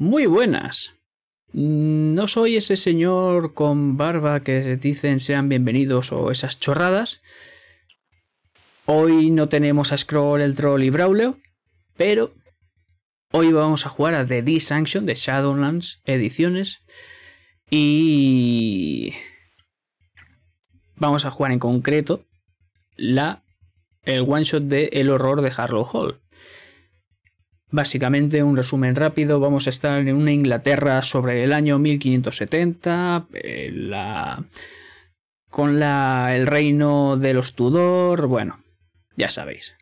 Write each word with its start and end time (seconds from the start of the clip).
Muy 0.00 0.24
buenas. 0.24 0.94
No 1.52 2.26
soy 2.26 2.56
ese 2.56 2.78
señor 2.78 3.52
con 3.52 3.98
barba 3.98 4.40
que 4.40 4.78
dicen 4.78 5.20
sean 5.20 5.50
bienvenidos 5.50 6.10
o 6.10 6.30
esas 6.30 6.58
chorradas. 6.58 7.20
Hoy 8.86 9.30
no 9.30 9.50
tenemos 9.50 9.92
a 9.92 9.98
Scroll, 9.98 10.40
el 10.40 10.56
Troll 10.56 10.84
y 10.84 10.88
Braulio, 10.88 11.38
pero 11.98 12.32
hoy 13.30 13.52
vamos 13.52 13.84
a 13.84 13.90
jugar 13.90 14.14
a 14.14 14.26
The 14.26 14.40
D-Sanction 14.40 15.04
de 15.04 15.16
Shadowlands 15.16 16.00
Ediciones 16.06 16.80
y 17.68 19.12
vamos 20.96 21.26
a 21.26 21.30
jugar 21.30 21.52
en 21.52 21.58
concreto 21.58 22.24
la 22.96 23.44
el 24.04 24.22
one 24.22 24.44
shot 24.44 24.62
de 24.62 24.88
El 24.94 25.10
horror 25.10 25.42
de 25.42 25.52
Harlow 25.54 25.84
Hall. 25.84 26.22
Básicamente, 27.72 28.42
un 28.42 28.56
resumen 28.56 28.96
rápido, 28.96 29.38
vamos 29.38 29.66
a 29.66 29.70
estar 29.70 30.00
en 30.00 30.16
una 30.16 30.32
Inglaterra 30.32 31.02
sobre 31.02 31.44
el 31.44 31.52
año 31.52 31.78
1570, 31.78 33.26
eh, 33.32 33.70
la, 33.72 34.44
con 35.48 35.78
la, 35.78 36.34
el 36.34 36.48
reino 36.48 37.16
de 37.16 37.34
los 37.34 37.54
Tudor, 37.54 38.26
bueno, 38.26 38.58
ya 39.16 39.30
sabéis. 39.30 39.74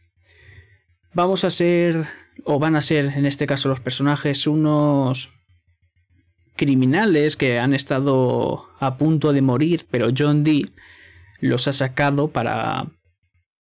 Vamos 1.15 1.45
a 1.45 1.51
ser, 1.51 2.05
o 2.45 2.59
van 2.59 2.77
a 2.77 2.83
ser 2.83 3.07
en 3.17 3.25
este 3.25 3.47
caso 3.47 3.71
los 3.71 3.81
personajes, 3.81 4.47
unos 4.47 5.33
criminales 6.57 7.37
que 7.37 7.59
han 7.59 7.73
estado 7.73 8.69
a 8.81 8.99
punto 8.99 9.33
de 9.33 9.41
morir, 9.41 9.87
pero 9.91 10.09
John 10.17 10.45
Dee 10.45 10.71
los 11.41 11.69
ha 11.69 11.73
sacado 11.73 12.29
para 12.29 12.91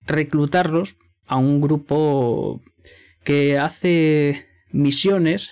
reclutarlos 0.06 0.97
a 1.27 1.36
un 1.36 1.60
grupo 1.60 2.60
que 3.28 3.59
hace 3.59 4.46
misiones 4.70 5.50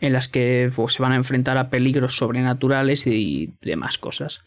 en 0.00 0.14
las 0.14 0.28
que 0.28 0.72
pues, 0.74 0.94
se 0.94 1.02
van 1.02 1.12
a 1.12 1.16
enfrentar 1.16 1.58
a 1.58 1.68
peligros 1.68 2.16
sobrenaturales 2.16 3.06
y 3.06 3.52
demás 3.60 3.98
cosas. 3.98 4.40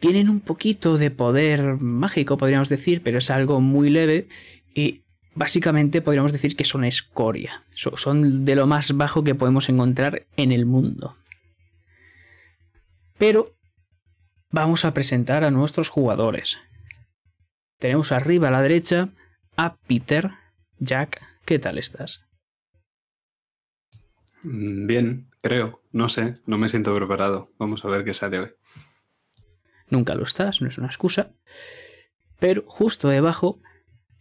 Tienen 0.00 0.30
un 0.30 0.40
poquito 0.40 0.96
de 0.96 1.10
poder 1.10 1.76
mágico, 1.82 2.38
podríamos 2.38 2.70
decir, 2.70 3.02
pero 3.02 3.18
es 3.18 3.28
algo 3.28 3.60
muy 3.60 3.90
leve 3.90 4.26
y 4.74 5.02
básicamente 5.34 6.00
podríamos 6.00 6.32
decir 6.32 6.56
que 6.56 6.64
son 6.64 6.82
escoria. 6.82 7.62
Son 7.74 8.46
de 8.46 8.56
lo 8.56 8.66
más 8.66 8.96
bajo 8.96 9.22
que 9.22 9.34
podemos 9.34 9.68
encontrar 9.68 10.24
en 10.38 10.50
el 10.50 10.64
mundo. 10.64 11.18
Pero 13.18 13.52
vamos 14.50 14.86
a 14.86 14.94
presentar 14.94 15.44
a 15.44 15.50
nuestros 15.50 15.90
jugadores. 15.90 16.58
Tenemos 17.78 18.12
arriba 18.12 18.48
a 18.48 18.52
la 18.52 18.62
derecha 18.62 19.10
a 19.58 19.76
Peter. 19.76 20.30
Jack, 20.84 21.22
¿qué 21.44 21.60
tal 21.60 21.78
estás? 21.78 22.24
Mm, 24.42 24.86
bien, 24.88 25.30
creo. 25.40 25.80
No 25.92 26.08
sé, 26.08 26.34
no 26.44 26.58
me 26.58 26.68
siento 26.68 26.92
preparado. 26.96 27.50
Vamos 27.56 27.84
a 27.84 27.88
ver 27.88 28.04
qué 28.04 28.14
sale 28.14 28.40
hoy. 28.40 28.50
Nunca 29.88 30.16
lo 30.16 30.24
estás, 30.24 30.60
no 30.60 30.66
es 30.66 30.78
una 30.78 30.88
excusa. 30.88 31.34
Pero 32.40 32.64
justo 32.66 33.08
debajo 33.08 33.60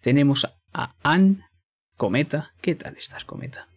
tenemos 0.01 0.47
a 0.71 0.93
Ann 1.01 1.43
Cometa. 1.97 2.53
¿Qué 2.61 2.75
tal 2.75 2.95
estás, 2.95 3.25
Cometa? 3.25 3.67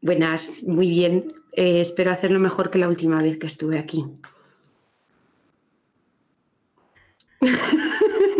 Buenas, 0.00 0.64
muy 0.64 0.90
bien. 0.90 1.28
Eh, 1.52 1.80
espero 1.80 2.10
hacerlo 2.10 2.40
mejor 2.40 2.70
que 2.70 2.78
la 2.78 2.88
última 2.88 3.22
vez 3.22 3.38
que 3.38 3.46
estuve 3.46 3.78
aquí. 3.78 4.04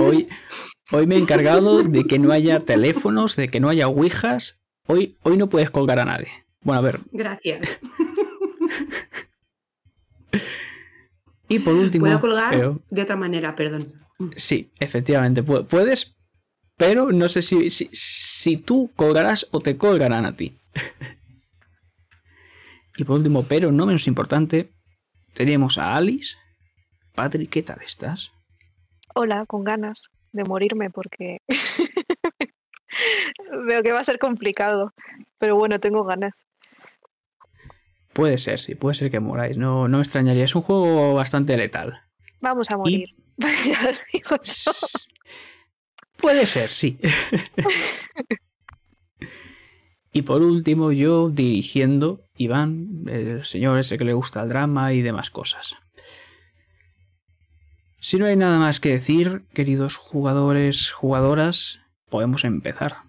Hoy, 0.00 0.28
hoy 0.92 1.06
me 1.06 1.16
he 1.16 1.18
encargado 1.18 1.82
de 1.82 2.04
que 2.04 2.18
no 2.18 2.32
haya 2.32 2.60
teléfonos, 2.60 3.36
de 3.36 3.48
que 3.48 3.60
no 3.60 3.68
haya 3.68 3.88
ouijas. 3.88 4.60
Hoy, 4.86 5.16
hoy 5.22 5.36
no 5.36 5.48
puedes 5.48 5.70
colgar 5.70 5.98
a 5.98 6.04
nadie. 6.04 6.28
Bueno, 6.62 6.78
a 6.78 6.82
ver. 6.82 7.00
Gracias. 7.10 7.80
y 11.48 11.58
por 11.58 11.74
último. 11.74 12.06
Puedo 12.06 12.20
colgar 12.20 12.74
de 12.90 13.02
otra 13.02 13.16
manera, 13.16 13.56
perdón. 13.56 13.82
Sí, 14.36 14.70
efectivamente. 14.78 15.42
Puedes, 15.42 16.14
pero 16.76 17.10
no 17.10 17.28
sé 17.28 17.42
si, 17.42 17.70
si, 17.70 17.88
si 17.92 18.56
tú 18.56 18.90
colgarás 18.94 19.48
o 19.50 19.58
te 19.58 19.76
colgarán 19.76 20.26
a 20.26 20.36
ti. 20.36 20.56
y 22.96 23.04
por 23.04 23.16
último, 23.16 23.44
pero 23.44 23.72
no 23.72 23.86
menos 23.86 24.06
importante, 24.06 24.72
tenemos 25.34 25.78
a 25.78 25.96
Alice. 25.96 26.36
Patrick, 27.14 27.50
¿qué 27.50 27.62
tal 27.62 27.80
estás? 27.82 28.30
Hola, 29.14 29.44
con 29.46 29.64
ganas 29.64 30.08
de 30.32 30.44
morirme 30.44 30.90
porque 30.90 31.38
veo 33.66 33.82
que 33.82 33.92
va 33.92 34.00
a 34.00 34.04
ser 34.04 34.18
complicado, 34.18 34.92
pero 35.38 35.56
bueno, 35.56 35.80
tengo 35.80 36.04
ganas. 36.04 36.44
Puede 38.12 38.38
ser, 38.38 38.58
sí, 38.58 38.74
puede 38.74 38.94
ser 38.94 39.10
que 39.10 39.20
moráis, 39.20 39.56
no, 39.56 39.88
no 39.88 39.98
me 39.98 40.02
extrañaría, 40.02 40.44
es 40.44 40.54
un 40.54 40.62
juego 40.62 41.14
bastante 41.14 41.56
letal. 41.56 42.02
Vamos 42.40 42.70
a 42.70 42.76
morir. 42.76 43.08
Puede 46.18 46.46
ser, 46.46 46.70
sí. 46.70 46.98
y 50.12 50.22
por 50.22 50.42
último, 50.42 50.92
yo 50.92 51.30
dirigiendo, 51.30 52.28
Iván, 52.36 53.04
el 53.08 53.44
señor 53.44 53.78
ese 53.78 53.98
que 53.98 54.04
le 54.04 54.12
gusta 54.12 54.42
el 54.42 54.48
drama 54.48 54.92
y 54.92 55.02
demás 55.02 55.30
cosas. 55.30 55.76
Si 58.04 58.18
no 58.18 58.26
hay 58.26 58.34
nada 58.34 58.58
más 58.58 58.80
que 58.80 58.88
decir, 58.88 59.44
queridos 59.54 59.94
jugadores, 59.94 60.90
jugadoras, 60.90 61.78
podemos 62.10 62.44
empezar. 62.44 63.04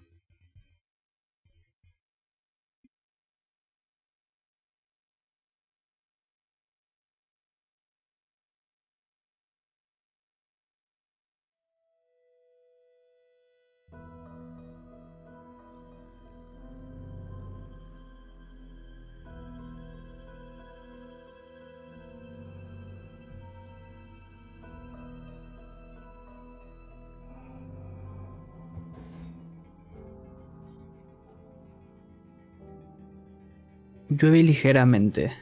Llueve 34.24 34.42
ligeramente. 34.42 35.32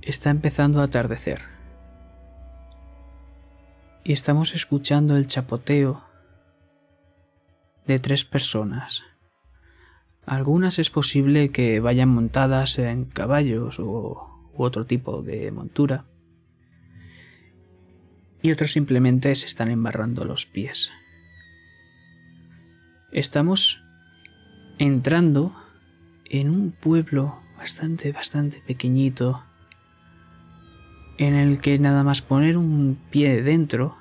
Está 0.00 0.30
empezando 0.30 0.80
a 0.80 0.84
atardecer. 0.84 1.40
Y 4.04 4.12
estamos 4.12 4.54
escuchando 4.54 5.16
el 5.16 5.26
chapoteo 5.26 6.04
de 7.84 7.98
tres 7.98 8.24
personas. 8.24 9.02
Algunas 10.24 10.78
es 10.78 10.88
posible 10.88 11.50
que 11.50 11.80
vayan 11.80 12.10
montadas 12.10 12.78
en 12.78 13.06
caballos 13.06 13.80
o, 13.80 14.52
u 14.52 14.62
otro 14.62 14.86
tipo 14.86 15.22
de 15.22 15.50
montura. 15.50 16.04
Y 18.40 18.52
otros 18.52 18.70
simplemente 18.70 19.34
se 19.34 19.46
están 19.46 19.68
embarrando 19.68 20.24
los 20.24 20.46
pies. 20.46 20.92
Estamos 23.10 23.82
entrando 24.78 25.56
en 26.30 26.48
un 26.48 26.70
pueblo 26.70 27.40
bastante, 27.58 28.12
bastante 28.12 28.62
pequeñito, 28.66 29.44
en 31.18 31.34
el 31.34 31.60
que 31.60 31.78
nada 31.78 32.04
más 32.04 32.22
poner 32.22 32.56
un 32.56 32.98
pie 33.10 33.42
dentro, 33.42 33.98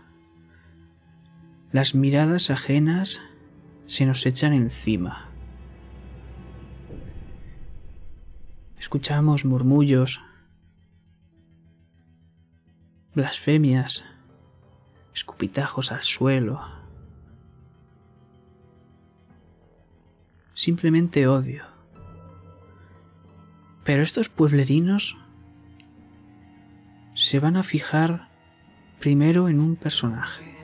las 1.72 1.96
miradas 1.96 2.52
ajenas 2.52 3.20
se 3.88 4.06
nos 4.06 4.26
echan 4.26 4.54
encima. 4.54 5.28
Escuchamos 8.80 9.44
murmullos, 9.44 10.22
blasfemias, 13.14 14.06
escupitajos 15.14 15.92
al 15.92 16.04
suelo. 16.04 16.62
Simplemente 20.54 21.28
odio. 21.28 21.69
Pero 23.90 24.04
estos 24.04 24.30
pueblerinos 24.30 25.18
se 27.16 27.40
van 27.40 27.58
a 27.58 27.64
fijar 27.64 28.30
primero 29.00 29.50
en 29.50 29.60
un 29.60 29.76
personaje. 29.76 30.56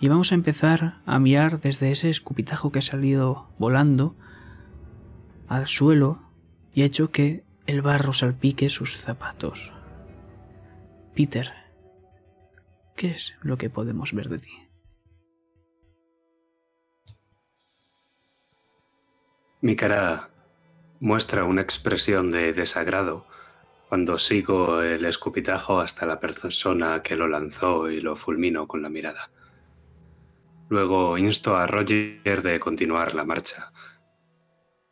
Y 0.00 0.08
vamos 0.08 0.32
a 0.32 0.34
empezar 0.34 1.02
a 1.04 1.18
mirar 1.18 1.60
desde 1.60 1.90
ese 1.90 2.08
escupitajo 2.08 2.72
que 2.72 2.78
ha 2.78 2.82
salido 2.82 3.50
volando 3.58 4.16
al 5.46 5.66
suelo 5.66 6.22
y 6.72 6.80
ha 6.80 6.86
hecho 6.86 7.10
que 7.10 7.44
el 7.66 7.82
barro 7.82 8.14
salpique 8.14 8.70
sus 8.70 8.96
zapatos. 8.96 9.74
Peter, 11.14 11.52
¿qué 12.96 13.08
es 13.08 13.34
lo 13.42 13.58
que 13.58 13.68
podemos 13.68 14.14
ver 14.14 14.30
de 14.30 14.38
ti? 14.38 14.52
Mi 19.60 19.76
cara 19.76 20.30
muestra 21.00 21.44
una 21.44 21.62
expresión 21.62 22.30
de 22.30 22.52
desagrado 22.52 23.26
cuando 23.88 24.18
sigo 24.18 24.82
el 24.82 25.04
escupitajo 25.04 25.80
hasta 25.80 26.06
la 26.06 26.20
persona 26.20 27.02
que 27.02 27.16
lo 27.16 27.26
lanzó 27.26 27.90
y 27.90 28.00
lo 28.00 28.14
fulmino 28.14 28.68
con 28.68 28.82
la 28.82 28.90
mirada. 28.90 29.30
Luego 30.68 31.18
insto 31.18 31.56
a 31.56 31.66
Roger 31.66 32.42
de 32.42 32.60
continuar 32.60 33.14
la 33.14 33.24
marcha. 33.24 33.72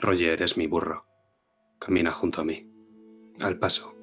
Roger 0.00 0.42
es 0.42 0.56
mi 0.56 0.66
burro. 0.66 1.06
Camina 1.78 2.10
junto 2.10 2.40
a 2.40 2.44
mí, 2.44 2.68
al 3.38 3.58
paso. 3.58 3.94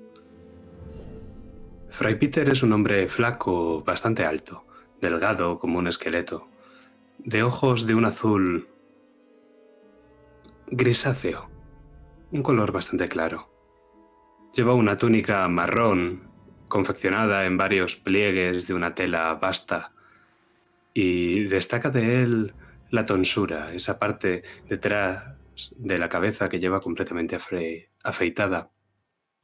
Fray 1.90 2.16
Peter 2.16 2.48
es 2.48 2.64
un 2.64 2.72
hombre 2.72 3.08
flaco, 3.08 3.84
bastante 3.84 4.24
alto, 4.24 4.66
delgado 5.02 5.60
como 5.60 5.80
un 5.80 5.88
esqueleto, 5.88 6.48
de 7.18 7.44
ojos 7.44 7.86
de 7.86 7.96
un 7.96 8.06
azul 8.06 8.70
grisáceo, 10.68 11.50
un 12.36 12.44
color 12.44 12.74
bastante 12.74 13.08
claro. 13.08 13.50
Lleva 14.54 14.74
una 14.74 14.98
túnica 14.98 15.48
marrón, 15.48 16.30
confeccionada 16.68 17.46
en 17.46 17.58
varios 17.58 17.96
pliegues 17.96 18.68
de 18.68 18.74
una 18.74 18.94
tela 18.94 19.34
vasta, 19.36 19.94
y 20.94 21.46
destaca 21.46 21.90
de 21.90 22.22
él 22.22 22.54
la 22.92 23.06
tonsura, 23.06 23.74
esa 23.74 24.00
parte 24.00 24.44
detrás 24.68 25.36
de 25.78 25.98
la 25.98 26.10
cabeza 26.10 26.50
que 26.50 26.60
lleva 26.60 26.82
completamente 26.82 27.38
afeitada, 28.04 28.70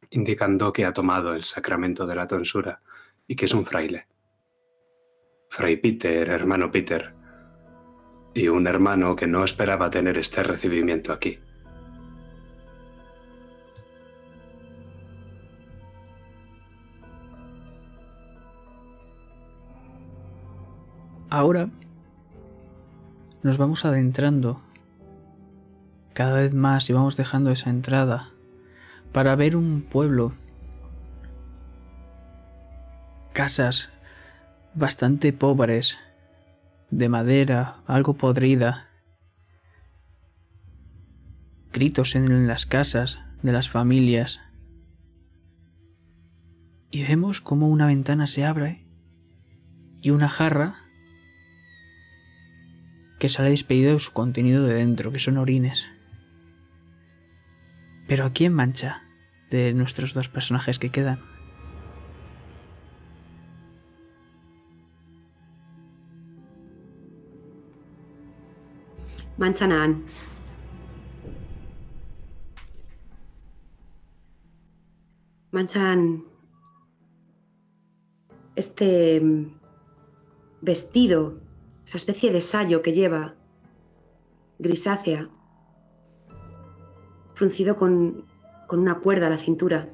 indicando 0.10 0.74
que 0.74 0.86
ha 0.86 0.92
tomado 0.92 1.34
el 1.34 1.46
sacramento 1.46 2.06
de 2.06 2.16
la 2.16 2.28
tonsura 2.28 2.82
y 3.26 3.38
que 3.38 3.46
es 3.46 3.54
un 3.54 3.66
fraile. 3.66 4.08
Fray 5.50 5.78
Peter, 5.78 6.30
hermano 6.30 6.70
Peter, 6.72 7.14
y 8.34 8.50
un 8.50 8.68
hermano 8.68 9.16
que 9.16 9.28
no 9.28 9.46
esperaba 9.46 9.90
tener 9.90 10.18
este 10.18 10.44
recibimiento 10.44 11.14
aquí. 11.14 11.40
Ahora 21.32 21.70
nos 23.42 23.58
vamos 23.58 23.86
adentrando 23.86 24.62
cada 26.14 26.42
vez 26.42 26.54
más 26.54 26.90
y 26.90 26.94
vamos 26.94 27.16
dejando 27.16 27.52
esa 27.52 27.70
entrada 27.70 28.32
para 29.14 29.34
ver 29.38 29.56
un 29.56 29.82
pueblo, 29.82 30.34
casas 33.32 33.92
bastante 34.74 35.32
pobres, 35.32 35.98
de 36.90 37.08
madera, 37.08 37.78
algo 37.88 38.16
podrida, 38.16 38.90
gritos 41.72 42.16
en 42.16 42.46
las 42.46 42.66
casas 42.66 43.20
de 43.42 43.54
las 43.54 43.70
familias. 43.70 44.42
Y 46.92 47.06
vemos 47.06 47.40
como 47.40 47.70
una 47.70 47.86
ventana 47.86 48.28
se 48.28 48.44
abre 48.44 48.86
y 50.02 50.10
una 50.10 50.28
jarra 50.28 50.91
que 53.22 53.30
sale 53.30 53.52
despedido 53.52 53.94
de 53.94 54.00
su 54.00 54.14
contenido 54.14 54.66
de 54.66 54.74
dentro, 54.74 55.12
que 55.12 55.20
son 55.20 55.38
orines. 55.38 55.88
Pero 58.08 58.26
¿a 58.26 58.34
quién 58.34 58.52
mancha 58.52 59.04
de 59.52 59.74
nuestros 59.76 60.16
dos 60.16 60.28
personajes 60.28 60.80
que 60.80 60.90
quedan? 60.90 61.20
Manchan 69.38 69.72
a 69.72 69.84
Anne. 69.84 70.04
Manchan 75.52 76.26
este 78.56 79.22
vestido 80.62 81.51
esa 81.92 81.98
especie 81.98 82.32
de 82.32 82.40
sayo 82.40 82.82
que 82.82 82.94
lleva, 82.94 83.36
grisácea, 84.60 85.30
fruncido 87.36 87.76
con, 87.76 88.24
una 88.70 89.00
cuerda 89.00 89.28
a 89.28 89.30
la 89.30 89.38
cintura. 89.38 89.90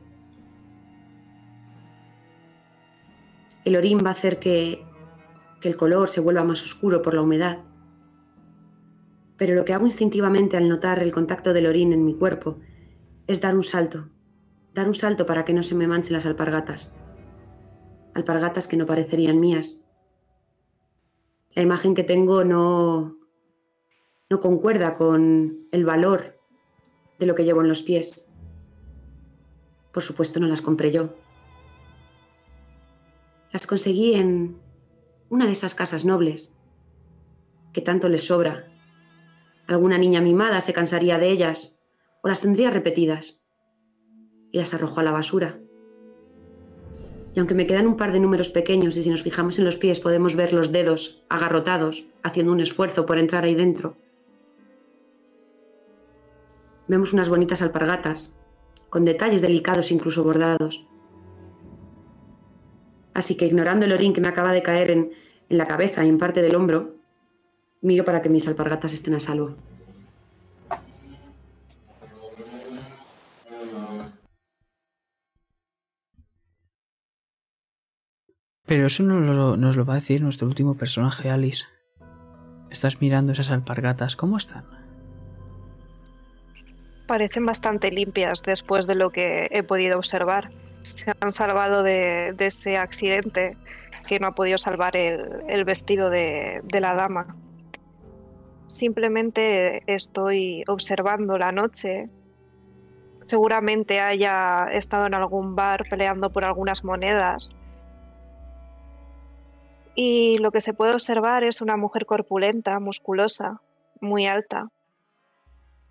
El 3.65 3.75
orín 3.75 3.97
va 4.05 4.09
a 4.09 4.13
hacer 4.13 4.37
que, 4.37 4.85
que 5.59 5.69
el 5.69 5.75
color 5.75 6.07
se 6.07 6.21
vuelva 6.21 6.43
más 6.43 6.61
oscuro 6.61 7.01
por 7.01 7.15
la 7.15 7.23
humedad. 7.23 7.63
Pero 9.35 9.55
lo 9.55 9.65
que 9.65 9.73
hago 9.73 9.87
instintivamente 9.87 10.55
al 10.55 10.69
notar 10.69 11.01
el 11.01 11.11
contacto 11.11 11.51
del 11.51 11.65
orín 11.65 11.93
en 11.93 12.05
mi 12.05 12.13
cuerpo 12.13 12.59
es 13.25 13.41
dar 13.41 13.55
un 13.55 13.63
salto, 13.63 14.09
dar 14.75 14.87
un 14.87 14.93
salto 14.93 15.25
para 15.25 15.45
que 15.45 15.53
no 15.53 15.63
se 15.63 15.73
me 15.73 15.87
manchen 15.87 16.13
las 16.13 16.27
alpargatas. 16.27 16.93
Alpargatas 18.13 18.67
que 18.67 18.77
no 18.77 18.85
parecerían 18.85 19.39
mías, 19.39 19.79
la 21.57 21.63
imagen 21.63 21.95
que 21.95 22.03
tengo 22.03 22.43
no, 22.43 23.17
no 24.29 24.41
concuerda 24.41 24.95
con 24.95 25.67
el 25.71 25.85
valor 25.85 26.39
de 27.17 27.25
lo 27.25 27.33
que 27.33 27.45
llevo 27.45 27.61
en 27.61 27.67
los 27.67 27.81
pies. 27.81 28.31
Por 29.91 30.03
supuesto 30.03 30.39
no 30.39 30.45
las 30.45 30.61
compré 30.61 30.91
yo. 30.91 31.15
Las 33.51 33.65
conseguí 33.65 34.13
en 34.13 34.61
una 35.29 35.47
de 35.47 35.51
esas 35.51 35.73
casas 35.73 36.05
nobles, 36.05 36.55
que 37.73 37.81
tanto 37.81 38.07
les 38.07 38.27
sobra. 38.27 38.71
Alguna 39.65 39.97
niña 39.97 40.21
mimada 40.21 40.61
se 40.61 40.73
cansaría 40.73 41.17
de 41.17 41.31
ellas 41.31 41.81
o 42.21 42.27
las 42.27 42.41
tendría 42.41 42.69
repetidas 42.69 43.41
y 44.51 44.59
las 44.59 44.75
arrojó 44.75 44.99
a 44.99 45.03
la 45.03 45.11
basura. 45.11 45.59
Y 47.37 47.39
aunque 47.39 47.53
me 47.53 47.67
quedan 47.67 47.85
un 47.85 47.97
par 47.97 48.11
de 48.11 48.19
números 48.19 48.49
pequeños 48.49 48.97
y 48.97 49.03
si 49.03 49.11
nos 49.11 49.21
fijamos 49.21 49.59
en 49.59 49.65
los 49.65 49.77
pies 49.77 49.99
podemos 49.99 50.35
ver 50.35 50.53
los 50.53 50.71
dedos 50.71 51.21
agarrotados 51.29 52.07
haciendo 52.23 52.51
un 52.51 52.61
esfuerzo 52.61 53.05
por 53.05 53.19
entrar 53.19 53.43
ahí 53.43 53.53
dentro, 53.53 53.95
vemos 56.87 57.13
unas 57.13 57.29
bonitas 57.29 57.61
alpargatas, 57.61 58.35
con 58.89 59.05
detalles 59.05 59.43
delicados 59.43 59.91
incluso 59.91 60.23
bordados. 60.23 60.87
Así 63.13 63.37
que 63.37 63.45
ignorando 63.45 63.85
el 63.85 63.93
orín 63.93 64.13
que 64.13 64.21
me 64.21 64.29
acaba 64.29 64.51
de 64.51 64.63
caer 64.63 64.89
en, 64.89 65.11
en 65.47 65.57
la 65.59 65.67
cabeza 65.67 66.03
y 66.03 66.09
en 66.09 66.17
parte 66.17 66.41
del 66.41 66.55
hombro, 66.55 66.95
miro 67.81 68.03
para 68.03 68.23
que 68.23 68.29
mis 68.29 68.47
alpargatas 68.47 68.93
estén 68.93 69.13
a 69.13 69.19
salvo. 69.19 69.57
Pero 78.67 78.85
eso 78.85 79.01
nos 79.01 79.23
lo, 79.35 79.55
nos 79.55 79.77
lo 79.77 79.85
va 79.85 79.93
a 79.93 79.95
decir 79.95 80.21
nuestro 80.21 80.45
último 80.45 80.75
personaje, 80.75 81.29
Alice. 81.29 81.65
Estás 82.69 83.01
mirando 83.01 83.31
esas 83.31 83.49
alpargatas, 83.49 84.17
¿cómo 84.17 84.35
están? 84.35 84.65
Parecen 87.07 87.45
bastante 87.45 87.89
limpias 87.91 88.43
después 88.43 88.85
de 88.85 88.95
lo 88.95 89.09
que 89.09 89.47
he 89.51 89.63
podido 89.63 89.97
observar. 89.97 90.51
Se 90.89 91.13
han 91.17 91.31
salvado 91.31 91.81
de, 91.81 92.35
ese 92.37 92.77
accidente 92.77 93.57
que 94.05 94.19
no 94.19 94.27
ha 94.27 94.35
podido 94.35 94.57
salvar 94.57 94.97
el, 94.97 95.63
vestido 95.63 96.09
de, 96.09 96.59
de 96.65 96.81
la 96.81 96.93
dama. 96.93 97.37
Simplemente 98.67 99.81
estoy 99.87 100.65
observando 100.67 101.37
la 101.37 101.53
noche. 101.53 102.09
Seguramente 103.21 104.01
haya 104.01 104.67
estado 104.73 105.05
en 105.05 105.13
algún 105.13 105.55
bar 105.55 105.85
peleando 105.89 106.33
por 106.33 106.43
algunas 106.43 106.83
monedas 106.83 107.55
y 109.99 110.37
lo 110.37 110.51
que 110.51 110.61
se 110.61 110.75
puede 110.75 110.93
observar 110.93 111.43
es 111.43 111.59
una 111.59 111.75
mujer 111.75 112.05
corpulenta, 112.05 112.79
musculosa, 112.79 113.61
muy 113.99 114.27
alta. 114.27 114.69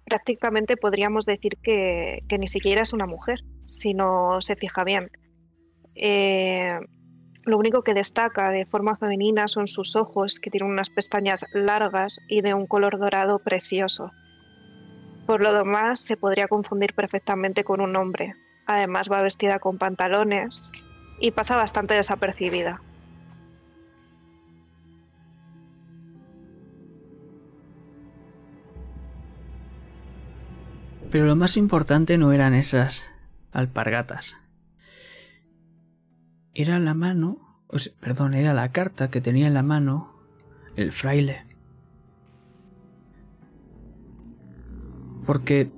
Prácticamente 0.04 0.76
podríamos 0.76 1.26
decir 1.26 1.58
que, 1.60 2.22
ni 2.38 2.46
siquiera 2.46 2.82
es 2.82 2.92
una 2.92 3.06
mujer, 3.06 3.40
si 3.66 3.94
no 3.94 4.40
se 4.40 4.54
fija 4.54 4.84
bien. 4.84 5.10
Eh, 5.96 6.78
lo 7.46 7.58
único 7.58 7.82
que 7.82 7.94
destaca 7.94 8.50
de 8.50 8.64
forma 8.64 8.96
femenina 8.96 9.48
son 9.48 9.66
sus 9.66 9.96
ojos, 9.96 10.38
que 10.38 10.50
tienen 10.50 10.70
unas 10.70 10.88
pestañas 10.88 11.44
largas 11.52 12.20
y 12.28 12.42
de 12.42 12.54
un 12.54 12.68
color 12.68 13.00
dorado 13.00 13.40
precioso. 13.40 14.12
Por 15.26 15.42
lo 15.42 15.52
demás, 15.52 16.00
se 16.00 16.16
podría 16.16 16.46
confundir 16.46 16.94
perfectamente 16.94 17.64
con 17.64 17.80
un 17.80 17.96
hombre. 17.96 18.34
Además, 18.66 19.10
va 19.10 19.20
vestida 19.20 19.58
con 19.58 19.78
pantalones 19.78 20.70
y 21.18 21.32
pasa 21.32 21.56
bastante 21.56 21.94
desapercibida. 21.94 22.80
Pero 31.10 31.26
lo 31.26 31.36
más 31.36 31.56
importante 31.56 32.18
no 32.18 32.32
eran 32.32 32.54
esas 32.54 33.04
alpargatas. 33.52 34.36
Era 36.54 36.78
la 36.78 36.94
mano, 36.94 37.64
perdón, 38.00 38.34
era 38.34 38.54
la 38.54 38.72
carta 38.72 39.10
que 39.10 39.20
tenía 39.20 39.46
en 39.46 39.54
la 39.54 39.62
mano 39.62 40.14
el 40.76 40.92
fraile. 40.92 41.44
Porque 45.26 45.70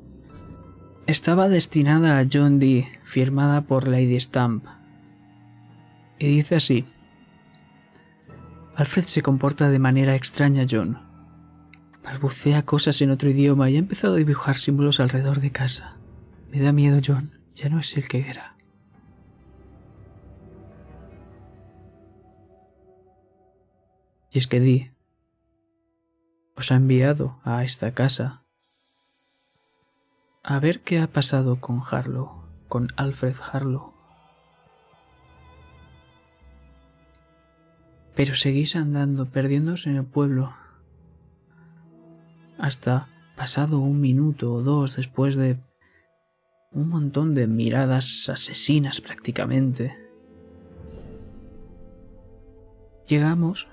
estaba 1.06 1.48
destinada 1.48 2.18
a 2.18 2.26
John 2.30 2.58
Dee, 2.58 2.86
firmada 3.02 3.62
por 3.62 3.88
Lady 3.88 4.20
Stamp. 4.20 4.66
Y 6.18 6.28
dice 6.28 6.56
así. 6.56 6.84
Alfred 8.76 9.04
se 9.04 9.22
comporta 9.22 9.70
de 9.70 9.78
manera 9.78 10.14
extraña, 10.14 10.66
John. 10.70 11.07
Balbucea 12.08 12.64
cosas 12.64 13.02
en 13.02 13.10
otro 13.10 13.28
idioma 13.28 13.68
y 13.68 13.76
ha 13.76 13.78
empezado 13.78 14.14
a 14.14 14.16
dibujar 14.16 14.56
símbolos 14.56 14.98
alrededor 14.98 15.42
de 15.42 15.52
casa. 15.52 15.98
Me 16.50 16.58
da 16.58 16.72
miedo, 16.72 17.02
John. 17.06 17.38
Ya 17.54 17.68
no 17.68 17.80
es 17.80 17.94
el 17.98 18.08
que 18.08 18.30
era. 18.30 18.56
Y 24.30 24.38
es 24.38 24.46
que 24.46 24.58
Dee 24.58 24.94
os 26.56 26.72
ha 26.72 26.76
enviado 26.76 27.40
a 27.44 27.62
esta 27.62 27.92
casa 27.92 28.42
a 30.42 30.58
ver 30.60 30.80
qué 30.80 31.00
ha 31.00 31.08
pasado 31.08 31.60
con 31.60 31.82
Harlow, 31.88 32.42
con 32.68 32.88
Alfred 32.96 33.36
Harlow. 33.52 33.92
Pero 38.16 38.34
seguís 38.34 38.76
andando, 38.76 39.26
perdiéndose 39.26 39.90
en 39.90 39.96
el 39.96 40.06
pueblo, 40.06 40.54
hasta 42.58 43.08
pasado 43.36 43.78
un 43.78 44.00
minuto 44.00 44.52
o 44.52 44.62
dos 44.62 44.96
después 44.96 45.36
de 45.36 45.58
un 46.72 46.88
montón 46.88 47.34
de 47.34 47.46
miradas 47.46 48.28
asesinas 48.28 49.00
prácticamente. 49.00 49.96
Llegamos 53.06 53.68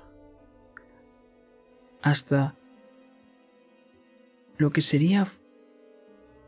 hasta 2.01 2.55
lo 4.57 4.69
que 4.69 4.81
sería 4.81 5.27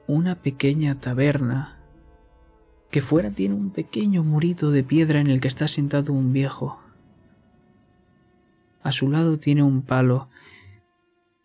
una 0.07 0.35
pequeña 0.35 0.99
taberna 1.01 1.79
que 2.91 3.01
fuera 3.01 3.31
tiene 3.31 3.55
un 3.55 3.71
pequeño 3.71 4.23
murito 4.23 4.71
de 4.71 4.83
piedra 4.83 5.19
en 5.19 5.27
el 5.27 5.41
que 5.41 5.49
está 5.49 5.67
sentado 5.67 6.13
un 6.13 6.31
viejo. 6.31 6.79
A 8.81 8.93
su 8.93 9.09
lado 9.09 9.37
tiene 9.37 9.63
un 9.63 9.81
palo 9.81 10.29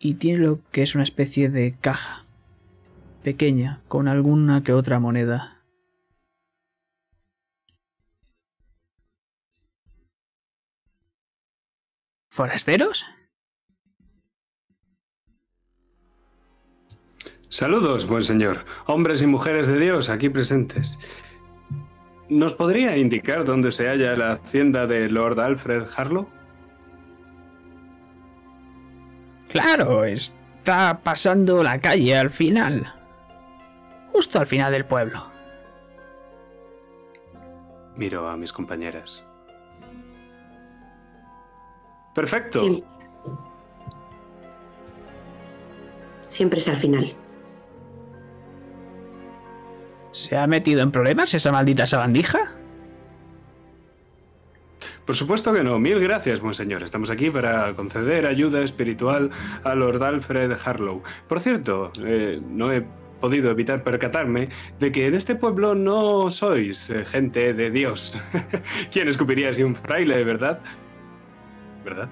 y 0.03 0.15
tiene 0.15 0.45
lo 0.45 0.59
que 0.71 0.83
es 0.83 0.95
una 0.95 1.05
especie 1.05 1.49
de 1.49 1.75
caja 1.79 2.25
pequeña 3.23 3.81
con 3.87 4.09
alguna 4.09 4.61
que 4.61 4.73
otra 4.73 4.99
moneda. 4.99 5.63
¿Forasteros? 12.29 13.05
Saludos, 17.47 18.05
buen 18.05 18.25
señor, 18.25 18.65
hombres 18.87 19.21
y 19.21 19.27
mujeres 19.27 19.67
de 19.67 19.79
Dios 19.79 20.09
aquí 20.09 20.27
presentes. 20.27 20.99
¿Nos 22.27 22.55
podría 22.55 22.97
indicar 22.97 23.45
dónde 23.45 23.71
se 23.71 23.87
halla 23.87 24.17
la 24.17 24.33
hacienda 24.33 24.85
de 24.85 25.07
Lord 25.07 25.39
Alfred 25.39 25.83
Harlow? 25.95 26.27
Claro, 29.53 30.03
está 30.03 30.99
pasando 31.03 31.61
la 31.61 31.79
calle 31.79 32.17
al 32.17 32.31
final. 32.31 32.91
Justo 34.11 34.39
al 34.39 34.47
final 34.47 34.71
del 34.71 34.83
pueblo. 34.83 35.27
Miro 37.95 38.27
a 38.27 38.35
mis 38.35 38.51
compañeras. 38.51 39.23
Perfecto. 42.15 42.61
Sí. 42.61 42.83
Siempre 46.25 46.57
es 46.57 46.67
al 46.67 46.77
final. 46.77 47.13
¿Se 50.11 50.35
ha 50.35 50.47
metido 50.47 50.81
en 50.81 50.91
problemas 50.91 51.31
esa 51.35 51.51
maldita 51.51 51.85
sabandija? 51.85 52.52
Por 55.05 55.15
supuesto 55.15 55.53
que 55.53 55.63
no. 55.63 55.79
Mil 55.79 55.99
gracias, 55.99 56.39
buen 56.39 56.53
señor. 56.53 56.81
Estamos 56.81 57.09
aquí 57.09 57.29
para 57.29 57.73
conceder 57.73 58.25
ayuda 58.25 58.61
espiritual 58.61 59.31
a 59.63 59.75
Lord 59.75 60.01
Alfred 60.01 60.55
Harlow. 60.63 61.03
Por 61.27 61.41
cierto, 61.41 61.91
eh, 62.05 62.41
no 62.47 62.71
he 62.71 62.85
podido 63.19 63.51
evitar 63.51 63.83
percatarme 63.83 64.49
de 64.79 64.91
que 64.91 65.07
en 65.07 65.15
este 65.15 65.35
pueblo 65.35 65.75
no 65.75 66.31
sois 66.31 66.89
eh, 66.89 67.05
gente 67.05 67.53
de 67.53 67.69
Dios. 67.69 68.17
¿Quién 68.91 69.09
escupiría 69.09 69.49
así 69.49 69.63
un 69.63 69.75
fraile, 69.75 70.23
verdad? 70.23 70.59
¿Verdad? 71.83 72.09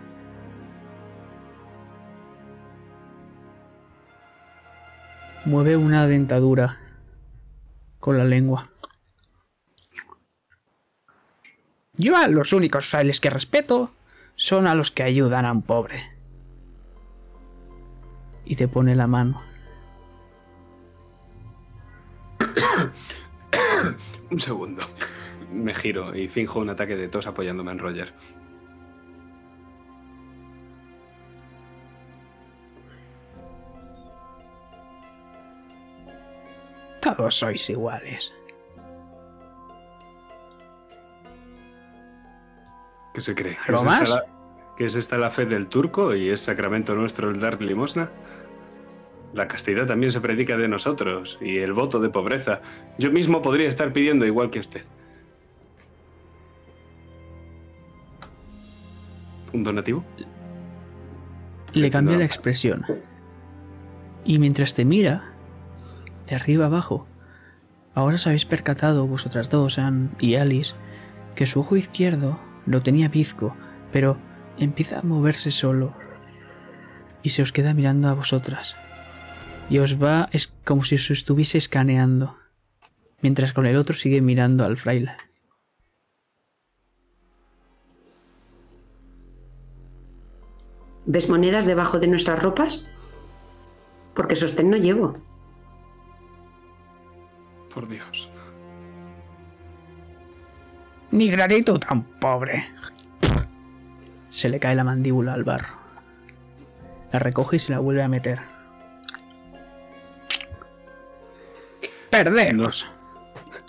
Mueve 5.46 5.76
una 5.78 6.08
dentadura 6.08 6.78
con 8.00 8.18
la 8.18 8.26
lengua. 8.26 8.71
Yo 12.02 12.18
a 12.18 12.28
los 12.28 12.52
únicos 12.52 12.88
frailes 12.88 13.22
que 13.22 13.30
respeto 13.30 13.92
son 14.36 14.66
a 14.66 14.74
los 14.74 14.90
que 14.90 15.04
ayudan 15.04 15.46
a 15.46 15.52
un 15.52 15.62
pobre. 15.62 16.02
Y 18.44 18.56
te 18.56 18.68
pone 18.68 18.96
la 18.96 19.06
mano. 19.06 19.44
Un 24.32 24.40
segundo. 24.40 24.84
Me 25.54 25.76
giro 25.76 26.16
y 26.16 26.28
finjo 26.28 26.60
un 26.60 26.72
ataque 26.72 26.96
de 26.96 27.08
tos 27.08 27.28
apoyándome 27.28 27.72
en 27.72 27.78
Roger. 27.78 28.16
Todos 37.00 37.36
sois 37.36 37.70
iguales. 37.70 38.34
¿Qué 43.14 43.22
se 43.22 43.36
cree? 43.36 43.58
¿Que 43.66 43.74
¿Algo 43.74 43.92
es, 43.92 44.10
la, 44.10 44.26
que 44.78 44.86
es 44.86 44.96
esta 44.96 45.18
la 45.18 45.32
fe 45.32 45.46
del 45.46 45.68
turco 45.68 46.16
y 46.16 46.30
es 46.30 46.42
sacramento 46.42 46.96
nuestro 46.96 47.30
el 47.30 47.40
dar 47.40 47.62
limosna? 47.62 48.10
La 49.34 49.48
castidad 49.48 49.88
también 49.88 50.12
se 50.12 50.22
predica 50.22 50.58
de 50.58 50.68
nosotros 50.68 51.38
y 51.42 51.58
el 51.58 51.74
voto 51.74 52.00
de 52.00 52.10
pobreza. 52.10 52.62
Yo 52.98 53.12
mismo 53.12 53.42
podría 53.42 53.70
estar 53.70 53.94
pidiendo 53.94 54.26
igual 54.26 54.50
que 54.50 54.60
usted. 54.60 54.86
¿Un 59.54 59.64
donativo? 59.64 60.04
Le 61.74 61.90
cambia 61.90 62.18
la 62.18 62.26
expresión. 62.26 62.86
Y 64.26 64.40
mientras 64.40 64.74
te 64.74 64.86
mira, 64.86 65.34
de 66.28 66.36
arriba 66.36 66.66
abajo, 66.66 67.08
ahora 67.96 68.16
os 68.16 68.28
habéis 68.28 68.46
percatado 68.46 69.08
vosotras 69.08 69.50
dos, 69.50 69.80
Anne 69.80 70.10
y 70.20 70.36
Alice, 70.36 70.76
que 71.36 71.46
su 71.46 71.62
ojo 71.62 71.76
izquierdo 71.76 72.38
lo 72.66 72.82
tenía 72.82 73.10
bizco, 73.10 73.56
pero 73.92 74.18
empieza 74.58 75.00
a 75.00 75.04
moverse 75.04 75.52
solo 75.52 75.94
y 77.24 77.30
se 77.30 77.42
os 77.42 77.52
queda 77.52 77.74
mirando 77.74 78.10
a 78.10 78.14
vosotras. 78.14 78.76
Y 79.70 79.80
os 79.80 80.02
va 80.02 80.30
es 80.32 80.54
como 80.66 80.84
si 80.84 80.96
os 80.96 81.12
estuviese 81.12 81.58
escaneando, 81.58 82.38
mientras 83.22 83.54
con 83.54 83.66
el 83.66 83.78
otro 83.78 83.96
sigue 83.96 84.22
mirando 84.22 84.66
al 84.66 84.78
fraile. 84.78 85.16
¿Ves 91.06 91.30
monedas 91.30 91.66
debajo 91.66 92.00
de 92.00 92.08
nuestras 92.08 92.42
ropas? 92.42 92.88
Porque 94.14 94.36
sostén 94.36 94.70
no 94.70 94.78
llevo. 94.78 95.18
Por 97.74 97.88
Dios. 97.88 98.31
Ni 101.12 101.30
gratitud 101.30 101.80
tan 101.80 102.04
pobre. 102.04 102.64
Se 104.30 104.48
le 104.50 104.60
cae 104.60 104.76
la 104.76 104.84
mandíbula 104.84 105.34
al 105.34 105.44
barro. 105.44 105.76
La 107.12 107.20
recoge 107.20 107.58
y 107.58 107.60
se 107.60 107.72
la 107.72 107.80
vuelve 107.80 108.02
a 108.02 108.08
meter. 108.08 108.40
Perdemos. 112.10 112.88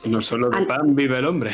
No 0.05 0.21
solo 0.21 0.51
de 0.51 0.59
Al- 0.59 0.67
pan 0.67 0.95
vive 0.95 1.19
el 1.19 1.27
hombre. 1.27 1.51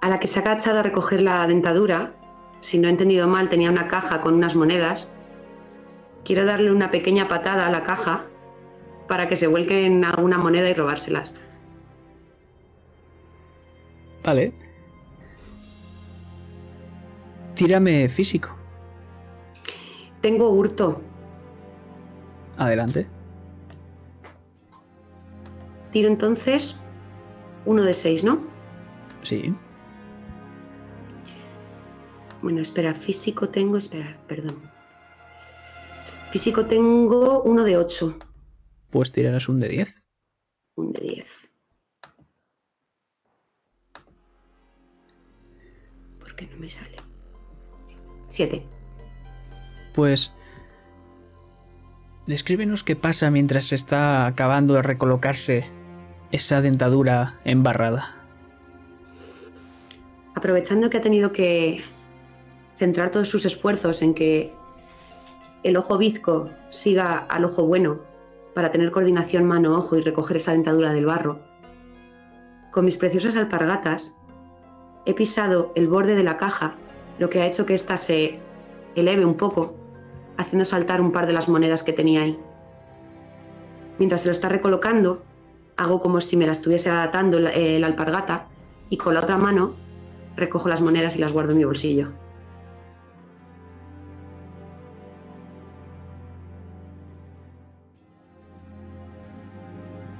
A 0.00 0.08
la 0.08 0.20
que 0.20 0.26
se 0.28 0.38
ha 0.38 0.42
agachado 0.42 0.80
a 0.80 0.82
recoger 0.82 1.20
la 1.22 1.46
dentadura, 1.46 2.12
si 2.60 2.78
no 2.78 2.88
he 2.88 2.90
entendido 2.90 3.26
mal, 3.28 3.48
tenía 3.48 3.70
una 3.70 3.88
caja 3.88 4.20
con 4.20 4.34
unas 4.34 4.54
monedas. 4.54 5.10
Quiero 6.24 6.44
darle 6.44 6.70
una 6.70 6.90
pequeña 6.90 7.28
patada 7.28 7.66
a 7.66 7.70
la 7.70 7.82
caja 7.84 8.24
para 9.08 9.28
que 9.28 9.36
se 9.36 9.46
vuelque 9.46 9.86
en 9.86 10.04
alguna 10.04 10.38
moneda 10.38 10.68
y 10.68 10.74
robárselas. 10.74 11.32
Vale. 14.24 14.52
Tírame 17.54 18.08
físico. 18.08 18.50
Tengo 20.20 20.48
hurto. 20.50 21.00
Adelante. 22.56 23.06
Tiro 25.92 26.08
entonces 26.08 26.80
uno 27.66 27.82
de 27.82 27.94
seis, 27.94 28.24
¿no? 28.24 28.40
Sí. 29.22 29.54
Bueno, 32.42 32.60
espera, 32.60 32.94
físico 32.94 33.48
tengo, 33.48 33.76
espera, 33.76 34.18
perdón. 34.26 34.62
Físico 36.30 36.66
tengo 36.66 37.42
uno 37.42 37.62
de 37.62 37.76
ocho. 37.76 38.18
pues 38.90 39.12
tirarás 39.12 39.48
un 39.48 39.60
de 39.60 39.68
10. 39.68 40.02
Un 40.76 40.92
de 40.92 41.00
10. 41.00 41.28
¿Por 46.34 46.48
qué 46.48 46.52
no 46.52 46.60
me 46.60 46.68
sale? 46.68 46.96
7. 48.28 48.66
Pues 49.94 50.34
descríbenos 52.26 52.82
qué 52.82 52.96
pasa 52.96 53.30
mientras 53.30 53.66
se 53.66 53.76
está 53.76 54.26
acabando 54.26 54.74
de 54.74 54.82
recolocarse 54.82 55.70
esa 56.32 56.60
dentadura 56.60 57.38
embarrada. 57.44 58.16
Aprovechando 60.34 60.90
que 60.90 60.96
ha 60.96 61.02
tenido 61.02 61.30
que 61.30 61.84
centrar 62.76 63.12
todos 63.12 63.28
sus 63.28 63.44
esfuerzos 63.44 64.02
en 64.02 64.14
que 64.14 64.52
el 65.62 65.76
ojo 65.76 65.98
bizco 65.98 66.50
siga 66.70 67.16
al 67.16 67.44
ojo 67.44 67.62
bueno 67.62 68.00
para 68.56 68.72
tener 68.72 68.90
coordinación 68.90 69.44
mano-ojo 69.44 69.96
y 69.96 70.02
recoger 70.02 70.38
esa 70.38 70.50
dentadura 70.50 70.92
del 70.92 71.06
barro, 71.06 71.38
con 72.72 72.84
mis 72.84 72.98
preciosas 72.98 73.36
alpargatas 73.36 74.18
he 75.06 75.14
pisado 75.14 75.72
el 75.74 75.88
borde 75.88 76.14
de 76.14 76.24
la 76.24 76.36
caja, 76.36 76.74
lo 77.18 77.30
que 77.30 77.40
ha 77.40 77.46
hecho 77.46 77.66
que 77.66 77.74
ésta 77.74 77.96
se 77.96 78.38
eleve 78.94 79.24
un 79.24 79.34
poco, 79.34 79.74
haciendo 80.36 80.64
saltar 80.64 81.00
un 81.00 81.12
par 81.12 81.26
de 81.26 81.32
las 81.32 81.48
monedas 81.48 81.82
que 81.82 81.92
tenía 81.92 82.22
ahí. 82.22 82.38
Mientras 83.98 84.22
se 84.22 84.28
lo 84.28 84.32
está 84.32 84.48
recolocando, 84.48 85.22
hago 85.76 86.00
como 86.00 86.20
si 86.20 86.36
me 86.36 86.46
la 86.46 86.52
estuviese 86.52 86.90
atando 86.90 87.38
la, 87.38 87.50
eh, 87.50 87.78
la 87.78 87.86
alpargata 87.86 88.46
y 88.90 88.96
con 88.96 89.14
la 89.14 89.20
otra 89.20 89.38
mano 89.38 89.74
recojo 90.36 90.68
las 90.68 90.80
monedas 90.80 91.16
y 91.16 91.20
las 91.20 91.32
guardo 91.32 91.52
en 91.52 91.58
mi 91.58 91.64
bolsillo. 91.64 92.08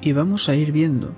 Y 0.00 0.12
vamos 0.12 0.50
a 0.50 0.54
ir 0.54 0.70
viendo 0.70 1.14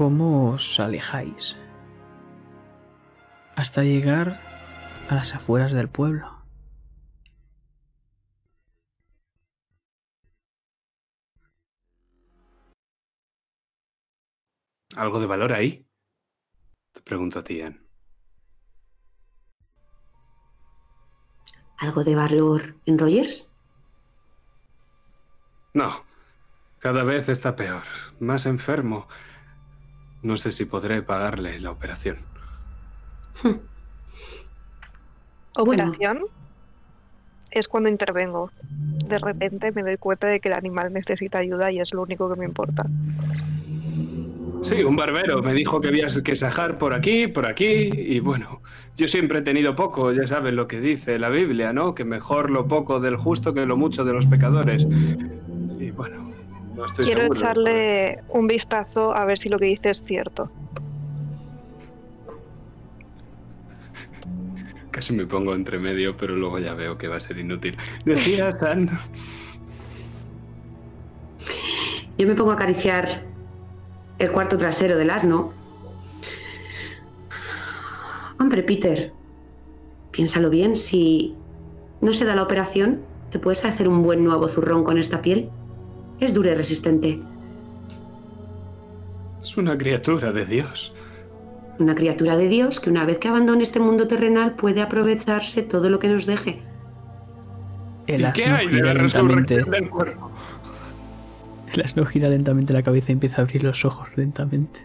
cómo 0.00 0.52
os 0.52 0.80
alejáis 0.80 1.58
hasta 3.54 3.82
llegar 3.82 4.40
a 5.10 5.14
las 5.14 5.34
afueras 5.34 5.72
del 5.72 5.90
pueblo. 5.90 6.42
¿Algo 14.96 15.20
de 15.20 15.26
valor 15.26 15.52
ahí? 15.52 15.86
Te 16.92 17.02
pregunto 17.02 17.40
a 17.40 17.44
ti. 17.44 17.60
¿Algo 21.76 22.04
de 22.04 22.14
valor 22.14 22.80
en 22.86 22.98
Rogers? 22.98 23.54
No. 25.74 26.06
Cada 26.78 27.04
vez 27.04 27.28
está 27.28 27.54
peor. 27.54 27.84
Más 28.18 28.46
enfermo. 28.46 29.06
No 30.22 30.36
sé 30.36 30.52
si 30.52 30.64
podré 30.64 31.02
pagarle 31.02 31.58
la 31.60 31.70
operación. 31.70 32.18
¿Operación? 35.56 36.24
Es 37.50 37.68
cuando 37.68 37.88
intervengo. 37.88 38.50
De 39.06 39.18
repente 39.18 39.72
me 39.72 39.82
doy 39.82 39.96
cuenta 39.96 40.28
de 40.28 40.40
que 40.40 40.48
el 40.48 40.54
animal 40.54 40.92
necesita 40.92 41.38
ayuda 41.38 41.72
y 41.72 41.80
es 41.80 41.92
lo 41.92 42.02
único 42.02 42.30
que 42.32 42.38
me 42.38 42.44
importa. 42.44 42.86
Sí, 44.62 44.84
un 44.84 44.94
barbero 44.94 45.42
me 45.42 45.54
dijo 45.54 45.80
que 45.80 45.88
había 45.88 46.06
que 46.22 46.36
sajar 46.36 46.76
por 46.76 46.92
aquí, 46.92 47.28
por 47.28 47.48
aquí, 47.48 47.90
y 47.94 48.20
bueno, 48.20 48.60
yo 48.94 49.08
siempre 49.08 49.38
he 49.38 49.42
tenido 49.42 49.74
poco, 49.74 50.12
ya 50.12 50.26
sabes 50.26 50.52
lo 50.52 50.68
que 50.68 50.80
dice 50.80 51.18
la 51.18 51.30
Biblia, 51.30 51.72
¿no? 51.72 51.94
Que 51.94 52.04
mejor 52.04 52.50
lo 52.50 52.68
poco 52.68 53.00
del 53.00 53.16
justo 53.16 53.54
que 53.54 53.64
lo 53.64 53.78
mucho 53.78 54.04
de 54.04 54.12
los 54.12 54.26
pecadores. 54.26 54.86
Y 55.78 55.90
bueno, 55.92 56.29
no 56.80 56.86
estoy 56.86 57.04
Quiero 57.04 57.22
seguro. 57.22 57.38
echarle 57.38 58.22
un 58.28 58.46
vistazo 58.46 59.16
a 59.16 59.24
ver 59.24 59.38
si 59.38 59.48
lo 59.48 59.58
que 59.58 59.66
dice 59.66 59.90
es 59.90 60.02
cierto. 60.02 60.50
Casi 64.90 65.12
me 65.12 65.26
pongo 65.26 65.54
entre 65.54 65.78
medio, 65.78 66.16
pero 66.16 66.34
luego 66.34 66.58
ya 66.58 66.74
veo 66.74 66.98
que 66.98 67.06
va 67.06 67.16
a 67.16 67.20
ser 67.20 67.38
inútil. 67.38 67.76
Decías, 68.04 68.60
Ann. 68.62 68.90
Yo 72.18 72.26
me 72.26 72.34
pongo 72.34 72.50
a 72.50 72.54
acariciar 72.54 73.06
el 74.18 74.32
cuarto 74.32 74.58
trasero 74.58 74.96
del 74.96 75.10
asno. 75.10 75.52
Hombre, 78.38 78.62
Peter, 78.62 79.12
piénsalo 80.10 80.50
bien, 80.50 80.76
si 80.76 81.36
no 82.00 82.12
se 82.12 82.24
da 82.24 82.34
la 82.34 82.42
operación, 82.42 83.00
¿te 83.30 83.38
puedes 83.38 83.64
hacer 83.64 83.88
un 83.88 84.02
buen 84.02 84.24
nuevo 84.24 84.48
zurrón 84.48 84.82
con 84.82 84.98
esta 84.98 85.22
piel? 85.22 85.50
Es 86.20 86.34
dura 86.34 86.52
y 86.52 86.54
resistente. 86.54 87.20
Es 89.42 89.56
una 89.56 89.76
criatura 89.78 90.32
de 90.32 90.44
Dios. 90.44 90.92
Una 91.78 91.94
criatura 91.94 92.36
de 92.36 92.48
Dios 92.48 92.78
que 92.78 92.90
una 92.90 93.06
vez 93.06 93.18
que 93.18 93.28
abandone 93.28 93.62
este 93.62 93.80
mundo 93.80 94.06
terrenal 94.06 94.54
puede 94.54 94.82
aprovecharse 94.82 95.62
todo 95.62 95.88
lo 95.88 95.98
que 95.98 96.08
nos 96.08 96.26
deje. 96.26 96.60
El 98.06 98.22
¿Y 98.22 98.32
qué 98.32 98.44
asno 98.44 98.56
hay 98.56 98.68
de 98.68 98.74
gira 98.74 98.94
la 98.94 99.02
lentamente. 99.02 99.54
resurrección 99.56 99.70
del 99.70 99.88
cuerpo? 99.88 100.30
El 101.72 101.80
asno 101.82 102.04
gira 102.04 102.28
lentamente 102.28 102.72
la 102.72 102.82
cabeza 102.82 103.10
y 103.10 103.12
empieza 103.12 103.40
a 103.40 103.44
abrir 103.44 103.62
los 103.62 103.84
ojos 103.84 104.08
lentamente. 104.16 104.80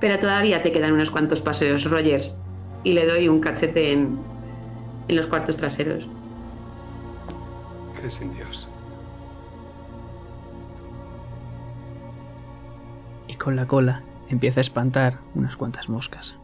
Pero 0.00 0.18
todavía 0.18 0.60
te 0.62 0.72
quedan 0.72 0.92
unos 0.92 1.10
cuantos 1.10 1.40
paseos, 1.40 1.84
Rogers. 1.88 2.38
Y 2.84 2.92
le 2.92 3.06
doy 3.06 3.28
un 3.28 3.40
cachete 3.40 3.92
en, 3.92 4.18
en 5.08 5.16
los 5.16 5.28
cuartos 5.28 5.56
traseros. 5.56 6.08
¿Qué 8.02 8.10
sin 8.10 8.32
Dios? 8.34 8.68
y 13.32 13.34
con 13.36 13.56
la 13.56 13.66
cola 13.66 14.02
empieza 14.28 14.60
a 14.60 14.62
espantar 14.62 15.18
unas 15.34 15.56
cuantas 15.56 15.88
moscas. 15.88 16.36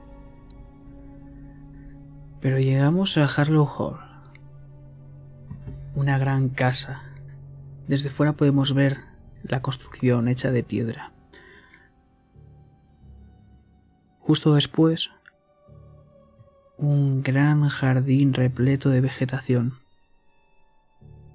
Pero 2.40 2.58
llegamos 2.58 3.18
a 3.18 3.24
Harlow 3.24 3.66
Hall, 3.66 3.98
una 5.94 6.16
gran 6.18 6.48
casa. 6.48 7.02
Desde 7.86 8.10
fuera 8.10 8.34
podemos 8.34 8.72
ver 8.72 8.98
la 9.42 9.60
construcción 9.60 10.28
hecha 10.28 10.50
de 10.50 10.62
piedra. 10.62 11.12
Justo 14.20 14.54
después, 14.54 15.10
un 16.76 17.22
gran 17.22 17.68
jardín 17.68 18.32
repleto 18.32 18.90
de 18.90 19.00
vegetación, 19.00 19.74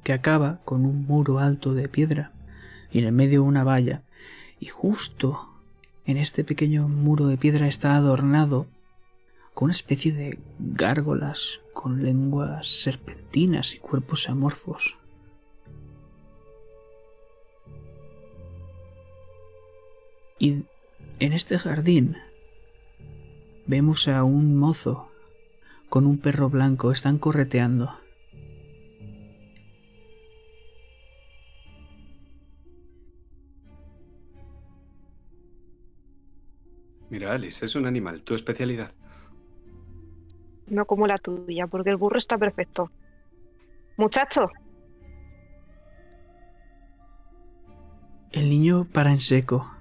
que 0.04 0.14
acaba 0.14 0.60
con 0.66 0.86
un 0.86 1.06
muro 1.06 1.40
alto 1.40 1.74
de 1.74 1.88
piedra 1.88 2.32
y 2.92 3.00
en 3.00 3.06
el 3.06 3.14
medio 3.14 3.44
una 3.44 3.64
valla 3.64 4.04
y 4.60 4.68
justo 4.68 5.50
en 6.06 6.18
este 6.18 6.44
pequeño 6.44 6.88
muro 6.88 7.28
de 7.28 7.38
piedra 7.38 7.68
está 7.68 7.96
adornado 7.96 8.68
con 9.54 9.66
una 9.66 9.72
especie 9.74 10.14
de 10.14 10.40
gárgolas 10.60 11.62
con 11.74 12.04
lenguas 12.04 12.68
serpentinas 12.68 13.76
y 13.76 13.80
cuerpos 13.80 14.30
amorfos. 14.30 14.98
Y 20.40 20.64
en 21.20 21.34
este 21.34 21.58
jardín 21.58 22.18
vemos 23.66 24.08
a 24.08 24.24
un 24.24 24.58
mozo 24.58 25.10
con 25.90 26.06
un 26.06 26.18
perro 26.18 26.50
blanco, 26.50 26.92
están 26.92 27.18
correteando. 27.18 28.03
Mira, 37.24 37.36
Alice, 37.36 37.66
es 37.66 37.76
un 37.76 37.86
animal, 37.86 38.22
tu 38.24 38.36
especialidad. 38.36 38.92
No 40.68 40.86
como 40.86 41.08
la 41.08 41.18
tuya, 41.18 41.68
porque 41.68 41.90
el 41.90 41.96
burro 41.96 42.18
está 42.18 42.38
perfecto. 42.38 42.92
Muchacho, 43.96 44.48
El 48.34 48.50
niño 48.50 48.88
para 48.92 49.12
en 49.12 49.20
seco 49.20 49.72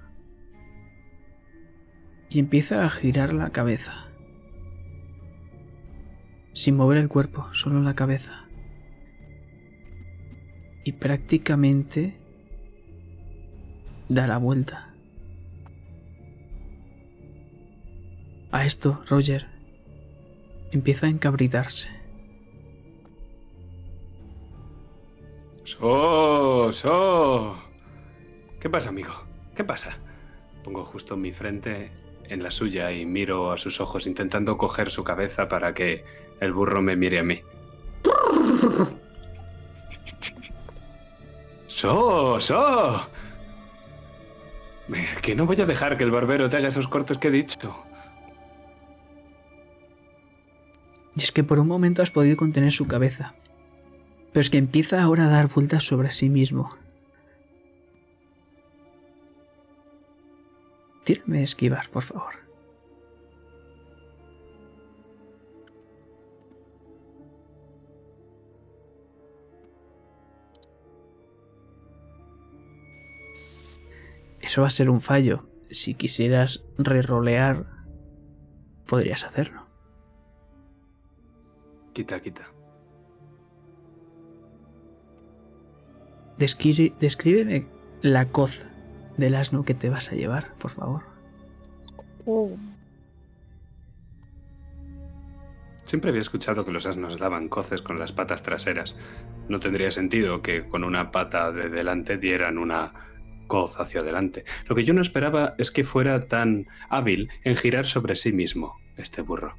y 2.29 2.39
empieza 2.39 2.85
a 2.85 2.89
girar 2.89 3.33
la 3.33 3.49
cabeza. 3.49 4.07
Sin 6.53 6.77
mover 6.77 6.99
el 6.99 7.09
cuerpo, 7.09 7.49
solo 7.51 7.81
la 7.81 7.95
cabeza. 7.95 8.45
Y 10.85 10.93
prácticamente 10.93 12.15
da 14.07 14.27
la 14.27 14.37
vuelta. 14.37 14.92
A 18.53 18.65
esto, 18.65 19.01
Roger 19.09 19.47
empieza 20.71 21.07
a 21.07 21.09
encabritarse. 21.09 21.89
¡So! 25.63 26.71
¡So! 26.71 27.57
¿Qué 28.59 28.69
pasa, 28.69 28.89
amigo? 28.89 29.11
¿Qué 29.55 29.63
pasa? 29.63 29.97
Pongo 30.63 30.85
justo 30.85 31.17
mi 31.17 31.31
frente 31.31 31.91
en 32.29 32.43
la 32.43 32.51
suya 32.51 32.91
y 32.91 33.07
miro 33.07 33.51
a 33.51 33.57
sus 33.57 33.81
ojos 33.81 34.05
intentando 34.05 34.55
coger 34.55 34.91
su 34.91 35.03
cabeza 35.03 35.47
para 35.47 35.73
que 35.73 36.05
el 36.39 36.53
burro 36.53 36.83
me 36.83 36.95
mire 36.95 37.17
a 37.19 37.23
mí. 37.23 37.41
¡So! 41.65 42.39
¡So! 42.39 43.09
Que 45.23 45.35
no 45.35 45.47
voy 45.47 45.59
a 45.59 45.65
dejar 45.65 45.97
que 45.97 46.03
el 46.03 46.11
barbero 46.11 46.49
te 46.49 46.57
haga 46.57 46.67
esos 46.67 46.87
cortes 46.87 47.17
que 47.17 47.29
he 47.29 47.31
dicho. 47.31 47.83
Y 51.15 51.21
es 51.21 51.31
que 51.31 51.43
por 51.43 51.59
un 51.59 51.67
momento 51.67 52.01
has 52.01 52.11
podido 52.11 52.37
contener 52.37 52.71
su 52.71 52.87
cabeza. 52.87 53.35
Pero 54.31 54.41
es 54.41 54.49
que 54.49 54.57
empieza 54.57 55.01
ahora 55.01 55.25
a 55.25 55.29
dar 55.29 55.47
vueltas 55.47 55.83
sobre 55.83 56.11
sí 56.11 56.29
mismo. 56.29 56.75
Tírame 61.03 61.39
a 61.39 61.43
esquivar, 61.43 61.89
por 61.89 62.03
favor. 62.03 62.43
Eso 74.41 74.61
va 74.61 74.67
a 74.67 74.71
ser 74.71 74.89
un 74.91 75.01
fallo. 75.01 75.49
Si 75.71 75.95
quisieras 75.95 76.63
rerolear, 76.77 77.65
podrías 78.85 79.23
hacerlo. 79.23 79.62
Quita, 81.93 82.19
quita. 82.19 82.47
Descri- 86.37 86.93
descríbeme 86.99 87.67
la 88.01 88.25
coz 88.31 88.65
del 89.17 89.35
asno 89.35 89.63
que 89.63 89.73
te 89.75 89.89
vas 89.89 90.11
a 90.11 90.15
llevar, 90.15 90.53
por 90.55 90.71
favor. 90.71 91.03
Uh, 92.25 92.55
Siempre 95.85 96.09
había 96.09 96.21
escuchado 96.21 96.65
que 96.65 96.71
los 96.71 96.85
asnos 96.87 97.19
daban 97.19 97.49
coces 97.49 97.81
con 97.81 97.99
las 97.99 98.11
patas 98.13 98.41
traseras. 98.41 98.95
No 99.49 99.59
tendría 99.59 99.91
sentido 99.91 100.41
que 100.41 100.67
con 100.67 100.83
una 100.83 101.11
pata 101.11 101.51
de 101.51 101.69
delante 101.69 102.17
dieran 102.17 102.57
una 102.57 102.93
coz 103.47 103.79
hacia 103.79 103.99
adelante. 103.99 104.45
Lo 104.67 104.75
que 104.75 104.85
yo 104.85 104.93
no 104.93 105.01
esperaba 105.01 105.53
es 105.57 105.69
que 105.69 105.83
fuera 105.83 106.27
tan 106.27 106.65
hábil 106.89 107.29
en 107.43 107.55
girar 107.57 107.85
sobre 107.85 108.15
sí 108.15 108.31
mismo, 108.31 108.79
este 108.97 109.21
burro. 109.21 109.55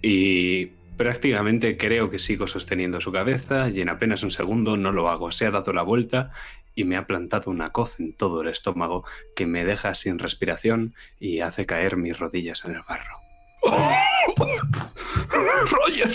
Y 0.00 0.70
prácticamente 0.98 1.78
creo 1.78 2.10
que 2.10 2.18
sigo 2.18 2.46
sosteniendo 2.46 3.00
su 3.00 3.12
cabeza 3.12 3.70
y 3.70 3.80
en 3.80 3.88
apenas 3.88 4.22
un 4.24 4.30
segundo 4.30 4.76
no 4.76 4.92
lo 4.92 5.08
hago. 5.08 5.32
Se 5.32 5.46
ha 5.46 5.50
dado 5.50 5.72
la 5.72 5.82
vuelta 5.82 6.32
y 6.74 6.84
me 6.84 6.96
ha 6.96 7.06
plantado 7.06 7.50
una 7.50 7.70
coz 7.70 7.98
en 8.00 8.12
todo 8.12 8.42
el 8.42 8.48
estómago 8.48 9.04
que 9.34 9.46
me 9.46 9.64
deja 9.64 9.94
sin 9.94 10.18
respiración 10.18 10.94
y 11.18 11.40
hace 11.40 11.64
caer 11.64 11.96
mis 11.96 12.18
rodillas 12.18 12.66
en 12.66 12.74
el 12.74 12.82
barro. 12.82 13.20
¡Roger! 15.70 16.14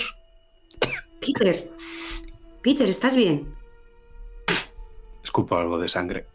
Peter. 1.19 1.71
Peter, 2.61 2.87
¿estás 2.87 3.15
bien? 3.15 3.55
Escupo 5.23 5.57
algo 5.57 5.79
de 5.79 5.87
sangre. 5.87 6.27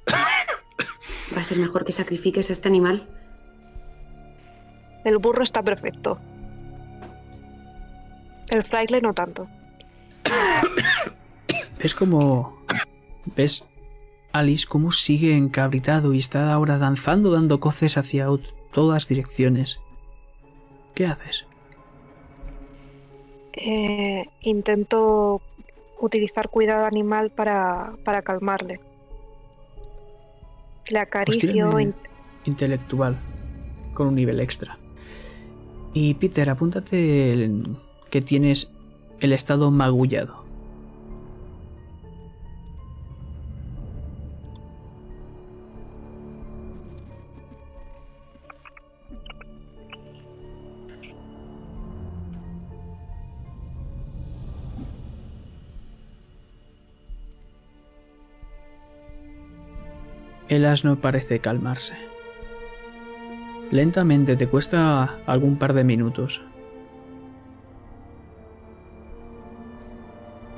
Va 1.37 1.42
a 1.42 1.44
ser 1.44 1.58
mejor 1.58 1.84
que 1.84 1.92
sacrifiques 1.92 2.48
a 2.48 2.54
este 2.54 2.68
animal. 2.68 3.06
el 5.04 5.18
burro 5.18 5.42
está 5.42 5.62
perfecto. 5.62 6.18
El 8.50 8.64
fraile 8.64 9.00
no 9.00 9.12
tanto. 9.14 9.46
¿Ves 11.80 11.94
cómo... 11.94 12.58
¿Ves 13.37 13.64
Alice 14.32 14.66
cómo 14.68 14.90
sigue 14.92 15.37
encabritado 15.37 16.14
y 16.14 16.18
está 16.18 16.52
ahora 16.52 16.78
danzando, 16.78 17.30
dando 17.32 17.61
coces 17.61 17.96
hacia 17.98 18.26
todas 18.72 19.06
direcciones? 19.06 19.80
¿Qué 20.94 21.06
haces? 21.06 21.46
Eh, 23.54 24.24
intento 24.42 25.40
utilizar 26.00 26.48
cuidado 26.48 26.87
animal 26.87 27.30
para, 27.30 27.92
para 28.04 28.22
calmarle. 28.22 28.80
Le 30.88 30.98
acaricio. 30.98 31.80
in- 31.80 31.94
Intelectual, 32.44 33.16
con 33.94 34.06
un 34.08 34.14
nivel 34.14 34.40
extra. 34.40 34.78
Y 35.92 36.14
Peter, 36.14 36.48
apúntate 36.48 37.32
el- 37.32 37.76
que 38.10 38.22
tienes 38.22 38.70
el 39.20 39.32
estado 39.32 39.70
magullado. 39.70 40.48
El 60.48 60.64
asno 60.64 60.96
parece 60.96 61.40
calmarse. 61.40 61.94
Lentamente, 63.70 64.34
te 64.34 64.46
cuesta 64.46 65.18
algún 65.26 65.58
par 65.58 65.74
de 65.74 65.84
minutos. 65.84 66.40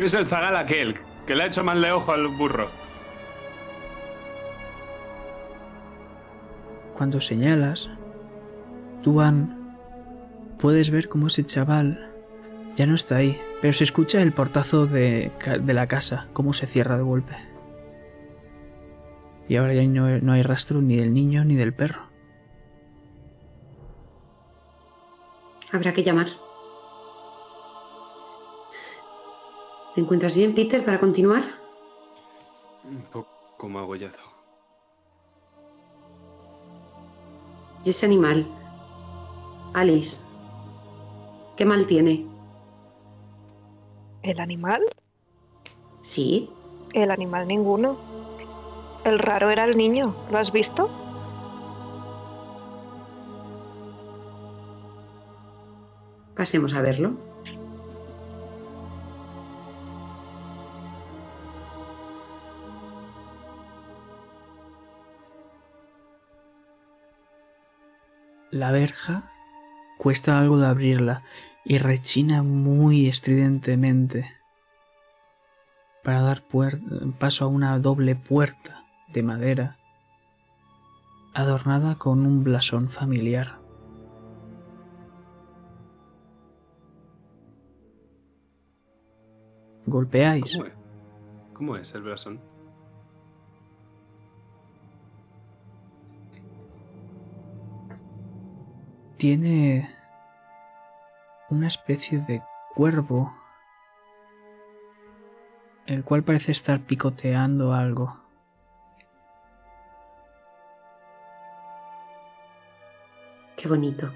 Es 0.01 0.15
el 0.15 0.25
zagal 0.25 0.57
aquel, 0.57 0.95
que 1.27 1.35
le 1.35 1.43
ha 1.43 1.47
hecho 1.47 1.63
mal 1.63 1.83
de 1.83 1.93
ojo 1.93 2.11
al 2.13 2.27
burro. 2.27 2.71
Cuando 6.97 7.21
señalas, 7.21 7.91
tú, 9.03 9.21
Ann, 9.21 9.77
puedes 10.59 10.91
ver 10.91 11.11
cómo 11.11 11.27
ese 11.27 11.45
chaval 11.45 12.11
ya 12.77 12.87
no 12.87 12.95
está 12.95 13.17
ahí, 13.17 13.39
pero 13.61 13.75
se 13.75 13.85
escucha 13.85 14.23
el 14.23 14.33
portazo 14.33 14.87
de, 14.87 15.33
la 15.67 15.87
casa, 15.87 16.29
cómo 16.33 16.55
se 16.55 16.67
cierra 16.67 16.97
de 16.97 17.03
golpe. 17.03 17.37
Y 19.49 19.57
ahora 19.57 19.75
ya 19.75 19.83
no, 19.83 20.19
no 20.19 20.33
hay 20.33 20.43
rastro 20.43 20.81
ni 20.81 20.97
del 20.97 21.13
niño 21.13 21.45
ni 21.45 21.57
del 21.57 21.75
perro. 21.75 22.09
Habrá 25.71 25.93
que 25.93 26.03
llamar. 26.03 26.29
¿Te 30.01 30.05
encuentras 30.05 30.35
bien, 30.35 30.55
Peter, 30.55 30.83
para 30.83 30.99
continuar? 30.99 31.43
Un 32.89 33.03
poco 33.13 33.69
magullado. 33.69 34.17
Y 37.85 37.91
ese 37.91 38.07
animal. 38.07 38.47
Alice. 39.75 40.25
¿Qué 41.55 41.67
mal 41.67 41.87
tiene? 41.87 42.27
¿El 44.23 44.41
animal? 44.41 44.87
Sí. 46.01 46.49
El 46.95 47.11
animal 47.11 47.47
ninguno. 47.47 47.99
El 49.05 49.19
raro 49.19 49.51
era 49.51 49.67
el 49.67 49.77
niño. 49.77 50.17
¿Lo 50.31 50.39
has 50.39 50.51
visto? 50.51 50.89
Pasemos 56.35 56.73
a 56.73 56.81
verlo. 56.81 57.30
La 68.61 68.73
verja 68.73 69.23
cuesta 69.97 70.39
algo 70.39 70.59
de 70.59 70.67
abrirla 70.67 71.23
y 71.65 71.79
rechina 71.79 72.43
muy 72.43 73.07
estridentemente 73.07 74.37
para 76.05 76.21
dar 76.21 76.45
paso 77.19 77.47
a 77.47 77.49
una 77.49 77.79
doble 77.79 78.17
puerta 78.17 78.85
de 79.15 79.23
madera 79.23 79.79
adornada 81.33 81.95
con 81.95 82.27
un 82.27 82.45
blasón 82.45 82.91
familiar. 82.91 83.63
Golpeáis. 89.87 90.59
¿Cómo? 90.59 90.69
¿Cómo 91.55 91.77
es 91.79 91.95
el 91.95 92.03
blasón? 92.03 92.60
Tiene 99.21 99.87
una 101.51 101.67
especie 101.67 102.21
de 102.21 102.43
cuervo, 102.75 103.31
el 105.85 106.03
cual 106.05 106.23
parece 106.23 106.53
estar 106.53 106.81
picoteando 106.81 107.75
algo. 107.75 108.19
Qué 113.59 113.69
bonito. 113.69 114.11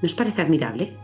¿No 0.00 0.06
os 0.06 0.14
parece 0.14 0.40
admirable? 0.40 0.96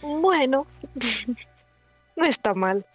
Bueno, 0.00 0.66
no 2.16 2.24
está 2.24 2.54
mal. 2.54 2.86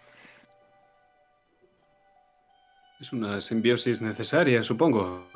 Es 3.00 3.12
una 3.12 3.40
simbiosis 3.40 4.02
necesaria, 4.02 4.62
supongo. 4.62 5.26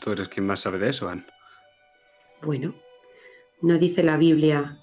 Tú 0.00 0.10
eres 0.10 0.28
quien 0.28 0.46
más 0.46 0.60
sabe 0.60 0.78
de 0.78 0.90
eso, 0.90 1.08
Anne. 1.08 1.24
Bueno, 2.42 2.74
no 3.62 3.78
dice 3.78 4.02
la 4.02 4.16
Biblia. 4.16 4.78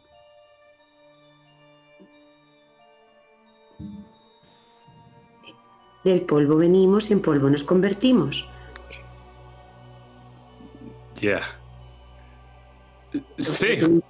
Del 6.04 6.22
polvo 6.22 6.58
venimos 6.58 7.10
y 7.10 7.14
en 7.14 7.22
polvo 7.22 7.50
nos 7.50 7.64
convertimos. 7.64 8.48
Ya. 11.22 11.42
Sí, 13.38 14.02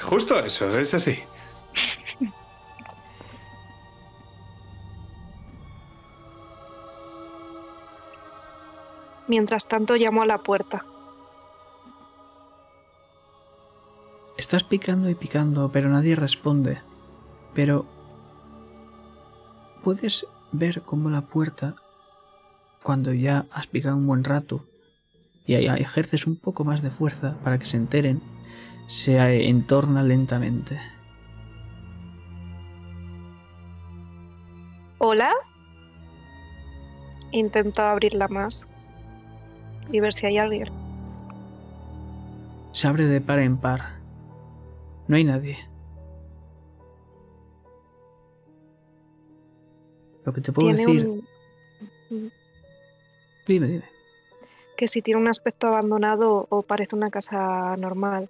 justo 0.00 0.38
eso, 0.38 0.78
es 0.78 0.94
así. 0.94 1.18
Mientras 9.32 9.66
tanto 9.66 9.96
llamo 9.96 10.20
a 10.20 10.26
la 10.26 10.42
puerta. 10.42 10.84
Estás 14.36 14.62
picando 14.62 15.08
y 15.08 15.14
picando, 15.14 15.72
pero 15.72 15.88
nadie 15.88 16.16
responde. 16.16 16.82
Pero 17.54 17.86
puedes 19.82 20.26
ver 20.52 20.82
cómo 20.82 21.08
la 21.08 21.22
puerta, 21.22 21.76
cuando 22.82 23.14
ya 23.14 23.46
has 23.50 23.66
picado 23.66 23.96
un 23.96 24.06
buen 24.06 24.22
rato 24.22 24.66
y 25.46 25.54
ejerces 25.54 26.26
un 26.26 26.36
poco 26.36 26.64
más 26.64 26.82
de 26.82 26.90
fuerza 26.90 27.38
para 27.42 27.58
que 27.58 27.64
se 27.64 27.78
enteren, 27.78 28.20
se 28.86 29.48
entorna 29.48 30.02
lentamente. 30.02 30.78
¿Hola? 34.98 35.32
Intento 37.30 37.80
abrirla 37.80 38.28
más 38.28 38.66
y 39.90 40.00
ver 40.00 40.12
si 40.12 40.26
hay 40.26 40.38
alguien. 40.38 40.68
Se 42.72 42.86
abre 42.86 43.06
de 43.06 43.20
par 43.20 43.38
en 43.40 43.56
par. 43.58 43.96
No 45.08 45.16
hay 45.16 45.24
nadie. 45.24 45.56
Lo 50.24 50.32
que 50.32 50.40
te 50.40 50.52
puedo 50.52 50.68
decir... 50.68 51.06
un- 51.08 52.30
Dime, 53.46 53.66
dime. 53.66 53.84
que 54.76 54.86
si 54.86 55.02
tiene 55.02 55.20
un 55.20 55.26
aspecto 55.28 55.66
abandonado 55.66 56.46
o 56.48 56.62
parece 56.62 56.94
una 56.94 57.10
casa 57.10 57.76
normal. 57.76 58.28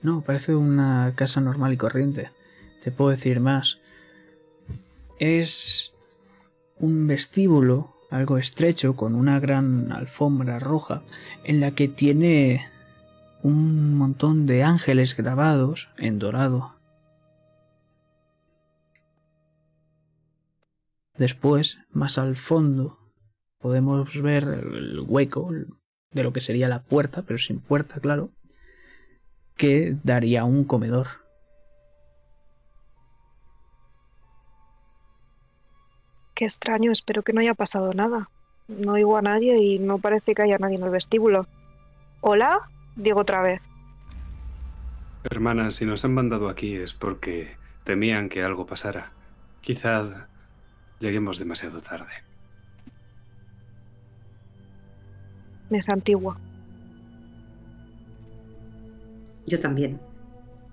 No, 0.00 0.20
parece 0.20 0.54
una 0.54 1.12
casa 1.16 1.40
normal 1.40 1.72
y 1.72 1.76
corriente. 1.76 2.30
Te 2.82 2.92
puedo 2.92 3.10
decir 3.10 3.40
más. 3.40 3.78
Es 5.18 5.92
un 6.78 7.06
vestíbulo 7.06 7.94
algo 8.12 8.36
estrecho 8.36 8.94
con 8.94 9.14
una 9.14 9.40
gran 9.40 9.90
alfombra 9.90 10.58
roja 10.58 11.02
en 11.44 11.60
la 11.60 11.70
que 11.70 11.88
tiene 11.88 12.68
un 13.42 13.94
montón 13.94 14.46
de 14.46 14.62
ángeles 14.62 15.16
grabados 15.16 15.88
en 15.96 16.18
dorado. 16.18 16.76
Después, 21.16 21.78
más 21.90 22.18
al 22.18 22.36
fondo, 22.36 22.98
podemos 23.58 24.20
ver 24.20 24.44
el 24.44 25.00
hueco 25.00 25.50
de 26.10 26.22
lo 26.22 26.34
que 26.34 26.42
sería 26.42 26.68
la 26.68 26.82
puerta, 26.82 27.22
pero 27.22 27.38
sin 27.38 27.60
puerta, 27.60 27.98
claro, 27.98 28.30
que 29.56 29.96
daría 30.04 30.44
un 30.44 30.64
comedor. 30.64 31.21
Qué 36.34 36.44
extraño, 36.44 36.90
espero 36.90 37.22
que 37.22 37.32
no 37.32 37.40
haya 37.40 37.54
pasado 37.54 37.92
nada. 37.92 38.30
No 38.68 38.92
oigo 38.92 39.16
a 39.16 39.22
nadie 39.22 39.58
y 39.58 39.78
no 39.78 39.98
parece 39.98 40.34
que 40.34 40.42
haya 40.42 40.58
nadie 40.58 40.76
en 40.76 40.84
el 40.84 40.90
vestíbulo. 40.90 41.46
¿Hola? 42.20 42.60
Digo 42.96 43.20
otra 43.20 43.42
vez. 43.42 43.62
Hermana, 45.24 45.70
si 45.70 45.84
nos 45.84 46.04
han 46.04 46.14
mandado 46.14 46.48
aquí 46.48 46.74
es 46.74 46.94
porque 46.94 47.56
temían 47.84 48.28
que 48.28 48.42
algo 48.42 48.66
pasara. 48.66 49.12
Quizá 49.60 50.28
lleguemos 50.98 51.38
demasiado 51.38 51.80
tarde. 51.80 52.12
Es 55.70 55.88
antigua. 55.88 56.38
Yo 59.46 59.60
también. 59.60 60.00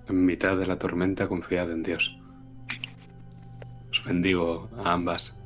En 0.08 0.26
mitad 0.26 0.58
de 0.58 0.66
la 0.66 0.78
tormenta 0.78 1.28
confiad 1.28 1.72
en 1.72 1.84
Dios. 1.84 2.18
Os 3.92 4.04
bendigo 4.04 4.70
a 4.84 4.94
ambas. 4.94 5.39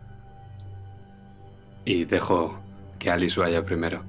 Y 1.86 2.06
dejo 2.06 2.60
que 3.00 3.12
Alice 3.12 3.40
vaya 3.40 3.66
primero. 3.66 4.04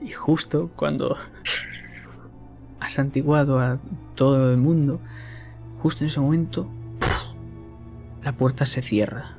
Y 0.00 0.10
justo 0.10 0.70
cuando 0.76 1.16
has 2.80 2.98
antiguado 2.98 3.58
a 3.58 3.78
todo 4.14 4.52
el 4.52 4.56
mundo, 4.56 5.00
justo 5.82 6.04
en 6.04 6.10
ese 6.10 6.20
momento, 6.20 6.68
la 8.22 8.32
puerta 8.32 8.66
se 8.66 8.82
cierra. 8.82 9.36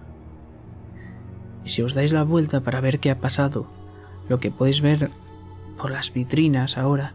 Y 1.63 1.69
si 1.69 1.81
os 1.81 1.93
dais 1.93 2.13
la 2.13 2.23
vuelta 2.23 2.61
para 2.61 2.81
ver 2.81 2.99
qué 2.99 3.11
ha 3.11 3.19
pasado, 3.19 3.67
lo 4.29 4.39
que 4.39 4.51
podéis 4.51 4.81
ver 4.81 5.11
por 5.77 5.91
las 5.91 6.11
vitrinas 6.11 6.77
ahora 6.77 7.13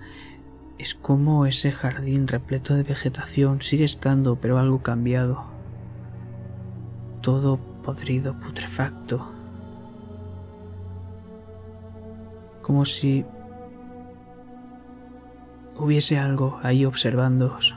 es 0.79 0.95
como 0.95 1.47
ese 1.47 1.73
jardín 1.73 2.29
repleto 2.29 2.75
de 2.75 2.83
vegetación 2.83 3.61
sigue 3.61 3.85
estando, 3.85 4.37
pero 4.37 4.59
algo 4.59 4.83
cambiado. 4.83 5.52
Todo 7.23 7.57
podrido, 7.85 8.35
putrefacto. 8.35 9.21
Como 12.63 12.85
si 12.85 13.25
hubiese 15.79 16.19
algo 16.19 16.59
ahí 16.63 16.85
observándoos. 16.85 17.77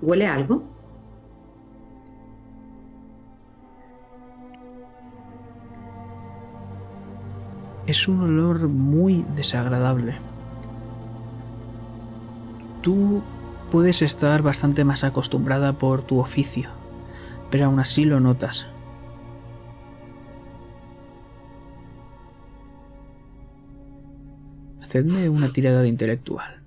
¿Huele 0.00 0.26
a 0.26 0.34
algo? 0.34 0.62
Es 7.86 8.06
un 8.08 8.20
olor 8.20 8.68
muy 8.68 9.24
desagradable. 9.34 10.31
Tú 12.82 13.22
puedes 13.70 14.02
estar 14.02 14.42
bastante 14.42 14.84
más 14.84 15.04
acostumbrada 15.04 15.72
por 15.72 16.02
tu 16.02 16.18
oficio, 16.18 16.68
pero 17.50 17.66
aún 17.66 17.78
así 17.78 18.04
lo 18.04 18.18
notas. 18.18 18.66
Hacedme 24.82 25.28
una 25.28 25.48
tirada 25.48 25.80
de 25.80 25.88
intelectual. 25.88 26.60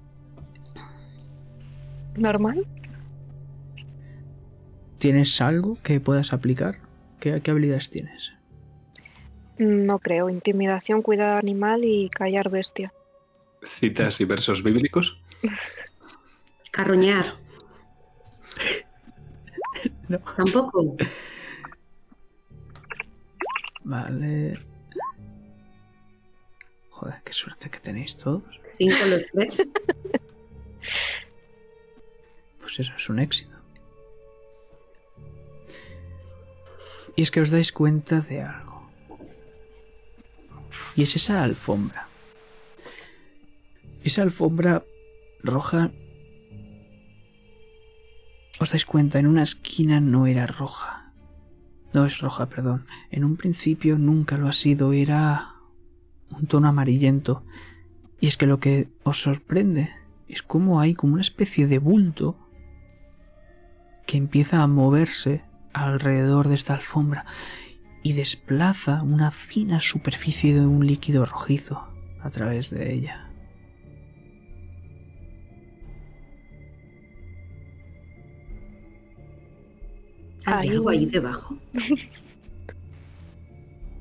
¿Normal? 2.15 2.65
¿Tienes 4.97 5.41
algo 5.41 5.77
que 5.83 5.99
puedas 5.99 6.31
aplicar? 6.31 6.79
¿Qué, 7.19 7.41
qué 7.41 7.51
habilidades 7.51 7.89
tienes? 7.89 8.33
No 9.57 9.99
creo. 9.99 10.29
Intimidación, 10.29 11.01
cuidado 11.01 11.37
animal 11.37 11.83
y 11.83 12.09
callar 12.09 12.49
bestia. 12.49 12.93
¿Citas 13.63 14.21
y 14.21 14.25
versos 14.25 14.63
bíblicos? 14.63 15.19
Carroñar. 16.75 17.25
No. 20.07 20.19
Tampoco. 20.19 20.95
Vale. 23.83 24.59
Joder, 26.91 27.21
qué 27.23 27.33
suerte 27.33 27.71
que 27.71 27.79
tenéis 27.79 28.15
todos. 28.15 28.59
Cinco 28.77 29.05
los 29.07 29.25
tres. 29.31 29.63
Pues 32.59 32.79
eso 32.79 32.93
es 32.95 33.09
un 33.09 33.19
éxito. 33.19 33.55
Y 37.15 37.21
es 37.21 37.31
que 37.31 37.41
os 37.41 37.51
dais 37.51 37.71
cuenta 37.71 38.21
de 38.21 38.41
algo. 38.41 38.89
Y 40.95 41.03
es 41.03 41.15
esa 41.15 41.43
alfombra. 41.43 42.07
Esa 44.03 44.23
alfombra 44.23 44.83
roja... 45.43 45.91
Os 48.59 48.71
dais 48.71 48.85
cuenta, 48.85 49.19
en 49.19 49.27
una 49.27 49.43
esquina 49.43 49.99
no 49.99 50.27
era 50.27 50.47
roja. 50.47 51.11
No 51.93 52.05
es 52.05 52.19
roja, 52.19 52.47
perdón. 52.47 52.85
En 53.11 53.23
un 53.23 53.35
principio 53.35 53.97
nunca 53.97 54.37
lo 54.37 54.47
ha 54.47 54.53
sido, 54.53 54.93
era 54.93 55.55
un 56.29 56.47
tono 56.47 56.67
amarillento. 56.67 57.43
Y 58.19 58.27
es 58.27 58.37
que 58.37 58.47
lo 58.47 58.59
que 58.59 58.89
os 59.03 59.21
sorprende 59.21 59.91
es 60.27 60.41
cómo 60.41 60.79
hay 60.79 60.93
como 60.93 61.13
una 61.13 61.21
especie 61.21 61.67
de 61.67 61.79
bulto 61.79 62.37
que 64.05 64.17
empieza 64.17 64.61
a 64.61 64.67
moverse 64.67 65.43
alrededor 65.73 66.47
de 66.47 66.55
esta 66.55 66.73
alfombra 66.73 67.25
y 68.03 68.13
desplaza 68.13 69.01
una 69.01 69.31
fina 69.31 69.79
superficie 69.79 70.53
de 70.53 70.65
un 70.65 70.85
líquido 70.85 71.25
rojizo 71.25 71.87
a 72.21 72.29
través 72.29 72.69
de 72.69 72.93
ella. 72.93 73.24
¿Hay 80.45 80.69
algo 80.69 80.89
ahí 80.89 81.05
debajo? 81.05 81.57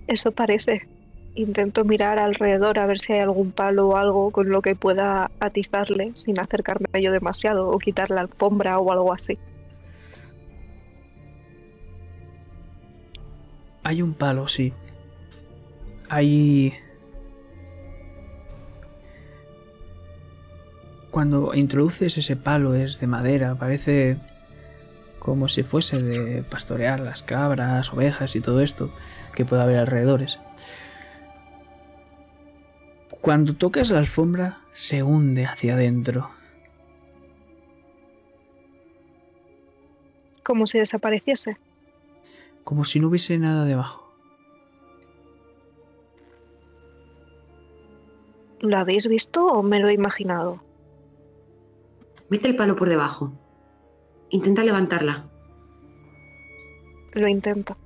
Eso 0.06 0.32
parece. 0.32 0.86
Intento 1.34 1.84
mirar 1.84 2.18
alrededor 2.18 2.78
a 2.78 2.86
ver 2.86 3.00
si 3.00 3.12
hay 3.14 3.20
algún 3.20 3.50
palo 3.50 3.88
o 3.88 3.96
algo 3.96 4.30
con 4.30 4.50
lo 4.50 4.62
que 4.62 4.76
pueda 4.76 5.30
atizarle 5.40 6.12
sin 6.14 6.38
acercarme 6.38 6.86
a 6.92 6.98
ello 6.98 7.10
demasiado 7.10 7.70
o 7.70 7.78
quitar 7.78 8.10
la 8.10 8.20
alfombra 8.20 8.78
o 8.78 8.92
algo 8.92 9.12
así. 9.12 9.38
Hay 13.82 14.02
un 14.02 14.14
palo, 14.14 14.46
sí. 14.46 14.72
Hay... 16.08 16.72
Cuando 21.10 21.54
introduces 21.54 22.18
ese 22.18 22.36
palo 22.36 22.74
es 22.74 22.98
de 22.98 23.06
madera, 23.06 23.54
parece 23.54 24.18
como 25.24 25.48
si 25.48 25.62
fuese 25.62 26.02
de 26.02 26.42
pastorear 26.42 27.00
las 27.00 27.22
cabras, 27.22 27.90
ovejas 27.94 28.36
y 28.36 28.42
todo 28.42 28.60
esto 28.60 28.92
que 29.32 29.46
puede 29.46 29.62
haber 29.62 29.78
alrededores. 29.78 30.38
Cuando 33.22 33.56
tocas 33.56 33.90
la 33.90 34.00
alfombra 34.00 34.60
se 34.72 35.02
hunde 35.02 35.46
hacia 35.46 35.74
adentro. 35.74 36.28
Como 40.42 40.66
si 40.66 40.78
desapareciese. 40.78 41.56
como 42.62 42.84
si 42.84 43.00
no 43.00 43.08
hubiese 43.08 43.38
nada 43.38 43.64
debajo. 43.64 44.14
¿Lo 48.60 48.76
habéis 48.76 49.06
visto 49.06 49.46
o 49.46 49.62
me 49.62 49.80
lo 49.80 49.88
he 49.88 49.94
imaginado? 49.94 50.62
Mete 52.28 52.48
el 52.48 52.56
palo 52.56 52.76
por 52.76 52.90
debajo. 52.90 53.32
Intenta 54.34 54.64
levantarla. 54.64 55.30
Lo 57.12 57.28
intento. 57.28 57.76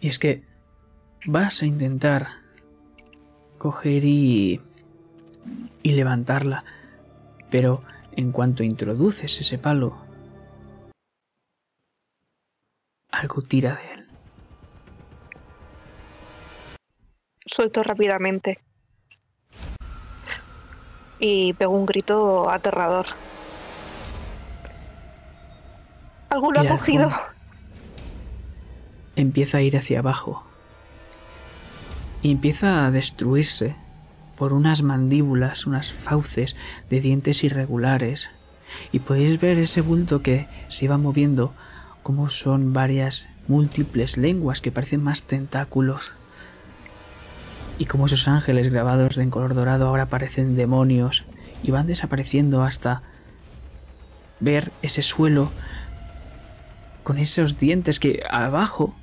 Y 0.00 0.08
es 0.08 0.18
que 0.18 0.42
vas 1.26 1.62
a 1.62 1.66
intentar 1.66 2.26
coger 3.56 4.04
y, 4.04 4.60
y 5.84 5.92
levantarla, 5.92 6.64
pero 7.52 7.84
en 8.16 8.32
cuanto 8.32 8.64
introduces 8.64 9.40
ese 9.40 9.58
palo, 9.58 9.96
algo 13.10 13.42
tira 13.42 13.76
de 13.76 13.92
él. 13.94 14.06
Suelto 17.46 17.84
rápidamente. 17.84 18.58
Y 21.24 21.52
pego 21.52 21.72
un 21.72 21.86
grito 21.86 22.50
aterrador. 22.50 23.06
Algo 26.30 26.50
lo 26.50 26.60
ha 26.60 26.66
cogido. 26.66 27.12
Empieza 29.14 29.58
a 29.58 29.62
ir 29.62 29.76
hacia 29.76 30.00
abajo 30.00 30.44
y 32.22 32.32
empieza 32.32 32.86
a 32.86 32.90
destruirse 32.90 33.76
por 34.36 34.52
unas 34.52 34.82
mandíbulas, 34.82 35.64
unas 35.64 35.92
fauces 35.92 36.56
de 36.90 37.00
dientes 37.00 37.44
irregulares. 37.44 38.32
Y 38.90 38.98
podéis 38.98 39.40
ver 39.40 39.58
ese 39.58 39.80
bulto 39.80 40.22
que 40.22 40.48
se 40.68 40.86
iba 40.86 40.98
moviendo, 40.98 41.52
como 42.02 42.30
son 42.30 42.72
varias 42.72 43.28
múltiples 43.46 44.16
lenguas 44.16 44.60
que 44.60 44.72
parecen 44.72 45.04
más 45.04 45.22
tentáculos. 45.22 46.10
Y 47.78 47.86
como 47.86 48.06
esos 48.06 48.28
ángeles 48.28 48.68
grabados 48.70 49.18
en 49.18 49.30
color 49.30 49.54
dorado 49.54 49.88
ahora 49.88 50.06
parecen 50.06 50.54
demonios 50.54 51.24
y 51.62 51.70
van 51.70 51.86
desapareciendo 51.86 52.62
hasta 52.62 53.02
ver 54.40 54.72
ese 54.82 55.02
suelo 55.02 55.50
con 57.02 57.18
esos 57.18 57.58
dientes 57.58 57.98
que 58.00 58.22
abajo 58.28 58.94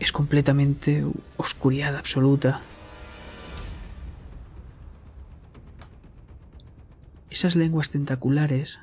es 0.00 0.12
completamente 0.12 1.04
oscuridad 1.36 1.96
absoluta. 1.96 2.60
Esas 7.30 7.56
lenguas 7.56 7.90
tentaculares 7.90 8.78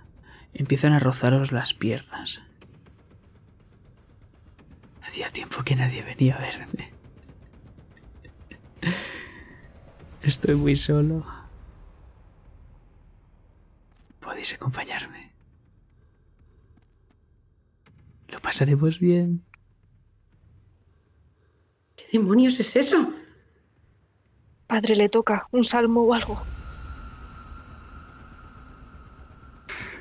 empiezan 0.54 0.94
a 0.94 1.00
rozaros 1.00 1.52
las 1.52 1.74
piernas. 1.74 2.42
Hacía 5.02 5.30
tiempo 5.30 5.64
que 5.64 5.76
nadie 5.76 6.04
venía 6.04 6.36
a 6.36 6.40
verme. 6.40 7.01
Estoy 10.24 10.56
muy 10.56 10.76
solo. 10.76 11.26
Podéis 14.20 14.54
acompañarme. 14.54 15.32
Lo 18.28 18.40
pasaremos 18.40 19.00
bien. 19.00 19.44
¿Qué 21.96 22.06
demonios 22.14 22.60
es 22.60 22.76
eso? 22.76 23.14
Padre, 24.68 24.96
le 24.96 25.10
toca 25.10 25.48
un 25.52 25.64
salmo 25.64 26.04
o 26.04 26.14
algo. 26.14 26.42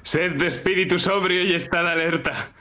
Sed 0.03 0.37
de 0.37 0.47
espíritu 0.47 0.99
sobrio 0.99 1.43
y 1.43 1.55
estad 1.55 1.88
alerta. 1.88 2.53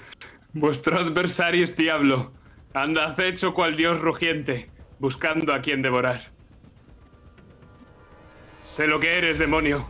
Vuestro 0.53 0.97
adversario 0.97 1.63
es 1.63 1.77
diablo. 1.77 2.33
Anda 2.73 3.05
acecho 3.05 3.53
cual 3.53 3.75
dios 3.75 3.99
rugiente, 4.01 4.71
buscando 4.99 5.53
a 5.53 5.61
quien 5.61 5.81
devorar. 5.81 6.21
Sé 8.63 8.87
lo 8.87 8.99
que 8.99 9.17
eres, 9.17 9.39
demonio. 9.39 9.89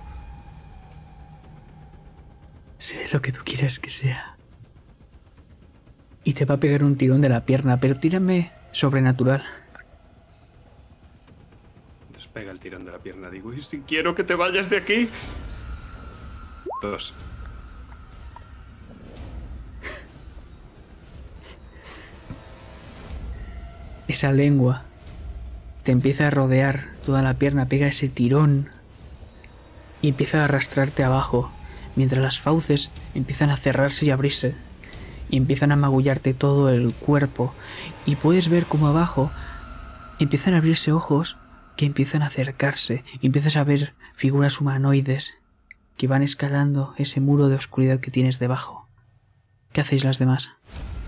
Seré 2.77 3.09
lo 3.11 3.21
que 3.21 3.31
tú 3.31 3.41
quieras 3.43 3.79
que 3.79 3.89
sea. 3.89 4.37
Y 6.23 6.33
te 6.33 6.45
va 6.45 6.55
a 6.55 6.59
pegar 6.59 6.83
un 6.83 6.95
tirón 6.95 7.21
de 7.21 7.29
la 7.29 7.45
pierna, 7.45 7.79
pero 7.79 7.99
tírame 7.99 8.51
sobrenatural. 8.71 9.43
Despega 12.13 12.51
el 12.51 12.59
tirón 12.59 12.85
de 12.85 12.91
la 12.91 12.99
pierna, 12.99 13.29
digo, 13.29 13.53
y 13.53 13.61
si 13.61 13.79
quiero 13.81 14.15
que 14.15 14.23
te 14.23 14.35
vayas 14.35 14.69
de 14.69 14.77
aquí. 14.77 15.09
Dos. 16.81 17.13
Esa 24.07 24.31
lengua 24.31 24.88
te 25.89 25.93
empieza 25.93 26.27
a 26.27 26.29
rodear 26.29 26.81
toda 27.03 27.23
la 27.23 27.39
pierna, 27.39 27.67
pega 27.67 27.87
ese 27.87 28.09
tirón 28.09 28.69
y 30.03 30.09
empieza 30.09 30.41
a 30.41 30.43
arrastrarte 30.45 31.03
abajo, 31.03 31.51
mientras 31.95 32.21
las 32.21 32.39
fauces 32.39 32.91
empiezan 33.15 33.49
a 33.49 33.57
cerrarse 33.57 34.05
y 34.05 34.11
abrirse 34.11 34.53
y 35.31 35.37
empiezan 35.37 35.71
a 35.71 35.75
magullarte 35.77 36.35
todo 36.35 36.69
el 36.69 36.93
cuerpo 36.93 37.55
y 38.05 38.17
puedes 38.17 38.49
ver 38.49 38.65
como 38.65 38.85
abajo 38.85 39.31
empiezan 40.19 40.53
a 40.53 40.57
abrirse 40.57 40.91
ojos 40.91 41.37
que 41.75 41.87
empiezan 41.87 42.21
a 42.21 42.27
acercarse 42.27 43.03
y 43.19 43.25
empiezas 43.25 43.55
a 43.55 43.63
ver 43.63 43.95
figuras 44.13 44.61
humanoides 44.61 45.39
que 45.97 46.05
van 46.05 46.21
escalando 46.21 46.93
ese 46.97 47.19
muro 47.19 47.47
de 47.47 47.55
oscuridad 47.55 47.99
que 47.99 48.11
tienes 48.11 48.37
debajo. 48.37 48.87
¿Qué 49.71 49.81
hacéis 49.81 50.03
las 50.03 50.19
demás? 50.19 50.51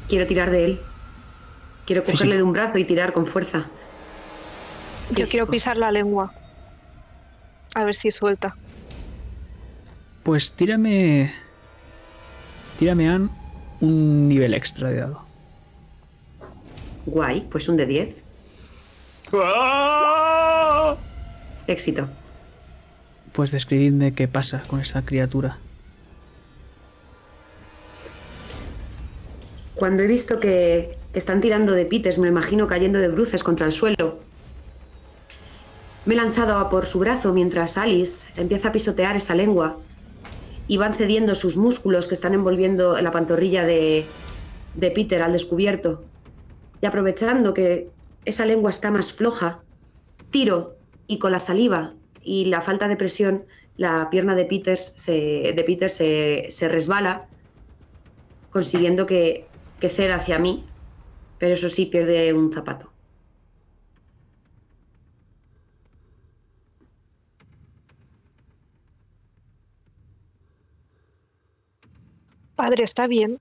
Quiero 0.10 0.26
tirar 0.26 0.50
de 0.50 0.66
él. 0.66 0.82
Quiero 1.86 2.02
Físico. 2.02 2.18
cogerle 2.18 2.38
de 2.38 2.44
un 2.44 2.54
brazo 2.54 2.80
y 2.80 2.84
tirar 2.84 3.14
con 3.14 3.28
fuerza. 3.28 3.68
Yo 5.16 5.26
quiero 5.28 5.48
pisar 5.48 5.78
la 5.78 5.92
lengua. 5.92 6.34
A 7.74 7.84
ver 7.84 7.96
si 7.96 8.12
suelta. 8.12 8.56
Pues 10.24 10.54
tírame. 10.54 11.34
Tírame, 12.78 13.10
Ann, 13.10 13.32
un 13.80 14.28
nivel 14.28 14.54
extra 14.54 14.90
de 14.90 14.98
dado. 14.98 15.26
Guay, 17.06 17.48
pues 17.50 17.68
un 17.70 17.78
de 17.78 17.86
10. 17.86 18.24
¡Ah! 19.34 20.98
Éxito. 21.68 22.08
Pues 23.32 23.52
describidme 23.52 24.14
qué 24.14 24.28
pasa 24.28 24.64
con 24.68 24.80
esta 24.80 25.04
criatura. 25.04 25.58
Cuando 29.76 30.04
he 30.04 30.08
visto 30.08 30.40
que 30.40 30.98
que 31.12 31.20
están 31.20 31.42
tirando 31.42 31.74
de 31.74 31.86
pites, 31.86 32.20
me 32.20 32.28
imagino 32.28 32.68
cayendo 32.68 33.00
de 33.00 33.10
bruces 33.10 33.44
contra 33.44 33.66
el 33.66 33.72
suelo. 33.72 34.20
Me 36.04 36.16
he 36.16 36.18
lanzado 36.18 36.58
a 36.58 36.70
por 36.70 36.88
su 36.88 36.98
brazo 36.98 37.32
mientras 37.32 37.78
Alice 37.78 38.30
empieza 38.36 38.70
a 38.70 38.72
pisotear 38.72 39.16
esa 39.16 39.36
lengua 39.36 39.78
y 40.68 40.78
van 40.78 40.96
cediendo 40.96 41.36
sus 41.36 41.58
músculos 41.58 42.08
que 42.08 42.16
están 42.16 42.34
envolviendo 42.34 43.00
la 43.00 43.12
pantorrilla 43.12 43.66
de, 43.66 44.06
de 44.74 44.92
Peter 44.92 45.22
al 45.22 45.34
descubierto. 45.34 46.04
Y 46.82 46.88
aprovechando 46.88 47.54
que 47.54 47.90
esa 48.26 48.46
lengua 48.46 48.72
está 48.72 48.90
más 48.90 49.14
floja, 49.14 49.60
tiro 50.32 50.78
y 51.06 51.20
con 51.20 51.32
la 51.32 51.40
saliva 51.40 51.94
y 52.24 52.46
la 52.46 52.62
falta 52.62 52.88
de 52.88 52.96
presión, 52.96 53.46
la 53.78 54.10
pierna 54.10 54.34
de 54.34 54.46
Peter 54.46 54.78
se, 54.78 55.54
de 55.56 55.64
Peter 55.66 55.90
se, 55.92 56.48
se 56.50 56.68
resbala, 56.68 57.28
consiguiendo 58.50 59.06
que, 59.06 59.46
que 59.80 59.90
ceda 59.90 60.16
hacia 60.16 60.40
mí, 60.40 60.66
pero 61.38 61.54
eso 61.54 61.70
sí 61.70 61.86
pierde 61.86 62.34
un 62.34 62.52
zapato. 62.52 62.91
Padre, 72.62 72.84
¿está 72.84 73.08
bien? 73.08 73.40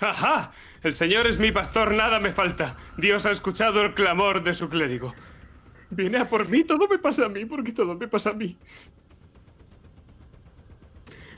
¡Ajá! 0.00 0.52
El 0.82 0.94
Señor 0.94 1.26
es 1.26 1.38
mi 1.38 1.52
pastor, 1.52 1.92
nada 1.92 2.18
me 2.20 2.32
falta. 2.32 2.78
Dios 2.96 3.26
ha 3.26 3.30
escuchado 3.30 3.82
el 3.82 3.92
clamor 3.92 4.42
de 4.42 4.54
su 4.54 4.70
clérigo. 4.70 5.14
Viene 5.90 6.16
a 6.16 6.24
por 6.26 6.48
mí, 6.48 6.64
todo 6.64 6.88
me 6.88 6.96
pasa 6.96 7.26
a 7.26 7.28
mí, 7.28 7.44
porque 7.44 7.72
todo 7.72 7.94
me 7.96 8.08
pasa 8.08 8.30
a 8.30 8.32
mí. 8.32 8.56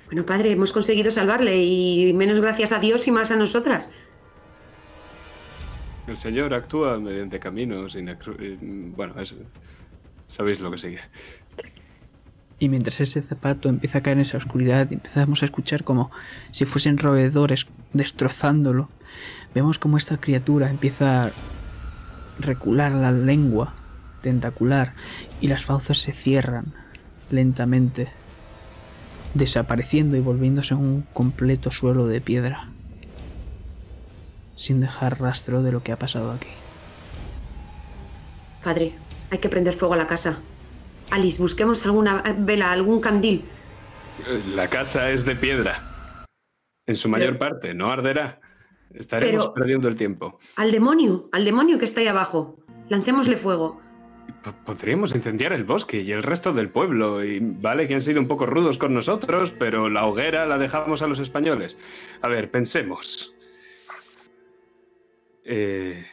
Bueno, 0.07 0.25
padre, 0.25 0.53
hemos 0.53 0.73
conseguido 0.73 1.11
salvarle 1.11 1.61
y 1.61 2.13
menos 2.13 2.41
gracias 2.41 2.71
a 2.71 2.79
Dios 2.79 3.09
y 3.09 3.11
más 3.11 3.33
a 3.33 3.37
nosotras. 3.37 3.91
El 6.07 6.19
Señor 6.19 6.55
actúa 6.55 7.01
mediante 7.01 7.41
caminos 7.41 7.97
eh, 7.97 8.59
Bueno, 8.61 9.21
eso. 9.21 9.35
Sabéis 10.29 10.61
lo 10.61 10.71
que 10.71 10.79
sigue. 10.79 11.01
Y 12.61 12.69
mientras 12.69 13.01
ese 13.01 13.23
zapato 13.23 13.69
empieza 13.69 13.99
a 13.99 14.03
caer 14.03 14.19
en 14.19 14.21
esa 14.21 14.37
oscuridad 14.37 14.89
y 14.91 14.95
empezamos 14.95 15.43
a 15.43 15.47
escuchar 15.47 15.83
como 15.83 16.11
si 16.53 16.67
fuesen 16.67 16.99
roedores 16.99 17.67
destrozándolo, 17.95 18.91
vemos 19.55 19.79
como 19.79 19.97
esta 19.97 20.19
criatura 20.19 20.71
empieza 20.71 21.25
a 21.25 21.31
recular 22.39 22.93
la 22.93 23.13
lengua 23.13 23.75
tentacular 24.21 24.93
y 25.41 25.49
las 25.49 25.65
fauces 25.65 25.99
se 25.99 26.13
cierran 26.13 26.75
lentamente, 27.31 28.09
desapareciendo 29.35 30.17
y 30.17 30.21
volviéndose 30.21 30.75
un 30.75 31.07
completo 31.15 31.71
suelo 31.71 32.07
de 32.07 32.21
piedra, 32.21 32.69
sin 34.57 34.81
dejar 34.81 35.21
rastro 35.21 35.63
de 35.63 35.73
lo 35.73 35.83
que 35.83 35.93
ha 35.93 35.99
pasado 35.99 36.33
aquí. 36.33 36.51
Padre, 38.63 38.93
hay 39.31 39.39
que 39.39 39.49
prender 39.49 39.75
fuego 39.75 39.95
a 39.95 39.97
la 39.97 40.07
casa. 40.07 40.41
Alice, 41.11 41.41
busquemos 41.41 41.85
alguna 41.87 42.23
vela, 42.39 42.71
algún 42.73 43.01
candil. 43.01 43.45
La 44.55 44.69
casa 44.69 45.11
es 45.11 45.25
de 45.25 45.35
piedra. 45.37 46.27
En 46.87 46.97
su 46.97 47.09
mayor 47.09 47.39
parte, 47.39 47.75
no 47.75 47.91
arderá. 47.91 48.41
Estaremos 48.95 49.45
Pero- 49.47 49.55
perdiendo 49.55 49.89
el 49.89 49.97
tiempo. 49.97 50.39
Al 50.57 50.71
demonio, 50.73 51.29
al 51.33 51.45
demonio 51.45 51.79
que 51.79 51.85
está 51.85 52.01
ahí 52.01 52.09
abajo. 52.09 52.57
Lancémosle 52.89 53.37
fuego. 53.37 53.81
P- 54.43 54.53
Podríamos 54.65 55.15
incendiar 55.15 55.53
el 55.53 55.65
bosque 55.65 56.01
y 56.01 56.11
el 56.13 56.23
resto 56.23 56.53
del 56.53 56.69
pueblo. 56.71 57.25
Y 57.25 57.39
vale 57.41 57.87
que 57.87 57.95
han 57.95 58.03
sido 58.03 58.21
un 58.21 58.27
poco 58.29 58.47
rudos 58.47 58.79
con 58.79 58.93
nosotros, 58.95 59.53
pero 59.53 59.89
la 59.89 60.07
hoguera 60.07 60.45
la 60.47 60.59
dejamos 60.59 61.03
a 61.03 61.07
los 61.07 61.19
españoles. 61.21 61.77
A 62.23 62.29
ver, 62.29 62.51
pensemos. 62.51 63.33
Eh, 65.45 66.05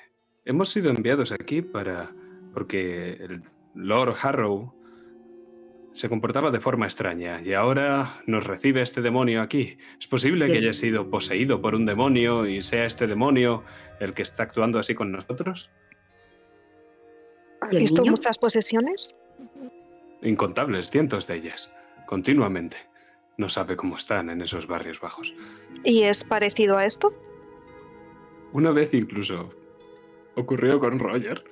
hemos 0.46 0.70
sido 0.70 0.90
enviados 0.92 1.32
aquí 1.32 1.62
para. 1.62 2.12
porque 2.54 3.14
el 3.14 3.44
Lord 3.76 4.16
Harrow 4.22 4.74
se 5.98 6.10
comportaba 6.10 6.52
de 6.52 6.60
forma 6.60 6.86
extraña 6.86 7.42
y 7.44 7.54
ahora 7.54 8.22
nos 8.28 8.46
recibe 8.46 8.84
este 8.84 9.02
demonio 9.02 9.42
aquí. 9.42 9.80
¿Es 10.00 10.06
posible 10.06 10.46
que 10.46 10.60
haya 10.60 10.76
sido 10.76 11.10
poseído 11.10 11.60
por 11.60 11.74
un 11.74 11.88
demonio 11.88 12.46
y 12.46 12.62
sea 12.62 12.86
este 12.86 13.08
demonio 13.08 13.64
el 14.00 14.14
que 14.14 14.22
está 14.22 14.44
actuando 14.44 14.78
así 14.78 14.94
con 14.94 15.12
nosotros? 15.12 15.72
¿Ha 17.62 17.70
¿Y 17.72 17.78
el 17.78 17.82
visto 17.82 18.04
niño? 18.04 18.12
muchas 18.12 18.38
posesiones? 18.38 19.16
Incontables, 20.22 20.92
cientos 20.92 21.26
de 21.26 21.38
ellas, 21.38 21.72
continuamente. 22.06 22.78
No 23.38 23.50
sabe 23.50 23.76
cómo 23.76 23.96
están 23.96 24.30
en 24.30 24.44
esos 24.44 24.68
barrios 24.68 25.00
bajos. 25.00 25.34
¿Y 25.84 26.04
es 26.04 26.24
parecido 26.24 26.78
a 26.78 26.86
esto? 26.86 27.12
Una 28.54 28.70
vez 28.70 28.94
incluso 28.94 29.50
ocurrió 30.36 30.80
con 30.80 31.00
Roger. 31.00 31.44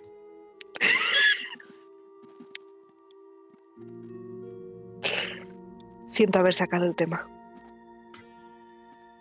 Siento 6.15 6.39
haber 6.39 6.53
sacado 6.53 6.85
el 6.85 6.95
tema. 6.95 7.27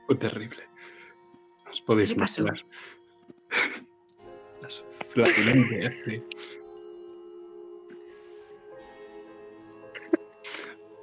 Fue 0.07 0.15
terrible. 0.15 0.63
Os 1.69 1.81
podéis 1.81 2.13
imaginar. 2.13 2.65
Las 4.63 4.85
flatulencias, 5.09 5.93
sí. 6.05 6.21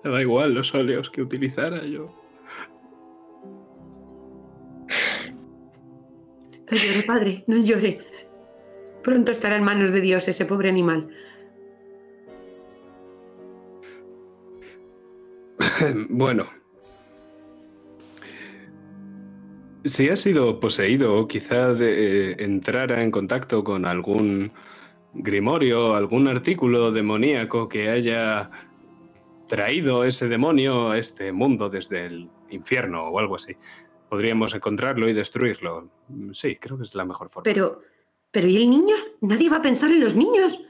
Me 0.05 0.11
da 0.11 0.21
igual 0.21 0.53
los 0.53 0.73
óleos 0.73 1.09
que 1.09 1.23
utilizara 1.23 1.83
yo. 1.83 2.15
No 6.71 6.77
llore, 6.77 7.03
padre, 7.05 7.43
no 7.47 7.57
llore. 7.57 7.99
Pronto 9.03 9.33
estará 9.33 9.57
en 9.57 9.63
manos 9.63 9.91
de 9.91 9.99
Dios 9.99 10.25
ese 10.29 10.45
pobre 10.45 10.69
animal. 10.69 11.09
bueno. 16.09 16.47
Si 19.83 20.09
ha 20.09 20.15
sido 20.15 20.59
poseído, 20.59 21.27
quizá 21.27 21.73
de- 21.73 22.31
eh, 22.31 22.35
entrara 22.39 23.01
en 23.01 23.09
contacto 23.09 23.63
con 23.63 23.85
algún 23.85 24.51
grimorio, 25.13 25.95
algún 25.95 26.27
artículo 26.27 26.91
demoníaco 26.91 27.67
que 27.67 27.89
haya 27.89 28.51
traído 29.47 30.03
ese 30.05 30.29
demonio 30.29 30.91
a 30.91 30.97
este 30.99 31.31
mundo 31.31 31.69
desde 31.69 32.05
el 32.05 32.29
infierno 32.51 33.07
o 33.09 33.19
algo 33.19 33.35
así. 33.35 33.55
Podríamos 34.09 34.53
encontrarlo 34.53 35.09
y 35.09 35.13
destruirlo. 35.13 35.89
Sí, 36.31 36.57
creo 36.57 36.77
que 36.77 36.83
es 36.83 36.93
la 36.95 37.03
mejor 37.05 37.29
forma. 37.29 37.43
Pero, 37.43 37.81
pero 38.29 38.47
¿y 38.47 38.57
el 38.57 38.69
niño? 38.69 38.95
Nadie 39.21 39.49
va 39.49 39.57
a 39.57 39.61
pensar 39.61 39.89
en 39.91 39.99
los 39.99 40.15
niños. 40.15 40.61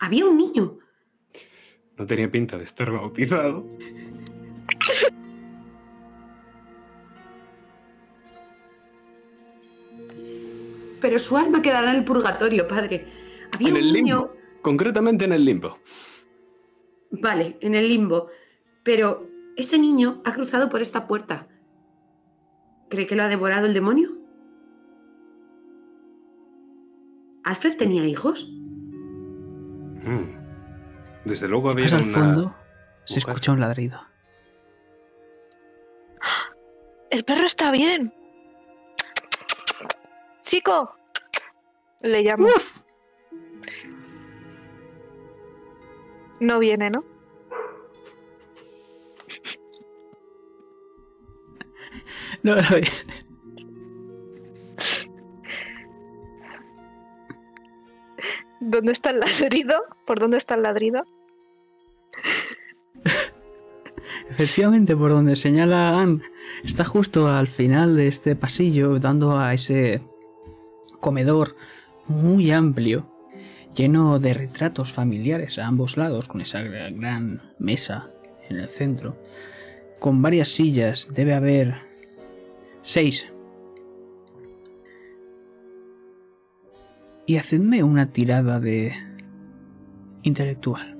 Había 0.00 0.26
un 0.26 0.36
niño. 0.36 0.78
No 2.02 2.06
tenía 2.08 2.28
pinta 2.28 2.58
de 2.58 2.64
estar 2.64 2.90
bautizado. 2.90 3.64
Pero 11.00 11.18
su 11.18 11.36
alma 11.36 11.62
quedará 11.62 11.90
en 11.90 11.96
el 11.98 12.04
purgatorio, 12.04 12.66
padre. 12.68 13.06
Había 13.54 13.68
En 13.68 13.74
un 13.74 13.80
el 13.80 13.92
niño. 13.92 14.16
limbo. 14.18 14.36
Concretamente 14.62 15.24
en 15.24 15.32
el 15.32 15.44
limbo. 15.44 15.78
Vale, 17.10 17.56
en 17.60 17.74
el 17.74 17.88
limbo. 17.88 18.28
Pero 18.82 19.26
ese 19.56 19.78
niño 19.78 20.22
ha 20.24 20.32
cruzado 20.32 20.68
por 20.68 20.80
esta 20.80 21.06
puerta. 21.06 21.48
¿Cree 22.88 23.06
que 23.06 23.16
lo 23.16 23.22
ha 23.22 23.28
devorado 23.28 23.66
el 23.66 23.74
demonio? 23.74 24.10
¿Alfred 27.44 27.76
tenía 27.76 28.06
hijos? 28.06 28.48
Mm. 30.04 30.31
Desde 31.24 31.48
luego 31.48 31.70
había 31.70 31.84
Más 31.84 31.92
al 31.94 32.02
una... 32.02 32.12
fondo 32.12 32.56
se 33.04 33.18
escucha 33.18 33.52
un 33.52 33.60
ladrido. 33.60 34.00
El 37.10 37.24
perro 37.24 37.46
está 37.46 37.70
bien. 37.70 38.14
Chico. 40.42 40.94
Le 42.02 42.22
llamo. 42.22 42.48
No 46.40 46.58
viene, 46.58 46.90
¿no? 46.90 47.04
No, 52.42 52.56
no, 52.56 52.62
¿Dónde 58.64 58.92
está 58.92 59.10
el 59.10 59.18
ladrido? 59.18 59.74
¿Por 60.06 60.20
dónde 60.20 60.36
está 60.38 60.54
el 60.54 60.62
ladrido? 60.62 61.04
Efectivamente, 64.30 64.96
por 64.96 65.10
donde 65.10 65.34
señala 65.34 66.00
Anne, 66.00 66.22
está 66.62 66.84
justo 66.84 67.26
al 67.28 67.48
final 67.48 67.96
de 67.96 68.06
este 68.06 68.36
pasillo, 68.36 68.98
dando 69.00 69.36
a 69.38 69.52
ese 69.52 70.00
comedor 71.00 71.56
muy 72.06 72.52
amplio, 72.52 73.10
lleno 73.74 74.20
de 74.20 74.32
retratos 74.34 74.92
familiares 74.92 75.58
a 75.58 75.66
ambos 75.66 75.96
lados, 75.96 76.28
con 76.28 76.40
esa 76.40 76.62
gra- 76.62 76.94
gran 76.96 77.42
mesa 77.58 78.10
en 78.48 78.58
el 78.60 78.68
centro, 78.68 79.16
con 79.98 80.22
varias 80.22 80.48
sillas, 80.48 81.08
debe 81.12 81.34
haber 81.34 81.74
seis. 82.82 83.26
Y 87.24 87.36
hacedme 87.36 87.82
una 87.82 88.12
tirada 88.12 88.58
de 88.60 88.92
intelectual. 90.22 90.92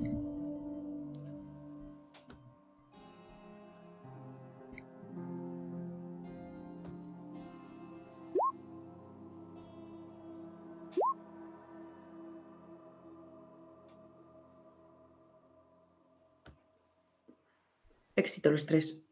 Éxito 18.15 18.51
los 18.51 18.65
tres. 18.65 19.05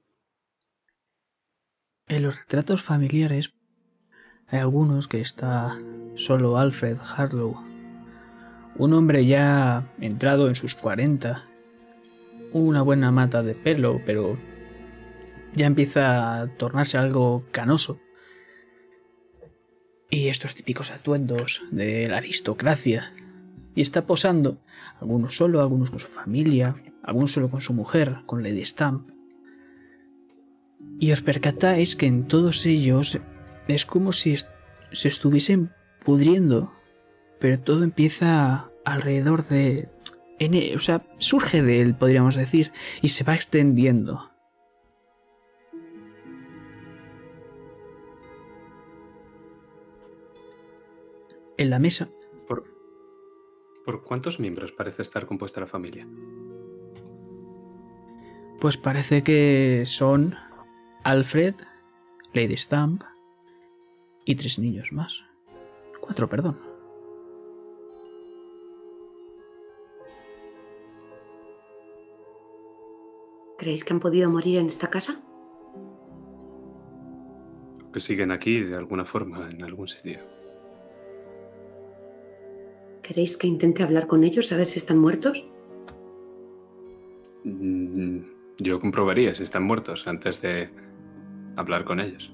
En 2.08 2.24
los 2.24 2.38
retratos 2.38 2.82
familiares 2.84 3.54
hay 4.52 4.60
algunos 4.60 5.08
que 5.08 5.22
está 5.22 5.78
solo 6.16 6.58
Alfred 6.58 6.98
Harlow, 7.16 7.56
un 8.76 8.94
hombre 8.94 9.26
ya 9.26 9.88
entrado 10.00 10.50
en 10.50 10.56
sus 10.56 10.76
40, 10.76 11.46
una 12.52 12.82
buena 12.82 13.12
mata 13.12 13.44
de 13.44 13.56
pelo, 13.56 14.02
pero 14.06 14.38
ya 15.56 15.68
empieza 15.68 16.42
a 16.42 16.48
tornarse 16.48 16.98
algo 16.98 17.46
canoso. 17.52 18.00
Y 20.10 20.28
estos 20.28 20.56
típicos 20.56 20.92
atuendos 20.92 21.64
de 21.72 22.10
la 22.10 22.18
aristocracia. 22.18 23.14
Y 23.74 23.82
está 23.82 24.06
posando, 24.06 24.60
algunos 25.00 25.38
solo, 25.38 25.62
algunos 25.62 25.90
con 25.90 26.00
su 26.00 26.08
familia, 26.08 26.76
algunos 27.04 27.32
solo 27.32 27.50
con 27.50 27.62
su 27.62 27.74
mujer, 27.74 28.18
con 28.26 28.44
Lady 28.44 28.66
Stamp. 28.66 29.10
Y 31.00 31.14
os 31.14 31.22
percatáis 31.22 31.96
que 31.96 32.08
en 32.08 32.28
todos 32.28 32.66
ellos 32.66 33.18
es 33.68 33.86
como 33.86 34.12
si 34.12 34.36
se 34.92 35.08
estuviesen 35.08 35.74
pudriendo, 36.04 36.74
pero 37.40 37.60
todo 37.60 37.84
empieza 37.84 38.72
alrededor 38.86 39.48
de... 39.48 39.90
E, 40.40 40.76
o 40.76 40.80
sea, 40.80 41.06
surge 41.20 41.62
de 41.62 41.82
él, 41.82 41.96
podríamos 41.96 42.36
decir, 42.36 42.72
y 43.02 43.10
se 43.10 43.24
va 43.24 43.36
extendiendo. 43.36 44.32
En 51.58 51.70
la 51.70 51.78
mesa. 51.78 52.10
¿Por, 52.48 52.66
¿Por 53.86 54.04
cuántos 54.04 54.40
miembros 54.40 54.72
parece 54.72 55.04
estar 55.04 55.28
compuesta 55.28 55.60
la 55.60 55.68
familia? 55.68 56.08
Pues 58.60 58.78
parece 58.78 59.24
que 59.24 59.84
son 59.86 60.36
Alfred, 61.04 61.56
Lady 62.34 62.58
Stamp 62.58 63.04
y 64.26 64.36
tres 64.36 64.60
niños 64.60 64.92
más. 64.92 65.24
Cuatro, 66.00 66.28
perdón. 66.28 66.58
¿Creéis 73.58 73.84
que 73.84 73.94
han 73.94 74.00
podido 74.00 74.30
morir 74.30 74.58
en 74.58 74.66
esta 74.66 74.90
casa? 74.90 75.22
Que 77.94 78.00
siguen 78.00 78.32
aquí 78.32 78.62
de 78.62 78.76
alguna 78.76 79.06
forma, 79.06 79.50
en 79.52 79.64
algún 79.64 79.88
sitio. 79.88 80.20
¿Queréis 83.04 83.38
que 83.38 83.48
intente 83.48 83.84
hablar 83.84 84.08
con 84.08 84.24
ellos 84.24 84.52
a 84.52 84.58
ver 84.58 84.66
si 84.66 84.80
están 84.80 84.98
muertos? 84.98 85.46
Mm, 87.44 88.20
yo 88.58 88.80
comprobaría 88.80 89.36
si 89.36 89.44
están 89.44 89.64
muertos 89.64 90.08
antes 90.08 90.42
de 90.42 90.70
hablar 91.56 91.84
con 91.84 92.00
ellos. 92.00 92.34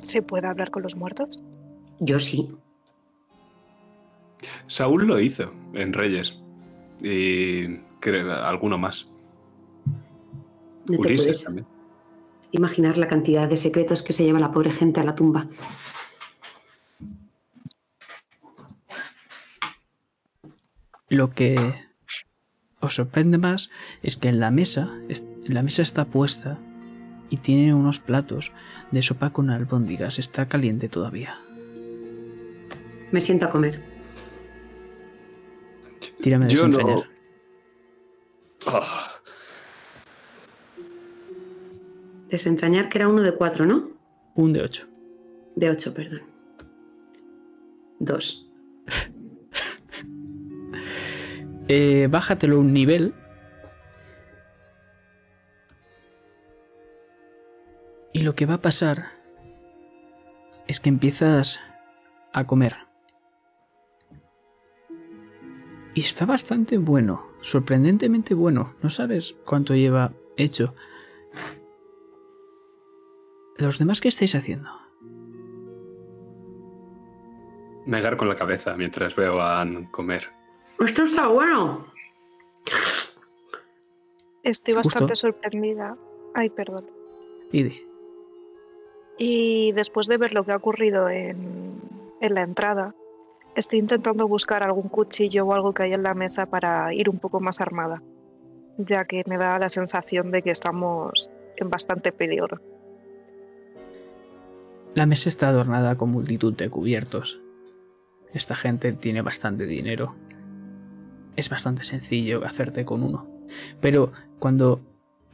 ¿Se 0.00 0.22
puede 0.22 0.46
hablar 0.48 0.70
con 0.70 0.82
los 0.82 0.96
muertos? 0.96 1.42
Yo 2.00 2.18
sí. 2.20 2.50
Saúl 4.66 5.06
lo 5.06 5.20
hizo 5.20 5.52
en 5.74 5.92
Reyes. 5.92 6.38
Y 7.02 7.76
creo 8.00 8.32
alguno 8.32 8.78
más. 8.78 9.06
No 10.86 10.98
te 11.00 11.08
Ulises 11.08 11.24
puedes 11.26 11.44
también. 11.44 11.66
imaginar 12.52 12.98
la 12.98 13.08
cantidad 13.08 13.48
de 13.48 13.56
secretos 13.56 14.02
que 14.02 14.12
se 14.12 14.24
lleva 14.24 14.40
la 14.40 14.50
pobre 14.52 14.72
gente 14.72 15.00
a 15.00 15.04
la 15.04 15.14
tumba. 15.14 15.44
Lo 21.08 21.30
que 21.30 21.56
os 22.80 22.94
sorprende 22.94 23.38
más 23.38 23.70
es 24.02 24.16
que 24.16 24.28
en 24.28 24.40
la 24.40 24.50
mesa, 24.50 24.90
es- 25.08 25.24
la 25.44 25.62
mesa 25.62 25.82
está 25.82 26.04
puesta 26.04 26.58
y 27.30 27.38
tiene 27.38 27.74
unos 27.74 28.00
platos 28.00 28.52
de 28.90 29.02
sopa 29.02 29.30
con 29.30 29.50
albóndigas. 29.50 30.18
Está 30.18 30.48
caliente 30.48 30.88
todavía. 30.88 31.38
Me 33.10 33.20
siento 33.20 33.46
a 33.46 33.50
comer. 33.50 33.82
Tírame 36.20 36.46
de 36.46 36.54
Yo 36.54 36.68
no-. 36.68 37.04
Ah, 38.66 39.18
Desentrañar 42.28 42.88
que 42.88 42.98
era 42.98 43.08
uno 43.08 43.22
de 43.22 43.32
cuatro, 43.32 43.64
¿no? 43.64 43.90
Un 44.34 44.52
de 44.52 44.62
ocho. 44.62 44.86
De 45.56 45.70
ocho, 45.70 45.94
perdón. 45.94 46.22
Dos. 47.98 48.46
Eh, 51.70 52.08
bájatelo 52.10 52.58
un 52.58 52.72
nivel. 52.72 53.12
Y 58.18 58.22
lo 58.22 58.34
que 58.34 58.46
va 58.46 58.54
a 58.54 58.62
pasar 58.62 59.12
es 60.66 60.80
que 60.80 60.88
empiezas 60.88 61.60
a 62.32 62.48
comer. 62.48 62.74
Y 65.94 66.00
está 66.00 66.26
bastante 66.26 66.78
bueno, 66.78 67.28
sorprendentemente 67.42 68.34
bueno. 68.34 68.74
No 68.82 68.90
sabes 68.90 69.36
cuánto 69.44 69.76
lleva 69.76 70.14
hecho. 70.36 70.74
¿Los 73.56 73.78
demás 73.78 74.00
qué 74.00 74.08
estáis 74.08 74.34
haciendo? 74.34 74.68
negar 77.86 78.16
con 78.16 78.28
la 78.28 78.34
cabeza 78.34 78.76
mientras 78.76 79.14
veo 79.14 79.40
a 79.40 79.60
Anne 79.60 79.88
comer. 79.92 80.28
Esto 80.80 81.04
está 81.04 81.28
bueno. 81.28 81.86
Estoy 84.42 84.74
Justo. 84.74 84.88
bastante 84.88 85.14
sorprendida. 85.14 85.96
Ay, 86.34 86.50
perdón. 86.50 86.84
Ide. 87.52 87.87
Y 89.18 89.72
después 89.72 90.06
de 90.06 90.16
ver 90.16 90.32
lo 90.32 90.44
que 90.44 90.52
ha 90.52 90.56
ocurrido 90.56 91.08
en, 91.08 91.80
en 92.20 92.34
la 92.34 92.42
entrada, 92.42 92.94
estoy 93.56 93.80
intentando 93.80 94.28
buscar 94.28 94.62
algún 94.62 94.88
cuchillo 94.88 95.44
o 95.44 95.52
algo 95.52 95.74
que 95.74 95.82
hay 95.82 95.92
en 95.92 96.04
la 96.04 96.14
mesa 96.14 96.46
para 96.46 96.94
ir 96.94 97.08
un 97.10 97.18
poco 97.18 97.40
más 97.40 97.60
armada, 97.60 98.02
ya 98.76 99.04
que 99.04 99.24
me 99.26 99.36
da 99.36 99.58
la 99.58 99.68
sensación 99.68 100.30
de 100.30 100.42
que 100.42 100.50
estamos 100.50 101.28
en 101.56 101.68
bastante 101.68 102.12
peligro. 102.12 102.60
La 104.94 105.06
mesa 105.06 105.28
está 105.28 105.48
adornada 105.48 105.96
con 105.96 106.10
multitud 106.10 106.54
de 106.54 106.70
cubiertos. 106.70 107.40
Esta 108.32 108.56
gente 108.56 108.92
tiene 108.92 109.22
bastante 109.22 109.66
dinero. 109.66 110.14
Es 111.36 111.50
bastante 111.50 111.84
sencillo 111.84 112.44
hacerte 112.44 112.84
con 112.84 113.02
uno. 113.02 113.26
Pero 113.80 114.12
cuando 114.38 114.80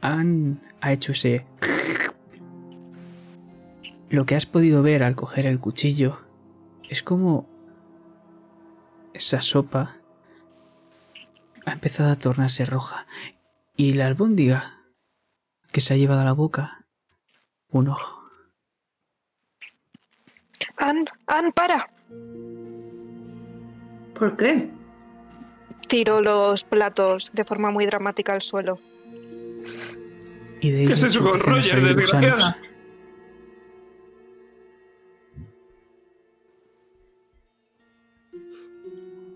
han 0.01 0.61
ha 0.81 0.91
hecho 0.91 1.11
ese... 1.11 1.45
Lo 4.09 4.25
que 4.25 4.35
has 4.35 4.45
podido 4.45 4.83
ver 4.83 5.03
al 5.03 5.15
coger 5.15 5.45
el 5.45 5.59
cuchillo 5.59 6.19
es 6.89 7.03
como 7.03 7.47
esa 9.13 9.41
sopa 9.41 9.97
ha 11.65 11.71
empezado 11.71 12.11
a 12.11 12.15
tornarse 12.15 12.65
roja 12.65 13.07
y 13.75 13.93
la 13.93 14.07
albóndiga 14.07 14.83
que 15.71 15.81
se 15.81 15.93
ha 15.93 15.97
llevado 15.97 16.21
a 16.21 16.25
la 16.25 16.33
boca 16.33 16.85
un 17.69 17.89
ojo. 17.89 18.21
¡Ann! 20.77 21.05
¡Ann, 21.27 21.51
para! 21.51 21.89
¿Por 24.17 24.37
qué? 24.37 24.69
Tiro 25.87 26.21
los 26.21 26.63
platos 26.63 27.31
de 27.33 27.43
forma 27.43 27.71
muy 27.71 27.85
dramática 27.85 28.33
al 28.33 28.41
suelo. 28.41 28.79
Y 30.61 30.71
de 30.71 30.79
ahí 30.79 30.87
¿Qué 30.87 30.93
es 30.93 31.03
eso 31.03 31.23
con 31.23 31.39
Roger, 31.39 31.83
desgraciada? 31.83 32.57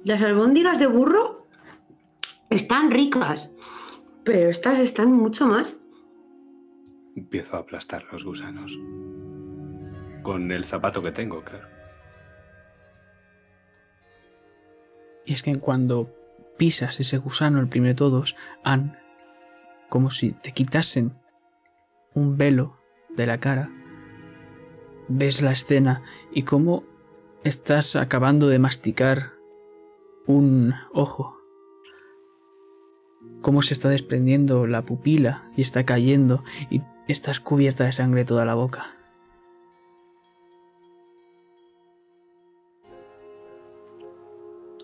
Las 0.10 0.24
albóndigas 0.24 0.80
de 0.80 0.88
burro 0.88 1.46
están 2.50 2.90
ricas, 2.90 3.52
pero 4.24 4.50
estas 4.50 4.80
están 4.80 5.12
mucho 5.12 5.46
más. 5.46 5.76
Empiezo 7.16 7.56
a 7.56 7.60
aplastar 7.60 8.06
los 8.12 8.24
gusanos. 8.24 8.76
Con 10.24 10.52
el 10.52 10.66
zapato 10.66 11.04
que 11.04 11.12
tengo, 11.12 11.44
claro. 11.44 11.68
Y 15.28 15.34
es 15.34 15.44
que 15.44 15.56
cuando 15.60 16.12
pisas 16.58 17.00
ese 17.00 17.20
gusano, 17.20 17.60
el 17.60 17.70
primero 17.70 17.94
de 17.94 17.98
todos, 17.98 18.36
han 18.64 18.98
como 19.90 20.10
si 20.10 20.32
te 20.32 20.54
quitasen 20.54 21.14
un 22.16 22.36
velo 22.36 22.80
de 23.16 23.28
la 23.28 23.40
cara. 23.40 23.70
Ves 25.08 25.44
la 25.44 25.52
escena 25.52 26.02
y 26.34 26.42
cómo 26.42 26.84
estás 27.44 27.96
acabando 27.96 28.48
de 28.48 28.58
masticar 28.58 29.38
un 30.30 30.76
ojo. 30.94 31.42
Cómo 33.42 33.64
se 33.64 33.74
está 33.74 33.90
desprendiendo 33.90 34.68
la 34.68 34.84
pupila 34.84 35.50
y 35.58 35.62
está 35.62 35.86
cayendo 35.86 36.44
y 36.70 36.84
estás 37.08 37.40
cubierta 37.40 37.86
de 37.86 37.92
sangre 37.92 38.26
toda 38.26 38.46
la 38.46 38.54
boca. 38.54 38.96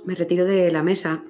Me 0.03 0.15
retiro 0.15 0.45
de 0.45 0.71
la 0.71 0.81
mesa. 0.81 1.23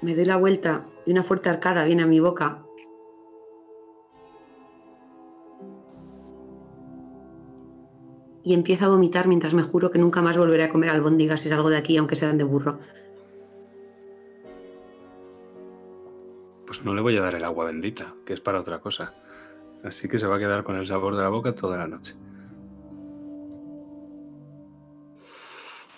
Me 0.00 0.14
doy 0.14 0.24
la 0.24 0.36
vuelta 0.36 0.86
y 1.04 1.10
una 1.10 1.24
fuerte 1.24 1.48
arcada 1.48 1.84
viene 1.84 2.04
a 2.04 2.06
mi 2.06 2.20
boca. 2.20 2.62
Y 8.48 8.54
empiezo 8.54 8.86
a 8.86 8.88
vomitar 8.88 9.28
mientras 9.28 9.52
me 9.52 9.62
juro 9.62 9.90
que 9.90 9.98
nunca 9.98 10.22
más 10.22 10.38
volveré 10.38 10.64
a 10.64 10.70
comer 10.70 10.88
albóndigas 10.88 11.42
si 11.42 11.50
salgo 11.50 11.68
de 11.68 11.76
aquí, 11.76 11.98
aunque 11.98 12.16
sean 12.16 12.38
de 12.38 12.44
burro. 12.44 12.78
Pues 16.66 16.82
no 16.82 16.94
le 16.94 17.02
voy 17.02 17.18
a 17.18 17.20
dar 17.20 17.34
el 17.34 17.44
agua 17.44 17.66
bendita, 17.66 18.14
que 18.24 18.32
es 18.32 18.40
para 18.40 18.58
otra 18.58 18.78
cosa. 18.80 19.12
Así 19.84 20.08
que 20.08 20.18
se 20.18 20.26
va 20.26 20.36
a 20.36 20.38
quedar 20.38 20.64
con 20.64 20.76
el 20.76 20.86
sabor 20.86 21.14
de 21.14 21.20
la 21.20 21.28
boca 21.28 21.54
toda 21.54 21.76
la 21.76 21.88
noche. 21.88 22.14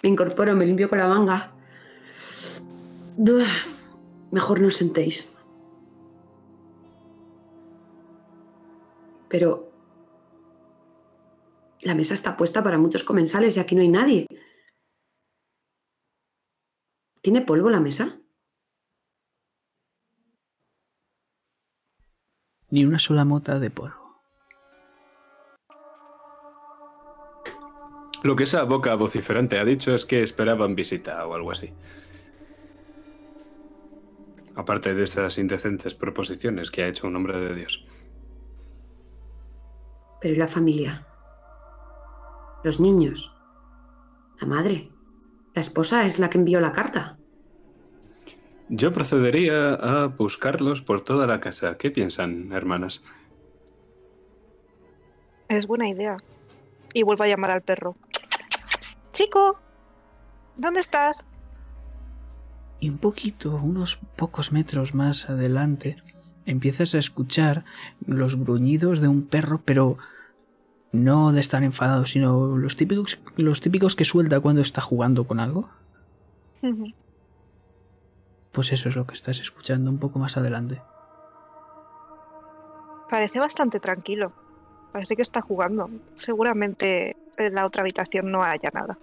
Me 0.03 0.09
incorporo, 0.09 0.57
me 0.57 0.67
limpio 0.67 0.89
con 0.89 0.99
la 0.99 1.07
manga. 1.07 1.53
Uf, 3.17 3.67
Mejor 4.33 4.61
no 4.61 4.67
os 4.67 4.77
sentéis. 4.77 5.33
Pero 9.29 9.70
la 11.83 11.95
mesa 11.95 12.15
está 12.15 12.37
puesta 12.37 12.63
para 12.63 12.79
muchos 12.79 13.05
comensales 13.05 13.57
y 13.57 13.61
aquí 13.61 13.75
no 13.75 13.83
hay 13.83 13.89
nadie. 13.89 14.27
¿Tiene 17.23 17.43
polvo 17.43 17.71
la 17.71 17.81
mesa? 17.81 18.21
Ni 22.71 22.85
una 22.85 22.99
sola 22.99 23.25
mota 23.25 23.59
de 23.59 23.71
polvo. 23.71 24.21
Lo 28.23 28.37
que 28.37 28.45
esa 28.45 28.65
boca 28.65 28.95
vociferante 28.95 29.59
ha 29.59 29.65
dicho 29.65 29.95
es 29.95 30.05
que 30.05 30.23
esperaban 30.23 30.75
visita 30.75 31.27
o 31.27 31.35
algo 31.35 31.51
así. 31.51 31.73
Aparte 34.55 34.95
de 34.95 35.05
esas 35.05 35.39
indecentes 35.39 35.95
proposiciones 35.95 36.71
que 36.71 36.83
ha 36.83 36.89
hecho 36.89 37.07
un 37.07 37.17
hombre 37.17 37.39
de 37.39 37.55
Dios. 37.55 37.87
Pero 40.21 40.35
¿y 40.35 40.37
la 40.37 40.49
familia? 40.49 41.10
Los 42.63 42.81
niños. 42.81 43.33
La 44.41 44.47
madre. 44.47 44.91
La 45.55 45.61
esposa 45.61 46.07
es 46.07 46.19
la 46.19 46.31
que 46.31 46.39
envió 46.39 46.61
la 46.61 46.73
carta. 46.73 47.19
Yo 48.69 48.93
procedería 48.93 49.75
a 49.75 50.07
buscarlos 50.07 50.81
por 50.83 51.03
toda 51.03 51.27
la 51.27 51.41
casa. 51.41 51.77
¿Qué 51.77 51.91
piensan, 51.91 52.53
hermanas? 52.53 53.03
Es 55.49 55.67
buena 55.67 55.89
idea. 55.89 56.17
Y 56.95 57.03
vuelvo 57.03 57.25
a 57.25 57.29
llamar 57.29 57.51
al 57.51 57.63
perro. 57.63 57.97
Chico, 59.13 59.59
¿dónde 60.57 60.81
estás? 60.81 61.27
Y 62.79 62.89
un 62.89 62.99
poquito, 62.99 63.57
unos 63.57 63.99
pocos 64.17 64.53
metros 64.53 64.95
más 64.95 65.29
adelante, 65.29 65.97
empiezas 66.47 66.95
a 66.95 66.99
escuchar 66.99 67.65
los 68.07 68.37
gruñidos 68.37 69.01
de 69.01 69.09
un 69.09 69.27
perro, 69.27 69.61
pero 69.65 69.99
no 70.93 71.33
de 71.33 71.41
estar 71.41 71.63
enfadado, 71.63 72.07
sino 72.07 72.57
los 72.57 72.77
típicos, 72.77 73.19
los 73.37 73.61
típicos 73.61 73.97
que 73.97 74.05
suelta 74.05 74.41
cuando 74.41 74.61
está 74.61 74.81
jugando 74.81 75.25
con 75.25 75.41
algo. 75.41 75.69
Pues 78.53 78.73
eso 78.73 78.89
es 78.89 78.97
lo 78.97 79.07
que 79.07 79.15
estás 79.15 79.41
escuchando 79.41 79.91
un 79.91 79.99
poco 79.99 80.19
más 80.19 80.37
adelante. 80.37 80.83
Parece 83.09 83.39
bastante 83.39 83.81
tranquilo. 83.81 84.33
Parece 84.93 85.17
que 85.17 85.23
está 85.23 85.41
jugando. 85.41 85.89
Seguramente 86.17 87.17
en 87.37 87.55
la 87.55 87.65
otra 87.65 87.83
habitación 87.83 88.31
no 88.31 88.43
haya 88.43 88.71
nada. 88.73 88.99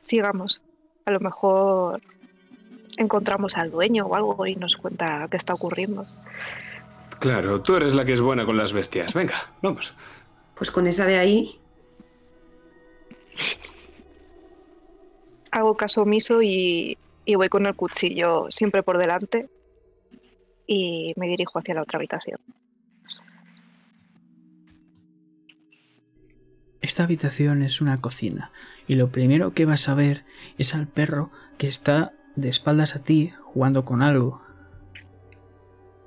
Sigamos. 0.00 0.62
A 1.04 1.10
lo 1.10 1.20
mejor 1.20 2.00
encontramos 2.96 3.56
al 3.56 3.70
dueño 3.70 4.06
o 4.06 4.14
algo 4.14 4.46
y 4.46 4.56
nos 4.56 4.76
cuenta 4.76 5.28
qué 5.30 5.36
está 5.36 5.54
ocurriendo. 5.54 6.02
Claro, 7.18 7.62
tú 7.62 7.76
eres 7.76 7.94
la 7.94 8.04
que 8.04 8.14
es 8.14 8.20
buena 8.20 8.44
con 8.44 8.56
las 8.56 8.72
bestias. 8.72 9.14
Venga, 9.14 9.36
vamos. 9.62 9.94
Pues 10.54 10.70
con 10.70 10.86
esa 10.86 11.06
de 11.06 11.16
ahí, 11.16 11.62
Hago 15.50 15.76
caso 15.76 16.02
omiso 16.02 16.42
y, 16.42 16.96
y 17.24 17.34
voy 17.34 17.48
con 17.48 17.66
el 17.66 17.74
cuchillo 17.74 18.46
siempre 18.50 18.82
por 18.82 18.98
delante 18.98 19.50
y 20.66 21.12
me 21.16 21.28
dirijo 21.28 21.58
hacia 21.58 21.74
la 21.74 21.82
otra 21.82 21.98
habitación. 21.98 22.38
Esta 26.80 27.04
habitación 27.04 27.62
es 27.62 27.80
una 27.80 28.00
cocina 28.00 28.50
y 28.86 28.94
lo 28.96 29.10
primero 29.10 29.52
que 29.52 29.66
vas 29.66 29.88
a 29.88 29.94
ver 29.94 30.24
es 30.58 30.74
al 30.74 30.88
perro 30.88 31.30
que 31.58 31.68
está 31.68 32.12
de 32.34 32.48
espaldas 32.48 32.96
a 32.96 33.04
ti 33.04 33.32
jugando 33.42 33.84
con 33.84 34.02
algo. 34.02 34.42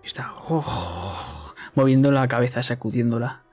Está 0.04 0.34
oh, 0.50 1.54
moviendo 1.76 2.12
la 2.12 2.28
cabeza, 2.28 2.62
sacudiéndola. 2.64 3.45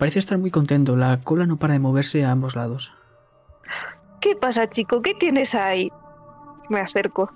Parece 0.00 0.18
estar 0.18 0.38
muy 0.38 0.50
contento, 0.50 0.96
la 0.96 1.20
cola 1.20 1.44
no 1.44 1.58
para 1.58 1.74
de 1.74 1.78
moverse 1.78 2.24
a 2.24 2.30
ambos 2.32 2.56
lados. 2.56 2.94
¿Qué 4.22 4.34
pasa, 4.34 4.66
chico? 4.70 5.02
¿Qué 5.02 5.14
tienes 5.14 5.54
ahí? 5.54 5.92
Me 6.70 6.80
acerco. 6.80 7.30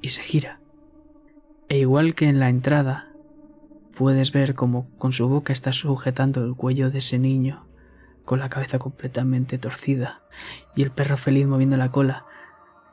y 0.00 0.08
se 0.08 0.22
gira. 0.22 0.60
E 1.68 1.78
igual 1.78 2.14
que 2.14 2.26
en 2.26 2.38
la 2.38 2.48
entrada, 2.48 3.10
puedes 3.96 4.32
ver 4.32 4.54
como 4.54 4.88
con 4.98 5.12
su 5.12 5.28
boca 5.28 5.52
está 5.52 5.72
sujetando 5.72 6.44
el 6.44 6.54
cuello 6.54 6.90
de 6.90 6.98
ese 6.98 7.18
niño, 7.18 7.66
con 8.24 8.38
la 8.38 8.50
cabeza 8.50 8.78
completamente 8.78 9.58
torcida, 9.58 10.22
y 10.76 10.82
el 10.82 10.90
perro 10.92 11.16
feliz 11.16 11.46
moviendo 11.46 11.76
la 11.76 11.90
cola, 11.90 12.26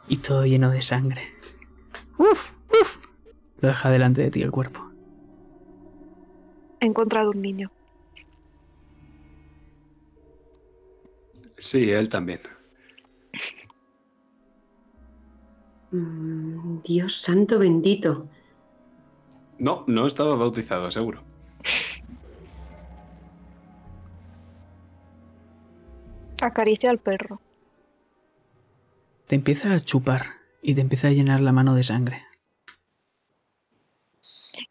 y 0.08 0.18
todo 0.18 0.46
lleno 0.46 0.72
de 0.72 0.82
sangre. 0.82 1.22
¡Uf! 2.18 2.54
¡Uf! 2.72 2.98
Lo 3.60 3.68
deja 3.68 3.90
delante 3.92 4.22
de 4.24 4.32
ti 4.32 4.42
el 4.42 4.52
cuerpo. 4.52 4.90
He 6.80 6.86
encontrado 6.86 7.30
un 7.32 7.42
niño. 7.42 7.72
Sí, 11.62 11.92
él 11.92 12.10
también. 12.10 12.42
mm, 15.92 16.82
Dios 16.82 17.22
santo 17.22 17.60
bendito. 17.60 18.28
No, 19.60 19.84
no 19.86 20.08
estaba 20.08 20.36
bautizado, 20.36 20.90
seguro. 20.90 21.22
Acaricio 26.42 26.90
al 26.90 26.98
perro. 26.98 27.40
Te 29.28 29.36
empieza 29.36 29.74
a 29.74 29.80
chupar 29.80 30.22
y 30.64 30.74
te 30.74 30.82
empieza 30.82 31.10
a 31.10 31.12
llenar 31.12 31.42
la 31.42 31.52
mano 31.52 31.76
de 31.76 31.84
sangre. 31.84 32.26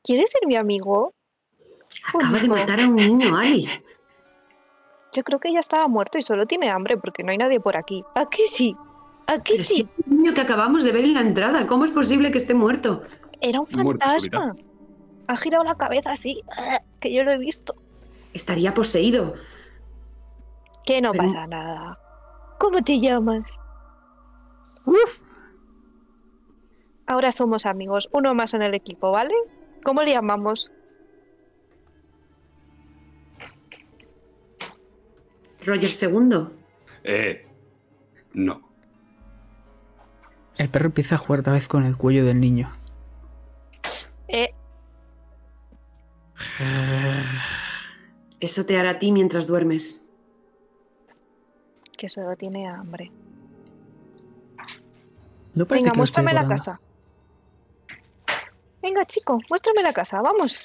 ¿Quieres 0.03 0.33
ser 0.33 0.49
mi 0.49 0.57
amigo? 0.57 1.15
Acaba 2.13 2.41
de 2.41 2.49
matar 2.49 2.81
a 2.81 2.89
un 2.89 2.97
niño, 2.97 3.37
Alice. 3.37 3.85
Yo 5.13 5.25
creo 5.25 5.41
que 5.41 5.53
ya 5.53 5.61
estaba 5.61 5.89
muerto 5.89 6.19
y 6.19 6.23
solo 6.23 6.47
tiene 6.47 6.71
hambre 6.71 6.97
porque 6.97 7.23
no 7.25 7.31
hay 7.33 7.39
nadie 7.39 7.59
por 7.61 7.77
aquí. 7.77 8.05
¿Aquí 8.15 8.43
sí? 8.49 8.77
¿Aquí 9.27 9.53
Pero 9.55 9.65
si 9.65 9.75
sí? 9.75 9.89
es 9.99 10.07
un 10.07 10.17
niño 10.19 10.35
que 10.35 10.41
acabamos 10.41 10.85
de 10.85 10.93
ver 10.93 11.05
en 11.05 11.15
la 11.15 11.21
entrada, 11.21 11.67
¿cómo 11.67 11.85
es 11.85 11.91
posible 11.91 12.31
que 12.31 12.39
esté 12.39 12.55
muerto? 12.55 13.03
Era 13.41 13.61
un 13.61 13.67
fantasma. 13.67 14.55
Ha 15.27 15.37
girado 15.37 15.65
la 15.65 15.75
cabeza 15.77 16.13
así, 16.13 16.43
que 17.01 17.13
yo 17.13 17.23
lo 17.25 17.31
he 17.33 17.39
visto. 17.39 17.75
Estaría 18.35 18.75
poseído. 18.75 19.35
Que 20.85 21.01
no 21.01 21.13
Pero- 21.13 21.25
pasa 21.25 21.47
nada. 21.47 21.99
¿Cómo 22.59 22.83
te 22.83 22.99
llamas? 23.01 23.43
Ahora 27.07 27.33
somos 27.33 27.67
amigos, 27.67 28.09
uno 28.13 28.35
más 28.35 28.55
en 28.55 28.63
el 28.63 28.75
equipo, 28.75 29.11
¿vale? 29.11 29.35
¿Cómo 29.85 30.03
le 30.03 30.13
llamamos? 30.13 30.71
Roger 35.65 35.91
II. 35.91 36.47
Eh, 37.05 37.47
no. 38.35 38.63
El 40.59 40.69
perro 40.69 40.87
empieza 40.87 41.15
a 41.15 41.19
jugar 41.19 41.41
otra 41.41 41.53
vez 41.53 41.69
con 41.69 41.85
el 41.85 41.97
cuello 41.97 42.25
del 42.25 42.41
niño. 42.41 42.71
Eh, 44.29 44.55
Eso 48.41 48.65
te 48.65 48.79
hará 48.79 48.91
a 48.91 48.99
ti 48.99 49.13
mientras 49.13 49.47
duermes. 49.47 50.03
que 51.97 52.09
solo 52.09 52.35
tiene 52.35 52.67
hambre. 52.67 53.13
No 55.55 55.67
Venga, 55.67 55.93
muéstrame 55.95 56.33
la 56.33 56.49
casa. 56.49 56.81
Venga, 58.83 59.05
chico, 59.05 59.39
muéstrame 59.51 59.83
la 59.83 59.93
casa, 59.93 60.23
vamos. 60.23 60.65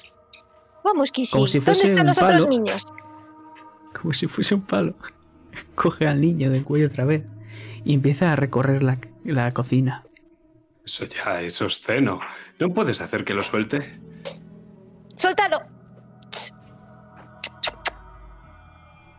Vamos, 0.82 1.10
Kissy. 1.10 1.46
Si 1.46 1.58
¿Dónde 1.58 1.72
están 1.72 2.06
los 2.06 2.18
otros 2.18 2.46
niños? 2.48 2.86
Como 4.00 4.12
si 4.12 4.26
fuese 4.26 4.54
un 4.54 4.62
palo. 4.62 4.96
Coge 5.74 6.06
al 6.06 6.20
niño 6.20 6.50
del 6.50 6.64
cuello 6.64 6.86
otra 6.86 7.04
vez 7.04 7.24
y 7.84 7.94
empieza 7.94 8.32
a 8.32 8.36
recorrer 8.36 8.82
la, 8.82 8.98
la 9.24 9.52
cocina. 9.52 10.04
Eso 10.84 11.04
ya 11.06 11.40
es 11.42 11.60
obsceno. 11.62 12.20
¿No 12.58 12.72
puedes 12.72 13.00
hacer 13.00 13.24
que 13.24 13.34
lo 13.34 13.42
suelte? 13.42 13.98
¡Suéltalo! 15.14 15.60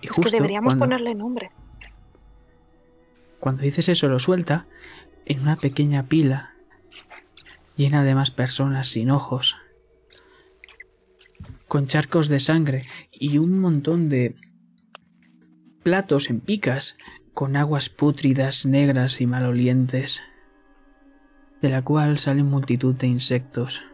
Y 0.02 0.06
Es 0.08 0.12
justo 0.12 0.30
que 0.30 0.36
deberíamos 0.38 0.76
cuando, 0.76 0.86
ponerle 0.86 1.16
nombre. 1.16 1.52
cuando 3.40 3.64
dices 3.64 3.90
eso 3.90 4.08
lo 4.08 4.20
suelta 4.20 4.68
en 5.26 5.42
una 5.42 5.56
pequeña 5.56 6.04
pila 6.04 6.54
llena 7.76 8.04
de 8.04 8.16
más 8.16 8.32
personas 8.32 8.88
sin 8.90 9.12
ojos, 9.12 9.58
con 11.68 11.86
charcos 11.88 12.28
de 12.30 12.40
sangre 12.40 12.82
y 13.12 13.38
un 13.38 13.60
montón 13.60 14.10
de 14.10 14.36
platos 15.88 16.30
en 16.30 16.42
picas 16.42 16.98
con 17.34 17.56
aguas 17.56 17.88
pútridas, 17.88 18.66
negras 18.66 19.22
y 19.22 19.26
malolientes, 19.26 20.22
de 21.62 21.70
la 21.70 21.82
cual 21.82 22.18
salen 22.18 22.48
multitud 22.48 22.94
de 22.94 23.08
insectos. 23.08 23.86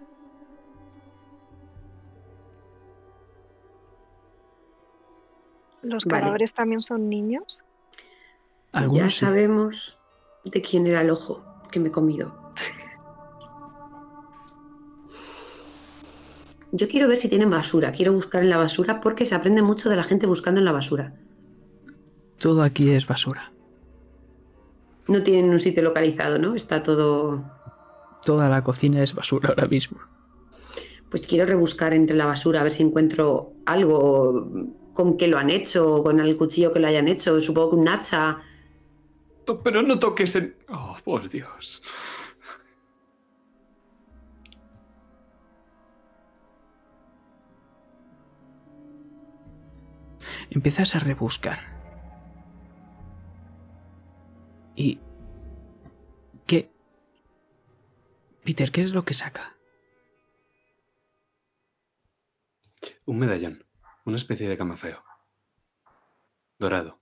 ¿Los 5.84 6.06
Vale. 6.06 6.22
cadáveres 6.22 6.56
también 6.56 6.82
son 6.82 7.10
niños? 7.10 7.62
Ya 8.92 9.08
sí. 9.12 9.20
sabemos 9.20 10.02
de 10.46 10.64
quién 10.64 10.88
era 10.88 11.02
el 11.02 11.12
ojo 11.12 11.46
que 11.70 11.80
me 11.80 11.90
he 11.90 11.92
comido. 11.92 12.56
Yo 16.72 16.88
quiero 16.88 17.08
ver 17.08 17.20
si 17.20 17.30
tienen 17.30 17.52
basura. 17.52 17.92
Quiero 17.92 18.14
buscar 18.14 18.42
en 18.42 18.50
la 18.50 18.58
basura 18.58 19.00
porque 19.00 19.26
se 19.26 19.36
aprende 19.36 19.62
mucho 19.62 19.92
de 19.92 19.96
la 19.96 20.04
gente 20.04 20.26
buscando 20.26 20.60
en 20.60 20.66
la 20.66 20.72
basura. 20.72 21.20
Todo 22.40 22.64
aquí 22.64 22.90
es 22.90 23.08
basura. 23.08 23.52
No 25.08 25.22
tienen 25.24 25.52
un 25.52 25.60
sitio 25.60 25.84
localizado, 25.84 26.38
¿no? 26.40 26.56
Está 26.56 26.84
todo. 26.84 27.44
Toda 28.24 28.50
la 28.50 28.64
cocina 28.64 29.04
es 29.04 29.14
basura 29.14 29.50
ahora 29.50 29.68
mismo. 29.68 30.00
Pues 31.10 31.28
quiero 31.28 31.46
rebuscar 31.46 31.94
entre 31.94 32.16
la 32.16 32.26
basura 32.26 32.62
a 32.62 32.64
ver 32.64 32.72
si 32.72 32.84
encuentro 32.84 33.54
algo 33.66 34.50
con 34.94 35.18
que 35.18 35.28
lo 35.28 35.38
han 35.38 35.50
hecho, 35.50 36.02
con 36.04 36.20
el 36.20 36.38
cuchillo 36.38 36.72
que 36.72 36.80
lo 36.80 36.88
hayan 36.88 37.08
hecho. 37.08 37.40
Supongo 37.42 37.72
que 37.72 37.76
un 37.76 37.90
hacha. 37.90 38.40
No, 39.48 39.60
Pero 39.60 39.82
no 39.82 40.00
toques 40.00 40.36
en... 40.36 40.56
Oh, 40.70 40.96
por 41.04 41.30
Dios. 41.30 41.84
Empiezas 50.50 50.96
a 50.96 51.00
rebuscar. 51.00 51.58
¿Y 54.76 55.00
qué? 56.48 56.72
Peter, 58.44 58.72
¿qué 58.72 58.82
es 58.82 58.94
lo 58.94 59.04
que 59.04 59.14
saca? 59.14 59.56
Un 63.06 63.20
medallón. 63.20 63.66
Una 64.06 64.18
especie 64.18 64.50
de 64.50 64.58
camafeo. 64.58 65.04
Dorado. 66.60 67.00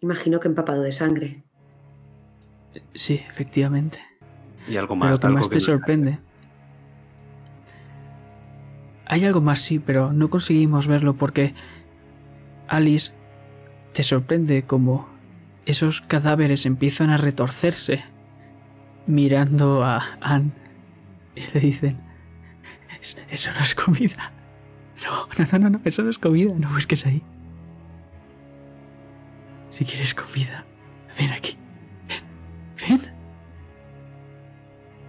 Imagino 0.00 0.38
que 0.40 0.48
empapado 0.48 0.82
de 0.82 0.92
sangre. 0.92 1.44
Sí, 2.94 3.14
efectivamente. 3.28 4.00
Y 4.68 4.76
algo 4.76 4.94
Pero 4.94 4.96
más. 4.96 5.10
lo 5.12 5.18
que 5.18 5.26
algo 5.26 5.38
más 5.38 5.48
te 5.48 5.54
no- 5.56 5.60
sorprende. 5.60 6.18
Hay 9.08 9.24
algo 9.24 9.40
más, 9.40 9.60
sí, 9.60 9.78
pero 9.78 10.12
no 10.12 10.28
conseguimos 10.30 10.86
verlo 10.86 11.14
porque 11.16 11.54
Alice 12.68 13.12
te 13.94 14.02
sorprende 14.02 14.64
como 14.64 15.08
esos 15.66 16.00
cadáveres 16.02 16.66
empiezan 16.66 17.10
a 17.10 17.16
retorcerse 17.16 18.04
mirando 19.06 19.84
a 19.84 20.02
Anne 20.20 20.52
y 21.34 21.40
le 21.54 21.60
dicen, 21.60 22.00
"Es- 23.00 23.16
eso 23.30 23.50
no 23.56 23.60
es 23.60 23.74
comida. 23.74 24.32
No, 25.04 25.28
no, 25.38 25.46
no, 25.52 25.58
no, 25.58 25.70
no, 25.70 25.80
eso 25.84 26.02
no 26.02 26.10
es 26.10 26.18
comida, 26.18 26.52
no 26.58 26.68
busques 26.70 27.06
ahí. 27.06 27.22
Si 29.70 29.84
quieres 29.84 30.12
comida, 30.14 30.64
ven 31.18 31.30
aquí. 31.32 31.56
Ven, 32.08 32.24
ven. 32.98 33.00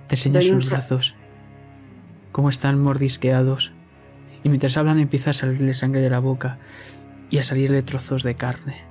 Te 0.08 0.16
enseña 0.16 0.41
sus 0.41 0.70
brazos, 0.70 1.16
cómo 2.32 2.50
están 2.50 2.80
mordisqueados. 2.82 3.72
Y 4.44 4.50
mientras 4.50 4.78
hablan 4.78 5.00
empieza 5.00 5.32
a 5.32 5.34
salirle 5.34 5.74
sangre 5.74 6.02
de 6.02 6.10
la 6.10 6.20
boca 6.20 6.58
y 7.30 7.38
a 7.38 7.44
salirle 7.44 7.82
trozos 7.82 8.24
de 8.24 8.36
carne. 8.36 8.90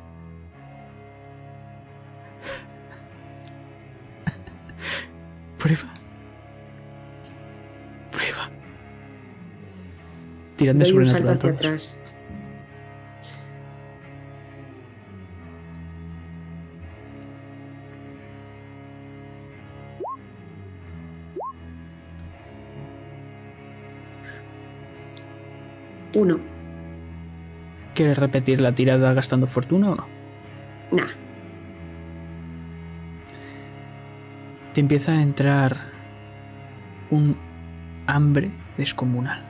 Prueba. 5.59 5.93
Prueba. 8.13 8.51
Tiradme 10.57 10.85
Doy 10.85 10.93
un 10.93 11.07
salto 11.07 11.31
hacia 11.33 11.51
atrás. 11.51 11.99
Uno. 26.19 26.41
¿Quieres 27.95 28.19
repetir 28.19 28.61
la 28.61 28.73
tirada 28.73 29.15
gastando 29.15 29.47
fortuna 29.47 29.93
o 29.93 29.95
no? 29.95 30.09
Nah. 30.91 31.07
Te 34.75 34.81
empieza 34.81 35.13
a 35.13 35.23
entrar 35.23 35.77
un 37.11 37.37
hambre 38.09 38.51
descomunal. 38.77 39.45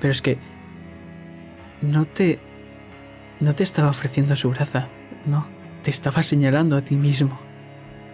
Pero 0.00 0.12
es 0.12 0.22
que 0.22 0.38
no 1.82 2.04
te 2.04 2.38
no 3.40 3.54
te 3.56 3.64
estaba 3.64 3.90
ofreciendo 3.90 4.36
su 4.36 4.50
braza, 4.50 4.86
no, 5.26 5.46
te 5.82 5.90
estaba 5.90 6.22
señalando 6.22 6.76
a 6.76 6.82
ti 6.82 6.94
mismo, 6.94 7.36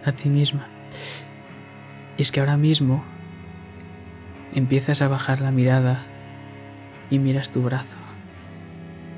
a 0.03 0.11
ti 0.11 0.27
misma. 0.27 0.67
Y 2.17 2.23
es 2.23 2.31
que 2.31 2.39
ahora 2.39 2.57
mismo 2.57 3.03
empiezas 4.55 5.01
a 5.01 5.09
bajar 5.09 5.41
la 5.41 5.51
mirada 5.51 5.99
y 7.11 7.19
miras 7.19 7.51
tu 7.51 7.61
brazo. 7.61 7.97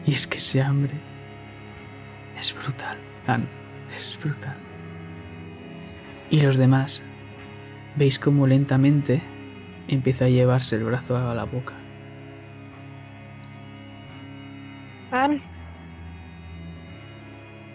Y 0.05 0.13
es 0.13 0.27
que 0.27 0.39
ese 0.39 0.61
hambre 0.61 0.93
es 2.39 2.53
brutal, 2.55 2.97
Anne, 3.27 3.47
es 3.95 4.17
brutal. 4.21 4.55
Y 6.29 6.41
los 6.41 6.57
demás, 6.57 7.03
veis 7.95 8.19
cómo 8.19 8.47
lentamente 8.47 9.21
empieza 9.87 10.25
a 10.25 10.29
llevarse 10.29 10.75
el 10.75 10.83
brazo 10.83 11.15
a 11.15 11.35
la 11.35 11.45
boca. 11.45 11.73
Ann. 15.11 15.41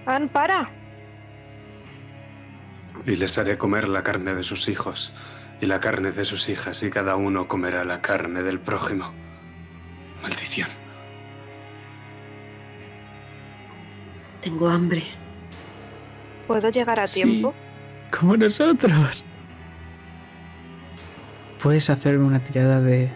Ann, 0.04 0.28
para. 0.28 0.68
Y 3.06 3.16
les 3.16 3.38
haré 3.38 3.56
comer 3.56 3.88
la 3.88 4.02
carne 4.02 4.34
de 4.34 4.42
sus 4.42 4.68
hijos 4.68 5.12
y 5.62 5.66
la 5.66 5.78
carne 5.78 6.10
de 6.10 6.24
sus 6.24 6.48
hijas, 6.48 6.82
y 6.82 6.90
cada 6.90 7.14
uno 7.14 7.46
comerá 7.46 7.84
la 7.84 8.02
carne 8.02 8.42
del 8.42 8.58
prójimo. 8.58 9.12
Maldición. 10.20 10.68
Tengo 14.40 14.68
hambre. 14.68 15.04
¿Puedo 16.48 16.68
llegar 16.68 16.98
a 16.98 17.06
Sí. 17.06 17.22
tiempo? 17.22 17.54
Como 18.10 18.36
nosotros. 18.36 19.24
Puedes 21.62 21.88
hacer 21.90 22.18
una 22.18 22.40
tirada 22.42 22.80
de 22.80 23.08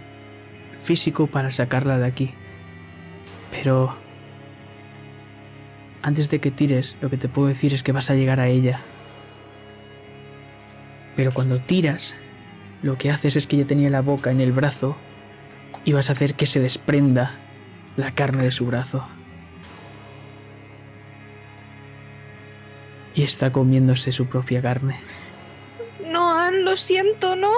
físico 0.84 1.26
para 1.26 1.50
sacarla 1.50 1.98
de 1.98 2.06
aquí. 2.06 2.30
Pero 3.50 3.92
antes 6.02 6.30
de 6.30 6.38
que 6.38 6.52
tires, 6.52 6.94
lo 7.00 7.10
que 7.10 7.16
te 7.16 7.28
puedo 7.28 7.48
decir 7.48 7.74
es 7.74 7.82
que 7.82 7.90
vas 7.90 8.08
a 8.08 8.14
llegar 8.14 8.38
a 8.38 8.46
ella. 8.46 8.80
Pero 11.16 11.34
cuando 11.34 11.58
tiras, 11.58 12.14
lo 12.86 12.96
que 12.96 13.10
haces 13.10 13.34
es 13.34 13.48
que 13.48 13.56
ella 13.56 13.66
tenía 13.66 13.90
la 13.90 14.00
boca 14.00 14.30
en 14.30 14.40
el 14.40 14.52
brazo 14.52 14.96
y 15.84 15.92
vas 15.92 16.08
a 16.08 16.12
hacer 16.12 16.34
que 16.34 16.46
se 16.46 16.60
desprenda 16.60 17.34
la 17.96 18.14
carne 18.14 18.44
de 18.44 18.52
su 18.52 18.64
brazo. 18.64 19.04
Y 23.16 23.24
está 23.24 23.50
comiéndose 23.50 24.12
su 24.12 24.26
propia 24.26 24.62
carne. 24.62 25.00
No, 26.06 26.32
Ann, 26.38 26.64
lo 26.64 26.76
siento, 26.76 27.34
no. 27.34 27.50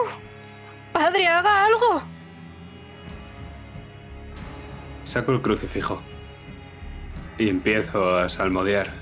Padre, 0.95 1.27
haga 1.27 1.67
algo. 1.67 2.03
Saco 5.05 5.33
el 5.33 5.43
crucifijo 5.43 6.01
y 7.37 7.51
empiezo 7.51 8.17
a 8.17 8.31
salmodiar. 8.31 8.93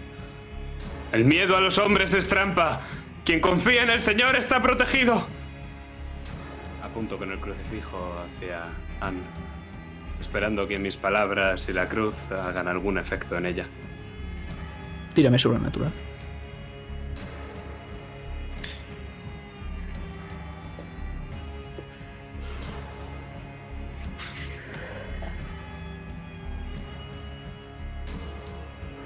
El 1.13 1.25
miedo 1.25 1.57
a 1.57 1.61
los 1.61 1.79
hombres 1.79 2.15
es 2.15 2.27
trampa. 2.27 2.81
Quien 3.25 3.41
confía 3.41 3.85
en 3.85 3.91
el 3.91 4.01
Señor 4.01 4.35
está 4.35 4.61
protegido. 4.61 5.29
Apunto 6.97 7.19
con 7.19 7.31
el 7.31 7.39
crucifijo 7.39 7.99
hacia 8.25 8.63
Anne, 9.03 9.21
esperando 10.19 10.67
que 10.67 10.79
mis 10.79 10.97
palabras 10.97 11.69
y 11.69 11.75
la 11.75 11.91
cruz 11.91 12.15
hagan 12.33 12.69
algún 12.69 12.97
efecto 12.97 13.37
en 13.37 13.45
ella. 13.45 13.67
Tírame 15.15 15.39
sobrenatural. 15.39 15.93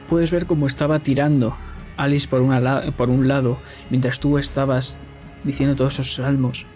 Puedes 0.09 0.31
ver 0.31 0.47
cómo 0.47 0.67
estaba 0.67 0.99
tirando 0.99 1.57
Alice 1.97 2.27
por, 2.29 2.41
una 2.43 2.61
la- 2.61 2.91
por 2.97 3.11
un 3.11 3.29
lado 3.29 3.59
mientras 3.91 4.21
tú 4.21 4.39
estabas 4.39 4.97
diciendo 5.45 5.77
todos 5.77 5.95
esos 5.95 6.15
salmos. 6.15 6.67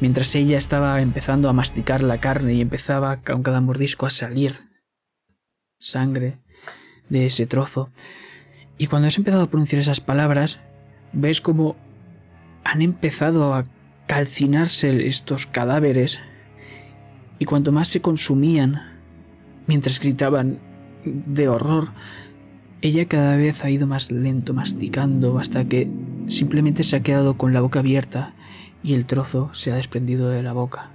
Mientras 0.00 0.34
ella 0.34 0.56
estaba 0.56 1.00
empezando 1.02 1.48
a 1.48 1.52
masticar 1.52 2.02
la 2.02 2.18
carne 2.18 2.54
y 2.54 2.60
empezaba 2.62 3.18
con 3.18 3.42
cada 3.42 3.60
mordisco 3.60 4.06
a 4.06 4.10
salir 4.10 4.54
sangre 5.78 6.38
de 7.10 7.26
ese 7.26 7.46
trozo. 7.46 7.90
Y 8.78 8.86
cuando 8.86 9.08
has 9.08 9.18
empezado 9.18 9.42
a 9.42 9.50
pronunciar 9.50 9.82
esas 9.82 10.00
palabras, 10.00 10.60
ves 11.12 11.42
como 11.42 11.76
han 12.64 12.80
empezado 12.80 13.52
a 13.52 13.66
calcinarse 14.06 15.06
estos 15.06 15.46
cadáveres 15.46 16.20
y 17.38 17.44
cuanto 17.44 17.70
más 17.72 17.88
se 17.88 18.00
consumían 18.00 18.98
mientras 19.66 20.00
gritaban 20.00 20.58
de 21.04 21.48
horror, 21.48 21.92
ella 22.80 23.06
cada 23.06 23.36
vez 23.36 23.64
ha 23.64 23.70
ido 23.70 23.86
más 23.86 24.10
lento 24.10 24.54
masticando 24.54 25.38
hasta 25.38 25.66
que 25.66 25.90
simplemente 26.28 26.84
se 26.84 26.96
ha 26.96 27.02
quedado 27.02 27.36
con 27.36 27.52
la 27.52 27.60
boca 27.60 27.80
abierta 27.80 28.34
y 28.82 28.94
el 28.94 29.06
trozo 29.06 29.50
se 29.52 29.72
ha 29.72 29.74
desprendido 29.74 30.28
de 30.30 30.42
la 30.42 30.52
boca. 30.52 30.90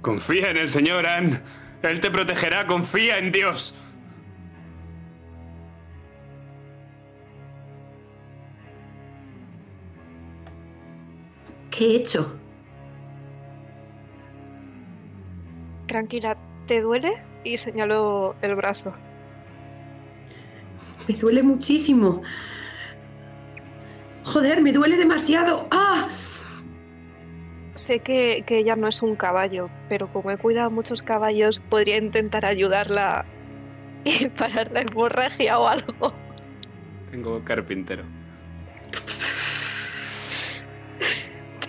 Confía 0.00 0.50
en 0.50 0.58
el 0.58 0.68
Señor, 0.68 1.06
Anne. 1.06 1.40
Él 1.82 2.00
te 2.00 2.10
protegerá, 2.10 2.66
confía 2.66 3.18
en 3.18 3.32
Dios. 3.32 3.74
¿Qué 11.70 11.84
he 11.84 11.96
hecho? 11.96 12.38
Tranquila, 15.86 16.36
¿te 16.66 16.80
duele? 16.80 17.22
Y 17.42 17.58
señaló 17.58 18.36
el 18.42 18.54
brazo. 18.54 18.94
Me 21.08 21.14
duele 21.14 21.42
muchísimo. 21.42 22.22
Joder, 24.24 24.60
me 24.62 24.72
duele 24.72 24.96
demasiado. 24.96 25.66
¡Ah! 25.70 26.08
Sé 27.74 28.00
que, 28.00 28.42
que 28.46 28.58
ella 28.58 28.76
no 28.76 28.88
es 28.88 29.02
un 29.02 29.16
caballo, 29.16 29.68
pero 29.88 30.08
como 30.12 30.30
he 30.30 30.38
cuidado 30.38 30.70
muchos 30.70 31.02
caballos, 31.02 31.58
podría 31.58 31.96
intentar 31.98 32.46
ayudarla 32.46 33.24
y 34.04 34.28
parar 34.28 34.70
la 34.72 34.80
hemorragia 34.82 35.58
o 35.58 35.66
algo. 35.68 36.14
Tengo 37.10 37.42
carpintero. 37.44 38.04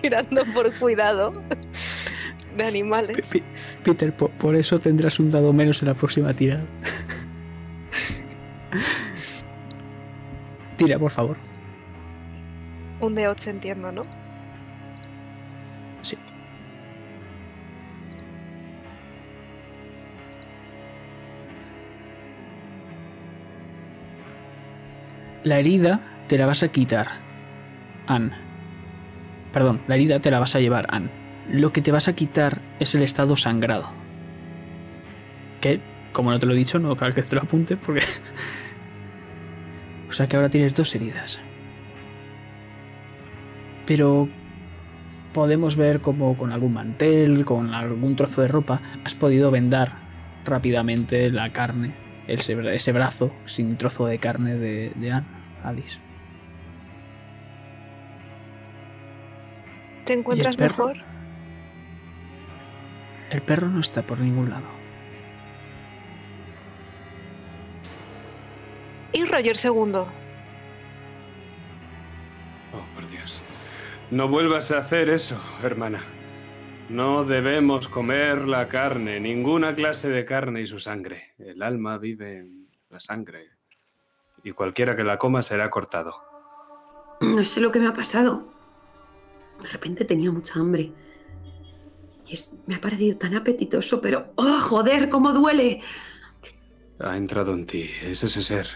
Tirando 0.02 0.44
por 0.54 0.72
cuidado 0.76 1.42
de 2.56 2.64
animales. 2.64 3.32
Peter, 3.84 4.16
po- 4.16 4.30
por, 4.30 4.56
eso 4.56 4.80
tendrás 4.80 5.20
un 5.20 5.32
dado 5.32 5.52
menos 5.54 5.82
en 5.82 5.88
la 5.90 5.94
próxima 5.96 6.34
tirada. 6.34 6.64
Tira, 10.78 11.00
por 11.00 11.12
favor. 11.12 11.38
Un 13.06 13.14
de 13.14 13.28
8 13.28 13.52
entiendo, 13.52 13.92
¿no? 13.92 14.02
Sí. 16.02 16.18
La 25.44 25.60
herida 25.60 26.02
te 26.28 26.40
la 26.40 26.48
vas 26.48 26.64
a 26.64 26.70
quitar, 26.70 27.06
Ann. 28.08 28.32
Perdón, 29.54 29.82
la 29.88 29.94
herida 29.94 30.20
te 30.20 30.32
la 30.32 30.40
vas 30.40 30.56
a 30.56 30.60
llevar, 30.60 30.88
Ann. 30.90 31.12
Lo 31.48 31.72
que 31.72 31.84
te 31.84 31.92
vas 31.92 32.08
a 32.08 32.16
quitar 32.16 32.60
es 32.80 32.96
el 32.96 33.04
estado 33.04 33.38
sangrado. 33.38 33.92
Que, 35.62 35.80
como 36.12 36.32
no 36.32 36.40
te 36.40 36.48
lo 36.48 36.54
he 36.54 36.58
dicho, 36.58 36.80
no 36.80 36.96
cada 36.96 37.10
vez 37.10 37.16
que 37.18 37.22
te 37.22 37.36
lo 37.36 37.44
apunte 37.44 37.78
porque... 37.78 38.02
o 40.10 40.12
sea 40.12 40.26
que 40.26 40.38
ahora 40.38 40.50
tienes 40.50 40.74
dos 40.74 40.96
heridas. 40.96 41.40
Pero 43.86 44.28
podemos 45.34 45.76
ver 45.76 46.02
como 46.02 46.38
con 46.38 46.52
algún 46.52 46.74
mantel, 46.74 47.46
con 47.46 47.74
algún 47.74 48.16
trozo 48.16 48.42
de 48.42 48.48
ropa, 48.48 48.82
has 49.04 49.16
podido 49.16 49.52
vendar 49.52 49.92
rápidamente 50.46 51.30
la 51.30 51.52
carne, 51.52 51.94
ese, 52.28 52.92
brazo 52.92 53.32
sin 53.46 53.78
trozo 53.78 54.06
de 54.06 54.18
carne 54.18 54.56
de, 54.56 54.92
de 54.96 55.12
Anne, 55.12 55.28
Alice. 55.64 56.00
¿Te 60.06 60.14
encuentras 60.14 60.56
perro? 60.56 60.88
mejor? 60.88 61.04
El 63.32 63.42
perro 63.42 63.68
no 63.68 63.80
está 63.80 64.04
por 64.04 64.20
ningún 64.20 64.52
lado. 64.52 64.68
Y 69.12 69.26
Roger 69.26 69.58
segundo. 69.58 70.08
No 74.12 74.28
vuelvas 74.28 74.72
a 74.72 74.80
hacer 74.80 75.10
eso, 75.10 75.36
hermana. 75.64 76.02
No 76.90 77.24
debemos 77.24 77.88
comer 77.88 78.48
la 78.48 78.68
carne, 78.68 79.20
ninguna 79.20 79.74
clase 79.76 80.10
de 80.10 80.24
carne 80.26 80.62
y 80.62 80.68
su 80.68 80.80
sangre. 80.80 81.34
El 81.40 81.64
alma 81.64 81.98
vive 81.98 82.38
en 82.40 82.70
la 82.90 83.00
sangre. 83.00 83.50
Y 84.44 84.52
cualquiera 84.52 84.96
que 84.96 85.04
la 85.04 85.18
coma 85.18 85.42
será 85.42 85.70
cortado. 85.72 86.16
No 87.22 87.44
sé 87.44 87.62
lo 87.62 87.72
que 87.72 87.80
me 87.80 87.88
ha 87.88 87.94
pasado. 87.94 88.54
De 89.62 89.68
repente 89.70 90.06
tenía 90.06 90.32
mucha 90.32 90.60
hambre. 90.60 90.92
Y 92.28 92.34
es- 92.34 92.56
me 92.68 92.76
ha 92.76 92.82
parecido 92.82 93.18
tan 93.18 93.36
apetitoso, 93.36 94.00
pero 94.02 94.32
¡oh, 94.36 94.60
joder, 94.60 95.10
cómo 95.10 95.34
duele! 95.34 95.82
Ha 97.00 97.18
entrado 97.18 97.54
en 97.54 97.66
ti. 97.66 97.90
Es 98.04 98.24
ese 98.24 98.44
ser. 98.44 98.68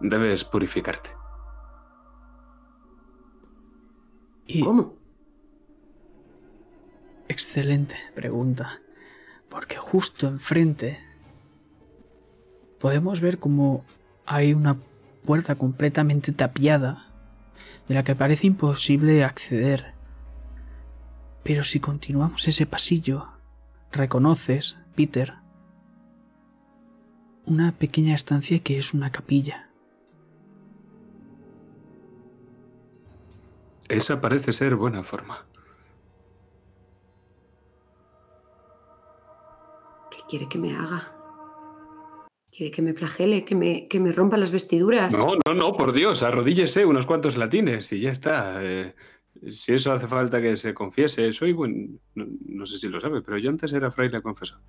Debes 0.00 0.44
purificarte. 0.44 1.10
Y 4.46 4.62
¿Cómo? 4.62 4.94
excelente 7.28 7.96
pregunta. 8.14 8.80
Porque 9.48 9.76
justo 9.76 10.26
enfrente 10.26 10.98
podemos 12.78 13.20
ver 13.20 13.38
como 13.38 13.84
hay 14.24 14.52
una 14.52 14.76
puerta 15.24 15.54
completamente 15.54 16.32
tapiada 16.32 17.12
de 17.88 17.94
la 17.94 18.04
que 18.04 18.14
parece 18.14 18.46
imposible 18.46 19.24
acceder. 19.24 19.94
Pero 21.42 21.62
si 21.62 21.78
continuamos 21.80 22.48
ese 22.48 22.66
pasillo, 22.66 23.28
reconoces, 23.92 24.76
Peter, 24.94 25.34
una 27.44 27.72
pequeña 27.72 28.14
estancia 28.14 28.58
que 28.58 28.78
es 28.78 28.92
una 28.92 29.12
capilla. 29.12 29.65
Esa 33.88 34.20
parece 34.20 34.52
ser 34.52 34.74
buena 34.76 35.02
forma. 35.02 35.46
¿Qué 40.10 40.18
quiere 40.28 40.48
que 40.48 40.58
me 40.58 40.74
haga? 40.74 41.12
¿Quiere 42.50 42.72
que 42.72 42.82
me 42.82 42.94
flagele? 42.94 43.44
¿Que 43.44 43.54
me, 43.54 43.86
que 43.86 44.00
me 44.00 44.12
rompa 44.12 44.36
las 44.36 44.50
vestiduras? 44.50 45.16
No, 45.16 45.34
no, 45.46 45.54
no, 45.54 45.76
por 45.76 45.92
Dios, 45.92 46.22
arrodíllese 46.22 46.86
unos 46.86 47.06
cuantos 47.06 47.36
latines 47.36 47.92
y 47.92 48.00
ya 48.00 48.10
está. 48.10 48.64
Eh, 48.64 48.94
si 49.50 49.74
eso 49.74 49.92
hace 49.92 50.06
falta 50.06 50.40
que 50.40 50.56
se 50.56 50.72
confiese, 50.72 51.32
soy 51.32 51.52
buen. 51.52 52.00
No, 52.14 52.26
no 52.46 52.66
sé 52.66 52.78
si 52.78 52.88
lo 52.88 53.00
sabe, 53.00 53.20
pero 53.20 53.36
yo 53.38 53.50
antes 53.50 53.72
era 53.72 53.90
fraile 53.90 54.22
confesor. 54.22 54.60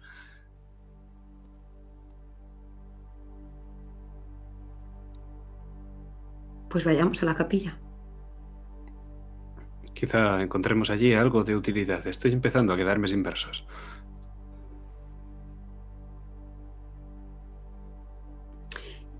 Pues 6.69 6.83
vayamos 6.83 7.23
a 7.23 7.25
la 7.25 7.35
capilla. 7.35 7.79
Quizá 9.97 10.43
encontremos 10.43 10.91
allí 10.91 11.15
algo 11.15 11.43
de 11.43 11.55
utilidad. 11.55 12.05
Estoy 12.05 12.31
empezando 12.31 12.71
a 12.71 12.77
quedarme 12.77 13.07
sin 13.07 13.23
versos. 13.23 13.65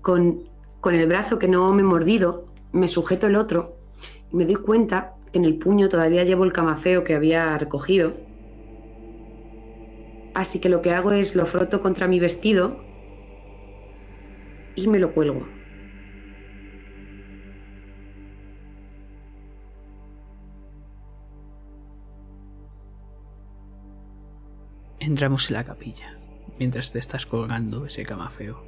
Con, 0.00 0.48
con 0.80 0.94
el 0.94 1.08
brazo 1.08 1.40
que 1.40 1.48
no 1.48 1.72
me 1.72 1.80
he 1.80 1.84
mordido, 1.84 2.46
me 2.70 2.86
sujeto 2.86 3.26
el 3.26 3.34
otro 3.34 3.76
y 4.30 4.36
me 4.36 4.44
doy 4.44 4.54
cuenta 4.54 5.16
que 5.32 5.40
en 5.40 5.46
el 5.46 5.58
puño 5.58 5.88
todavía 5.88 6.22
llevo 6.22 6.44
el 6.44 6.52
camafeo 6.52 7.02
que 7.02 7.16
había 7.16 7.58
recogido. 7.58 8.14
Así 10.32 10.60
que 10.60 10.68
lo 10.68 10.80
que 10.80 10.92
hago 10.92 11.10
es 11.10 11.34
lo 11.34 11.44
froto 11.44 11.80
contra 11.80 12.06
mi 12.06 12.20
vestido 12.20 12.84
y 14.76 14.86
me 14.86 15.00
lo 15.00 15.12
cuelgo. 15.12 15.57
Entramos 25.08 25.48
en 25.48 25.54
la 25.54 25.64
capilla, 25.64 26.18
mientras 26.58 26.92
te 26.92 26.98
estás 26.98 27.24
colgando 27.24 27.86
ese 27.86 28.02
camafeo. 28.02 28.62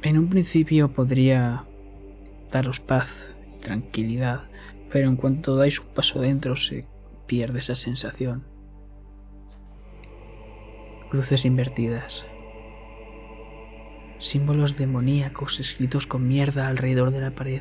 En 0.00 0.16
un 0.16 0.30
principio 0.30 0.90
podría 0.90 1.66
daros 2.50 2.80
paz 2.80 3.10
y 3.54 3.60
tranquilidad, 3.60 4.48
pero 4.90 5.06
en 5.06 5.16
cuanto 5.16 5.54
dais 5.56 5.80
un 5.80 5.88
paso 5.88 6.22
dentro 6.22 6.56
se 6.56 6.86
pierde 7.26 7.58
esa 7.58 7.74
sensación. 7.74 8.46
Cruces 11.10 11.44
invertidas. 11.44 12.24
Símbolos 14.18 14.78
demoníacos 14.78 15.60
escritos 15.60 16.06
con 16.06 16.26
mierda 16.26 16.68
alrededor 16.68 17.10
de 17.10 17.20
la 17.20 17.34
pared 17.34 17.60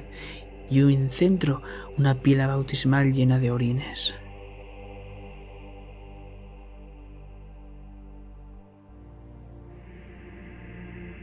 y 0.69 0.79
en 0.79 1.09
centro 1.09 1.63
una 1.97 2.21
pila 2.21 2.47
bautismal 2.47 3.11
llena 3.11 3.37
de 3.37 3.51
orines. 3.51 4.15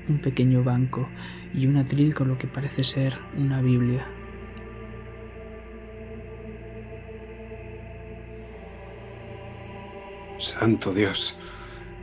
Un 0.08 0.20
pequeño 0.20 0.64
banco 0.64 1.08
y 1.54 1.66
un 1.66 1.76
atril 1.76 2.14
con 2.14 2.28
lo 2.28 2.38
que 2.38 2.46
parece 2.46 2.84
ser 2.84 3.14
una 3.36 3.60
Biblia. 3.60 4.06
Santo 10.38 10.92
Dios. 10.92 11.38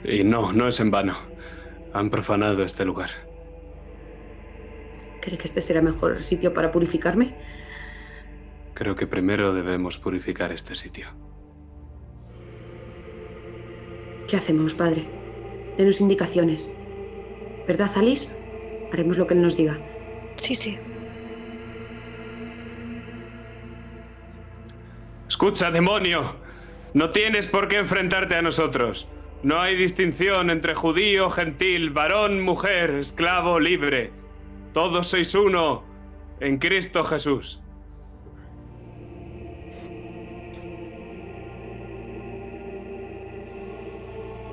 Y 0.03 0.23
no, 0.23 0.53
no 0.53 0.67
es 0.67 0.79
en 0.79 0.91
vano. 0.91 1.17
Han 1.93 2.09
profanado 2.09 2.63
este 2.63 2.85
lugar. 2.85 3.09
¿Cree 5.21 5.37
que 5.37 5.47
este 5.47 5.61
será 5.61 5.81
mejor 5.81 6.21
sitio 6.21 6.53
para 6.53 6.71
purificarme? 6.71 7.33
Creo 8.73 8.95
que 8.95 9.07
primero 9.07 9.53
debemos 9.53 9.97
purificar 9.97 10.51
este 10.51 10.75
sitio. 10.75 11.07
¿Qué 14.27 14.35
hacemos, 14.37 14.75
padre? 14.75 15.07
Denos 15.77 16.01
indicaciones. 16.01 16.71
¿Verdad, 17.67 17.91
Alice? 17.95 18.35
Haremos 18.93 19.17
lo 19.17 19.25
que 19.25 19.33
él 19.33 19.41
nos 19.41 19.57
diga. 19.57 19.77
Sí, 20.35 20.55
sí. 20.55 20.77
Escucha, 25.27 25.71
demonio. 25.71 26.35
No 26.93 27.09
tienes 27.09 27.47
por 27.47 27.67
qué 27.67 27.77
enfrentarte 27.77 28.35
a 28.35 28.41
nosotros. 28.41 29.07
No 29.43 29.59
hay 29.59 29.75
distinción 29.75 30.49
entre 30.49 30.75
judío, 30.75 31.29
gentil, 31.29 31.89
varón, 31.89 32.41
mujer, 32.41 32.91
esclavo, 32.91 33.59
libre. 33.59 34.11
Todos 34.73 35.07
sois 35.07 35.33
uno 35.35 35.83
en 36.39 36.57
Cristo 36.57 37.03
Jesús. 37.03 37.61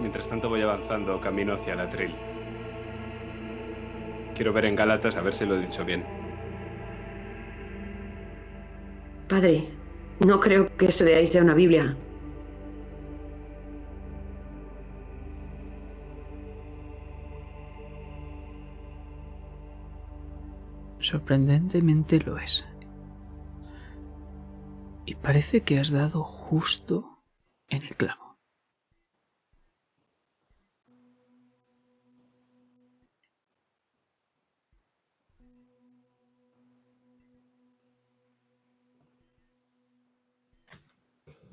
Mientras 0.01 0.29
tanto 0.29 0.49
voy 0.49 0.63
avanzando 0.63 1.21
camino 1.21 1.55
hacia 1.55 1.77
la 1.77 1.85
atril. 1.85 2.15
Quiero 4.35 4.53
ver 4.53 4.65
en 4.65 4.77
Gálatas 4.77 5.17
a 5.17 5.21
ver 5.23 5.35
si 5.35 5.45
lo 5.45 5.57
he 5.57 5.61
dicho 5.61 5.85
bien. 5.85 6.05
Padre, 9.29 9.69
no 10.27 10.41
creo 10.41 10.75
que 10.77 10.87
eso 10.87 11.05
de 11.05 11.15
ahí 11.15 11.27
sea 11.27 11.43
una 11.43 11.55
Biblia. 11.55 11.97
Sorprendentemente 20.99 22.21
lo 22.21 22.39
es. 22.39 22.65
Y 25.05 25.17
parece 25.17 25.63
que 25.63 25.81
has 25.81 25.91
dado 25.91 26.23
justo 26.23 27.19
en 27.69 27.83
el 27.83 27.97
clavo. 27.97 28.22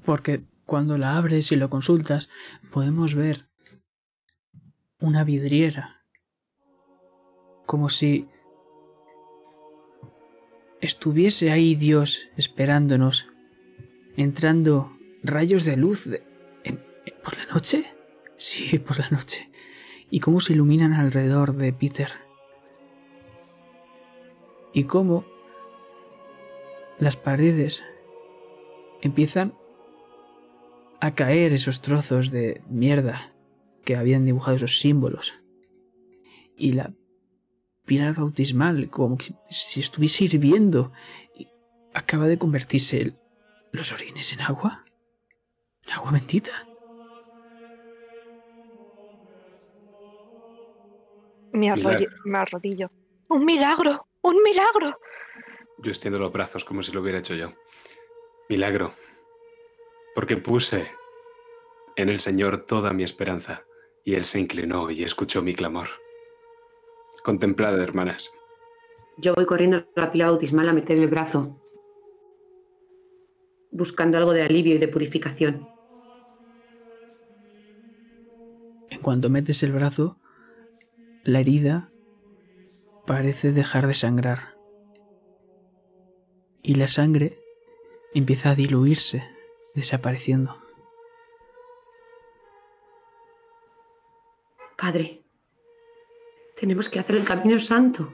Porque 0.10 0.41
cuando 0.66 0.97
la 0.97 1.18
abres 1.18 1.51
y 1.51 1.55
lo 1.55 1.70
consultas, 1.70 2.30
podemos 2.72 3.14
ver 3.14 3.47
una 4.99 5.24
vidriera. 5.24 6.03
Como 7.68 7.89
si 7.89 8.28
estuviese 10.82 11.51
ahí 11.51 11.76
Dios 11.76 12.28
esperándonos, 12.38 13.28
entrando 14.18 14.97
rayos 15.22 15.64
de 15.66 15.78
luz 15.78 16.10
por 17.24 17.38
la 17.38 17.45
noche. 17.53 17.86
Sí, 18.39 18.80
por 18.80 18.97
la 18.97 19.10
noche. 19.10 19.51
Y 20.10 20.22
cómo 20.22 20.41
se 20.41 20.53
iluminan 20.53 20.93
alrededor 20.93 21.53
de 21.53 21.72
Peter. 21.72 22.10
Y 24.74 24.86
cómo 24.86 25.24
las 26.97 27.16
paredes 27.16 27.84
empiezan 29.03 29.59
a 31.02 31.16
caer 31.16 31.54
esos 31.54 31.82
trozos 31.82 32.32
de 32.32 32.62
mierda 32.70 33.34
que 33.86 33.95
habían 33.95 34.26
dibujado 34.26 34.58
esos 34.58 34.80
símbolos. 34.80 35.34
Y 36.58 36.74
la 36.74 36.93
pila 37.86 38.12
bautismal, 38.14 38.89
como 38.89 39.18
que 39.18 39.34
si 39.50 39.80
estuviese 39.80 40.26
hirviendo. 40.26 40.91
Acaba 41.93 42.28
de 42.28 42.38
convertirse 42.38 43.02
el- 43.02 43.16
los 43.72 43.91
orines 43.91 44.32
en 44.34 44.41
agua. 44.41 44.86
En 45.88 45.93
agua 45.93 46.12
bendita. 46.12 46.52
Me, 51.52 51.70
arrodillo, 51.70 52.10
me 52.26 52.38
arrodillo. 52.38 52.91
¡Un 53.28 53.45
milagro! 53.45 54.08
¡Un 54.22 54.41
milagro! 54.43 54.97
Yo 55.80 55.89
extiendo 55.91 56.20
los 56.20 56.32
brazos 56.32 56.64
como 56.66 56.84
si 56.84 56.91
lo 56.91 57.02
hubiera 57.02 57.20
hecho 57.20 57.36
yo. 57.36 57.54
Milagro. 58.50 58.93
Porque 60.20 60.36
puse 60.36 60.86
en 61.96 62.10
el 62.10 62.20
Señor 62.20 62.66
toda 62.66 62.92
mi 62.92 63.04
esperanza 63.06 63.64
y 64.04 64.16
Él 64.16 64.26
se 64.26 64.38
inclinó 64.38 64.92
y 64.92 65.06
escuchó 65.06 65.42
mi 65.42 65.56
clamor. 65.56 65.88
Contemplad, 67.24 67.80
hermanas. 67.80 68.30
Yo 69.18 69.34
voy 69.34 69.46
corriendo 69.46 69.78
a 69.78 69.86
la 69.96 70.12
pila 70.12 70.26
bautismal 70.26 70.68
a 70.68 70.74
meter 70.74 70.98
el 70.98 71.08
brazo, 71.08 71.64
buscando 73.72 74.18
algo 74.18 74.34
de 74.34 74.42
alivio 74.42 74.76
y 74.76 74.78
de 74.78 74.90
purificación. 74.90 75.70
En 78.90 79.00
cuanto 79.00 79.30
metes 79.30 79.64
el 79.64 79.72
brazo, 79.72 80.18
la 81.24 81.40
herida 81.40 81.94
parece 83.08 83.54
dejar 83.54 83.88
de 83.88 83.94
sangrar. 83.94 84.58
Y 86.62 86.76
la 86.76 86.90
sangre 86.90 87.40
empieza 88.14 88.50
a 88.50 88.56
diluirse, 88.56 89.39
desapareciendo. 89.80 90.62
Padre, 94.78 95.24
tenemos 96.58 96.90
que 96.90 97.00
hacer 97.00 97.16
el 97.16 97.26
camino 97.26 97.60
santo. 97.60 98.14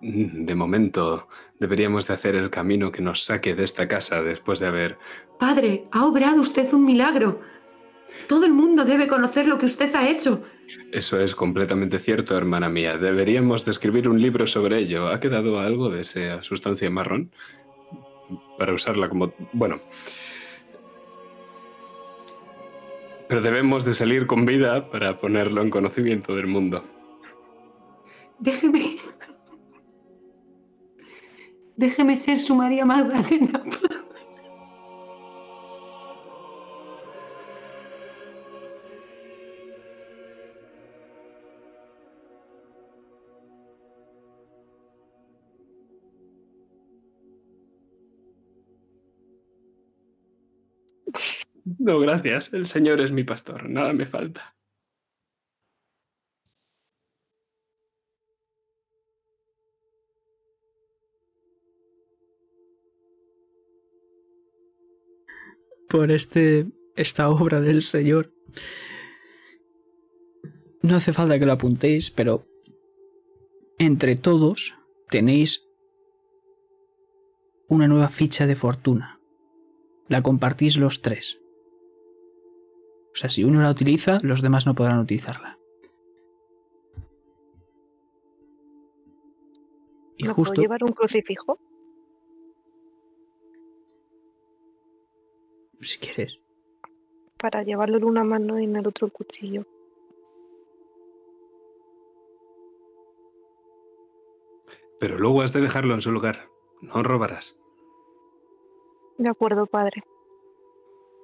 De 0.00 0.54
momento, 0.54 1.28
deberíamos 1.58 2.06
de 2.06 2.14
hacer 2.14 2.34
el 2.36 2.50
camino 2.50 2.92
que 2.92 3.02
nos 3.02 3.24
saque 3.24 3.54
de 3.54 3.64
esta 3.64 3.88
casa 3.88 4.22
después 4.22 4.58
de 4.58 4.66
haber... 4.66 4.98
Padre, 5.38 5.88
ha 5.90 6.04
obrado 6.04 6.40
usted 6.40 6.72
un 6.72 6.84
milagro. 6.84 7.40
Todo 8.28 8.44
el 8.44 8.52
mundo 8.52 8.84
debe 8.84 9.06
conocer 9.06 9.46
lo 9.46 9.58
que 9.58 9.66
usted 9.66 9.94
ha 9.94 10.08
hecho. 10.08 10.42
Eso 10.92 11.20
es 11.20 11.34
completamente 11.34 11.98
cierto, 11.98 12.36
hermana 12.36 12.68
mía. 12.68 12.96
Deberíamos 12.98 13.64
de 13.64 13.70
escribir 13.70 14.08
un 14.08 14.20
libro 14.20 14.46
sobre 14.46 14.78
ello. 14.78 15.08
¿Ha 15.08 15.20
quedado 15.20 15.60
algo 15.60 15.90
de 15.90 16.00
esa 16.00 16.42
sustancia 16.42 16.90
marrón? 16.90 17.30
Para 18.58 18.72
usarla 18.72 19.08
como... 19.08 19.32
Bueno. 19.52 19.76
Pero 23.28 23.40
debemos 23.40 23.84
de 23.84 23.94
salir 23.94 24.26
con 24.26 24.46
vida 24.46 24.90
para 24.90 25.18
ponerlo 25.18 25.62
en 25.62 25.70
conocimiento 25.70 26.34
del 26.34 26.46
mundo. 26.46 26.84
Déjeme. 28.38 28.96
Déjeme 31.76 32.16
ser 32.16 32.38
su 32.38 32.54
María 32.54 32.84
Magdalena. 32.84 33.62
No, 51.86 52.00
gracias. 52.00 52.52
El 52.52 52.66
Señor 52.66 53.00
es 53.00 53.12
mi 53.12 53.22
pastor. 53.22 53.70
Nada 53.70 53.92
me 53.92 54.06
falta. 54.06 54.56
por 65.88 66.10
este, 66.10 66.66
esta 66.96 67.30
obra 67.30 67.60
del 67.60 67.80
Señor. 67.80 68.32
No 70.82 70.96
hace 70.96 71.12
falta 71.12 71.38
que 71.38 71.46
lo 71.46 71.52
apuntéis, 71.52 72.10
pero 72.10 72.44
entre 73.78 74.16
todos 74.16 74.74
tenéis 75.08 75.64
una 77.68 77.86
nueva 77.86 78.08
ficha 78.08 78.48
de 78.48 78.56
fortuna. 78.56 79.20
La 80.08 80.22
compartís 80.22 80.76
los 80.76 81.00
tres. 81.00 81.38
O 83.16 83.18
sea, 83.18 83.30
si 83.30 83.44
uno 83.44 83.62
la 83.62 83.70
utiliza, 83.70 84.18
los 84.22 84.42
demás 84.42 84.66
no 84.66 84.74
podrán 84.74 84.98
utilizarla. 84.98 85.58
Y 90.18 90.24
¿No 90.24 90.34
justo 90.34 90.52
puedo 90.52 90.62
llevar 90.62 90.84
un 90.84 90.92
crucifijo? 90.92 91.58
si 95.80 95.98
quieres. 95.98 96.38
para 97.38 97.62
llevarlo 97.62 97.96
en 97.96 98.04
una 98.04 98.22
mano 98.22 98.60
y 98.60 98.64
en 98.64 98.76
el 98.76 98.86
otro 98.86 99.06
el 99.06 99.12
cuchillo. 99.12 99.64
Pero 105.00 105.18
luego 105.18 105.40
has 105.40 105.54
de 105.54 105.60
dejarlo 105.62 105.94
en 105.94 106.02
su 106.02 106.12
lugar. 106.12 106.48
No 106.82 107.02
robarás. 107.02 107.56
De 109.16 109.30
acuerdo, 109.30 109.66
padre. 109.66 110.02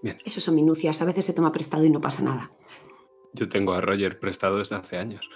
Bien. 0.03 0.19
Eso 0.25 0.41
son 0.41 0.55
minucias. 0.55 1.01
A 1.01 1.05
veces 1.05 1.25
se 1.25 1.33
toma 1.33 1.53
prestado 1.53 1.85
y 1.85 1.91
no 1.91 2.01
pasa 2.01 2.23
nada. 2.23 2.51
Yo 3.33 3.49
tengo 3.49 3.73
a 3.73 3.81
Roger 3.81 4.19
prestado 4.19 4.59
desde 4.59 4.77
hace 4.77 4.99
años. 4.99 5.31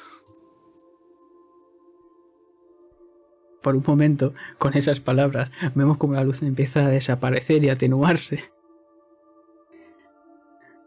Por 3.62 3.74
un 3.74 3.84
momento, 3.86 4.34
con 4.58 4.74
esas 4.74 5.00
palabras, 5.00 5.50
vemos 5.74 5.96
como 5.96 6.14
la 6.14 6.24
luz 6.24 6.42
empieza 6.42 6.86
a 6.86 6.88
desaparecer 6.88 7.64
y 7.64 7.68
a 7.68 7.72
atenuarse. 7.72 8.44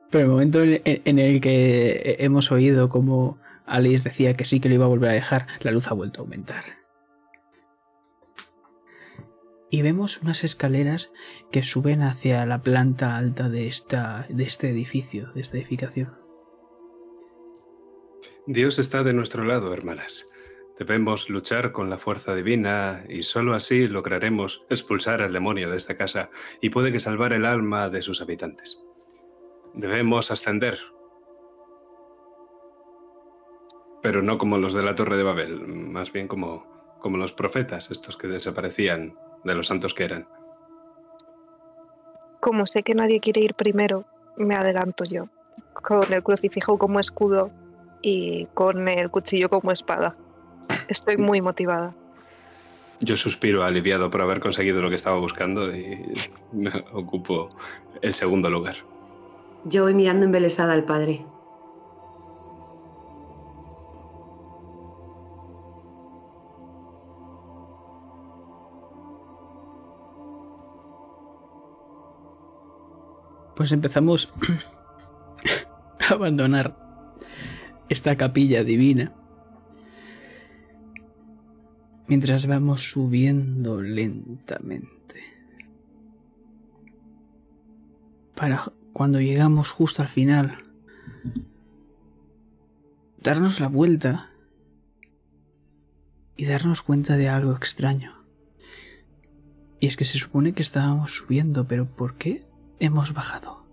Pero 0.10 0.26
el 0.26 0.32
momento 0.32 0.64
en 0.64 0.82
en 0.86 1.20
el 1.20 1.42
que 1.42 2.16
hemos 2.20 2.52
oído 2.52 2.90
como 2.90 3.38
Alice 3.66 4.10
decía 4.10 4.34
que 4.34 4.46
sí 4.46 4.60
que 4.60 4.70
lo 4.70 4.76
iba 4.76 4.86
a 4.86 4.90
volver 4.90 5.10
a 5.10 5.14
dejar, 5.14 5.48
la 5.62 5.72
luz 5.72 5.88
ha 5.88 5.94
vuelto 5.94 6.22
a 6.22 6.24
aumentar. 6.24 6.79
Y 9.70 9.82
vemos 9.84 10.22
unas 10.22 10.44
escaleras 10.44 11.12
que 11.52 11.62
suben 11.62 12.02
hacia 12.02 12.46
la 12.46 12.64
planta 12.64 13.18
alta 13.18 13.50
de, 13.50 13.68
esta, 13.68 14.26
de 14.30 14.44
este 14.44 14.70
edificio, 14.70 15.32
de 15.34 15.42
esta 15.42 15.58
edificación. 15.58 16.18
Dios 18.48 18.80
está 18.80 19.04
de 19.04 19.14
nuestro 19.14 19.44
lado, 19.44 19.72
hermanas. 19.74 20.26
Debemos 20.80 21.30
luchar 21.30 21.72
con 21.72 21.90
la 21.90 21.98
fuerza 21.98 22.34
divina 22.34 23.04
y 23.08 23.24
sólo 23.24 23.54
así 23.54 23.88
lograremos 23.88 24.66
expulsar 24.70 25.22
al 25.22 25.34
demonio 25.34 25.70
de 25.70 25.78
esta 25.78 25.98
casa 25.98 26.30
y 26.62 26.70
puede 26.70 26.92
que 26.92 27.00
salvar 27.00 27.34
el 27.34 27.46
alma 27.46 27.90
de 27.90 28.02
sus 28.02 28.22
habitantes. 28.22 28.84
Debemos 29.74 30.32
ascender. 30.32 30.80
Pero 34.02 34.24
no 34.24 34.38
como 34.38 34.58
los 34.58 34.74
de 34.74 34.82
la 34.82 34.96
Torre 34.96 35.18
de 35.18 35.24
Babel, 35.24 35.68
más 35.68 36.12
bien 36.14 36.28
como, 36.28 36.98
como 37.02 37.18
los 37.18 37.34
profetas, 37.34 37.92
estos 37.92 38.16
que 38.18 38.28
desaparecían 38.28 39.16
de 39.44 39.56
los 39.56 39.68
santos 39.68 39.94
que 39.94 40.04
eran. 40.06 40.28
Como 42.40 42.66
sé 42.66 42.84
que 42.84 42.96
nadie 42.96 43.20
quiere 43.20 43.42
ir 43.42 43.54
primero, 43.54 44.06
me 44.38 44.56
adelanto 44.56 45.04
yo, 45.04 45.28
con 45.74 46.12
el 46.14 46.24
crucifijo 46.24 46.78
como 46.78 47.00
escudo 47.00 47.52
y 48.02 48.46
con 48.54 48.88
el 48.88 49.10
cuchillo 49.10 49.50
como 49.50 49.72
espada. 49.72 50.16
Estoy 50.88 51.18
muy 51.18 51.42
motivada. 51.42 51.94
Yo 53.02 53.16
suspiro 53.16 53.64
aliviado 53.64 54.10
por 54.10 54.22
haber 54.22 54.40
conseguido 54.40 54.82
lo 54.82 54.90
que 54.90 54.96
estaba 54.96 55.20
buscando 55.20 55.74
y 55.76 56.30
me 56.52 56.70
ocupo 56.92 57.50
el 58.02 58.14
segundo 58.14 58.50
lugar. 58.50 58.76
Yo 59.66 59.84
voy 59.84 59.94
mirando 59.94 60.26
embelesada 60.26 60.74
al 60.74 60.84
padre. 60.84 61.26
Pues 73.60 73.74
empezamos 73.74 74.32
a 76.10 76.14
abandonar 76.14 76.78
esta 77.89 78.16
capilla 78.16 78.64
divina. 78.64 79.14
Mientras 82.07 82.47
vamos 82.47 82.89
subiendo 82.89 83.82
lentamente. 83.82 85.26
Para 88.34 88.64
cuando 88.93 89.20
llegamos 89.20 89.72
justo 89.72 90.03
al 90.03 90.07
final, 90.07 90.64
darnos 93.22 93.60
la 93.60 93.68
vuelta 93.68 94.32
y 96.38 96.45
darnos 96.45 96.82
cuenta 96.82 97.18
de 97.18 97.28
algo 97.28 97.51
extraño. 97.57 98.24
Y 99.82 99.88
es 99.88 99.97
que 99.97 100.05
se 100.05 100.18
supone 100.18 100.53
que 100.53 100.62
estábamos 100.62 101.14
subiendo, 101.14 101.68
pero 101.68 101.93
¿por 101.93 102.16
qué 102.16 102.49
hemos 102.80 103.14
bajado? 103.14 103.66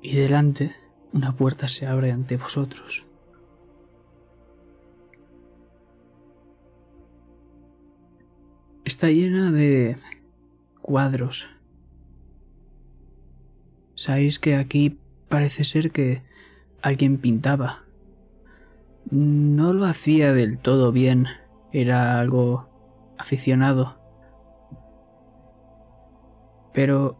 Y 0.00 0.16
delante 0.16 0.74
una 1.12 1.36
puerta 1.36 1.68
se 1.68 1.86
abre 1.86 2.12
ante 2.12 2.36
vosotros. 2.36 3.04
Está 8.84 9.08
llena 9.08 9.52
de 9.52 9.96
cuadros. 10.80 11.50
Sabéis 13.94 14.38
que 14.38 14.56
aquí 14.56 14.98
parece 15.28 15.64
ser 15.64 15.90
que 15.90 16.22
alguien 16.80 17.18
pintaba. 17.18 17.82
No 19.10 19.72
lo 19.72 19.84
hacía 19.84 20.32
del 20.32 20.58
todo 20.58 20.92
bien, 20.92 21.26
era 21.72 22.18
algo 22.18 22.68
aficionado. 23.18 23.97
Pero 26.78 27.16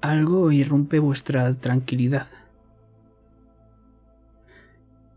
algo 0.00 0.50
irrumpe 0.50 1.00
vuestra 1.00 1.52
tranquilidad. 1.52 2.28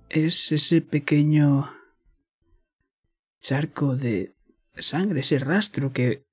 Es 0.10 0.52
ese 0.52 0.82
pequeño 0.82 1.72
charco 3.39 3.96
de 3.96 4.36
sangre, 4.76 5.22
ese 5.22 5.39
rastro 5.39 5.94
que 5.94 6.26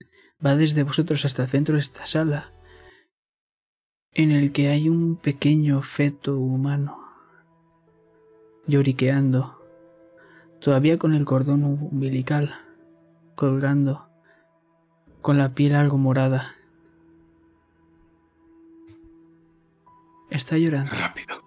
va 0.44 0.56
desde 0.56 0.82
vosotros 0.82 1.24
hasta 1.24 1.44
el 1.44 1.48
centro 1.48 1.76
de 1.76 1.82
esta 1.82 2.04
sala, 2.06 2.52
en 4.11 4.32
el 4.32 4.50
que 4.50 4.70
hay 4.70 4.88
un 4.88 5.14
pequeño 5.14 5.82
feto 5.82 6.36
humano 6.36 6.98
lloriqueando, 8.66 9.62
todavía 10.59 10.98
con 10.98 11.14
el 11.14 11.24
cordón 11.24 11.62
umbilical 11.62 12.56
colgando, 13.36 14.07
con 15.23 15.39
la 15.39 15.55
piel 15.55 15.74
algo 15.74 15.99
morada. 15.99 16.55
Está 20.31 20.59
llorando. 20.59 20.93
Rápido. 20.93 21.43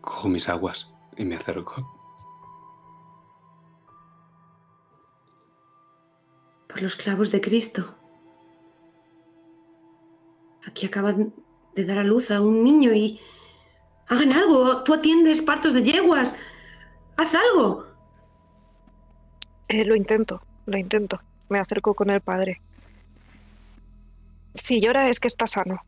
Cojo 0.00 0.28
mis 0.28 0.48
aguas 0.48 0.88
y 1.16 1.24
me 1.24 1.36
acerco. 1.36 1.90
Por 6.68 6.82
los 6.82 6.96
clavos 6.96 7.30
de 7.30 7.40
Cristo. 7.40 7.94
Aquí 10.66 10.86
acaban 10.86 11.34
de 11.74 11.84
dar 11.84 11.98
a 11.98 12.04
luz 12.04 12.30
a 12.30 12.40
un 12.40 12.64
niño 12.64 12.92
y... 12.92 13.20
Hagan 14.06 14.32
algo. 14.34 14.84
Tú 14.84 14.94
atiendes 14.94 15.40
partos 15.40 15.72
de 15.72 15.82
yeguas. 15.82 16.36
Haz 17.16 17.34
algo. 17.34 17.86
Eh, 19.68 19.84
lo 19.84 19.96
intento, 19.96 20.42
lo 20.66 20.76
intento. 20.76 21.20
Me 21.48 21.58
acerco 21.58 21.94
con 21.94 22.10
el 22.10 22.20
padre. 22.20 22.60
Si 24.54 24.80
llora 24.80 25.08
es 25.08 25.20
que 25.20 25.28
está 25.28 25.46
sano. 25.46 25.82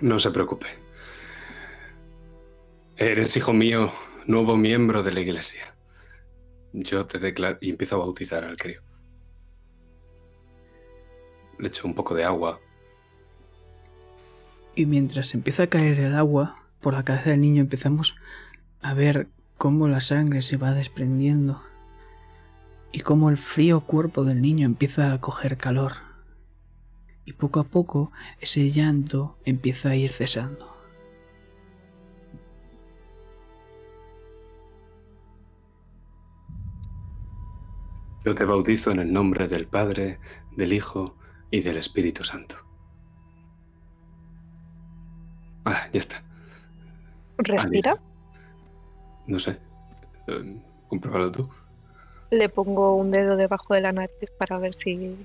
No 0.00 0.18
se 0.18 0.30
preocupe. 0.30 0.66
Eres 2.96 3.36
hijo 3.36 3.52
mío, 3.52 3.92
nuevo 4.26 4.56
miembro 4.56 5.02
de 5.02 5.12
la 5.12 5.20
iglesia. 5.20 5.74
Yo 6.72 7.06
te 7.06 7.18
declaro 7.18 7.58
y 7.60 7.70
empiezo 7.70 7.96
a 7.96 8.00
bautizar 8.00 8.44
al 8.44 8.56
crío. 8.56 8.82
Le 11.58 11.68
echo 11.68 11.86
un 11.86 11.94
poco 11.94 12.14
de 12.14 12.24
agua. 12.24 12.60
Y 14.74 14.86
mientras 14.86 15.34
empieza 15.34 15.64
a 15.64 15.66
caer 15.66 16.00
el 16.00 16.14
agua 16.14 16.56
por 16.80 16.94
la 16.94 17.04
cabeza 17.04 17.30
del 17.30 17.40
niño 17.40 17.60
empezamos 17.60 18.16
a 18.80 18.94
ver 18.94 19.28
cómo 19.60 19.88
la 19.88 20.00
sangre 20.00 20.40
se 20.40 20.56
va 20.56 20.72
desprendiendo 20.72 21.60
y 22.92 23.00
cómo 23.00 23.28
el 23.28 23.36
frío 23.36 23.82
cuerpo 23.82 24.24
del 24.24 24.40
niño 24.40 24.64
empieza 24.64 25.12
a 25.12 25.20
coger 25.20 25.58
calor. 25.58 25.92
Y 27.26 27.34
poco 27.34 27.60
a 27.60 27.64
poco 27.64 28.10
ese 28.40 28.70
llanto 28.70 29.36
empieza 29.44 29.90
a 29.90 29.96
ir 29.96 30.12
cesando. 30.12 30.74
Yo 38.24 38.34
te 38.34 38.46
bautizo 38.46 38.92
en 38.92 39.00
el 39.00 39.12
nombre 39.12 39.46
del 39.46 39.66
Padre, 39.66 40.20
del 40.56 40.72
Hijo 40.72 41.18
y 41.50 41.60
del 41.60 41.76
Espíritu 41.76 42.24
Santo. 42.24 42.56
Ah, 45.66 45.82
ya 45.92 46.00
está. 46.00 46.24
¿Respira? 47.36 48.00
No 49.30 49.38
sé. 49.38 49.58
Eh, 50.26 50.60
compruébalo 50.88 51.30
tú. 51.30 51.48
Le 52.30 52.48
pongo 52.48 52.96
un 52.96 53.12
dedo 53.12 53.36
debajo 53.36 53.74
de 53.74 53.80
la 53.80 53.92
nariz 53.92 54.30
para 54.36 54.58
ver 54.58 54.74
si, 54.74 55.16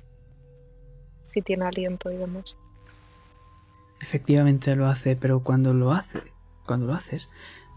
si 1.24 1.42
tiene 1.42 1.66
aliento 1.66 2.12
y 2.12 2.18
demás. 2.18 2.56
Efectivamente 4.00 4.76
lo 4.76 4.86
hace, 4.86 5.16
pero 5.16 5.40
cuando 5.40 5.74
lo 5.74 5.92
hace, 5.92 6.22
cuando 6.68 6.86
lo 6.86 6.94
haces, 6.94 7.30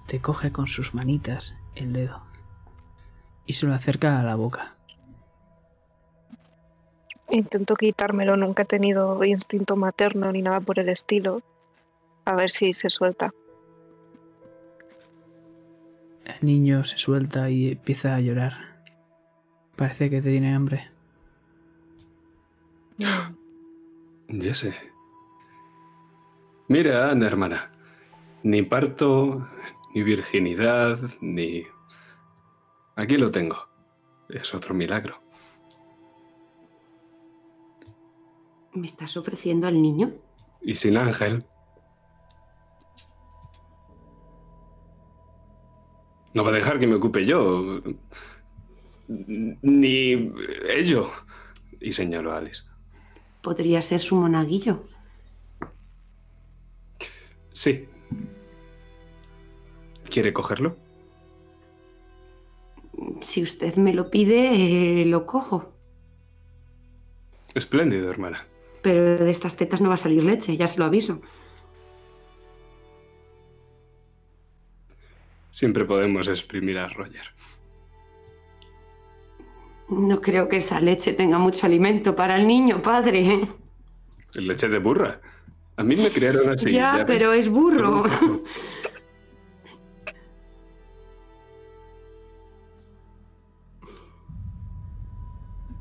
te 0.06 0.20
coge 0.20 0.52
con 0.52 0.66
sus 0.66 0.92
manitas 0.92 1.56
el 1.74 1.94
dedo 1.94 2.20
y 3.46 3.54
se 3.54 3.64
lo 3.64 3.72
acerca 3.72 4.20
a 4.20 4.22
la 4.22 4.34
boca. 4.34 4.74
Intento 7.30 7.74
quitármelo, 7.74 8.36
nunca 8.36 8.64
he 8.64 8.66
tenido 8.66 9.24
instinto 9.24 9.76
materno 9.76 10.30
ni 10.30 10.42
nada 10.42 10.60
por 10.60 10.78
el 10.78 10.90
estilo. 10.90 11.40
A 12.26 12.34
ver 12.34 12.50
si 12.50 12.74
se 12.74 12.90
suelta. 12.90 13.32
El 16.28 16.46
niño 16.46 16.84
se 16.84 16.98
suelta 16.98 17.48
y 17.48 17.72
empieza 17.72 18.14
a 18.14 18.20
llorar. 18.20 18.52
Parece 19.76 20.10
que 20.10 20.22
tiene 20.22 20.54
hambre. 20.54 20.90
Ya 24.30 24.52
sé. 24.52 24.74
Mira, 26.68 27.10
Ana, 27.10 27.26
hermana. 27.26 27.72
Ni 28.42 28.60
parto, 28.60 29.48
ni 29.94 30.02
virginidad, 30.02 31.00
ni... 31.22 31.64
Aquí 32.94 33.16
lo 33.16 33.30
tengo. 33.30 33.56
Es 34.28 34.54
otro 34.54 34.74
milagro. 34.74 35.22
¿Me 38.74 38.86
estás 38.86 39.16
ofreciendo 39.16 39.66
al 39.66 39.80
niño? 39.80 40.12
Y 40.60 40.76
sin 40.76 40.98
ángel. 40.98 41.46
No 46.38 46.44
va 46.44 46.50
a 46.50 46.52
dejar 46.52 46.78
que 46.78 46.86
me 46.86 46.94
ocupe 46.94 47.26
yo. 47.26 47.82
Ni 49.08 50.32
ello. 50.68 51.10
Y 51.80 51.90
señaló 51.90 52.30
a 52.30 52.38
Alice. 52.38 52.62
Podría 53.42 53.82
ser 53.82 53.98
su 53.98 54.14
monaguillo. 54.14 54.84
Sí. 57.52 57.88
¿Quiere 60.08 60.32
cogerlo? 60.32 60.76
Si 63.20 63.42
usted 63.42 63.74
me 63.74 63.92
lo 63.92 64.08
pide, 64.08 65.02
eh, 65.02 65.06
lo 65.06 65.26
cojo. 65.26 65.72
Espléndido, 67.52 68.12
hermana. 68.12 68.46
Pero 68.82 69.18
de 69.18 69.30
estas 69.32 69.56
tetas 69.56 69.80
no 69.80 69.88
va 69.88 69.96
a 69.96 70.04
salir 70.06 70.22
leche, 70.22 70.56
ya 70.56 70.68
se 70.68 70.78
lo 70.78 70.84
aviso. 70.84 71.20
Siempre 75.58 75.84
podemos 75.84 76.28
exprimir 76.28 76.78
a 76.78 76.86
Roger. 76.86 77.34
No 79.88 80.20
creo 80.20 80.48
que 80.48 80.58
esa 80.58 80.80
leche 80.80 81.14
tenga 81.14 81.36
mucho 81.38 81.66
alimento 81.66 82.14
para 82.14 82.36
el 82.36 82.46
niño, 82.46 82.80
padre. 82.80 83.40
Leche 84.34 84.68
de 84.68 84.78
burra. 84.78 85.20
A 85.74 85.82
mí 85.82 85.96
me 85.96 86.10
criaron 86.10 86.50
así. 86.50 86.70
ya, 86.70 87.02
pero 87.04 87.32
es 87.32 87.48
burro. 87.48 88.04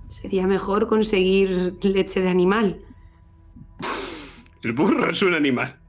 Sería 0.08 0.48
mejor 0.48 0.88
conseguir 0.88 1.76
leche 1.84 2.24
de 2.24 2.30
animal. 2.30 2.82
El 4.64 4.74
burro 4.74 5.08
es 5.12 5.22
un 5.22 5.36
animal. 5.36 5.80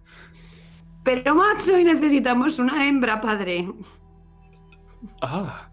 Pero 1.09 1.35
macho, 1.35 1.79
y 1.79 1.85
necesitamos 1.85 2.59
una 2.59 2.87
hembra, 2.87 3.23
padre. 3.23 3.67
Ah, 5.23 5.71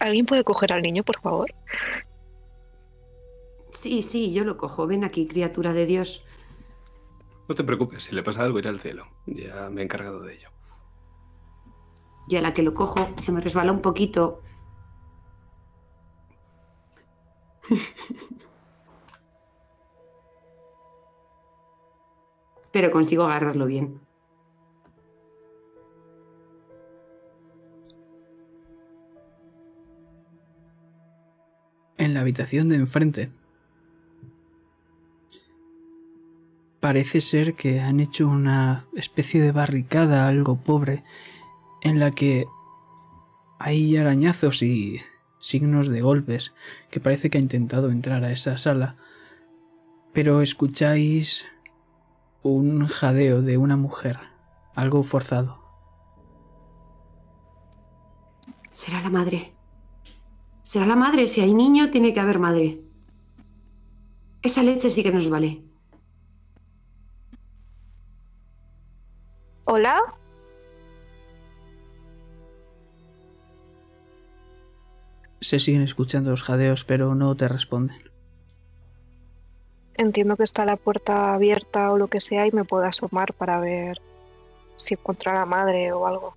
¿Alguien 0.00 0.24
puede 0.24 0.44
coger 0.44 0.72
al 0.72 0.80
niño, 0.80 1.04
por 1.04 1.20
favor? 1.20 1.54
Sí, 3.70 4.00
sí, 4.00 4.32
yo 4.32 4.44
lo 4.44 4.56
cojo. 4.56 4.86
Ven 4.86 5.04
aquí, 5.04 5.26
criatura 5.26 5.74
de 5.74 5.84
Dios. 5.84 6.24
no 7.50 7.54
te 7.54 7.64
preocupes, 7.64 8.04
si 8.04 8.14
le 8.14 8.22
pasa 8.22 8.44
algo 8.44 8.58
irá 8.58 8.70
al 8.70 8.80
cielo. 8.80 9.08
Ya 9.26 9.68
me 9.68 9.82
he 9.82 9.84
encargado 9.84 10.22
de 10.22 10.36
ello. 10.36 10.48
Y 12.26 12.36
a 12.36 12.40
la 12.40 12.54
que 12.54 12.62
lo 12.62 12.72
cojo, 12.72 13.06
se 13.18 13.30
me 13.30 13.42
resbala 13.42 13.72
un 13.72 13.82
poquito. 13.82 14.40
Pero 22.72 22.90
consigo 22.90 23.24
agarrarlo 23.24 23.66
bien. 23.66 24.03
En 31.96 32.14
la 32.14 32.20
habitación 32.20 32.68
de 32.68 32.76
enfrente. 32.76 33.30
Parece 36.80 37.20
ser 37.20 37.54
que 37.54 37.80
han 37.80 38.00
hecho 38.00 38.28
una 38.28 38.86
especie 38.94 39.40
de 39.40 39.52
barricada 39.52 40.28
algo 40.28 40.56
pobre 40.56 41.02
en 41.82 41.98
la 41.98 42.10
que 42.10 42.46
hay 43.58 43.96
arañazos 43.96 44.62
y 44.62 45.00
signos 45.40 45.88
de 45.88 46.00
golpes 46.00 46.52
que 46.90 47.00
parece 47.00 47.30
que 47.30 47.38
ha 47.38 47.40
intentado 47.40 47.90
entrar 47.90 48.24
a 48.24 48.32
esa 48.32 48.56
sala. 48.56 48.96
Pero 50.12 50.42
escucháis 50.42 51.46
un 52.42 52.86
jadeo 52.86 53.42
de 53.42 53.56
una 53.56 53.76
mujer, 53.76 54.18
algo 54.74 55.02
forzado. 55.02 55.62
Será 58.70 59.00
la 59.00 59.10
madre. 59.10 59.54
Será 60.64 60.86
la 60.86 60.96
madre. 60.96 61.28
Si 61.28 61.40
hay 61.40 61.54
niño, 61.54 61.90
tiene 61.90 62.12
que 62.12 62.20
haber 62.20 62.38
madre. 62.38 62.80
Esa 64.42 64.62
leche 64.62 64.90
sí 64.90 65.02
que 65.02 65.12
nos 65.12 65.28
vale. 65.30 65.62
¿Hola? 69.64 70.00
Se 75.40 75.60
siguen 75.60 75.82
escuchando 75.82 76.30
los 76.30 76.42
jadeos, 76.42 76.84
pero 76.84 77.14
no 77.14 77.36
te 77.36 77.46
responden. 77.46 78.10
Entiendo 79.96 80.36
que 80.36 80.44
está 80.44 80.64
la 80.64 80.76
puerta 80.76 81.34
abierta 81.34 81.92
o 81.92 81.98
lo 81.98 82.08
que 82.08 82.20
sea 82.20 82.46
y 82.46 82.52
me 82.52 82.64
puedo 82.64 82.84
asomar 82.84 83.34
para 83.34 83.60
ver 83.60 84.00
si 84.76 84.94
encuentro 84.94 85.30
a 85.30 85.34
la 85.34 85.46
madre 85.46 85.92
o 85.92 86.06
algo. 86.06 86.36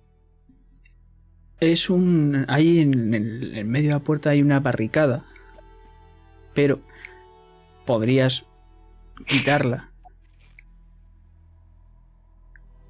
Es 1.60 1.90
un. 1.90 2.44
Ahí 2.48 2.80
en 2.80 3.14
el 3.14 3.56
en 3.56 3.68
medio 3.68 3.88
de 3.88 3.94
la 3.94 4.04
puerta 4.04 4.30
hay 4.30 4.42
una 4.42 4.60
barricada. 4.60 5.24
Pero 6.54 6.80
podrías 7.84 8.44
quitarla. 9.26 9.90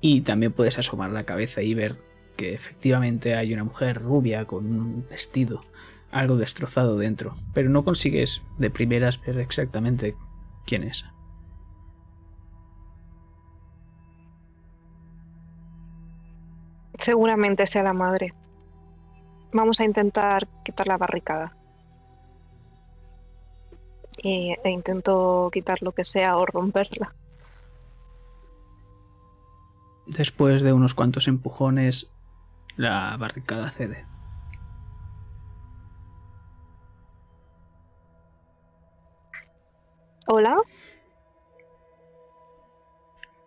Y 0.00 0.20
también 0.20 0.52
puedes 0.52 0.78
asomar 0.78 1.10
la 1.10 1.24
cabeza 1.24 1.62
y 1.62 1.74
ver 1.74 1.96
que 2.36 2.54
efectivamente 2.54 3.34
hay 3.34 3.52
una 3.52 3.64
mujer 3.64 4.00
rubia 4.00 4.44
con 4.44 4.66
un 4.66 5.06
vestido 5.08 5.64
algo 6.10 6.36
destrozado 6.36 6.96
dentro. 6.98 7.34
Pero 7.54 7.68
no 7.68 7.84
consigues 7.84 8.42
de 8.58 8.70
primeras 8.70 9.20
ver 9.20 9.38
exactamente 9.38 10.16
quién 10.66 10.84
es. 10.84 11.04
Seguramente 16.98 17.66
sea 17.66 17.82
la 17.82 17.92
madre. 17.92 18.34
Vamos 19.52 19.80
a 19.80 19.84
intentar 19.84 20.46
quitar 20.64 20.86
la 20.88 20.98
barricada. 20.98 21.56
Y, 24.22 24.54
e 24.64 24.70
intento 24.70 25.48
quitar 25.52 25.82
lo 25.82 25.92
que 25.92 26.04
sea 26.04 26.36
o 26.36 26.44
romperla. 26.44 27.14
Después 30.06 30.62
de 30.62 30.72
unos 30.72 30.94
cuantos 30.94 31.28
empujones, 31.28 32.10
la 32.76 33.16
barricada 33.18 33.70
cede. 33.70 34.06
¿Hola? 40.26 40.56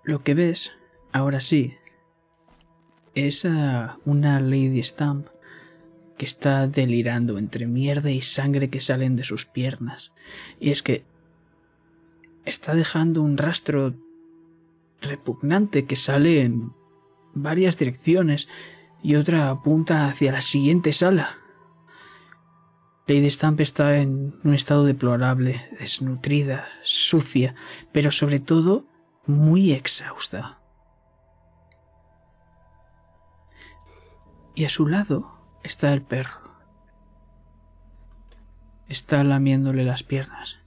Lo 0.04 0.20
que 0.24 0.34
ves, 0.34 0.72
ahora 1.12 1.40
sí, 1.40 1.78
es 3.14 3.46
a 3.46 3.98
una 4.06 4.40
Lady 4.40 4.82
Stamp 4.82 5.28
que 6.22 6.28
está 6.28 6.68
delirando 6.68 7.40
entre 7.40 7.66
mierda 7.66 8.12
y 8.12 8.22
sangre 8.22 8.70
que 8.70 8.80
salen 8.80 9.16
de 9.16 9.24
sus 9.24 9.48
piernas. 9.48 10.12
Y 10.60 10.70
es 10.70 10.84
que 10.84 11.04
está 12.46 12.76
dejando 12.76 13.24
un 13.24 13.40
rastro 13.40 13.96
repugnante 15.02 15.88
que 15.88 15.96
sale 15.96 16.42
en 16.42 16.74
varias 17.34 17.76
direcciones 17.80 18.48
y 19.02 19.16
otra 19.16 19.50
apunta 19.50 20.06
hacia 20.06 20.32
la 20.32 20.42
siguiente 20.42 20.94
sala. 20.94 21.40
Lady 23.08 23.32
Stamp 23.32 23.60
está 23.60 23.98
en 23.98 24.40
un 24.44 24.54
estado 24.54 24.86
deplorable, 24.86 25.72
desnutrida, 25.80 26.68
sucia, 26.84 27.56
pero 27.92 28.12
sobre 28.12 28.40
todo 28.40 28.86
muy 29.26 29.72
exhausta. 29.72 30.60
Y 34.54 34.66
a 34.66 34.70
su 34.70 34.86
lado 34.86 35.31
está 35.64 35.94
el 35.94 36.02
perro. 36.02 36.40
Está 38.88 39.24
lamiéndole 39.24 39.84
las 39.84 40.04
piernas. 40.04 40.60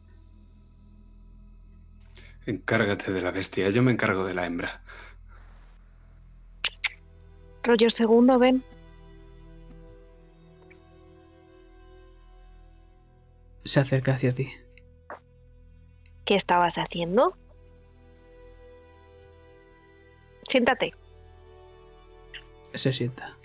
Encárgate 2.47 3.13
de 3.13 3.23
la 3.23 3.31
bestia, 3.31 3.71
yo 3.71 3.83
me 3.83 3.93
encargo 3.93 4.25
de 4.25 4.35
la 4.35 4.47
hembra. 4.47 4.83
Roger 7.63 7.91
segundo, 7.91 8.39
ven. 8.39 8.63
se 13.65 13.81
acerca 13.81 14.15
hacia 14.15 14.33
ti. 14.33 14.53
¿Qué 16.25 16.35
estabas 16.35 16.79
haciendo? 16.79 17.37
Siéntate. 20.47 20.95
Se 22.75 22.93
sienta. 22.93 23.37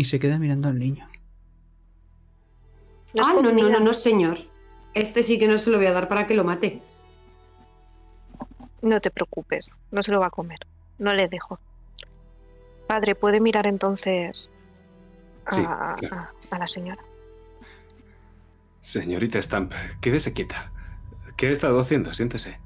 Y 0.00 0.04
se 0.04 0.18
queda 0.18 0.38
mirando 0.38 0.66
al 0.70 0.78
niño. 0.78 1.06
¿No 3.12 3.20
es 3.22 3.28
ah, 3.28 3.34
no, 3.34 3.52
no, 3.52 3.68
no, 3.68 3.80
no, 3.80 3.92
señor. 3.92 4.38
Este 4.94 5.22
sí 5.22 5.38
que 5.38 5.46
no 5.46 5.58
se 5.58 5.68
lo 5.68 5.76
voy 5.76 5.84
a 5.88 5.92
dar 5.92 6.08
para 6.08 6.26
que 6.26 6.32
lo 6.32 6.42
mate. 6.42 6.80
No 8.80 8.98
te 9.02 9.10
preocupes, 9.10 9.74
no 9.90 10.02
se 10.02 10.10
lo 10.10 10.18
va 10.20 10.28
a 10.28 10.30
comer. 10.30 10.60
No 10.96 11.12
le 11.12 11.28
dejo. 11.28 11.58
Padre, 12.86 13.14
¿puede 13.14 13.40
mirar 13.40 13.66
entonces 13.66 14.50
a, 15.44 15.50
Sí, 15.54 15.60
claro. 15.60 16.16
a- 16.16 16.32
a 16.50 16.58
la 16.58 16.66
señora? 16.66 17.04
Señorita 18.80 19.38
Stamp, 19.42 19.74
quédese 20.00 20.32
quieta. 20.32 20.72
¿Qué 21.36 21.48
ha 21.48 21.50
estado 21.50 21.78
haciendo? 21.78 22.14
Siéntese. 22.14 22.58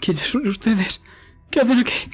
¿Quiénes 0.00 0.24
son 0.26 0.46
ustedes? 0.46 1.02
¿Qué 1.50 1.60
hacen 1.60 1.80
aquí? 1.80 2.10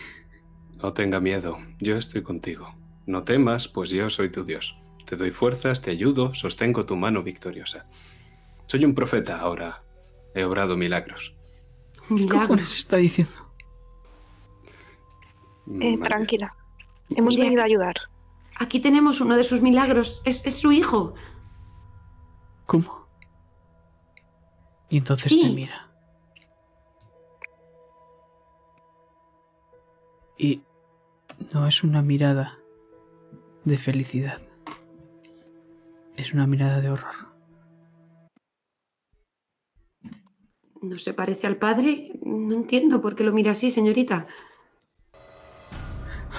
No 0.83 0.93
tenga 0.95 1.21
miedo, 1.21 1.59
yo 1.79 1.97
estoy 1.97 2.25
contigo. 2.25 2.75
No 3.07 3.23
temas, 3.25 3.69
pues 3.69 3.91
yo 3.91 4.11
soy 4.11 4.31
tu 4.31 4.45
Dios. 4.45 4.77
Te 5.05 5.17
doy 5.17 5.31
fuerzas, 5.31 5.81
te 5.81 5.91
ayudo, 5.93 6.35
sostengo 6.35 6.85
tu 6.87 6.97
mano 6.97 7.23
victoriosa. 7.23 7.87
Soy 8.67 8.85
un 8.85 8.95
profeta 8.95 9.39
ahora. 9.39 9.83
He 10.35 10.45
obrado 10.45 10.77
milagros. 10.77 11.35
¿Qué 12.09 12.15
Milagro. 12.15 12.41
cojones 12.49 12.77
está 12.77 12.97
diciendo? 12.97 13.33
Eh, 15.81 15.99
tranquila. 15.99 16.55
Hemos 17.11 17.35
Mira, 17.35 17.45
venido 17.45 17.63
a 17.63 17.67
ayudar. 17.67 17.95
Aquí 18.59 18.81
tenemos 18.81 19.21
uno 19.21 19.37
de 19.37 19.45
sus 19.45 19.63
milagros. 19.63 20.23
Es, 20.25 20.45
es 20.47 20.59
su 20.59 20.73
hijo. 20.73 21.15
¿Cómo? 22.67 23.07
Y 24.89 24.99
entonces 24.99 25.29
Sí. 25.31 25.43
te 25.43 25.51
mira. 25.51 25.89
Y 30.39 30.63
no 31.53 31.67
es 31.67 31.83
una 31.85 32.03
mirada 32.03 32.59
de 33.67 33.77
felicidad. 33.77 34.41
Es 36.17 36.33
una 36.33 36.47
mirada 36.47 36.81
de 36.81 36.89
horror. 36.89 37.15
¿No 40.81 40.97
se 40.99 41.13
parece 41.13 41.47
al 41.49 41.57
padre? 41.57 42.13
No 42.23 42.55
entiendo 42.55 43.03
por 43.03 43.17
qué 43.17 43.25
lo 43.25 43.33
mira 43.33 43.51
así, 43.51 43.71
señorita. 43.71 44.29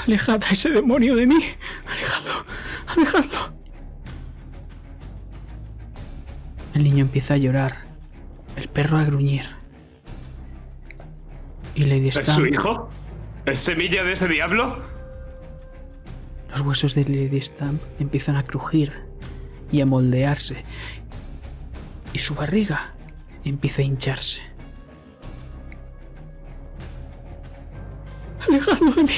Alejad 0.05 0.41
a 0.45 0.51
ese 0.51 0.69
demonio 0.69 1.15
de 1.15 1.27
mí. 1.27 1.39
Alejadlo. 1.85 2.45
Alejadlo. 2.87 3.57
El 6.73 6.83
niño 6.83 7.03
empieza 7.03 7.33
a 7.33 7.37
llorar. 7.37 7.87
El 8.55 8.69
perro 8.69 8.97
a 8.97 9.03
gruñir. 9.03 9.45
Y 11.75 11.83
Lady 11.83 12.07
¿Es 12.07 12.25
su 12.25 12.45
hijo? 12.45 12.89
¿Es 13.45 13.59
semilla 13.59 14.03
de 14.03 14.13
ese 14.13 14.29
diablo? 14.29 14.81
Los 16.49 16.61
huesos 16.61 16.95
de 16.95 17.03
Lady 17.03 17.41
Stamp 17.41 17.81
empiezan 17.99 18.35
a 18.35 18.43
crujir 18.43 18.91
y 19.71 19.81
a 19.81 19.85
moldearse. 19.85 20.63
Y 22.13 22.19
su 22.19 22.35
barriga 22.35 22.93
empieza 23.43 23.81
a 23.81 23.85
hincharse. 23.85 24.41
Alejadlo 28.47 28.91
de 28.91 29.03
mí. 29.03 29.13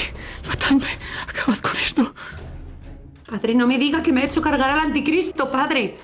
Matadme. 0.47 0.89
Acabad 1.27 1.57
con 1.59 1.77
esto. 1.77 2.13
Padre, 3.29 3.53
no 3.53 3.67
me 3.67 3.77
diga 3.77 4.01
que 4.01 4.11
me 4.11 4.21
ha 4.21 4.25
hecho 4.25 4.41
cargar 4.41 4.71
al 4.71 4.79
anticristo, 4.79 5.51
padre. 5.51 5.97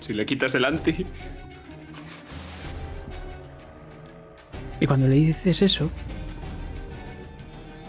Si 0.00 0.12
le 0.12 0.26
quitas 0.26 0.54
el 0.56 0.64
anti... 0.64 1.06
Y 4.80 4.86
cuando 4.86 5.06
le 5.06 5.14
dices 5.16 5.60
eso, 5.60 5.90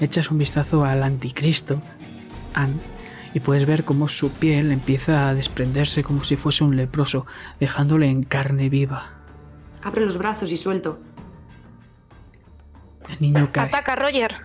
echas 0.01 0.31
un 0.31 0.39
vistazo 0.39 0.83
al 0.83 1.03
anticristo, 1.03 1.81
Anne, 2.53 2.75
y 3.33 3.39
puedes 3.39 3.65
ver 3.65 3.85
cómo 3.85 4.07
su 4.09 4.31
piel 4.31 4.71
empieza 4.71 5.29
a 5.29 5.33
desprenderse 5.33 6.03
como 6.03 6.23
si 6.23 6.35
fuese 6.35 6.63
un 6.63 6.75
leproso, 6.75 7.25
dejándole 7.59 8.07
en 8.07 8.23
carne 8.23 8.67
viva. 8.67 9.11
Abre 9.81 10.05
los 10.05 10.17
brazos 10.17 10.51
y 10.51 10.57
suelto. 10.57 10.99
El 13.09 13.21
niño 13.21 13.49
cae. 13.51 13.67
¡Ataca, 13.67 13.95
Roger! 13.95 14.41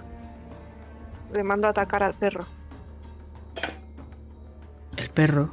Le 1.33 1.43
mando 1.43 1.67
a 1.67 1.71
atacar 1.71 2.03
al 2.03 2.15
perro. 2.15 2.47
El 4.97 5.09
perro 5.11 5.53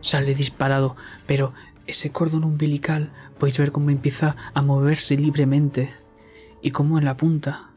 sale 0.00 0.34
disparado, 0.34 0.96
pero 1.26 1.52
ese 1.86 2.12
cordón 2.12 2.44
umbilical 2.44 3.10
podéis 3.38 3.58
ver 3.58 3.72
cómo 3.72 3.90
empieza 3.90 4.36
a 4.54 4.62
moverse 4.62 5.16
libremente 5.16 5.92
y 6.60 6.70
cómo 6.70 6.98
en 6.98 7.04
la 7.04 7.16
punta 7.16 7.71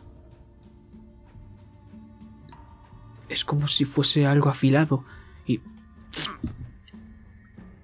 es 3.30 3.45
como 3.45 3.68
si 3.68 3.85
fuese 3.85 4.26
algo 4.26 4.49
afilado 4.49 5.03
y 5.45 5.61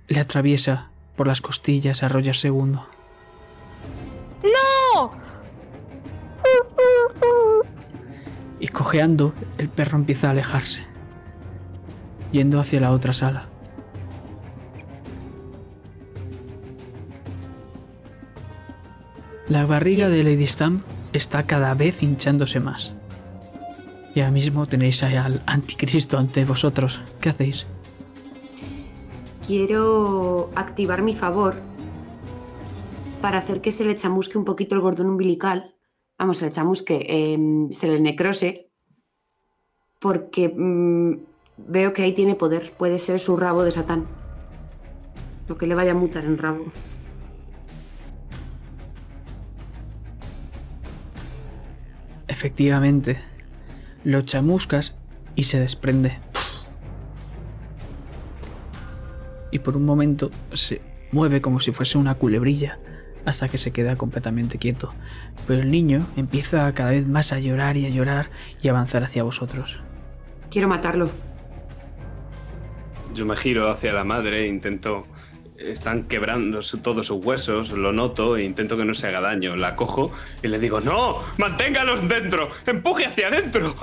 le 0.08 0.20
atraviesa 0.20 0.90
por 1.16 1.28
las 1.28 1.42
costillas 1.42 2.04
a 2.04 2.08
Roger 2.08 2.36
II. 2.44 2.74
¡No! 4.44 5.12
Y 8.60 8.68
cojeando, 8.68 9.34
el 9.58 9.70
perro 9.70 9.98
empieza 9.98 10.28
a 10.28 10.32
alejarse, 10.32 10.86
yendo 12.32 12.60
hacia 12.60 12.80
la 12.80 12.92
otra 12.92 13.14
sala. 13.14 13.48
La 19.48 19.66
barriga 19.66 20.08
de 20.08 20.24
Lady 20.24 20.48
Stamp 20.48 20.86
está 21.12 21.46
cada 21.46 21.74
vez 21.74 22.04
hinchándose 22.04 22.60
más. 22.60 22.94
Y 24.14 24.20
ahora 24.20 24.32
mismo 24.32 24.66
tenéis 24.66 25.04
al 25.04 25.42
anticristo 25.46 26.18
ante 26.18 26.44
vosotros. 26.44 27.02
¿Qué 27.22 27.30
hacéis? 27.30 27.66
Quiero 29.48 30.52
activar 30.56 31.02
mi 31.02 31.16
favor 31.16 31.56
para 33.22 33.38
hacer 33.38 33.62
que 33.62 33.72
se 33.72 33.86
le 33.86 33.96
chamusque 33.96 34.38
un 34.38 34.46
poquito 34.46 34.76
el 34.76 34.82
cordón 34.82 35.10
umbilical. 35.10 35.76
Vamos, 36.18 36.40
se 36.40 36.46
le 36.46 36.52
chamusque, 36.52 37.06
em, 37.08 37.72
se 37.72 37.88
le 37.88 38.00
necrose. 38.02 38.70
Porque 40.00 40.50
mm, 40.50 41.14
veo 41.68 41.94
que 41.94 42.04
ahí 42.04 42.14
tiene 42.14 42.36
poder. 42.36 42.74
Puede 42.78 43.00
ser 43.00 43.20
su 43.20 43.38
rabo 43.38 43.64
de 43.64 43.72
Satán. 43.72 44.08
Lo 45.48 45.58
que 45.58 45.68
le 45.68 45.76
vaya 45.76 45.92
a 45.92 45.96
mutar 45.96 46.26
en 46.26 46.38
rabo. 46.38 46.66
Efectivamente, 52.28 53.18
lo 54.04 54.22
chamuscas 54.22 54.96
y 55.36 55.44
se 55.44 55.60
desprende. 55.60 56.20
Y 59.52 59.60
por 59.60 59.76
un 59.76 59.86
momento 59.86 60.32
se 60.54 60.82
mueve 61.12 61.42
como 61.42 61.60
si 61.60 61.72
fuese 61.72 61.98
una 61.98 62.16
culebrilla 62.16 62.80
hasta 63.26 63.50
que 63.50 63.58
se 63.58 63.72
queda 63.72 63.96
completamente 63.96 64.58
quieto. 64.58 64.94
Pero 65.48 65.62
el 65.62 65.72
niño 65.72 66.08
empieza 66.16 66.72
cada 66.74 66.92
vez 66.92 67.08
más 67.08 67.34
a 67.34 67.40
llorar 67.40 67.78
y 67.78 67.86
a 67.86 67.90
llorar 67.90 68.30
y 68.62 68.68
a 68.68 68.72
avanzar 68.72 69.04
hacia 69.04 69.24
vosotros. 69.24 69.80
Quiero 70.50 70.68
matarlo. 70.68 71.10
Yo 73.14 73.26
me 73.26 73.36
giro 73.36 73.70
hacia 73.70 73.94
la 73.94 74.04
madre 74.04 74.44
e 74.44 74.48
intento... 74.48 75.06
Están 75.66 76.04
quebrando 76.04 76.62
todos 76.82 77.08
sus 77.08 77.24
huesos, 77.24 77.72
lo 77.72 77.92
noto 77.92 78.38
e 78.38 78.44
intento 78.44 78.78
que 78.78 78.86
no 78.86 78.94
se 78.94 79.08
haga 79.08 79.22
daño. 79.22 79.56
La 79.56 79.76
cojo 79.76 80.12
y 80.42 80.48
le 80.48 80.60
digo, 80.60 80.82
¡No! 80.82 81.22
¡Manténgalos 81.38 82.08
dentro! 82.08 82.50
¡Empuje 82.66 83.06
hacia 83.06 83.28
adentro! 83.28 83.76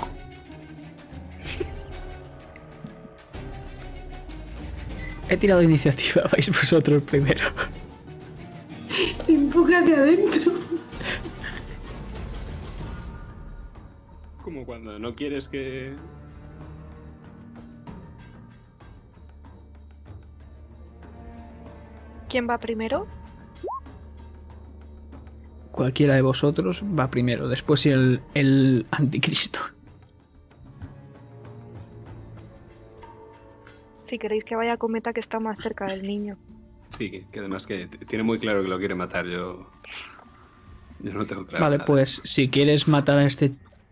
He 5.29 5.37
tirado 5.37 5.61
iniciativa, 5.61 6.23
vais 6.31 6.49
vosotros 6.49 7.03
primero. 7.03 7.45
Empuja 9.27 9.79
hacia 9.79 9.97
adentro. 9.97 10.53
Como 14.43 14.65
cuando 14.65 14.97
no 14.97 15.13
quieres 15.13 15.47
que... 15.47 15.93
¿Quién 22.29 22.47
va 22.49 22.57
primero? 22.59 23.07
Cualquiera 25.71 26.15
de 26.15 26.21
vosotros 26.21 26.83
va 26.97 27.09
primero, 27.09 27.47
después 27.47 27.85
el, 27.85 28.21
el 28.33 28.85
anticristo. 28.91 29.59
Si 34.01 34.17
queréis 34.17 34.43
que 34.43 34.55
vaya 34.55 34.77
Cometa 34.77 35.13
que 35.13 35.19
está 35.19 35.39
más 35.39 35.59
cerca 35.59 35.85
del 35.85 36.03
niño. 36.03 36.37
Sí, 36.97 37.11
que- 37.31 37.39
además 37.39 37.67
que 37.67 37.87
tiene 38.07 38.23
muy 38.23 38.39
claro 38.39 38.61
que 38.63 38.67
lo 38.67 38.77
quiere 38.79 38.95
matar. 38.95 39.25
Yo... 39.25 39.69
Yo 41.01 41.13
no 41.13 41.23
tengo 41.25 41.45
claro. 41.45 41.63
Vale, 41.63 41.77
nada. 41.77 41.85
pues 41.85 42.21
si 42.25 42.49
quieres 42.49 42.87
matar 42.87 43.17
a 43.19 43.25
este 43.25 43.51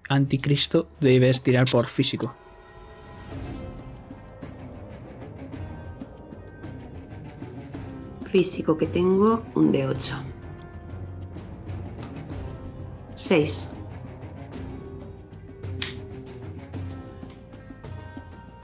anticristo, 0.09 0.89
debes 0.99 1.41
tirar 1.43 1.65
por 1.71 1.85
físico. 1.85 2.35
Físico 8.27 8.77
que 8.77 8.87
tengo 8.87 9.43
un 9.55 9.71
de 9.71 9.87
8. 9.87 10.15
6. 13.15 13.71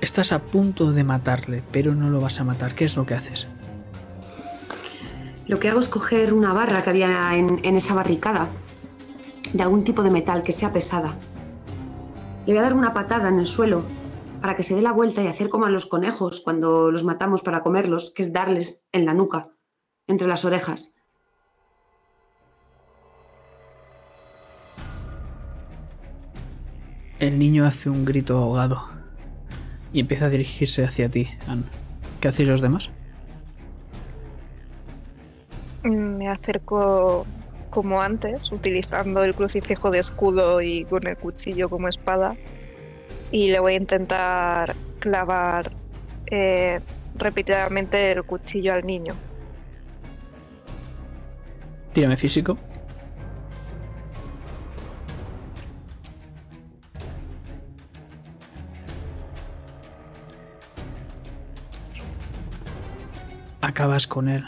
Estás 0.01 0.33
a 0.33 0.39
punto 0.39 0.91
de 0.91 1.03
matarle, 1.03 1.63
pero 1.71 1.95
no 1.95 2.09
lo 2.09 2.19
vas 2.19 2.39
a 2.41 2.43
matar. 2.43 2.75
¿Qué 2.75 2.83
es 2.85 2.97
lo 2.97 3.05
que 3.05 3.13
haces? 3.13 3.47
Lo 5.47 5.59
que 5.59 5.69
hago 5.69 5.79
es 5.79 5.87
coger 5.87 6.33
una 6.33 6.53
barra 6.53 6.83
que 6.83 6.89
había 6.89 7.35
en, 7.35 7.59
en 7.63 7.77
esa 7.77 7.93
barricada, 7.93 8.47
de 9.53 9.63
algún 9.63 9.83
tipo 9.83 10.03
de 10.03 10.11
metal 10.11 10.43
que 10.43 10.51
sea 10.51 10.73
pesada. 10.73 11.15
Le 12.45 12.53
voy 12.53 12.59
a 12.59 12.63
dar 12.63 12.73
una 12.73 12.93
patada 12.93 13.29
en 13.29 13.39
el 13.39 13.45
suelo 13.45 13.83
para 14.41 14.57
que 14.57 14.63
se 14.63 14.75
dé 14.75 14.81
la 14.81 14.91
vuelta 14.91 15.23
y 15.23 15.27
hacer 15.27 15.47
como 15.47 15.65
a 15.65 15.69
los 15.69 15.85
conejos 15.85 16.41
cuando 16.41 16.91
los 16.91 17.05
matamos 17.05 17.41
para 17.43 17.63
comerlos, 17.63 18.11
que 18.13 18.23
es 18.23 18.33
darles 18.33 18.85
en 18.91 19.05
la 19.05 19.13
nuca, 19.13 19.52
entre 20.07 20.27
las 20.27 20.45
orejas. 20.45 20.93
El 27.19 27.39
niño 27.39 27.65
hace 27.65 27.89
un 27.89 28.03
grito 28.03 28.37
ahogado 28.37 28.89
y 29.93 29.99
empieza 29.99 30.25
a 30.25 30.29
dirigirse 30.29 30.83
hacia 30.83 31.09
ti, 31.09 31.29
Anne. 31.47 31.63
¿Qué 32.19 32.27
hacéis 32.27 32.49
los 32.49 32.61
demás? 32.61 32.89
Me 35.83 36.27
acerco 36.27 37.25
como 37.69 38.01
antes, 38.01 38.51
utilizando 38.51 39.23
el 39.23 39.35
crucifijo 39.35 39.89
de 39.89 39.99
escudo 39.99 40.61
y 40.61 40.85
con 40.85 41.07
el 41.07 41.17
cuchillo 41.17 41.69
como 41.69 41.87
espada. 41.87 42.35
Y 43.31 43.51
le 43.51 43.59
voy 43.59 43.73
a 43.73 43.77
intentar 43.77 44.75
clavar 44.99 45.71
eh, 46.27 46.79
repetidamente 47.15 48.11
el 48.11 48.23
cuchillo 48.23 48.73
al 48.73 48.85
niño. 48.85 49.15
Tírame 51.93 52.17
físico. 52.17 52.57
Acabas 63.61 64.07
con 64.07 64.27
él. 64.27 64.43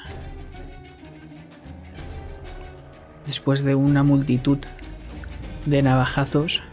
Después 3.28 3.64
de 3.64 3.76
una 3.76 4.04
multitud 4.04 4.60
de 5.66 5.82
navajazos, 5.82 6.64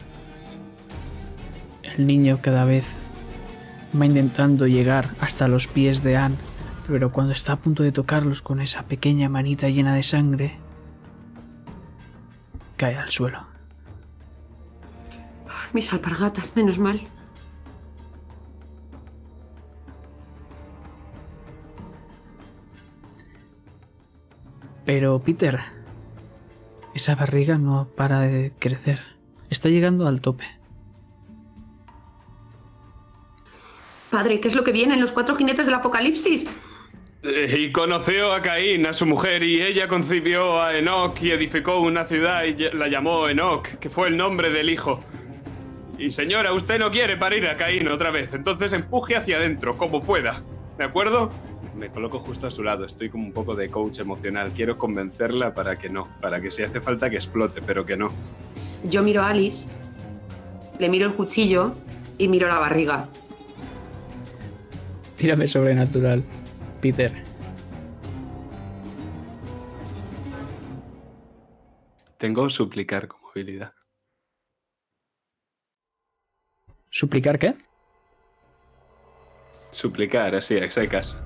el 1.82 2.06
niño 2.06 2.40
cada 2.42 2.64
vez 2.64 2.84
va 3.98 4.06
intentando 4.06 4.66
llegar 4.66 5.10
hasta 5.20 5.48
los 5.48 5.66
pies 5.66 6.02
de 6.02 6.16
Anne, 6.16 6.36
pero 6.88 7.12
cuando 7.12 7.32
está 7.32 7.52
a 7.52 7.56
punto 7.56 7.82
de 7.82 7.92
tocarlos 7.92 8.42
con 8.42 8.60
esa 8.60 8.84
pequeña 8.84 9.28
manita 9.28 9.68
llena 9.68 9.94
de 9.94 10.02
sangre, 10.02 10.61
cae 12.82 12.96
al 12.96 13.10
suelo. 13.10 13.46
Mis 15.72 15.92
alpargatas, 15.92 16.56
menos 16.56 16.78
mal. 16.80 17.00
Pero 24.84 25.20
Peter, 25.20 25.60
esa 26.92 27.14
barriga 27.14 27.56
no 27.56 27.86
para 27.86 28.18
de 28.18 28.52
crecer. 28.58 29.00
Está 29.48 29.68
llegando 29.68 30.08
al 30.08 30.20
tope. 30.20 30.44
Padre, 34.10 34.40
¿qué 34.40 34.48
es 34.48 34.56
lo 34.56 34.64
que 34.64 34.72
viene 34.72 34.94
en 34.94 35.00
los 35.00 35.12
cuatro 35.12 35.36
jinetes 35.36 35.66
del 35.66 35.76
apocalipsis? 35.76 36.50
Eh, 37.22 37.56
Y 37.58 37.72
conoció 37.72 38.32
a 38.32 38.42
Caín, 38.42 38.86
a 38.86 38.92
su 38.92 39.06
mujer, 39.06 39.42
y 39.42 39.62
ella 39.62 39.86
concibió 39.88 40.60
a 40.60 40.76
Enoch 40.76 41.20
y 41.22 41.30
edificó 41.30 41.80
una 41.80 42.04
ciudad 42.04 42.44
y 42.44 42.54
la 42.76 42.88
llamó 42.88 43.28
Enoch, 43.28 43.68
que 43.78 43.90
fue 43.90 44.08
el 44.08 44.16
nombre 44.16 44.50
del 44.50 44.70
hijo. 44.70 45.00
Y 45.98 46.10
señora, 46.10 46.52
usted 46.52 46.80
no 46.80 46.90
quiere 46.90 47.16
parir 47.16 47.46
a 47.46 47.56
Caín 47.56 47.86
otra 47.88 48.10
vez, 48.10 48.32
entonces 48.34 48.72
empuje 48.72 49.14
hacia 49.16 49.36
adentro, 49.36 49.78
como 49.78 50.02
pueda. 50.02 50.42
¿De 50.76 50.84
acuerdo? 50.84 51.30
Me 51.76 51.90
coloco 51.90 52.18
justo 52.18 52.48
a 52.48 52.50
su 52.50 52.62
lado, 52.64 52.84
estoy 52.84 53.08
como 53.08 53.24
un 53.24 53.32
poco 53.32 53.54
de 53.54 53.68
coach 53.68 54.00
emocional. 54.00 54.50
Quiero 54.54 54.76
convencerla 54.76 55.54
para 55.54 55.78
que 55.78 55.88
no, 55.88 56.08
para 56.20 56.40
que 56.40 56.50
si 56.50 56.62
hace 56.62 56.80
falta 56.80 57.08
que 57.08 57.16
explote, 57.16 57.62
pero 57.62 57.86
que 57.86 57.96
no. 57.96 58.10
Yo 58.84 59.02
miro 59.02 59.22
a 59.22 59.28
Alice, 59.28 59.70
le 60.78 60.88
miro 60.88 61.06
el 61.06 61.14
cuchillo 61.14 61.72
y 62.18 62.26
miro 62.26 62.48
la 62.48 62.58
barriga. 62.58 63.08
Tírame 65.16 65.46
sobrenatural, 65.46 66.24
Peter. 66.82 67.12
Tengo 72.18 72.50
suplicar 72.50 73.06
como 73.06 73.30
habilidad. 73.30 73.72
¿Suplicar 76.90 77.38
qué? 77.38 77.54
Suplicar, 79.70 80.34
así, 80.34 80.58
a 80.58 80.68
secas. 80.70 81.16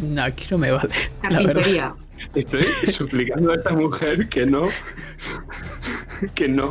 No, 0.00 0.22
aquí 0.22 0.46
no 0.50 0.58
me 0.58 0.70
vale. 0.70 0.94
La 1.28 1.42
verdad. 1.42 1.94
Estoy 2.34 2.64
suplicando 2.86 3.50
a 3.50 3.56
esta 3.56 3.74
mujer 3.74 4.28
que 4.28 4.46
no. 4.46 4.68
que 6.36 6.48
no. 6.48 6.70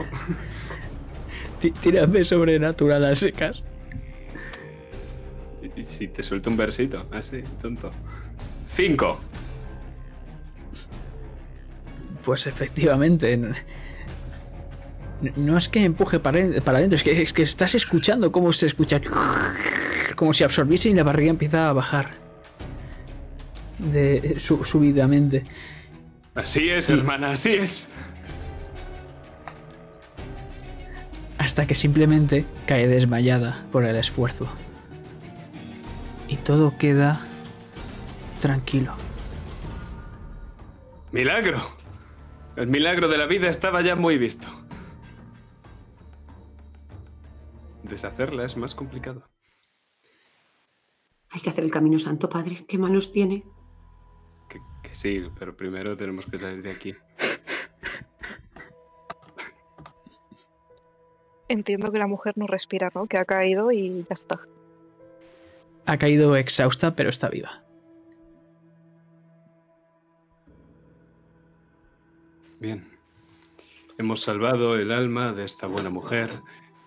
Tí- 1.64 1.72
Tírame 1.72 2.23
sobrenatural 2.26 3.06
a 3.06 3.15
secas. 3.15 3.64
Y 5.77 5.81
si 5.84 6.10
te 6.10 6.22
suelto 6.22 6.49
un 6.49 6.57
versito, 6.57 7.06
así, 7.11 7.41
tonto. 7.61 7.90
Cinco. 8.76 9.18
Pues 12.23 12.48
efectivamente. 12.48 13.40
No 15.38 15.57
es 15.57 15.69
que 15.69 15.85
empuje 15.85 16.19
para, 16.19 16.40
para 16.65 16.80
adentro, 16.80 16.98
es 16.98 17.03
que, 17.03 17.22
es 17.22 17.31
que 17.31 17.44
estás 17.44 17.76
escuchando 17.76 18.31
cómo 18.31 18.52
se 18.52 18.65
escucha. 18.65 18.99
Como 20.18 20.34
si 20.34 20.44
absorbiese 20.44 20.90
y 20.90 20.94
la 20.94 21.03
barriga 21.03 21.30
empieza 21.30 21.69
a 21.69 21.73
bajar. 21.73 22.11
De, 23.80 24.35
su- 24.40 24.64
súbitamente. 24.65 25.45
Así 26.35 26.69
es, 26.69 26.90
hermana, 26.90 27.31
así 27.31 27.53
es. 27.53 27.90
Hasta 31.54 31.68
que 31.68 31.76
simplemente 31.76 32.48
cae 32.66 32.88
desmayada 32.88 33.64
por 33.72 33.84
el 33.84 33.96
esfuerzo. 33.96 34.48
Y 36.28 36.38
todo 36.38 36.80
queda 36.80 37.28
tranquilo. 38.42 38.96
Milagro. 41.12 41.60
El 42.56 42.66
milagro 42.66 43.08
de 43.08 43.20
la 43.20 43.28
vida 43.28 43.50
estaba 43.50 43.84
ya 43.84 43.96
muy 43.96 44.18
visto. 44.18 44.48
Deshacerla 47.84 48.46
es 48.46 48.58
más 48.58 48.74
complicado. 48.74 49.30
Hay 51.30 51.42
que 51.42 51.52
hacer 51.52 51.66
el 51.66 51.70
camino 51.70 52.00
santo, 52.00 52.30
padre. 52.30 52.66
¿Qué 52.68 52.80
manos 52.80 53.14
tiene? 53.14 53.44
Que, 54.50 54.58
que 54.82 54.96
sí, 54.96 55.24
pero 55.38 55.56
primero 55.56 55.96
tenemos 55.96 56.26
que 56.26 56.40
salir 56.40 56.64
de 56.64 56.72
aquí. 56.72 56.96
Entiendo 61.54 61.92
que 61.92 62.00
la 62.00 62.08
mujer 62.08 62.34
no 62.36 62.48
respira, 62.48 62.90
¿no? 62.96 63.06
Que 63.06 63.20
ha 63.20 63.26
caído 63.26 63.72
y 63.72 64.04
ya 64.10 64.16
está. 64.16 64.40
Ha 65.86 65.98
caído 66.00 66.36
exhausta, 66.36 66.96
pero 66.96 67.12
está 67.12 67.30
viva. 67.30 67.64
Bien. 72.60 72.98
Hemos 74.00 74.22
salvado 74.22 74.80
el 74.80 74.92
alma 74.92 75.32
de 75.32 75.46
esta 75.46 75.68
buena 75.68 75.92
mujer 75.92 76.32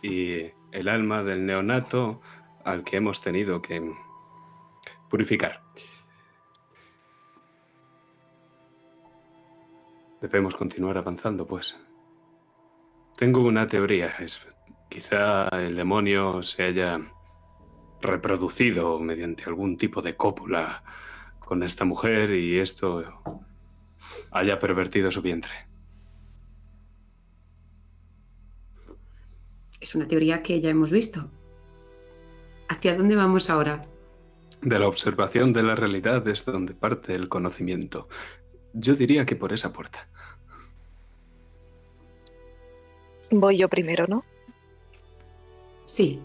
y 0.02 0.50
el 0.72 0.88
alma 0.88 1.22
del 1.22 1.46
neonato 1.46 2.20
al 2.64 2.82
que 2.82 2.96
hemos 2.96 3.20
tenido 3.20 3.62
que 3.62 3.94
purificar. 5.08 5.62
Debemos 10.20 10.56
continuar 10.56 10.98
avanzando, 10.98 11.46
pues. 11.46 11.76
Tengo 13.16 13.42
una 13.42 13.68
teoría. 13.68 14.08
Es 14.18 14.44
quizá 14.88 15.48
el 15.48 15.76
demonio 15.76 16.42
se 16.42 16.62
haya 16.62 17.00
reproducido 18.00 18.98
mediante 19.00 19.44
algún 19.44 19.76
tipo 19.76 20.02
de 20.02 20.16
cópula 20.16 20.82
con 21.38 21.62
esta 21.62 21.84
mujer 21.84 22.30
y 22.30 22.58
esto 22.58 23.04
haya 24.30 24.58
pervertido 24.58 25.10
su 25.10 25.22
vientre. 25.22 25.52
Es 29.80 29.94
una 29.94 30.08
teoría 30.08 30.42
que 30.42 30.60
ya 30.60 30.70
hemos 30.70 30.90
visto. 30.90 31.30
¿Hacia 32.68 32.96
dónde 32.96 33.14
vamos 33.14 33.50
ahora? 33.50 33.86
De 34.62 34.78
la 34.78 34.88
observación 34.88 35.52
de 35.52 35.62
la 35.62 35.74
realidad 35.74 36.26
es 36.26 36.44
donde 36.44 36.74
parte 36.74 37.14
el 37.14 37.28
conocimiento. 37.28 38.08
Yo 38.72 38.94
diría 38.94 39.24
que 39.24 39.36
por 39.36 39.52
esa 39.52 39.72
puerta. 39.72 40.08
Voy 43.30 43.58
yo 43.58 43.68
primero, 43.68 44.06
¿no? 44.08 44.24
Sí. 45.86 46.20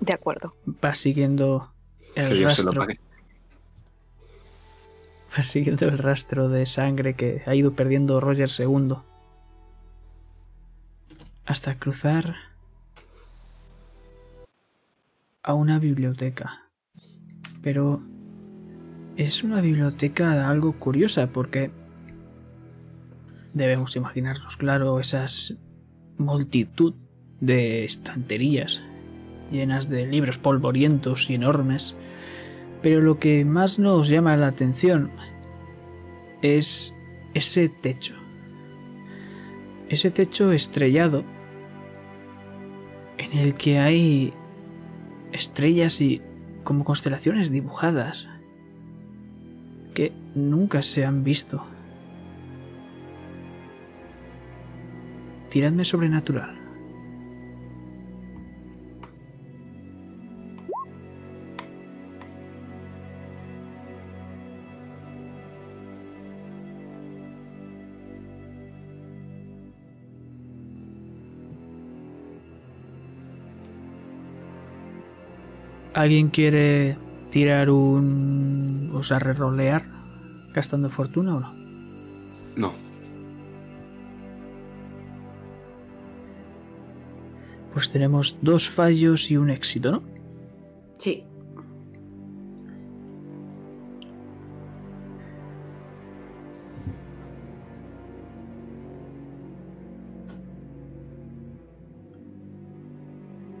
De 0.00 0.12
acuerdo. 0.12 0.54
Va 0.84 0.94
siguiendo 0.94 1.72
el 2.14 2.44
rastro. 2.44 2.86
Va 5.36 5.42
siguiendo 5.42 5.86
el 5.86 5.98
rastro 5.98 6.48
de 6.48 6.66
sangre 6.66 7.14
que 7.14 7.42
ha 7.46 7.54
ido 7.54 7.74
perdiendo 7.74 8.20
Roger 8.20 8.48
II. 8.58 8.96
Hasta 11.44 11.78
cruzar 11.78 12.36
a 15.42 15.54
una 15.54 15.78
biblioteca. 15.78 16.70
Pero 17.62 18.02
es 19.16 19.44
una 19.44 19.60
biblioteca 19.60 20.48
algo 20.48 20.72
curiosa 20.78 21.28
porque 21.28 21.70
debemos 23.54 23.96
imaginarnos, 23.96 24.56
claro, 24.56 25.00
esas 25.00 25.54
multitud 26.18 26.94
de 27.46 27.84
estanterías 27.84 28.82
llenas 29.50 29.88
de 29.88 30.06
libros 30.06 30.38
polvorientos 30.38 31.30
y 31.30 31.34
enormes, 31.34 31.94
pero 32.82 33.00
lo 33.00 33.18
que 33.18 33.44
más 33.44 33.78
nos 33.78 34.08
llama 34.08 34.36
la 34.36 34.48
atención 34.48 35.10
es 36.42 36.94
ese 37.34 37.68
techo. 37.68 38.14
Ese 39.88 40.10
techo 40.10 40.52
estrellado 40.52 41.24
en 43.18 43.38
el 43.38 43.54
que 43.54 43.78
hay 43.78 44.32
estrellas 45.32 46.00
y 46.00 46.22
como 46.64 46.84
constelaciones 46.84 47.50
dibujadas 47.50 48.28
que 49.94 50.12
nunca 50.34 50.82
se 50.82 51.04
han 51.04 51.22
visto. 51.22 51.64
Tiradme 55.48 55.84
sobrenatural. 55.84 56.65
¿Alguien 75.96 76.28
quiere 76.28 76.98
tirar 77.30 77.70
un... 77.70 78.90
o 78.92 79.02
sea, 79.02 79.18
rerolear 79.18 79.82
gastando 80.52 80.90
fortuna 80.90 81.36
o 81.36 81.40
no? 81.40 81.54
No. 82.54 82.72
Pues 87.72 87.88
tenemos 87.88 88.36
dos 88.42 88.68
fallos 88.68 89.30
y 89.30 89.38
un 89.38 89.48
éxito, 89.48 89.90
¿no? 89.90 90.02
Sí. 90.98 91.24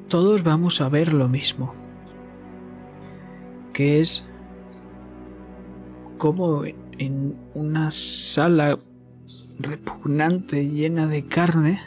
Todos 0.08 0.42
vamos 0.42 0.82
a 0.82 0.90
ver 0.90 1.14
lo 1.14 1.28
mismo 1.28 1.85
que 3.76 4.00
es 4.00 4.24
como 6.16 6.64
en 6.64 7.36
una 7.52 7.90
sala 7.90 8.78
repugnante 9.58 10.66
llena 10.66 11.06
de 11.06 11.26
carne 11.26 11.78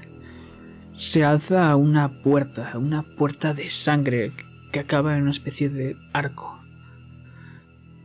se 0.94 1.26
alza 1.26 1.76
una 1.76 2.22
puerta, 2.22 2.74
una 2.78 3.02
puerta 3.02 3.56
de 3.56 3.72
sangre 3.72 4.32
que 4.72 4.82
acaba 4.82 5.16
en 5.16 5.24
una 5.24 5.32
especie 5.32 5.70
de 5.70 5.95
arco. 6.14 6.60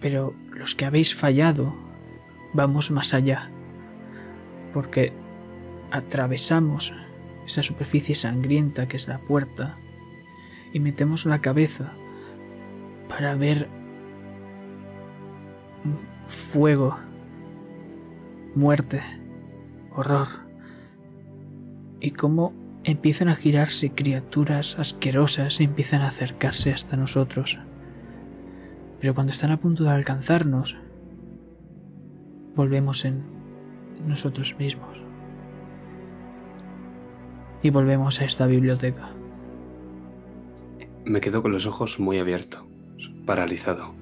Pero 0.01 0.35
los 0.55 0.75
que 0.75 0.87
habéis 0.87 1.15
fallado 1.15 1.75
vamos 2.55 2.91
más 2.91 3.13
allá, 3.13 3.51
porque 4.73 5.13
atravesamos 5.91 6.95
esa 7.47 7.63
superficie 7.63 8.15
sangrienta 8.15 8.89
que 8.89 8.97
es 8.97 9.09
la 9.09 9.19
puerta 9.19 9.77
y 10.73 10.81
metemos 10.81 11.27
la 11.27 11.43
cabeza 11.43 11.93
para 13.09 13.35
ver 13.35 13.69
fuego, 16.27 16.97
muerte, 18.55 19.01
horror 19.95 20.29
y 22.01 22.11
cómo 22.13 22.53
empiezan 22.85 23.29
a 23.29 23.37
girarse 23.37 23.91
criaturas 23.91 24.79
asquerosas 24.79 25.61
y 25.61 25.65
empiezan 25.65 26.03
a 26.03 26.09
acercarse 26.09 26.73
hasta 26.73 26.97
nosotros. 26.97 27.59
Pero 29.01 29.15
cuando 29.15 29.33
están 29.33 29.51
a 29.51 29.61
punto 29.61 29.85
de 29.85 29.91
alcanzarnos, 29.91 30.77
volvemos 32.55 33.05
en 33.05 33.23
nosotros 34.07 34.57
mismos. 34.59 34.99
Y 37.63 37.71
volvemos 37.71 38.21
a 38.21 38.25
esta 38.25 38.47
biblioteca. 38.47 39.11
Me 41.05 41.21
quedo 41.21 41.43
con 41.43 41.53
los 41.53 41.67
ojos 41.67 41.99
muy 41.99 42.19
abiertos 42.19 42.65
paralizado. 43.25 43.93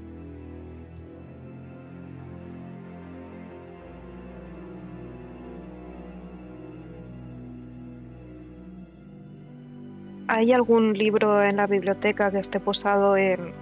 ¿Hay 10.29 10.53
algún 10.53 10.95
libro 10.95 11.43
en 11.43 11.57
la 11.57 11.67
biblioteca 11.67 12.31
que 12.31 12.39
esté 12.39 12.59
posado 12.59 13.17
en, 13.17 13.53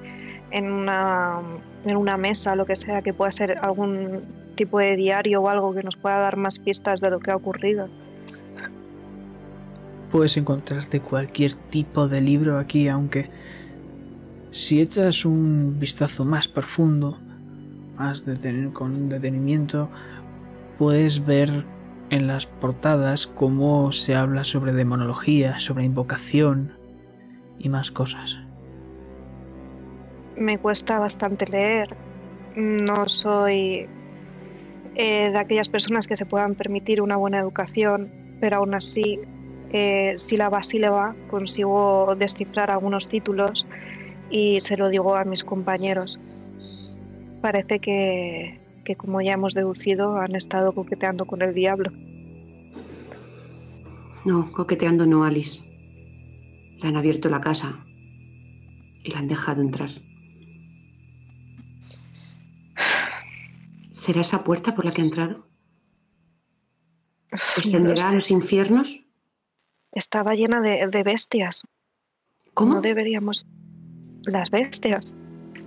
en, 0.51 0.70
una, 0.70 1.41
en 1.85 1.97
una 1.97 2.16
mesa, 2.16 2.55
lo 2.55 2.65
que 2.65 2.77
sea, 2.77 3.03
que 3.03 3.12
pueda 3.12 3.32
ser 3.32 3.59
algún 3.59 4.23
tipo 4.55 4.78
de 4.78 4.95
diario 4.95 5.43
o 5.43 5.49
algo 5.49 5.74
que 5.74 5.82
nos 5.82 5.97
pueda 5.97 6.19
dar 6.19 6.37
más 6.37 6.59
pistas 6.59 7.01
de 7.01 7.11
lo 7.11 7.19
que 7.19 7.31
ha 7.31 7.37
ocurrido? 7.37 7.89
Puedes 10.11 10.37
encontrarte 10.37 11.01
cualquier 11.01 11.55
tipo 11.55 12.09
de 12.09 12.20
libro 12.20 12.59
aquí, 12.59 12.89
aunque 12.89 13.31
si 14.51 14.81
echas 14.81 15.25
un 15.25 15.79
vistazo 15.79 16.25
más 16.25 16.49
profundo, 16.49 17.19
más 17.97 18.25
con 18.73 19.09
detenimiento, 19.09 19.89
puedes 20.79 21.25
ver 21.25 21.65
en 22.11 22.27
las 22.27 22.47
portadas 22.47 23.27
cómo 23.27 23.93
se 23.93 24.15
habla 24.15 24.45
sobre 24.45 24.73
demonología, 24.73 25.61
sobre 25.61 25.85
invocación 25.85 26.73
y 27.59 27.69
más 27.69 27.91
cosas. 27.91 28.39
Me 30.37 30.59
cuesta 30.59 30.99
bastante 30.99 31.47
leer. 31.47 31.95
No 32.57 33.09
soy 33.09 33.87
eh, 34.97 35.31
de 35.31 35.39
aquellas 35.39 35.69
personas 35.69 36.09
que 36.09 36.17
se 36.17 36.27
puedan 36.27 36.55
permitir 36.57 37.01
una 37.01 37.17
buena 37.17 37.39
educación, 37.39 38.11
pero 38.41 38.57
aún 38.57 38.75
así, 38.75 39.21
eh, 39.73 40.15
sílaba 40.17 40.59
a 40.59 40.63
sílaba, 40.65 41.15
consigo 41.29 42.17
descifrar 42.19 42.73
algunos 42.73 43.09
títulos 43.09 43.67
y 44.31 44.61
se 44.61 44.77
lo 44.77 44.89
digo 44.89 45.16
a 45.16 45.24
mis 45.24 45.44
compañeros. 45.44 46.20
Parece 47.43 47.81
que, 47.81 48.61
que, 48.85 48.97
como 48.97 49.20
ya 49.20 49.32
hemos 49.32 49.55
deducido, 49.55 50.16
han 50.16 50.36
estado 50.36 50.73
coqueteando 50.73 51.27
con 51.27 51.43
el 51.43 51.55
diablo. 51.55 51.90
No, 54.24 54.52
coqueteando 54.52 55.07
no, 55.07 55.24
Alice. 55.24 55.69
Le 56.81 56.89
han 56.89 56.97
abierto 56.97 57.28
la 57.28 57.40
casa 57.40 57.85
y 59.02 59.11
la 59.11 59.19
han 59.19 59.28
dejado 59.28 59.62
entrar. 59.62 59.90
¿Será 63.90 64.20
esa 64.20 64.44
puerta 64.44 64.74
por 64.74 64.85
la 64.85 64.93
que 64.93 65.02
ha 65.02 65.05
entrado? 65.05 65.47
¿Extenderá 67.57 68.09
a 68.09 68.15
los 68.15 68.31
infiernos? 68.31 69.05
Estaba 69.93 70.35
llena 70.35 70.61
de, 70.61 70.86
de 70.86 71.02
bestias. 71.02 71.62
¿Cómo? 72.55 72.74
No 72.74 72.81
deberíamos 72.81 73.47
las 74.25 74.51
bestias. 74.51 75.15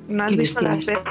¿No 0.07 0.23
has 0.23 0.35
visto 0.35 0.61
las 0.61 0.85
bestias? 0.85 1.03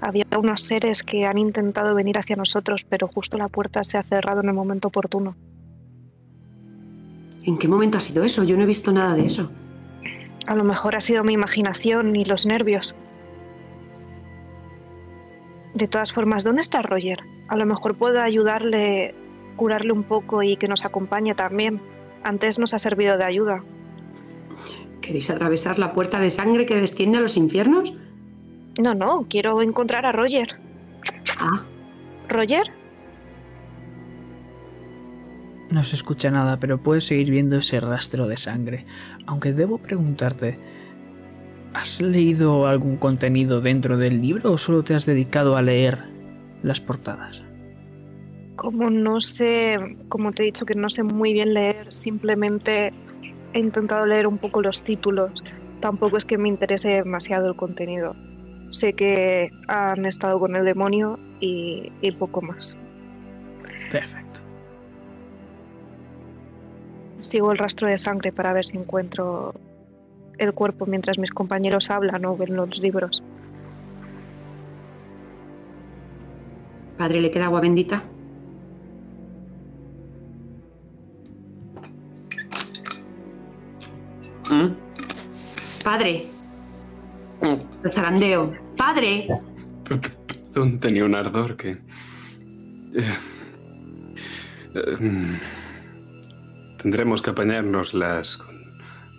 Había 0.00 0.26
unos 0.38 0.60
seres 0.60 1.02
que 1.02 1.24
han 1.24 1.38
intentado 1.38 1.94
venir 1.94 2.18
hacia 2.18 2.36
nosotros, 2.36 2.84
pero 2.88 3.08
justo 3.08 3.38
la 3.38 3.48
puerta 3.48 3.82
se 3.82 3.96
ha 3.96 4.02
cerrado 4.02 4.40
en 4.40 4.48
el 4.48 4.54
momento 4.54 4.88
oportuno. 4.88 5.34
¿En 7.44 7.58
qué 7.58 7.68
momento 7.68 7.98
ha 7.98 8.00
sido 8.00 8.24
eso? 8.24 8.44
Yo 8.44 8.56
no 8.56 8.64
he 8.64 8.66
visto 8.66 8.92
nada 8.92 9.14
de 9.14 9.26
eso. 9.26 9.50
A 10.46 10.54
lo 10.54 10.64
mejor 10.64 10.96
ha 10.96 11.00
sido 11.00 11.24
mi 11.24 11.32
imaginación 11.32 12.14
y 12.14 12.24
los 12.24 12.44
nervios. 12.44 12.94
De 15.74 15.88
todas 15.88 16.12
formas, 16.12 16.44
¿dónde 16.44 16.62
está 16.62 16.82
Roger? 16.82 17.20
A 17.48 17.56
lo 17.56 17.66
mejor 17.66 17.96
puedo 17.96 18.20
ayudarle, 18.20 19.14
curarle 19.56 19.92
un 19.92 20.02
poco 20.02 20.42
y 20.42 20.56
que 20.56 20.68
nos 20.68 20.84
acompañe 20.84 21.34
también. 21.34 21.80
Antes 22.22 22.58
nos 22.58 22.74
ha 22.74 22.78
servido 22.78 23.16
de 23.16 23.24
ayuda. 23.24 23.62
¿Queréis 25.06 25.30
atravesar 25.30 25.78
la 25.78 25.92
puerta 25.92 26.18
de 26.18 26.30
sangre 26.30 26.66
que 26.66 26.74
desciende 26.74 27.18
a 27.18 27.20
los 27.20 27.36
infiernos? 27.36 27.94
No, 28.80 28.94
no, 28.94 29.26
quiero 29.30 29.62
encontrar 29.62 30.04
a 30.04 30.12
Roger. 30.12 30.58
Ah. 31.38 31.64
¿Roger? 32.28 32.64
No 35.70 35.84
se 35.84 35.94
escucha 35.94 36.30
nada, 36.30 36.58
pero 36.58 36.82
puedes 36.82 37.04
seguir 37.04 37.30
viendo 37.30 37.56
ese 37.56 37.78
rastro 37.80 38.26
de 38.26 38.36
sangre. 38.36 38.84
Aunque 39.26 39.52
debo 39.52 39.78
preguntarte, 39.78 40.58
¿Has 41.76 42.00
leído 42.00 42.66
algún 42.66 42.96
contenido 42.96 43.60
dentro 43.60 43.98
del 43.98 44.22
libro 44.22 44.52
o 44.52 44.56
solo 44.56 44.82
te 44.82 44.94
has 44.94 45.04
dedicado 45.04 45.58
a 45.58 45.62
leer 45.62 45.98
las 46.62 46.80
portadas? 46.80 47.42
Como 48.56 48.88
no 48.88 49.20
sé, 49.20 49.76
como 50.08 50.32
te 50.32 50.42
he 50.42 50.46
dicho 50.46 50.64
que 50.64 50.74
no 50.74 50.88
sé 50.88 51.02
muy 51.02 51.34
bien 51.34 51.52
leer, 51.52 51.92
simplemente 51.92 52.94
he 53.56 53.60
intentado 53.60 54.04
leer 54.06 54.26
un 54.26 54.38
poco 54.38 54.60
los 54.60 54.82
títulos. 54.82 55.42
Tampoco 55.80 56.16
es 56.16 56.24
que 56.24 56.38
me 56.38 56.48
interese 56.48 56.88
demasiado 56.88 57.48
el 57.48 57.56
contenido. 57.56 58.14
Sé 58.68 58.92
que 58.92 59.50
han 59.68 60.04
estado 60.04 60.38
con 60.38 60.56
el 60.56 60.64
demonio 60.64 61.18
y, 61.40 61.92
y 62.00 62.12
poco 62.12 62.42
más. 62.42 62.78
Perfecto. 63.90 64.40
Sigo 67.18 67.52
el 67.52 67.58
rastro 67.58 67.88
de 67.88 67.96
sangre 67.96 68.32
para 68.32 68.52
ver 68.52 68.66
si 68.66 68.76
encuentro 68.76 69.54
el 70.38 70.52
cuerpo 70.52 70.84
mientras 70.84 71.18
mis 71.18 71.30
compañeros 71.30 71.90
hablan 71.90 72.24
o 72.26 72.36
ven 72.36 72.56
los 72.56 72.78
libros. 72.78 73.22
Padre, 76.98 77.20
¿le 77.20 77.30
queda 77.30 77.46
agua 77.46 77.60
bendita? 77.60 78.02
¿Mm? 84.50 84.74
Padre. 85.84 86.28
El 87.42 87.90
zarandeo. 87.90 88.52
Padre. 88.76 89.28
Perdón, 90.52 90.80
tenía 90.80 91.04
un 91.04 91.14
ardor 91.14 91.56
que... 91.56 91.70
eh, 91.70 93.16
eh, 94.74 94.96
mm, 95.00 95.38
Tendremos 96.78 97.20
que 97.22 97.30
apañárnoslas 97.30 98.36
con 98.36 98.56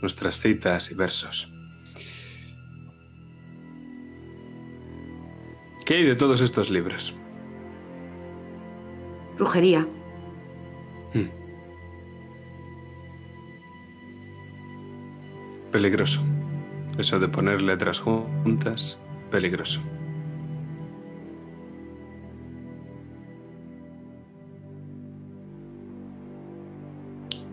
nuestras 0.01 0.39
citas 0.39 0.91
y 0.91 0.95
versos. 0.95 1.51
¿Qué 5.85 5.95
hay 5.95 6.03
de 6.03 6.15
todos 6.15 6.41
estos 6.41 6.69
libros? 6.69 7.15
Brujería. 9.37 9.87
Mm. 11.13 11.46
Peligroso. 15.71 16.21
Eso 16.97 17.19
de 17.19 17.27
poner 17.27 17.61
letras 17.61 17.99
juntas, 17.99 18.97
peligroso. 19.29 19.81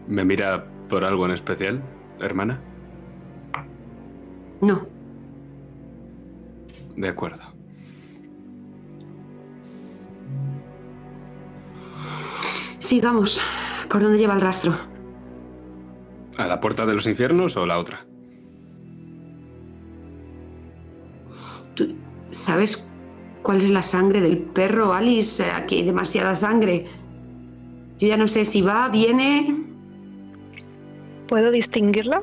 ¿Me 0.06 0.24
mira 0.24 0.64
por 0.88 1.04
algo 1.04 1.26
en 1.26 1.32
especial, 1.32 1.82
hermana? 2.20 2.60
No. 4.60 4.86
De 6.96 7.08
acuerdo. 7.08 7.42
Sigamos. 12.78 13.40
¿Por 13.88 14.02
dónde 14.02 14.18
lleva 14.18 14.34
el 14.34 14.40
rastro? 14.40 14.93
¿A 16.36 16.46
la 16.46 16.60
puerta 16.60 16.84
de 16.86 16.94
los 16.94 17.06
infiernos 17.06 17.56
o 17.56 17.66
la 17.66 17.78
otra? 17.78 18.04
¿Tú 21.74 21.94
sabes 22.30 22.88
cuál 23.42 23.58
es 23.58 23.70
la 23.70 23.82
sangre 23.82 24.20
del 24.20 24.38
perro, 24.38 24.92
Alice? 24.92 25.44
Aquí 25.50 25.76
hay 25.76 25.84
demasiada 25.84 26.34
sangre. 26.34 26.86
Yo 27.98 28.08
ya 28.08 28.16
no 28.16 28.26
sé 28.26 28.44
si 28.44 28.62
va, 28.62 28.88
viene. 28.88 29.64
¿Puedo 31.28 31.50
distinguirla? 31.50 32.22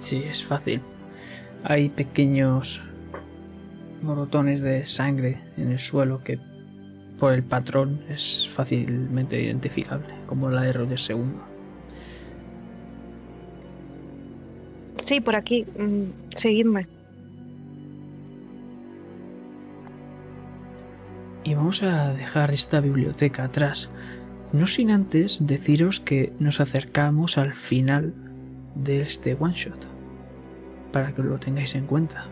Sí, 0.00 0.22
es 0.24 0.44
fácil. 0.44 0.82
Hay 1.62 1.88
pequeños 1.88 2.80
morotones 4.02 4.62
de 4.62 4.84
sangre 4.84 5.42
en 5.56 5.72
el 5.72 5.78
suelo 5.78 6.22
que 6.22 6.38
por 7.18 7.32
el 7.32 7.42
patrón 7.42 8.02
es 8.08 8.48
fácilmente 8.48 9.40
identificable, 9.40 10.14
como 10.26 10.50
la 10.50 10.62
de 10.62 10.72
Roger 10.72 10.98
II. 11.08 11.55
Sí, 15.06 15.20
por 15.20 15.36
aquí. 15.36 15.64
Mm, 15.78 16.36
Seguidme. 16.36 16.88
Y 21.44 21.54
vamos 21.54 21.84
a 21.84 22.12
dejar 22.12 22.50
esta 22.50 22.80
biblioteca 22.80 23.44
atrás, 23.44 23.88
no 24.52 24.66
sin 24.66 24.90
antes 24.90 25.46
deciros 25.46 26.00
que 26.00 26.32
nos 26.40 26.58
acercamos 26.58 27.38
al 27.38 27.54
final 27.54 28.14
de 28.74 29.02
este 29.02 29.36
one 29.38 29.54
shot, 29.54 29.86
para 30.90 31.14
que 31.14 31.22
lo 31.22 31.38
tengáis 31.38 31.76
en 31.76 31.86
cuenta. 31.86 32.26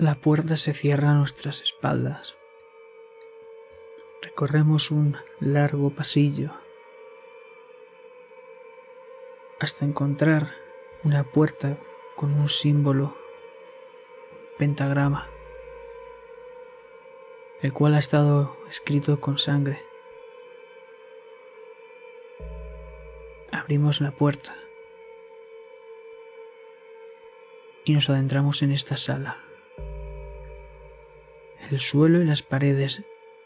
La 0.00 0.14
puerta 0.14 0.56
se 0.56 0.74
cierra 0.74 1.10
a 1.10 1.14
nuestras 1.14 1.60
espaldas. 1.60 2.36
Recorremos 4.22 4.92
un 4.92 5.16
largo 5.40 5.90
pasillo 5.90 6.52
hasta 9.58 9.84
encontrar 9.84 10.52
una 11.02 11.24
puerta 11.24 11.78
con 12.14 12.32
un 12.34 12.48
símbolo 12.48 13.16
pentagrama, 14.56 15.28
el 17.60 17.72
cual 17.72 17.94
ha 17.94 17.98
estado 17.98 18.56
escrito 18.70 19.20
con 19.20 19.36
sangre. 19.36 19.82
Abrimos 23.50 24.00
la 24.00 24.12
puerta 24.12 24.54
y 27.84 27.94
nos 27.94 28.08
adentramos 28.08 28.62
en 28.62 28.70
esta 28.70 28.96
sala. 28.96 29.47
El 31.70 31.80
suelo 31.80 32.22
y 32.22 32.24
las 32.24 32.42
paredes 32.42 33.02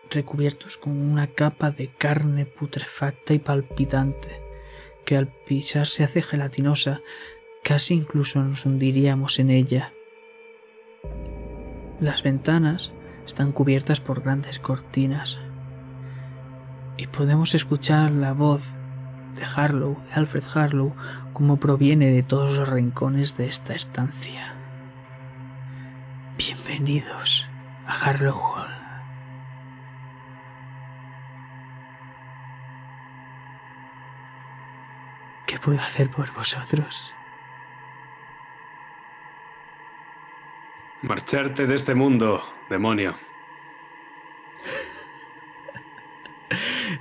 recubiertos 0.09 0.77
con 0.77 0.97
una 0.97 1.27
capa 1.27 1.73
de 1.73 1.89
carne 1.89 2.47
putrefacta 2.47 3.35
y 3.35 3.41
palpitante, 3.41 4.41
que 5.05 5.17
al 5.17 5.27
pisar 5.27 5.89
se 5.89 6.05
hace 6.05 6.23
gelatinosa, 6.23 7.01
casi 7.65 7.95
incluso 7.95 8.41
nos 8.41 8.65
hundiríamos 8.65 9.41
en 9.41 9.51
ella. 9.51 9.93
Las 11.99 12.23
ventanas 12.23 12.93
están 13.27 13.51
cubiertas 13.51 14.01
por 14.01 14.23
grandes 14.23 14.61
cortinas 14.61 15.41
y 16.97 17.09
podemos 17.09 17.57
escuchar 17.57 18.13
la 18.13 18.35
voz 18.35 18.63
de 19.35 19.45
Harlow, 19.45 19.97
de 20.07 20.13
Alfred 20.13 20.45
Harlow, 20.55 20.95
como 21.33 21.59
proviene 21.59 22.13
de 22.13 22.23
todos 22.23 22.57
los 22.57 22.69
rincones 22.69 23.37
de 23.37 23.49
esta 23.49 23.75
estancia. 23.75 24.55
Bienvenidos 26.37 27.49
a 27.87 27.95
Harlow 27.95 28.39
Hall. 28.39 28.71
¿Qué 35.47 35.59
puedo 35.59 35.79
hacer 35.79 36.11
por 36.11 36.33
vosotros? 36.33 37.15
Marcharte 41.03 41.67
de 41.67 41.75
este 41.75 41.95
mundo, 41.95 42.43
demonio. 42.71 43.19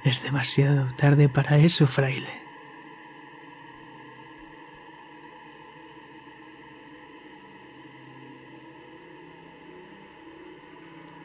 Es 0.03 0.23
demasiado 0.23 0.91
tarde 0.95 1.29
para 1.29 1.57
eso, 1.57 1.85
fraile. 1.85 2.40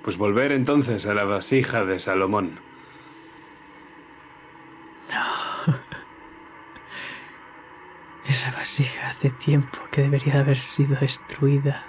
Pues 0.07 0.17
volver 0.19 0.53
entonces 0.53 1.05
a 1.07 1.15
la 1.15 1.25
vasija 1.25 1.85
de 1.85 1.99
Salomón. 1.99 2.61
Esa 8.25 8.53
vasija 8.53 9.09
hace 9.09 9.31
tiempo 9.31 9.81
que 9.91 10.03
debería 10.03 10.35
de 10.35 10.39
haber 10.39 10.59
sido 10.59 10.97
destruida. 11.01 11.85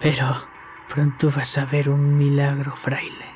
Pero 0.00 0.46
pronto 0.86 1.32
vas 1.34 1.56
a 1.56 1.64
ver 1.64 1.88
un 1.88 2.18
milagro, 2.18 2.76
fraile. 2.76 3.30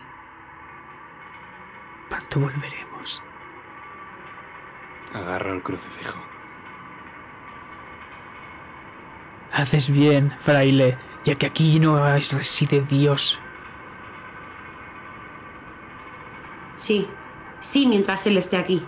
Pronto 2.10 2.40
volveremos. 2.40 3.22
Agarro 5.14 5.54
el 5.54 5.62
crucifijo. 5.62 6.27
Haces 9.58 9.90
bien, 9.90 10.30
fraile, 10.38 10.96
ya 11.24 11.34
que 11.34 11.46
aquí 11.46 11.80
no 11.80 12.00
reside 12.14 12.80
Dios. 12.82 13.40
Sí, 16.76 17.08
sí, 17.58 17.88
mientras 17.88 18.24
él 18.28 18.38
esté 18.38 18.56
aquí. 18.56 18.86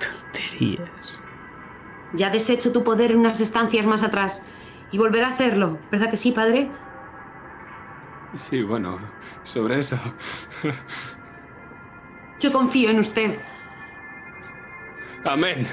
Tonterías. 0.00 1.20
Ya 2.14 2.26
has 2.26 2.32
deshecho 2.32 2.72
tu 2.72 2.82
poder 2.82 3.12
en 3.12 3.18
unas 3.18 3.40
estancias 3.40 3.86
más 3.86 4.02
atrás. 4.02 4.44
Y 4.90 4.98
volverá 4.98 5.28
a 5.28 5.30
hacerlo, 5.30 5.78
¿verdad 5.92 6.10
que 6.10 6.16
sí, 6.16 6.32
padre? 6.32 6.68
Sí, 8.36 8.64
bueno, 8.64 8.98
sobre 9.44 9.78
eso. 9.78 9.96
Yo 12.40 12.50
confío 12.50 12.90
en 12.90 12.98
usted. 12.98 13.51
Amén. 15.24 15.66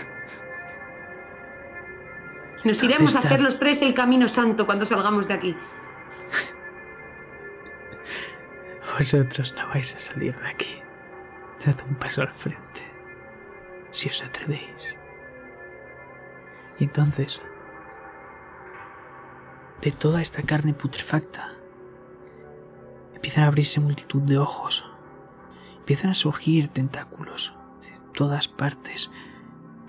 Nos 2.63 2.83
iremos 2.83 3.15
a 3.15 3.19
hacer 3.19 3.41
los 3.41 3.57
tres 3.57 3.81
el 3.81 3.93
camino 3.93 4.27
santo 4.27 4.65
cuando 4.65 4.85
salgamos 4.85 5.27
de 5.27 5.33
aquí. 5.33 5.57
Vosotros 8.97 9.53
no 9.53 9.67
vais 9.69 9.95
a 9.95 9.99
salir 9.99 10.35
de 10.35 10.47
aquí. 10.47 10.81
Dad 11.65 11.75
un 11.87 11.95
paso 11.95 12.21
al 12.21 12.33
frente. 12.33 12.81
Si 13.91 14.09
os 14.09 14.21
atrevéis. 14.23 14.97
Y 16.79 16.83
entonces, 16.83 17.41
de 19.81 19.91
toda 19.91 20.21
esta 20.21 20.43
carne 20.43 20.73
putrefacta, 20.73 21.53
empiezan 23.15 23.45
a 23.45 23.47
abrirse 23.47 23.79
multitud 23.79 24.21
de 24.21 24.37
ojos. 24.37 24.85
Empiezan 25.77 26.11
a 26.11 26.15
surgir 26.15 26.67
tentáculos 26.69 27.55
de 27.81 27.93
todas 28.13 28.47
partes, 28.47 29.09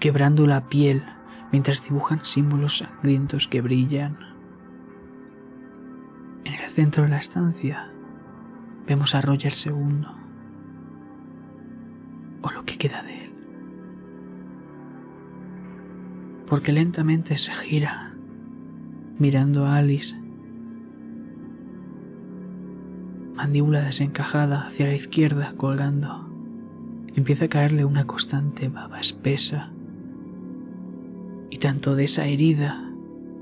quebrando 0.01 0.47
la 0.47 0.68
piel 0.68 1.05
mientras 1.52 1.85
dibujan 1.85 2.24
símbolos 2.24 2.78
sangrientos 2.78 3.47
que 3.47 3.60
brillan. 3.60 4.18
En 6.44 6.55
el 6.55 6.70
centro 6.70 7.05
de 7.05 7.10
la 7.10 7.18
estancia 7.18 7.93
vemos 8.86 9.14
a 9.14 9.20
Roger 9.20 9.52
II, 9.52 10.06
o 12.43 12.51
lo 12.51 12.64
que 12.64 12.78
queda 12.78 13.02
de 13.02 13.24
él, 13.24 13.32
porque 16.47 16.72
lentamente 16.72 17.36
se 17.36 17.52
gira, 17.52 18.14
mirando 19.18 19.66
a 19.66 19.77
Alice, 19.77 20.16
mandíbula 23.35 23.82
desencajada 23.82 24.66
hacia 24.66 24.86
la 24.86 24.94
izquierda 24.94 25.52
colgando. 25.56 26.28
Empieza 27.14 27.47
a 27.47 27.48
caerle 27.48 27.85
una 27.85 28.06
constante 28.06 28.68
baba 28.68 29.01
espesa, 29.01 29.72
y 31.51 31.59
tanto 31.59 31.94
de 31.97 32.05
esa 32.05 32.27
herida 32.27 32.90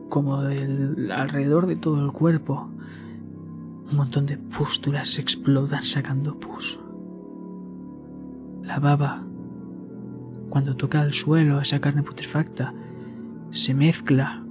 como 0.09 0.43
del 0.43 1.13
alrededor 1.13 1.67
de 1.67 1.77
todo 1.77 2.05
el 2.05 2.13
cuerpo 2.13 2.71
un 3.91 3.97
montón 3.97 4.27
de 4.27 4.37
pústulas 4.37 5.19
explotan 5.19 5.83
sacando 5.83 6.39
pus. 6.39 6.79
La 8.63 8.79
baba, 8.79 9.25
cuando 10.51 10.77
toca 10.77 11.03
el 11.03 11.13
suelo, 11.13 11.61
esa 11.61 11.81
carne 11.81 12.03
putrefacta, 12.03 12.75
se 13.51 13.73
mezcla 13.73 14.45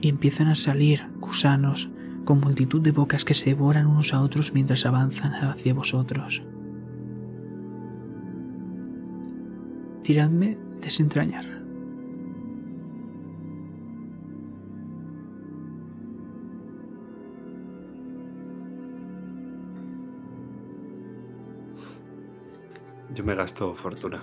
y 0.00 0.08
empiezan 0.08 0.48
a 0.48 0.56
salir 0.56 1.06
gusanos 1.20 1.88
con 2.24 2.40
multitud 2.40 2.80
de 2.80 2.90
bocas 2.90 3.24
que 3.24 3.34
se 3.34 3.50
devoran 3.50 3.86
unos 3.86 4.12
a 4.12 4.20
otros 4.20 4.52
mientras 4.52 4.84
avanzan 4.86 5.32
hacia 5.34 5.74
vosotros. 5.74 6.42
Tiradme 10.02 10.56
desentrañar. 10.80 11.46
Yo 23.14 23.24
me 23.24 23.34
gasto 23.34 23.74
fortuna. 23.74 24.22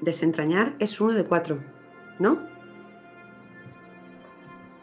Desentrañar 0.00 0.76
es 0.78 1.00
uno 1.00 1.14
de 1.14 1.24
cuatro, 1.24 1.58
¿no? 2.18 2.38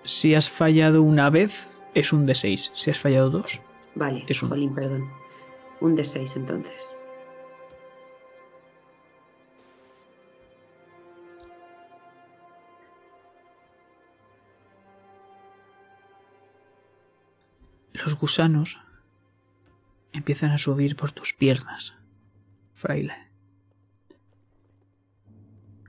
Si 0.03 0.35
has 0.35 0.49
fallado 0.49 1.02
una 1.02 1.30
vez, 1.30 1.69
es 1.94 2.11
un 2.11 2.26
de 2.26 2.35
6. 2.35 2.72
Si 2.76 2.91
has 2.91 2.99
fallado 2.99 3.30
dos, 3.30 3.61
Vale, 3.95 4.26
Es 4.27 4.41
un- 4.41 4.49
jolín, 4.49 4.73
perdón. 4.73 5.07
Un 5.84 5.95
de 5.95 6.03
seis 6.03 6.35
entonces. 6.38 6.89
los 18.05 18.19
gusanos 18.19 18.80
empiezan 20.11 20.51
a 20.51 20.57
subir 20.57 20.95
por 20.95 21.11
tus 21.11 21.34
piernas, 21.34 21.93
fraile. 22.73 23.14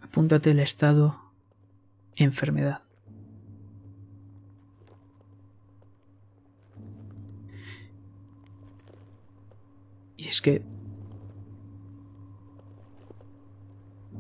Apúntate 0.00 0.52
el 0.52 0.60
estado 0.60 1.32
enfermedad. 2.14 2.82
Y 10.16 10.23
es 10.34 10.40
que 10.40 10.62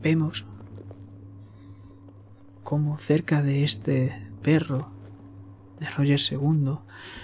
vemos 0.00 0.46
como 2.62 2.98
cerca 2.98 3.42
de 3.42 3.64
este 3.64 4.22
perro 4.40 4.90
de 5.80 5.90
Roger 5.90 6.20
II, 6.30 6.76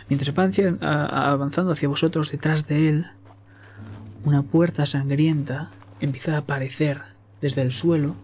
mientras 0.08 0.34
va 0.36 1.30
avanzando 1.30 1.72
hacia 1.72 1.88
vosotros 1.88 2.32
detrás 2.32 2.66
de 2.66 2.88
él, 2.88 3.06
una 4.24 4.42
puerta 4.42 4.86
sangrienta 4.86 5.70
empieza 6.00 6.34
a 6.34 6.38
aparecer 6.38 7.02
desde 7.40 7.62
el 7.62 7.70
suelo 7.70 8.16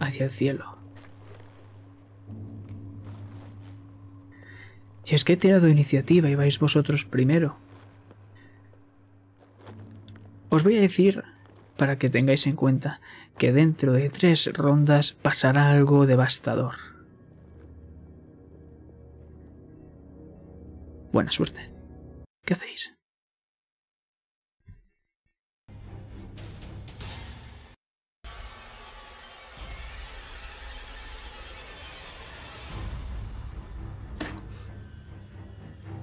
hacia 0.00 0.24
el 0.24 0.32
cielo. 0.32 0.78
Y 5.06 5.14
es 5.14 5.24
que 5.24 5.34
he 5.34 5.36
tirado 5.36 5.68
iniciativa 5.68 6.28
y 6.28 6.34
vais 6.34 6.58
vosotros 6.58 7.04
primero. 7.04 7.61
Os 10.54 10.64
voy 10.64 10.76
a 10.76 10.82
decir, 10.82 11.24
para 11.78 11.96
que 11.98 12.10
tengáis 12.10 12.46
en 12.46 12.56
cuenta, 12.56 13.00
que 13.38 13.54
dentro 13.54 13.94
de 13.94 14.10
tres 14.10 14.52
rondas 14.52 15.14
pasará 15.14 15.70
algo 15.70 16.04
devastador. 16.04 16.74
Buena 21.10 21.30
suerte. 21.30 21.70
¿Qué 22.44 22.52
hacéis? 22.52 22.92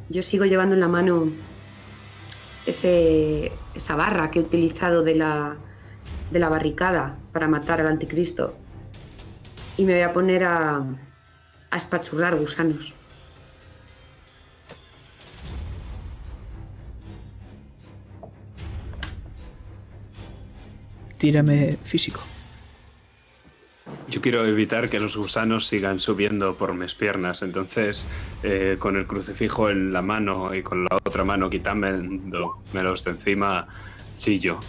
Yo 0.10 0.24
sigo 0.24 0.46
llevando 0.46 0.74
en 0.74 0.82
la 0.82 0.88
mano 0.88 1.32
ese, 2.70 3.52
esa 3.76 3.96
barra 3.96 4.32
que 4.32 4.40
he 4.40 4.42
utilizado 4.42 5.04
de 5.04 5.16
la, 5.16 5.58
de 6.32 6.40
la 6.40 6.50
barricada 6.50 7.18
para 7.32 7.48
matar 7.48 7.82
al 7.82 7.88
anticristo. 7.88 8.56
Y 9.78 9.86
me 9.86 9.94
voy 9.94 10.02
a 10.02 10.14
poner 10.14 10.44
a, 10.44 10.84
a 11.72 11.78
espachurrar 11.78 12.36
gusanos. 12.36 12.94
Tírame 21.18 21.78
físico. 21.84 22.22
Yo 24.10 24.22
quiero 24.22 24.46
evitar 24.46 24.90
que 24.90 25.00
los 25.00 25.16
gusanos 25.16 25.68
sigan 25.68 26.00
subiendo 26.00 26.56
por 26.56 26.74
mis 26.74 26.96
piernas, 26.96 27.44
entonces 27.44 28.08
eh, 28.42 28.78
con 28.80 28.98
el 28.98 29.06
crucifijo 29.06 29.70
en 29.70 29.94
la 29.94 30.02
mano 30.02 30.54
y 30.56 30.64
con 30.64 30.84
la 30.84 30.96
otra 30.96 31.24
mano 31.24 31.50
quitándomelos 31.50 33.04
de 33.04 33.12
encima, 33.12 33.68
chillo. 34.18 34.60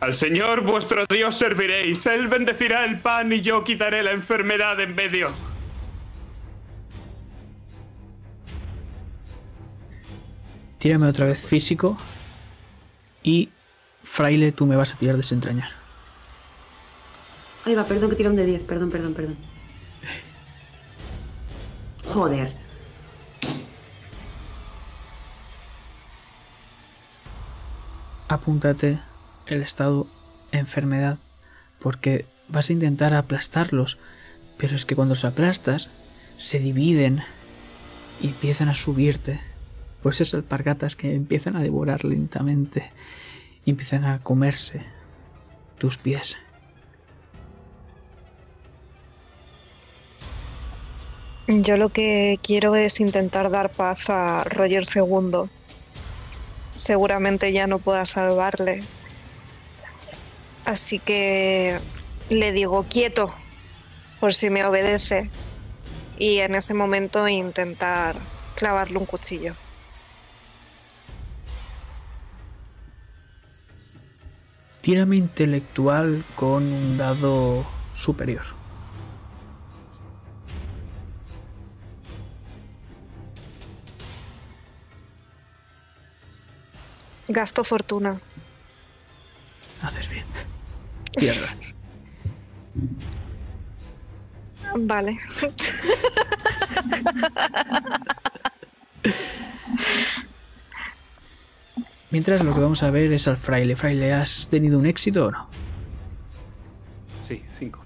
Al 0.00 0.14
Señor 0.14 0.62
vuestro 0.62 1.04
Dios 1.08 1.36
serviréis, 1.36 2.06
Él 2.06 2.28
bendecirá 2.28 2.84
el 2.84 2.98
pan 2.98 3.32
y 3.32 3.40
yo 3.40 3.64
quitaré 3.64 4.02
la 4.02 4.12
enfermedad 4.12 4.78
en 4.80 4.94
medio. 4.94 5.32
Tírame 10.78 11.06
otra 11.06 11.24
vez 11.24 11.40
físico. 11.40 11.96
Y 13.22 13.48
fraile, 14.02 14.52
tú 14.52 14.66
me 14.66 14.76
vas 14.76 14.92
a 14.92 14.98
tirar 14.98 15.16
desentrañar. 15.16 15.83
Ahí 17.64 17.74
va, 17.74 17.84
perdón 17.84 18.10
que 18.10 18.16
tira 18.16 18.30
un 18.30 18.36
de 18.36 18.44
10, 18.44 18.64
perdón, 18.64 18.90
perdón, 18.90 19.14
perdón. 19.14 19.36
Joder. 22.12 22.52
Apúntate 28.28 29.00
el 29.46 29.62
estado 29.62 30.06
enfermedad. 30.52 31.18
Porque 31.78 32.26
vas 32.48 32.68
a 32.68 32.72
intentar 32.72 33.14
aplastarlos. 33.14 33.98
Pero 34.58 34.76
es 34.76 34.84
que 34.84 34.94
cuando 34.94 35.14
los 35.14 35.24
aplastas, 35.24 35.90
se 36.36 36.58
dividen 36.58 37.22
y 38.20 38.28
empiezan 38.28 38.68
a 38.68 38.74
subirte. 38.74 39.40
Pues 40.02 40.20
esas 40.20 40.34
alpargatas 40.34 40.96
que 40.96 41.14
empiezan 41.14 41.56
a 41.56 41.62
devorar 41.62 42.04
lentamente 42.04 42.92
y 43.64 43.70
empiezan 43.70 44.04
a 44.04 44.20
comerse 44.22 44.82
tus 45.78 45.96
pies. 45.96 46.36
Yo 51.46 51.76
lo 51.76 51.90
que 51.90 52.38
quiero 52.42 52.74
es 52.74 53.00
intentar 53.00 53.50
dar 53.50 53.70
paz 53.70 54.08
a 54.08 54.44
Roger 54.44 54.84
II. 54.94 55.50
Seguramente 56.74 57.52
ya 57.52 57.66
no 57.66 57.78
pueda 57.78 58.06
salvarle. 58.06 58.80
Así 60.64 60.98
que 60.98 61.78
le 62.30 62.52
digo 62.52 62.86
quieto, 62.88 63.34
por 64.20 64.32
si 64.32 64.48
me 64.48 64.64
obedece. 64.64 65.28
Y 66.18 66.38
en 66.38 66.54
ese 66.54 66.72
momento 66.72 67.28
intentar 67.28 68.16
clavarle 68.54 68.96
un 68.96 69.04
cuchillo. 69.04 69.54
Tírame 74.80 75.16
intelectual 75.16 76.24
con 76.36 76.62
un 76.72 76.96
dado 76.96 77.66
superior. 77.94 78.63
Gasto 87.28 87.64
fortuna. 87.64 88.20
Haces 89.82 90.08
bien. 90.08 90.24
Tierra. 91.16 91.54
Vale. 94.76 95.18
Mientras 102.10 102.44
lo 102.44 102.54
que 102.54 102.60
vamos 102.60 102.82
a 102.82 102.90
ver 102.90 103.12
es 103.12 103.26
al 103.28 103.36
fraile. 103.36 103.76
Fraile, 103.76 104.12
¿has 104.12 104.48
tenido 104.48 104.78
un 104.78 104.86
éxito 104.86 105.26
o 105.26 105.30
no? 105.30 105.48
Sí, 107.20 107.42
cinco. 107.58 107.84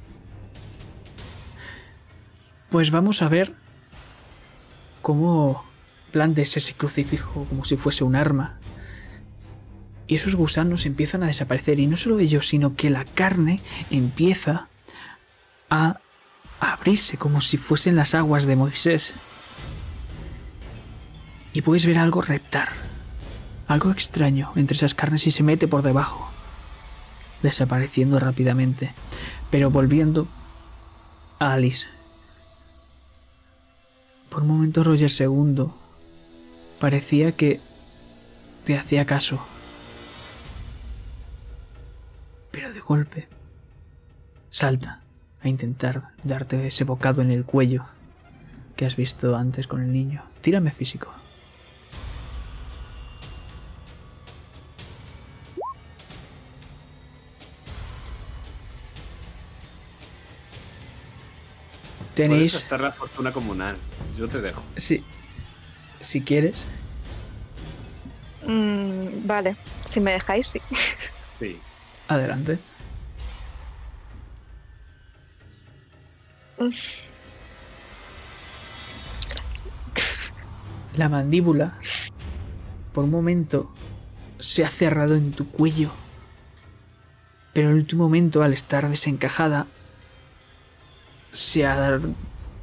Pues 2.68 2.90
vamos 2.90 3.22
a 3.22 3.28
ver 3.28 3.54
cómo 5.00 5.64
plantes 6.12 6.56
ese 6.56 6.74
crucifijo 6.74 7.46
como 7.48 7.64
si 7.64 7.76
fuese 7.76 8.04
un 8.04 8.16
arma. 8.16 8.57
Y 10.08 10.14
esos 10.14 10.34
gusanos 10.34 10.86
empiezan 10.86 11.22
a 11.22 11.26
desaparecer. 11.26 11.78
Y 11.78 11.86
no 11.86 11.96
solo 11.96 12.18
ellos, 12.18 12.48
sino 12.48 12.74
que 12.74 12.88
la 12.88 13.04
carne 13.04 13.60
empieza 13.90 14.68
a 15.70 16.00
abrirse 16.60 17.18
como 17.18 17.42
si 17.42 17.58
fuesen 17.58 17.94
las 17.94 18.14
aguas 18.14 18.46
de 18.46 18.56
Moisés. 18.56 19.12
Y 21.52 21.60
puedes 21.60 21.86
ver 21.86 21.98
algo 21.98 22.22
reptar. 22.22 22.68
Algo 23.66 23.90
extraño 23.90 24.52
entre 24.56 24.76
esas 24.76 24.94
carnes 24.94 25.26
y 25.26 25.30
se 25.30 25.42
mete 25.42 25.68
por 25.68 25.82
debajo. 25.82 26.30
Desapareciendo 27.42 28.18
rápidamente. 28.18 28.94
Pero 29.50 29.70
volviendo 29.70 30.26
a 31.38 31.52
Alice. 31.52 31.86
Por 34.30 34.42
un 34.42 34.48
momento 34.48 34.84
Roger 34.84 35.10
II 35.10 35.66
parecía 36.80 37.32
que 37.32 37.60
te 38.64 38.76
hacía 38.76 39.04
caso. 39.04 39.44
Golpe 42.88 43.28
salta 44.48 45.02
a 45.42 45.48
intentar 45.48 46.14
darte 46.24 46.66
ese 46.66 46.84
bocado 46.84 47.20
en 47.20 47.30
el 47.30 47.44
cuello 47.44 47.84
que 48.76 48.86
has 48.86 48.96
visto 48.96 49.36
antes 49.36 49.66
con 49.66 49.82
el 49.82 49.92
niño. 49.92 50.22
Tírame 50.40 50.70
físico. 50.70 51.12
Puedes 61.98 62.14
Tenéis... 62.14 62.54
gastar 62.54 62.80
la 62.80 62.90
fortuna 62.90 63.32
comunal. 63.32 63.76
Yo 64.16 64.28
te 64.28 64.40
dejo. 64.40 64.62
Sí. 64.76 65.04
Si 66.00 66.22
quieres. 66.22 66.64
Mm, 68.46 69.26
vale, 69.26 69.56
si 69.86 70.00
me 70.00 70.12
dejáis, 70.12 70.48
sí. 70.48 70.60
Sí. 71.38 71.60
Adelante. 72.08 72.58
La 80.96 81.08
mandíbula, 81.08 81.78
por 82.92 83.04
un 83.04 83.10
momento, 83.10 83.72
se 84.40 84.64
ha 84.64 84.68
cerrado 84.68 85.14
en 85.14 85.32
tu 85.32 85.48
cuello. 85.48 85.92
Pero 87.52 87.68
en 87.68 87.74
el 87.74 87.80
último 87.80 88.04
momento, 88.04 88.42
al 88.42 88.52
estar 88.52 88.88
desencajada, 88.88 89.66
se 91.32 91.66
ha 91.66 92.00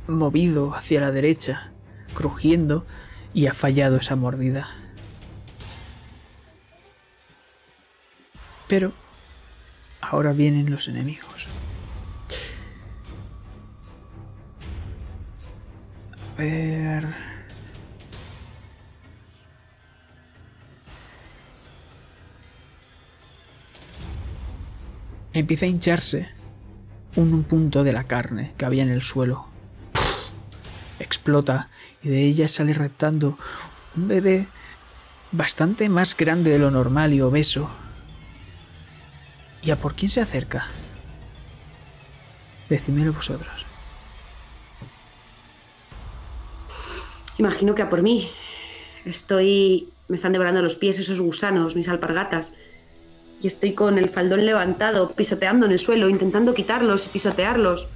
movido 0.07 0.75
hacia 0.75 1.01
la 1.01 1.11
derecha, 1.11 1.71
crujiendo, 2.13 2.85
y 3.33 3.47
ha 3.47 3.53
fallado 3.53 3.97
esa 3.97 4.15
mordida. 4.15 4.69
Pero 8.67 8.93
ahora 10.01 10.33
vienen 10.33 10.71
los 10.71 10.87
enemigos. 10.87 11.47
Ver. 16.37 17.05
Empieza 25.33 25.65
a 25.65 25.69
hincharse 25.69 26.29
un 27.15 27.43
punto 27.43 27.83
de 27.83 27.93
la 27.93 28.05
carne 28.05 28.53
que 28.57 28.65
había 28.65 28.83
en 28.83 28.89
el 28.89 29.01
suelo. 29.01 29.47
Explota 30.99 31.69
y 32.01 32.09
de 32.09 32.23
ella 32.23 32.47
sale 32.47 32.73
reptando 32.73 33.37
un 33.97 34.07
bebé 34.07 34.47
bastante 35.31 35.89
más 35.89 36.15
grande 36.15 36.51
de 36.51 36.59
lo 36.59 36.71
normal 36.71 37.13
y 37.13 37.21
obeso. 37.21 37.69
¿Y 39.61 39.71
a 39.71 39.75
por 39.77 39.95
quién 39.95 40.11
se 40.11 40.21
acerca? 40.21 40.67
Decídmelo 42.69 43.13
vosotros. 43.13 43.64
Imagino 47.37 47.75
que 47.75 47.81
a 47.81 47.89
por 47.89 48.01
mí. 48.01 48.29
Estoy. 49.05 49.89
Me 50.07 50.15
están 50.15 50.31
devorando 50.31 50.61
los 50.61 50.75
pies 50.75 50.99
esos 50.99 51.19
gusanos, 51.19 51.75
mis 51.75 51.89
alpargatas. 51.89 52.55
Y 53.41 53.47
estoy 53.47 53.73
con 53.73 53.97
el 53.97 54.09
faldón 54.09 54.45
levantado, 54.45 55.11
pisoteando 55.11 55.65
en 55.65 55.71
el 55.71 55.79
suelo, 55.79 56.09
intentando 56.09 56.53
quitarlos 56.53 57.07
y 57.07 57.09
pisotearlos. 57.09 57.87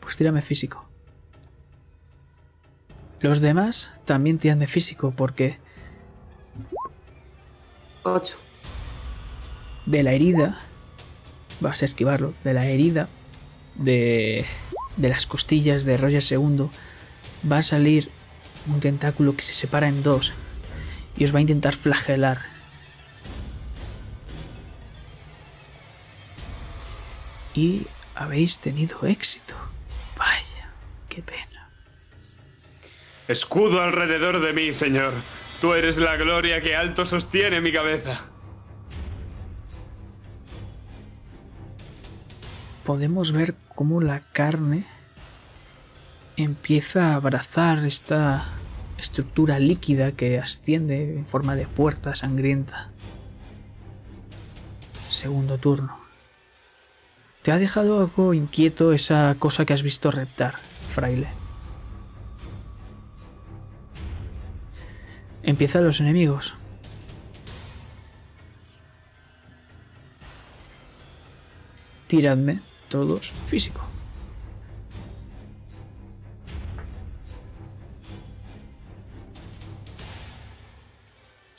Pues 0.00 0.16
tírame 0.16 0.42
físico. 0.42 0.88
Los 3.20 3.40
demás 3.40 3.92
también 4.04 4.38
tiran 4.38 4.66
físico 4.66 5.12
porque 5.16 5.58
Ocho. 8.02 8.36
de 9.86 10.02
la 10.02 10.12
herida 10.12 10.60
vas 11.60 11.82
a 11.82 11.84
esquivarlo. 11.84 12.34
De 12.42 12.54
la 12.54 12.66
herida 12.66 13.08
de, 13.76 14.44
de 14.96 15.08
las 15.08 15.26
costillas 15.26 15.84
de 15.84 15.96
Roger 15.96 16.22
II 16.28 16.68
va 17.50 17.58
a 17.58 17.62
salir 17.62 18.10
un 18.66 18.80
tentáculo 18.80 19.36
que 19.36 19.42
se 19.42 19.54
separa 19.54 19.88
en 19.88 20.02
dos 20.02 20.32
y 21.16 21.24
os 21.24 21.34
va 21.34 21.38
a 21.38 21.42
intentar 21.42 21.74
flagelar. 21.74 22.38
Y 27.54 27.86
habéis 28.14 28.58
tenido 28.58 29.04
éxito. 29.06 29.54
Vaya, 30.16 30.72
qué 31.08 31.22
pena. 31.22 31.68
Escudo 33.28 33.82
alrededor 33.82 34.40
de 34.40 34.52
mí, 34.52 34.72
Señor. 34.72 35.12
Tú 35.60 35.74
eres 35.74 35.98
la 35.98 36.16
gloria 36.16 36.60
que 36.60 36.74
alto 36.74 37.04
sostiene 37.04 37.60
mi 37.60 37.72
cabeza. 37.72 38.32
podemos 42.82 43.32
ver 43.32 43.54
cómo 43.74 44.00
la 44.00 44.20
carne 44.20 44.84
empieza 46.36 47.12
a 47.12 47.14
abrazar 47.14 47.84
esta 47.84 48.48
estructura 48.98 49.58
líquida 49.58 50.12
que 50.12 50.38
asciende 50.38 51.16
en 51.16 51.26
forma 51.26 51.56
de 51.56 51.66
puerta 51.66 52.14
sangrienta. 52.14 52.90
Segundo 55.08 55.58
turno. 55.58 55.98
Te 57.42 57.50
ha 57.50 57.58
dejado 57.58 58.00
algo 58.00 58.34
inquieto 58.34 58.92
esa 58.92 59.34
cosa 59.38 59.64
que 59.64 59.72
has 59.72 59.82
visto 59.82 60.10
reptar, 60.10 60.54
fraile. 60.88 61.28
Empiezan 65.42 65.84
los 65.84 66.00
enemigos. 66.00 66.54
Tiradme 72.06 72.60
todos 72.88 73.32
físico. 73.46 73.91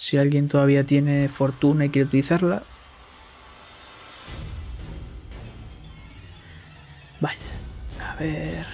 Si 0.04 0.18
alguien 0.18 0.50
todavía 0.50 0.86
tiene 0.86 1.30
fortuna 1.30 1.86
y 1.86 1.90
quiere 1.90 2.08
utilizarla. 2.08 2.64
Vaya, 7.22 7.38
a 8.02 8.16
ver. 8.16 8.66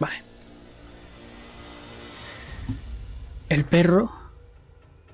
Vale. 0.00 0.22
El 3.50 3.66
perro 3.66 4.10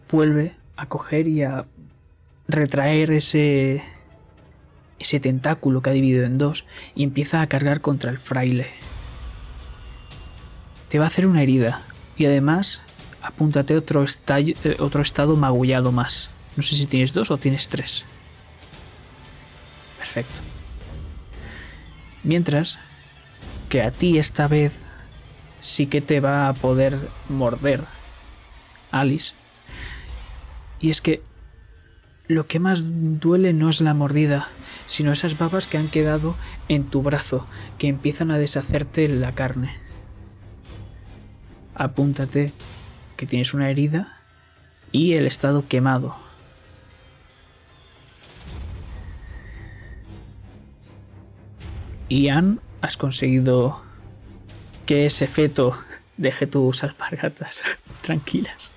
vuelve 0.08 0.54
a 0.76 0.86
coger 0.86 1.26
y 1.26 1.42
a 1.42 1.66
retraer 2.52 3.10
ese 3.10 3.82
ese 4.98 5.18
tentáculo 5.20 5.82
que 5.82 5.90
ha 5.90 5.92
dividido 5.92 6.24
en 6.24 6.38
dos 6.38 6.64
y 6.94 7.02
empieza 7.02 7.40
a 7.40 7.46
cargar 7.48 7.80
contra 7.80 8.10
el 8.10 8.18
fraile. 8.18 8.68
Te 10.88 10.98
va 10.98 11.06
a 11.06 11.08
hacer 11.08 11.26
una 11.26 11.42
herida 11.42 11.82
y 12.16 12.26
además 12.26 12.82
apúntate 13.20 13.76
otro, 13.76 14.04
eh, 14.04 14.76
otro 14.78 15.02
estado 15.02 15.36
magullado 15.36 15.90
más. 15.90 16.30
No 16.56 16.62
sé 16.62 16.76
si 16.76 16.86
tienes 16.86 17.12
dos 17.12 17.30
o 17.30 17.38
tienes 17.38 17.68
tres. 17.68 18.04
Perfecto. 19.98 20.34
Mientras 22.22 22.78
que 23.68 23.82
a 23.82 23.90
ti 23.90 24.18
esta 24.18 24.46
vez 24.46 24.80
sí 25.58 25.86
que 25.86 26.00
te 26.00 26.20
va 26.20 26.48
a 26.48 26.54
poder 26.54 26.98
morder 27.28 27.84
Alice. 28.90 29.34
Y 30.78 30.90
es 30.90 31.00
que 31.00 31.22
lo 32.28 32.46
que 32.46 32.58
más 32.58 32.82
duele 32.84 33.52
no 33.52 33.68
es 33.68 33.80
la 33.80 33.94
mordida, 33.94 34.48
sino 34.86 35.12
esas 35.12 35.38
babas 35.38 35.66
que 35.66 35.78
han 35.78 35.88
quedado 35.88 36.36
en 36.68 36.84
tu 36.84 37.02
brazo, 37.02 37.46
que 37.78 37.88
empiezan 37.88 38.30
a 38.30 38.38
deshacerte 38.38 39.08
la 39.08 39.32
carne. 39.32 39.70
Apúntate 41.74 42.52
que 43.16 43.26
tienes 43.26 43.54
una 43.54 43.70
herida 43.70 44.20
y 44.92 45.14
el 45.14 45.26
estado 45.26 45.66
quemado. 45.66 46.16
Ian, 52.08 52.60
has 52.82 52.96
conseguido 52.96 53.80
que 54.84 55.06
ese 55.06 55.26
feto 55.26 55.78
deje 56.18 56.46
tus 56.46 56.84
alpargatas 56.84 57.62
tranquilas. 58.02 58.70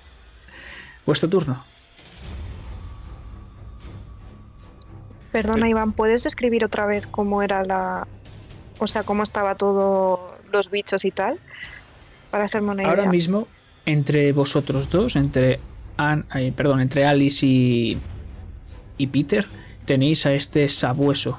Vuestro 1.04 1.28
turno. 1.28 1.75
Perdona, 5.42 5.68
Iván, 5.68 5.92
¿puedes 5.92 6.24
describir 6.24 6.64
otra 6.64 6.86
vez 6.86 7.06
cómo 7.06 7.42
era 7.42 7.62
la. 7.62 8.06
O 8.78 8.86
sea, 8.86 9.02
cómo 9.02 9.22
estaba 9.22 9.54
todo 9.54 10.34
los 10.50 10.70
bichos 10.70 11.04
y 11.04 11.10
tal? 11.10 11.38
Para 12.30 12.44
hacerme 12.44 12.70
una 12.70 12.82
idea. 12.84 12.90
Ahora 12.90 13.10
mismo, 13.10 13.46
entre 13.84 14.32
vosotros 14.32 14.88
dos, 14.88 15.14
entre 15.14 15.60
Ann- 15.98 16.24
ay, 16.30 16.52
perdón, 16.52 16.80
entre 16.80 17.04
Alice 17.04 17.44
y, 17.44 17.98
y 18.96 19.06
Peter, 19.08 19.46
tenéis 19.84 20.24
a 20.24 20.32
este 20.32 20.70
sabueso. 20.70 21.38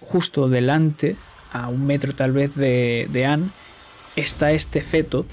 Justo 0.00 0.48
delante, 0.48 1.14
a 1.52 1.68
un 1.68 1.86
metro 1.86 2.16
tal 2.16 2.32
vez 2.32 2.56
de, 2.56 3.06
de 3.10 3.26
Anne, 3.26 3.50
está 4.16 4.50
este 4.50 4.80
feto. 4.80 5.24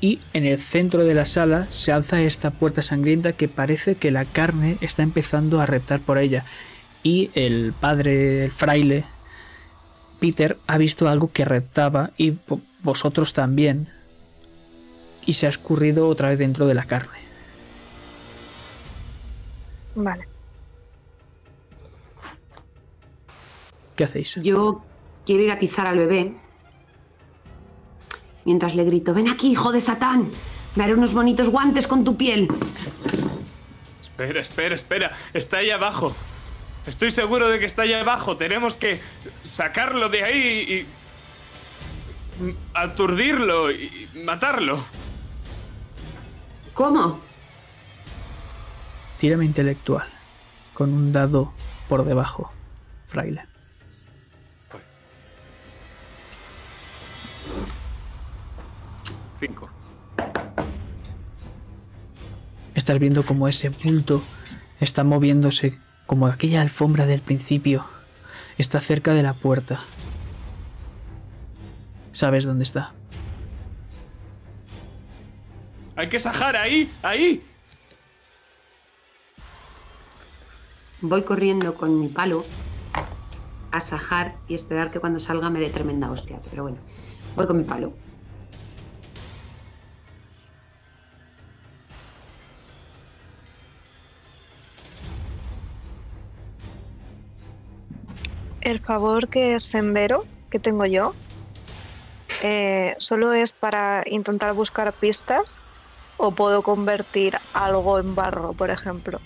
Y 0.00 0.20
en 0.34 0.44
el 0.44 0.58
centro 0.58 1.04
de 1.04 1.14
la 1.14 1.24
sala 1.24 1.66
se 1.70 1.90
alza 1.90 2.20
esta 2.20 2.50
puerta 2.50 2.82
sangrienta 2.82 3.32
que 3.32 3.48
parece 3.48 3.94
que 3.96 4.10
la 4.10 4.24
carne 4.24 4.76
está 4.80 5.02
empezando 5.02 5.60
a 5.60 5.66
reptar 5.66 6.00
por 6.00 6.18
ella. 6.18 6.44
Y 7.02 7.30
el 7.34 7.72
padre, 7.72 8.44
el 8.44 8.50
fraile, 8.50 9.04
Peter 10.20 10.58
ha 10.66 10.76
visto 10.78 11.08
algo 11.08 11.32
que 11.32 11.44
reptaba 11.44 12.10
y 12.16 12.32
vo- 12.32 12.60
vosotros 12.82 13.32
también. 13.32 13.88
Y 15.24 15.32
se 15.32 15.46
ha 15.46 15.48
escurrido 15.48 16.08
otra 16.08 16.28
vez 16.28 16.38
dentro 16.38 16.66
de 16.66 16.74
la 16.74 16.84
carne. 16.84 17.18
Vale. 19.94 20.28
¿Qué 23.96 24.04
hacéis? 24.04 24.34
Yo 24.42 24.84
quiero 25.24 25.44
ir 25.44 25.50
a 25.50 25.54
atizar 25.54 25.86
al 25.86 25.96
bebé. 25.98 26.34
Mientras 28.46 28.76
le 28.76 28.84
grito, 28.84 29.12
ven 29.12 29.28
aquí, 29.28 29.50
hijo 29.50 29.72
de 29.72 29.80
Satán. 29.80 30.30
Me 30.76 30.84
haré 30.84 30.94
unos 30.94 31.12
bonitos 31.12 31.48
guantes 31.48 31.88
con 31.88 32.04
tu 32.04 32.16
piel. 32.16 32.48
Espera, 34.00 34.40
espera, 34.40 34.74
espera. 34.76 35.12
Está 35.34 35.58
ahí 35.58 35.70
abajo. 35.70 36.14
Estoy 36.86 37.10
seguro 37.10 37.48
de 37.48 37.58
que 37.58 37.66
está 37.66 37.82
ahí 37.82 37.92
abajo. 37.92 38.36
Tenemos 38.36 38.76
que 38.76 39.00
sacarlo 39.42 40.08
de 40.08 40.22
ahí 40.22 40.86
y. 42.40 42.56
aturdirlo 42.72 43.72
y 43.72 44.08
matarlo. 44.24 44.84
¿Cómo? 46.72 47.18
Tírame 49.18 49.44
intelectual. 49.44 50.06
Con 50.72 50.92
un 50.92 51.12
dado 51.12 51.52
por 51.88 52.04
debajo. 52.04 52.52
Fraile. 53.08 53.45
Cinco. 59.38 59.68
Estás 62.74 62.98
viendo 62.98 63.24
como 63.24 63.48
ese 63.48 63.70
bulto 63.70 64.22
está 64.80 65.04
moviéndose 65.04 65.78
como 66.06 66.26
aquella 66.26 66.60
alfombra 66.60 67.06
del 67.06 67.20
principio. 67.20 67.84
Está 68.58 68.80
cerca 68.80 69.12
de 69.12 69.22
la 69.22 69.34
puerta. 69.34 69.80
¿Sabes 72.12 72.44
dónde 72.44 72.64
está? 72.64 72.92
Hay 75.96 76.08
que 76.08 76.20
sajar 76.20 76.56
ahí, 76.56 76.92
ahí. 77.02 77.42
Voy 81.00 81.22
corriendo 81.22 81.74
con 81.74 82.00
mi 82.00 82.08
palo 82.08 82.44
a 83.70 83.80
sajar 83.80 84.36
y 84.48 84.54
esperar 84.54 84.90
que 84.90 85.00
cuando 85.00 85.18
salga 85.18 85.50
me 85.50 85.60
dé 85.60 85.70
tremenda 85.70 86.10
hostia. 86.10 86.40
Pero 86.50 86.62
bueno, 86.62 86.78
voy 87.34 87.46
con 87.46 87.58
mi 87.58 87.64
palo. 87.64 87.92
El 98.66 98.80
favor 98.80 99.28
que 99.28 99.54
es 99.54 99.62
sendero 99.62 100.24
que 100.50 100.58
tengo 100.58 100.86
yo 100.86 101.14
eh, 102.42 102.96
solo 102.98 103.32
es 103.32 103.52
para 103.52 104.02
intentar 104.06 104.54
buscar 104.54 104.92
pistas 104.92 105.60
o 106.16 106.32
puedo 106.32 106.62
convertir 106.62 107.38
algo 107.54 108.00
en 108.00 108.16
barro, 108.16 108.54
por 108.54 108.70
ejemplo. 108.70 109.20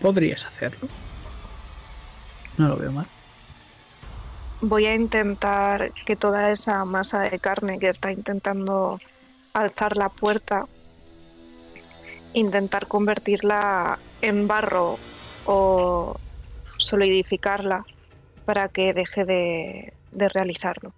Podrías 0.00 0.46
hacerlo. 0.46 0.88
No 2.56 2.68
lo 2.68 2.76
veo 2.76 2.92
mal. 2.92 3.08
Voy 4.60 4.86
a 4.86 4.94
intentar 4.94 5.90
que 6.06 6.14
toda 6.14 6.52
esa 6.52 6.84
masa 6.84 7.18
de 7.22 7.40
carne 7.40 7.80
que 7.80 7.88
está 7.88 8.12
intentando 8.12 9.00
alzar 9.52 9.96
la 9.96 10.08
puerta, 10.08 10.68
intentar 12.32 12.86
convertirla 12.86 13.98
en 14.22 14.46
barro 14.46 15.00
o 15.46 16.18
solidificarla 16.78 17.84
para 18.44 18.68
que 18.68 18.92
deje 18.92 19.24
de, 19.24 19.94
de 20.12 20.28
realizarlo. 20.28 20.92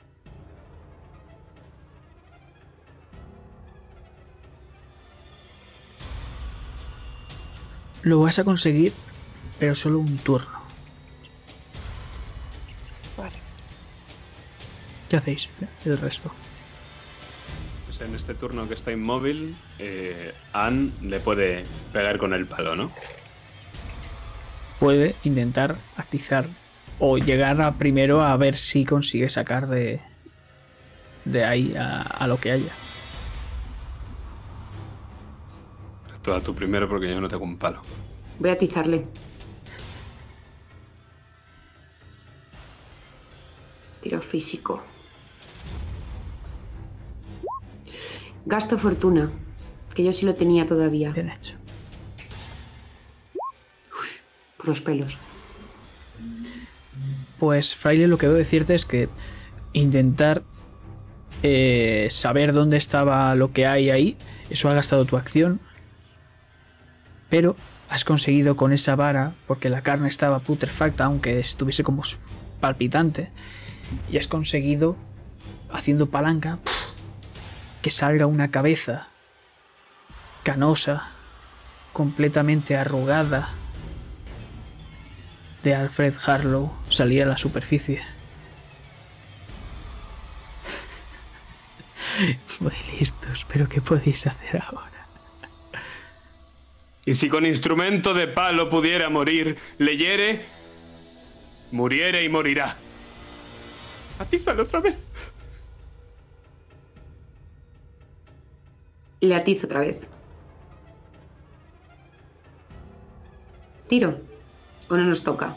Lo 8.03 8.21
vas 8.21 8.39
a 8.39 8.45
conseguir, 8.45 8.93
pero 9.59 9.75
solo 9.75 9.99
un 9.99 10.17
turno. 10.19 10.61
Vale. 13.17 13.35
¿Qué 15.09 15.17
hacéis? 15.17 15.49
El 15.85 15.99
resto. 15.99 16.31
Pues 17.87 18.01
en 18.01 18.15
este 18.15 18.35
turno 18.35 18.69
que 18.69 18.75
está 18.75 18.93
inmóvil, 18.93 19.57
eh, 19.81 20.33
Anne 20.53 20.93
le 21.03 21.19
puede 21.19 21.65
pegar 21.93 22.19
con 22.19 22.33
el 22.33 22.47
palo, 22.47 22.77
¿no? 22.77 22.93
puede 24.79 25.17
intentar 25.25 25.79
atizar 25.97 26.47
o 26.99 27.19
llegar 27.19 27.61
a 27.61 27.77
primero 27.77 28.23
a 28.23 28.37
ver 28.37 28.57
si 28.57 28.85
consigue 28.85 29.29
sacar 29.29 29.69
de, 29.69 30.01
de 31.25 31.45
ahí 31.45 31.75
a, 31.77 32.27
lo 32.27 32.39
que 32.39 32.53
haya. 32.53 32.73
Tú 36.23 36.33
a 36.33 36.41
tú 36.41 36.55
primero 36.55 36.89
porque 36.89 37.09
yo 37.09 37.21
no 37.21 37.29
tengo 37.29 37.45
un 37.45 37.57
palo. 37.57 37.83
Voy 38.39 38.51
a 38.51 38.55
atizarle. 38.55 39.07
Tiro 44.03 44.21
físico. 44.21 44.83
Gasto 48.45 48.79
fortuna, 48.79 49.31
que 49.95 50.05
yo 50.05 50.13
sí 50.13 50.25
lo 50.25 50.35
tenía 50.35 50.67
todavía. 50.67 51.11
Bien 51.11 51.31
hecho. 51.31 51.56
Los 54.67 54.81
pelos. 54.81 55.17
Pues, 57.39 57.75
Fraile, 57.75 58.09
lo 58.09 58.19
que 58.19 58.27
debo 58.27 58.39
decirte 58.39 58.75
es 58.75 58.87
que 58.87 59.09
intentar 59.73 60.43
eh, 61.43 62.09
saber 62.11 62.53
dónde 62.53 62.77
estaba 62.77 63.35
lo 63.35 63.53
que 63.53 63.67
hay 63.67 63.91
ahí, 63.91 64.17
eso 64.49 64.71
ha 64.71 64.75
gastado 64.75 65.05
tu 65.05 65.17
acción, 65.17 65.61
pero 67.29 67.57
has 67.89 68.05
conseguido 68.05 68.57
con 68.57 68.73
esa 68.73 68.97
vara, 68.97 69.35
porque 69.47 69.69
la 69.69 69.83
carne 69.83 70.09
estaba 70.09 70.39
putrefacta, 70.39 71.05
aunque 71.05 71.39
estuviese 71.39 71.85
como 71.85 72.03
palpitante, 72.61 73.31
y 74.11 74.17
has 74.19 74.29
conseguido, 74.29 74.97
haciendo 75.71 76.09
palanca, 76.09 76.59
que 77.83 77.91
salga 77.91 78.27
una 78.27 78.51
cabeza 78.51 79.09
canosa, 80.43 81.11
completamente 81.93 82.77
arrugada, 82.77 83.51
de 85.67 85.75
Alfred 85.75 86.15
Harlow 86.25 86.73
salir 86.89 87.25
a 87.25 87.27
la 87.27 87.37
superficie. 87.37 88.01
Muy 92.61 92.73
listos, 92.97 93.45
pero 93.53 93.69
¿qué 93.69 93.81
podéis 93.81 94.29
hacer 94.29 94.63
ahora? 94.63 95.09
Y 97.05 97.15
si 97.15 97.29
con 97.29 97.45
instrumento 97.45 98.15
de 98.15 98.29
palo 98.29 98.71
pudiera 98.71 99.11
morir, 99.11 99.59
leyere, 99.79 100.45
muriere 101.73 102.23
y 102.23 102.29
morirá. 102.29 102.77
Atízalo 104.21 104.63
otra 104.63 104.79
vez. 104.81 104.95
Le 109.21 109.35
atizo 109.35 109.67
otra 109.67 109.81
vez. 109.81 110.09
Tiro. 113.89 114.26
¿O 114.89 114.97
no 114.97 115.05
nos 115.05 115.23
toca? 115.23 115.55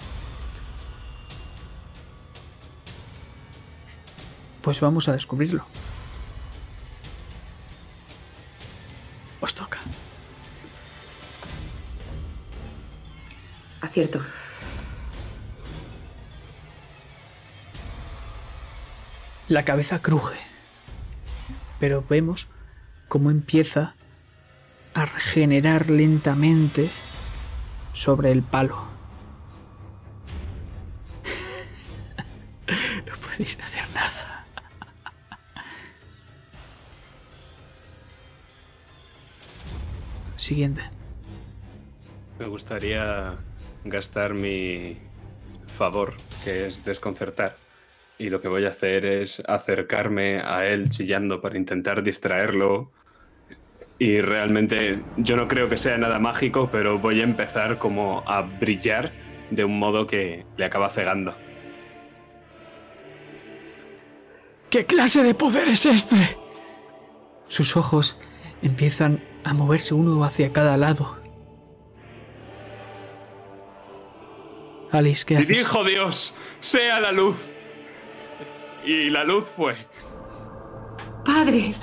Pues 4.62 4.82
vamos 4.82 5.08
a 5.08 5.14
descubrirlo. 5.14 5.64
Os 9.40 9.54
toca. 9.56 9.80
Acierto. 13.82 14.22
La 19.48 19.64
cabeza 19.64 20.02
cruje. 20.02 20.38
Pero 21.80 22.04
vemos 22.08 22.48
cómo 23.08 23.32
empieza 23.32 23.96
a 24.94 25.06
regenerar 25.06 25.90
lentamente 25.90 26.90
sobre 27.94 28.32
el 28.32 28.44
palo. 28.44 28.89
Podéis 33.40 33.58
hacer 33.64 33.84
nada. 33.94 34.46
Siguiente. 40.36 40.82
Me 42.38 42.48
gustaría 42.48 43.38
gastar 43.86 44.34
mi 44.34 44.98
favor, 45.78 46.16
que 46.44 46.68
es 46.68 46.84
desconcertar. 46.84 47.56
Y 48.18 48.30
lo 48.30 48.42
que 48.42 48.50
voy 48.50 48.66
a 48.66 48.70
hacer 48.70 49.06
es 49.06 49.42
acercarme 49.48 50.42
a 50.42 50.66
él 50.66 50.90
chillando 50.90 51.40
para 51.40 51.58
intentar 51.58 52.04
distraerlo. 52.04 52.92
Y 54.00 54.20
realmente 54.20 55.02
yo 55.18 55.38
no 55.38 55.48
creo 55.48 55.70
que 55.70 55.78
sea 55.78 55.98
nada 55.98 56.20
mágico, 56.20 56.70
pero 56.72 57.00
voy 57.00 57.22
a 57.22 57.24
empezar 57.24 57.78
como 57.78 58.24
a 58.28 58.42
brillar 58.42 59.14
de 59.50 59.64
un 59.64 59.80
modo 59.80 60.08
que 60.08 60.46
le 60.58 60.66
acaba 60.66 60.90
cegando. 60.90 61.36
¿Qué 64.70 64.86
clase 64.86 65.24
de 65.24 65.34
poder 65.34 65.68
es 65.68 65.86
este? 65.86 66.38
Sus 67.48 67.76
ojos 67.76 68.18
empiezan 68.62 69.24
a 69.44 69.54
moverse 69.54 69.94
uno 69.94 70.24
hacia 70.24 70.54
cada 70.54 70.78
lado. 70.78 71.18
Alice, 74.92 75.26
¿qué 75.26 75.36
Y 75.36 75.38
haces? 75.38 75.48
dijo 75.50 75.84
Dios, 75.84 76.36
sea 76.60 77.00
la 77.00 77.12
luz. 77.12 77.38
Y 78.86 79.10
la 79.10 79.24
luz 79.24 79.46
fue. 79.56 79.76
¡Padre! 81.26 81.74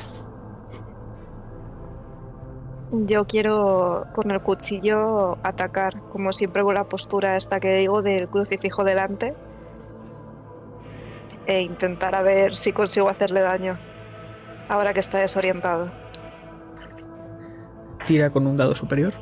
Yo 2.92 3.26
quiero 3.26 4.06
con 4.14 4.30
el 4.30 4.40
cuchillo 4.40 5.38
atacar, 5.42 6.00
como 6.12 6.32
siempre 6.32 6.62
con 6.62 6.74
la 6.74 6.84
postura 6.84 7.36
esta 7.36 7.58
que 7.60 7.74
digo 7.74 8.02
del 8.02 8.28
crucifijo 8.28 8.84
delante. 8.84 9.34
E 11.46 11.60
intentar 11.60 12.14
a 12.16 12.22
ver 12.22 12.56
si 12.56 12.72
consigo 12.72 13.08
hacerle 13.08 13.40
daño. 13.40 13.78
Ahora 14.68 14.92
que 14.92 15.00
está 15.00 15.18
desorientado. 15.18 15.90
Tira 18.04 18.30
con 18.30 18.46
un 18.46 18.56
dado 18.56 18.74
superior. 18.74 19.14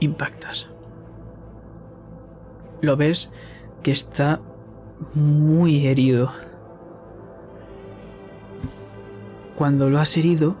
Impactas. 0.00 0.68
Lo 2.80 2.96
ves 2.96 3.30
que 3.82 3.90
está 3.90 4.40
muy 5.14 5.86
herido. 5.86 6.30
Cuando 9.56 9.88
lo 9.88 9.98
has 9.98 10.16
herido, 10.16 10.56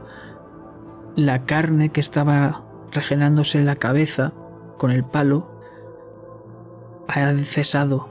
la 1.16 1.44
carne 1.44 1.90
que 1.90 2.00
estaba 2.00 2.62
regenerándose 2.94 3.58
en 3.58 3.66
la 3.66 3.76
cabeza 3.76 4.32
con 4.78 4.90
el 4.90 5.04
palo 5.04 5.50
ha 7.08 7.32
cesado 7.44 8.08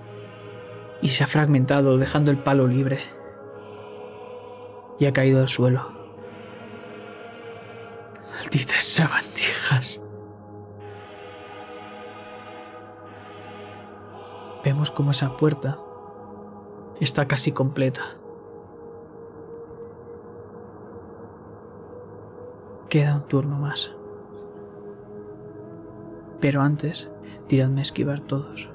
y 1.01 1.09
se 1.09 1.23
ha 1.23 1.27
fragmentado 1.27 1.97
dejando 1.97 2.31
el 2.31 2.37
palo 2.37 2.67
libre 2.67 2.99
y 4.99 5.05
ha 5.05 5.13
caído 5.13 5.41
al 5.41 5.47
suelo. 5.47 5.81
Malditas 8.35 8.83
sabandijas. 8.83 9.99
Vemos 14.63 14.91
como 14.91 15.11
esa 15.11 15.35
puerta 15.35 15.77
está 17.01 17.27
casi 17.27 17.51
completa. 17.51 18.01
Queda 22.89 23.15
un 23.15 23.27
turno 23.27 23.57
más. 23.57 23.91
Pero 26.43 26.61
antes, 26.61 27.09
tiradme 27.47 27.79
a 27.79 27.83
esquivar 27.83 28.19
todos. 28.19 28.69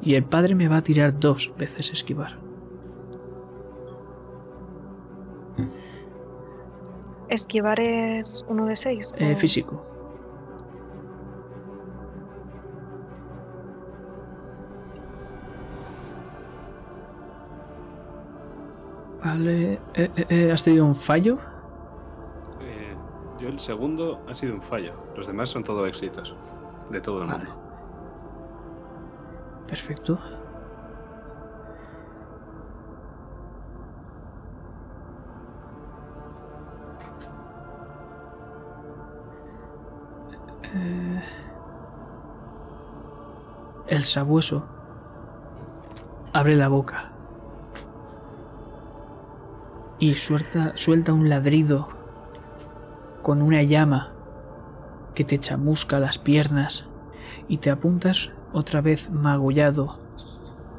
Y 0.00 0.14
el 0.14 0.22
padre 0.22 0.54
me 0.54 0.68
va 0.68 0.76
a 0.76 0.80
tirar 0.80 1.18
dos 1.18 1.52
veces 1.58 1.90
esquivar. 1.90 2.38
Esquivar 7.28 7.80
es 7.80 8.44
uno 8.46 8.66
de 8.66 8.76
seis. 8.76 9.12
Eh, 9.16 9.34
físico. 9.34 9.84
Vale. 19.24 19.72
eh, 19.72 19.80
eh, 20.14 20.26
eh, 20.28 20.50
¿Has 20.52 20.62
tenido 20.62 20.86
un 20.86 20.94
fallo? 20.94 21.38
Yo 23.40 23.48
el 23.48 23.58
segundo 23.58 24.20
ha 24.28 24.34
sido 24.34 24.54
un 24.54 24.62
fallo. 24.62 24.92
Los 25.16 25.26
demás 25.26 25.48
son 25.48 25.64
todo 25.64 25.86
éxitos. 25.86 26.34
De 26.90 27.00
todo 27.00 27.22
el 27.22 27.28
Vale. 27.28 27.44
mundo. 27.44 27.60
Perfecto. 29.66 30.18
Eh, 40.74 41.20
El 43.88 44.04
sabueso 44.04 44.64
abre 46.32 46.54
la 46.54 46.68
boca 46.68 47.10
y 49.98 50.14
suelta, 50.14 50.76
suelta 50.76 51.12
un 51.12 51.28
ladrido 51.28 51.88
con 53.30 53.42
una 53.42 53.62
llama 53.62 54.10
que 55.14 55.22
te 55.22 55.38
chamusca 55.38 56.00
las 56.00 56.18
piernas 56.18 56.86
y 57.46 57.58
te 57.58 57.70
apuntas 57.70 58.32
otra 58.52 58.80
vez 58.80 59.08
magullado 59.08 60.00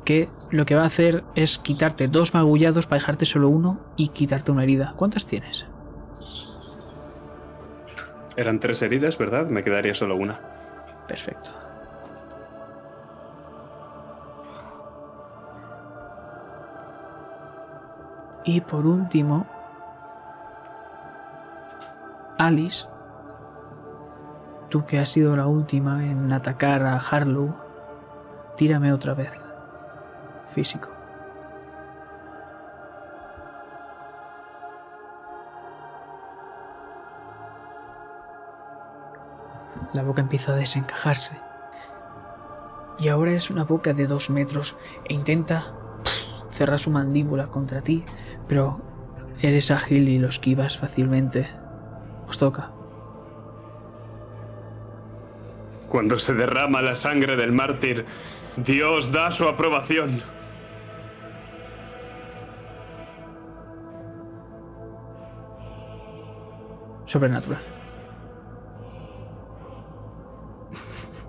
que 0.04 0.28
lo 0.50 0.66
que 0.66 0.76
va 0.76 0.82
a 0.82 0.88
hacer 0.88 1.24
es 1.34 1.60
quitarte 1.60 2.10
dos 2.10 2.34
magullados 2.34 2.88
para 2.88 3.00
dejarte 3.00 3.26
solo 3.26 3.48
uno 3.48 3.80
y 3.96 4.10
quitarte 4.10 4.52
una 4.52 4.64
herida. 4.64 4.94
¿Cuántas 4.98 5.26
tienes? 5.26 5.66
Eran 8.36 8.60
tres 8.60 8.82
heridas, 8.82 9.18
¿verdad? 9.18 9.48
Me 9.48 9.64
quedaría 9.64 9.96
solo 9.96 10.18
una. 10.18 10.38
Perfecto. 11.08 11.52
Y 18.44 18.60
por 18.60 18.86
último, 18.86 19.48
Alice, 22.42 22.88
tú 24.70 24.84
que 24.84 24.98
has 24.98 25.10
sido 25.10 25.36
la 25.36 25.46
última 25.46 26.04
en 26.04 26.34
atacar 26.34 26.82
a 26.82 26.98
Harlow, 26.98 27.54
tírame 28.58 28.92
otra 28.92 29.14
vez. 29.14 29.46
Físico. 30.48 30.90
La 39.94 40.02
boca 40.02 40.22
empieza 40.22 40.54
a 40.54 40.56
desencajarse. 40.56 41.40
Y 42.98 43.10
ahora 43.10 43.34
es 43.34 43.52
una 43.52 43.66
boca 43.66 43.94
de 43.94 44.08
dos 44.08 44.32
metros 44.32 44.76
e 45.08 45.14
intenta 45.14 45.76
cerrar 46.50 46.80
su 46.80 46.90
mandíbula 46.90 47.50
contra 47.50 47.82
ti, 47.82 48.04
pero 48.48 48.82
eres 49.44 49.70
ágil 49.70 50.10
y 50.10 50.18
lo 50.18 50.30
esquivas 50.30 50.80
fácilmente. 50.80 51.48
Os 52.32 52.38
toca. 52.38 52.72
Cuando 55.90 56.18
se 56.18 56.34
derrama 56.34 56.82
la 56.82 56.96
sangre 56.96 57.36
del 57.36 57.52
mártir, 57.52 58.06
Dios 58.56 59.12
da 59.12 59.32
su 59.32 59.50
aprobación. 59.50 60.22
Sobrenatural. 67.06 67.62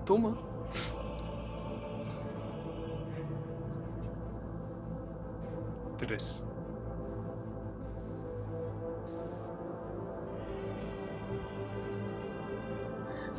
Toma. 0.05 0.52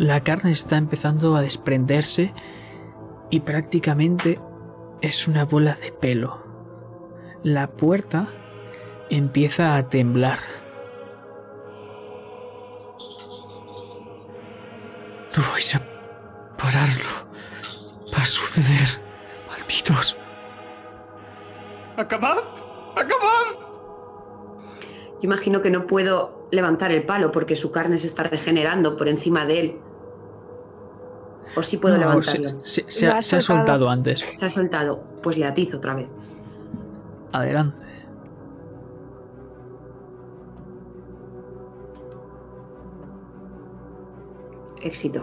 La 0.05 0.23
carne 0.23 0.51
está 0.51 0.77
empezando 0.77 1.35
a 1.35 1.41
desprenderse 1.41 2.35
y 3.31 3.41
prácticamente 3.41 4.39
es 5.01 5.27
una 5.27 5.47
bola 5.47 5.79
de 5.81 5.93
pelo. 5.93 6.45
La 7.43 7.69
puerta 7.69 8.29
empieza 9.09 9.77
a 9.77 9.89
temblar. 9.89 10.41
No 15.35 15.43
vais 15.53 15.75
a 15.75 15.81
pararlo. 16.59 17.11
Va 18.15 18.23
a 18.25 18.27
suceder. 18.27 19.01
Malditos. 19.49 20.19
¡Acabad! 21.97 22.41
¡Acabad! 22.95 23.55
Yo 25.15 25.23
imagino 25.23 25.63
que 25.63 25.71
no 25.71 25.87
puedo 25.87 26.47
levantar 26.51 26.93
el 26.93 27.05
palo 27.05 27.33
porque 27.33 27.57
su 27.57 27.73
carne 27.73 27.97
se 27.97 28.09
está 28.09 28.25
regenerando 28.25 28.99
por 28.99 29.09
encima 29.09 29.47
de 29.47 29.61
él. 29.61 29.81
O 31.57 31.63
sí 31.63 31.77
puedo 31.77 31.97
No, 31.97 32.01
levantarlo. 32.09 32.59
se, 32.65 32.85
se- 32.89 33.07
ha, 33.07 33.23
se 33.23 33.41
soltado 33.41 33.89
antes. 33.89 34.27
Se 34.39 34.45
ha 34.45 34.49
soltado. 34.49 35.03
Pues 35.23 35.39
le 35.39 35.47
atizo 35.47 35.77
otra 35.79 35.95
vez. 35.95 36.09
Adelante. 37.33 37.87
Éxito. 44.83 45.21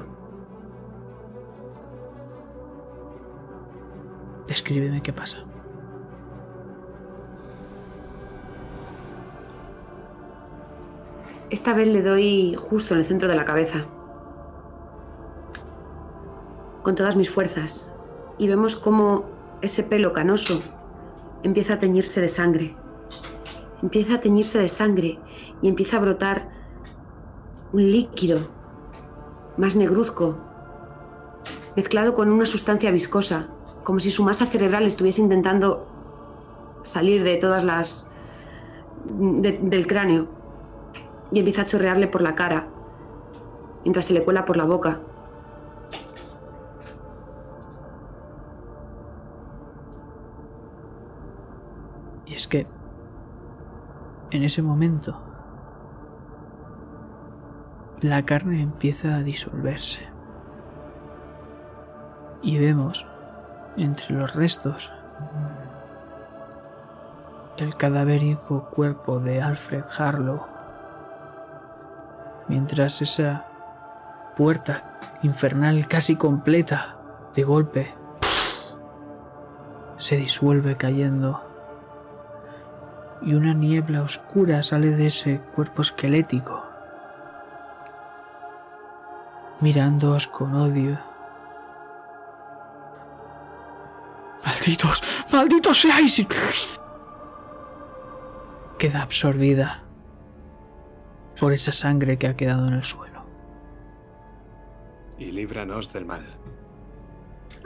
Descríbeme 4.47 5.01
qué 5.01 5.13
pasa. 5.13 5.37
Esta 11.49 11.73
vez 11.73 11.87
le 11.87 12.01
doy 12.01 12.55
justo 12.57 12.93
en 12.93 13.01
el 13.01 13.05
centro 13.05 13.27
de 13.27 13.35
la 13.35 13.45
cabeza. 13.45 13.85
Con 16.83 16.95
todas 16.95 17.15
mis 17.15 17.29
fuerzas. 17.29 17.91
Y 18.37 18.47
vemos 18.47 18.75
cómo 18.75 19.25
ese 19.61 19.83
pelo 19.83 20.13
canoso 20.13 20.61
empieza 21.43 21.73
a 21.73 21.77
teñirse 21.79 22.21
de 22.21 22.27
sangre. 22.27 22.75
Empieza 23.81 24.15
a 24.15 24.21
teñirse 24.21 24.59
de 24.59 24.69
sangre 24.69 25.19
y 25.61 25.67
empieza 25.67 25.97
a 25.97 26.01
brotar 26.01 26.49
un 27.73 27.91
líquido 27.91 28.47
más 29.57 29.75
negruzco, 29.75 30.37
mezclado 31.75 32.13
con 32.13 32.29
una 32.31 32.45
sustancia 32.45 32.91
viscosa, 32.91 33.47
como 33.83 33.99
si 33.99 34.11
su 34.11 34.23
masa 34.23 34.45
cerebral 34.45 34.85
estuviese 34.85 35.21
intentando 35.21 35.87
salir 36.83 37.23
de 37.23 37.37
todas 37.37 37.63
las... 37.63 38.11
de- 39.05 39.59
del 39.61 39.87
cráneo 39.87 40.27
y 41.31 41.39
empieza 41.39 41.61
a 41.61 41.65
chorrearle 41.65 42.07
por 42.07 42.21
la 42.21 42.35
cara, 42.35 42.67
mientras 43.83 44.05
se 44.05 44.13
le 44.13 44.23
cuela 44.23 44.45
por 44.45 44.57
la 44.57 44.65
boca. 44.65 44.99
Es 52.41 52.47
que 52.47 52.65
en 54.31 54.41
ese 54.41 54.63
momento 54.63 55.21
la 58.01 58.25
carne 58.25 58.63
empieza 58.63 59.15
a 59.15 59.19
disolverse. 59.21 60.07
Y 62.41 62.57
vemos 62.57 63.05
entre 63.77 64.15
los 64.15 64.33
restos 64.33 64.91
el 67.57 67.75
cadavérico 67.75 68.71
cuerpo 68.71 69.19
de 69.19 69.39
Alfred 69.39 69.83
Harlow, 69.99 70.41
mientras 72.47 73.03
esa 73.03 73.45
puerta 74.35 74.97
infernal 75.21 75.87
casi 75.87 76.15
completa 76.15 76.97
de 77.35 77.43
golpe 77.43 77.93
se 79.97 80.17
disuelve 80.17 80.75
cayendo 80.75 81.50
y 83.21 83.33
una 83.33 83.53
niebla 83.53 84.01
oscura 84.01 84.63
sale 84.63 84.91
de 84.91 85.07
ese 85.07 85.39
cuerpo 85.39 85.81
esquelético, 85.81 86.65
mirándoos 89.59 90.27
con 90.27 90.55
odio. 90.55 90.97
¡Malditos! 94.45 95.25
¡Malditos 95.31 95.81
seáis! 95.81 96.27
Queda 98.77 99.03
absorbida 99.03 99.83
por 101.39 101.53
esa 101.53 101.71
sangre 101.71 102.17
que 102.17 102.27
ha 102.27 102.35
quedado 102.35 102.67
en 102.67 102.73
el 102.73 102.83
suelo. 102.83 103.23
Y 105.19 105.31
líbranos 105.31 105.93
del 105.93 106.05
mal. 106.05 106.25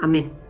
Amén. 0.02 0.44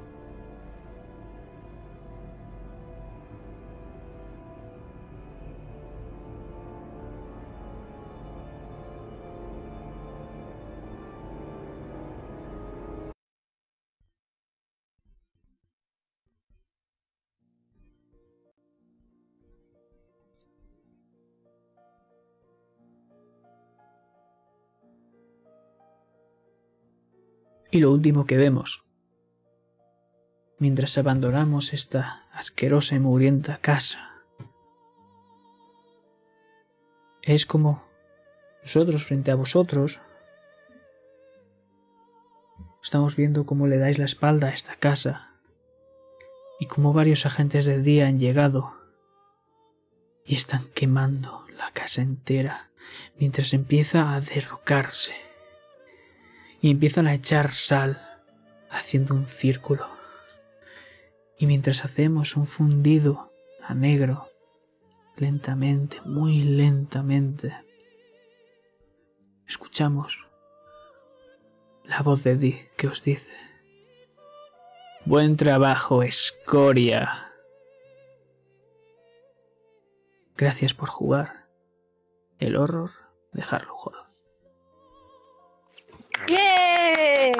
Y 27.76 27.82
lo 27.82 27.92
último 27.92 28.26
que 28.26 28.38
vemos, 28.38 28.86
mientras 30.60 30.98
abandonamos 30.98 31.74
esta 31.74 32.26
asquerosa 32.32 32.96
y 32.96 33.00
mugrienta 33.00 33.58
casa, 33.58 34.24
es 37.22 37.46
como 37.46 37.84
nosotros 38.62 39.04
frente 39.04 39.32
a 39.32 39.36
vosotros 39.36 40.00
estamos 42.82 43.18
viendo 43.18 43.46
cómo 43.46 43.68
le 43.68 43.78
dais 43.78 44.00
la 44.00 44.06
espalda 44.06 44.48
a 44.48 44.54
esta 44.54 44.78
casa 44.78 45.32
y 46.62 46.68
cómo 46.68 46.94
varios 46.94 47.26
agentes 47.26 47.66
del 47.66 47.84
día 47.84 48.08
han 48.08 48.20
llegado 48.20 48.74
y 50.24 50.36
están 50.36 50.66
quemando 50.74 51.46
la 51.58 51.72
casa 51.72 52.02
entera 52.02 52.70
mientras 53.20 53.54
empieza 53.54 54.14
a 54.14 54.22
derrocarse 54.22 55.25
y 56.66 56.72
empiezan 56.72 57.06
a 57.06 57.14
echar 57.14 57.52
sal 57.52 58.02
haciendo 58.72 59.14
un 59.14 59.28
círculo. 59.28 59.86
Y 61.38 61.46
mientras 61.46 61.86
hacemos 61.86 62.36
un 62.36 62.48
fundido 62.48 63.32
a 63.62 63.76
negro, 63.76 64.32
lentamente, 65.16 66.02
muy 66.06 66.42
lentamente, 66.42 67.56
escuchamos 69.48 70.28
la 71.84 72.02
voz 72.02 72.24
de 72.24 72.36
Di 72.36 72.60
que 72.76 72.88
os 72.88 73.04
dice, 73.04 73.36
buen 75.06 75.38
trabajo, 75.38 76.02
escoria. 76.02 77.32
Gracias 80.36 80.74
por 80.74 80.90
jugar. 80.90 81.48
El 82.40 82.56
horror, 82.56 82.90
dejarlo 83.34 83.76
jugar. 83.76 84.05
¡Bien! 86.28 87.34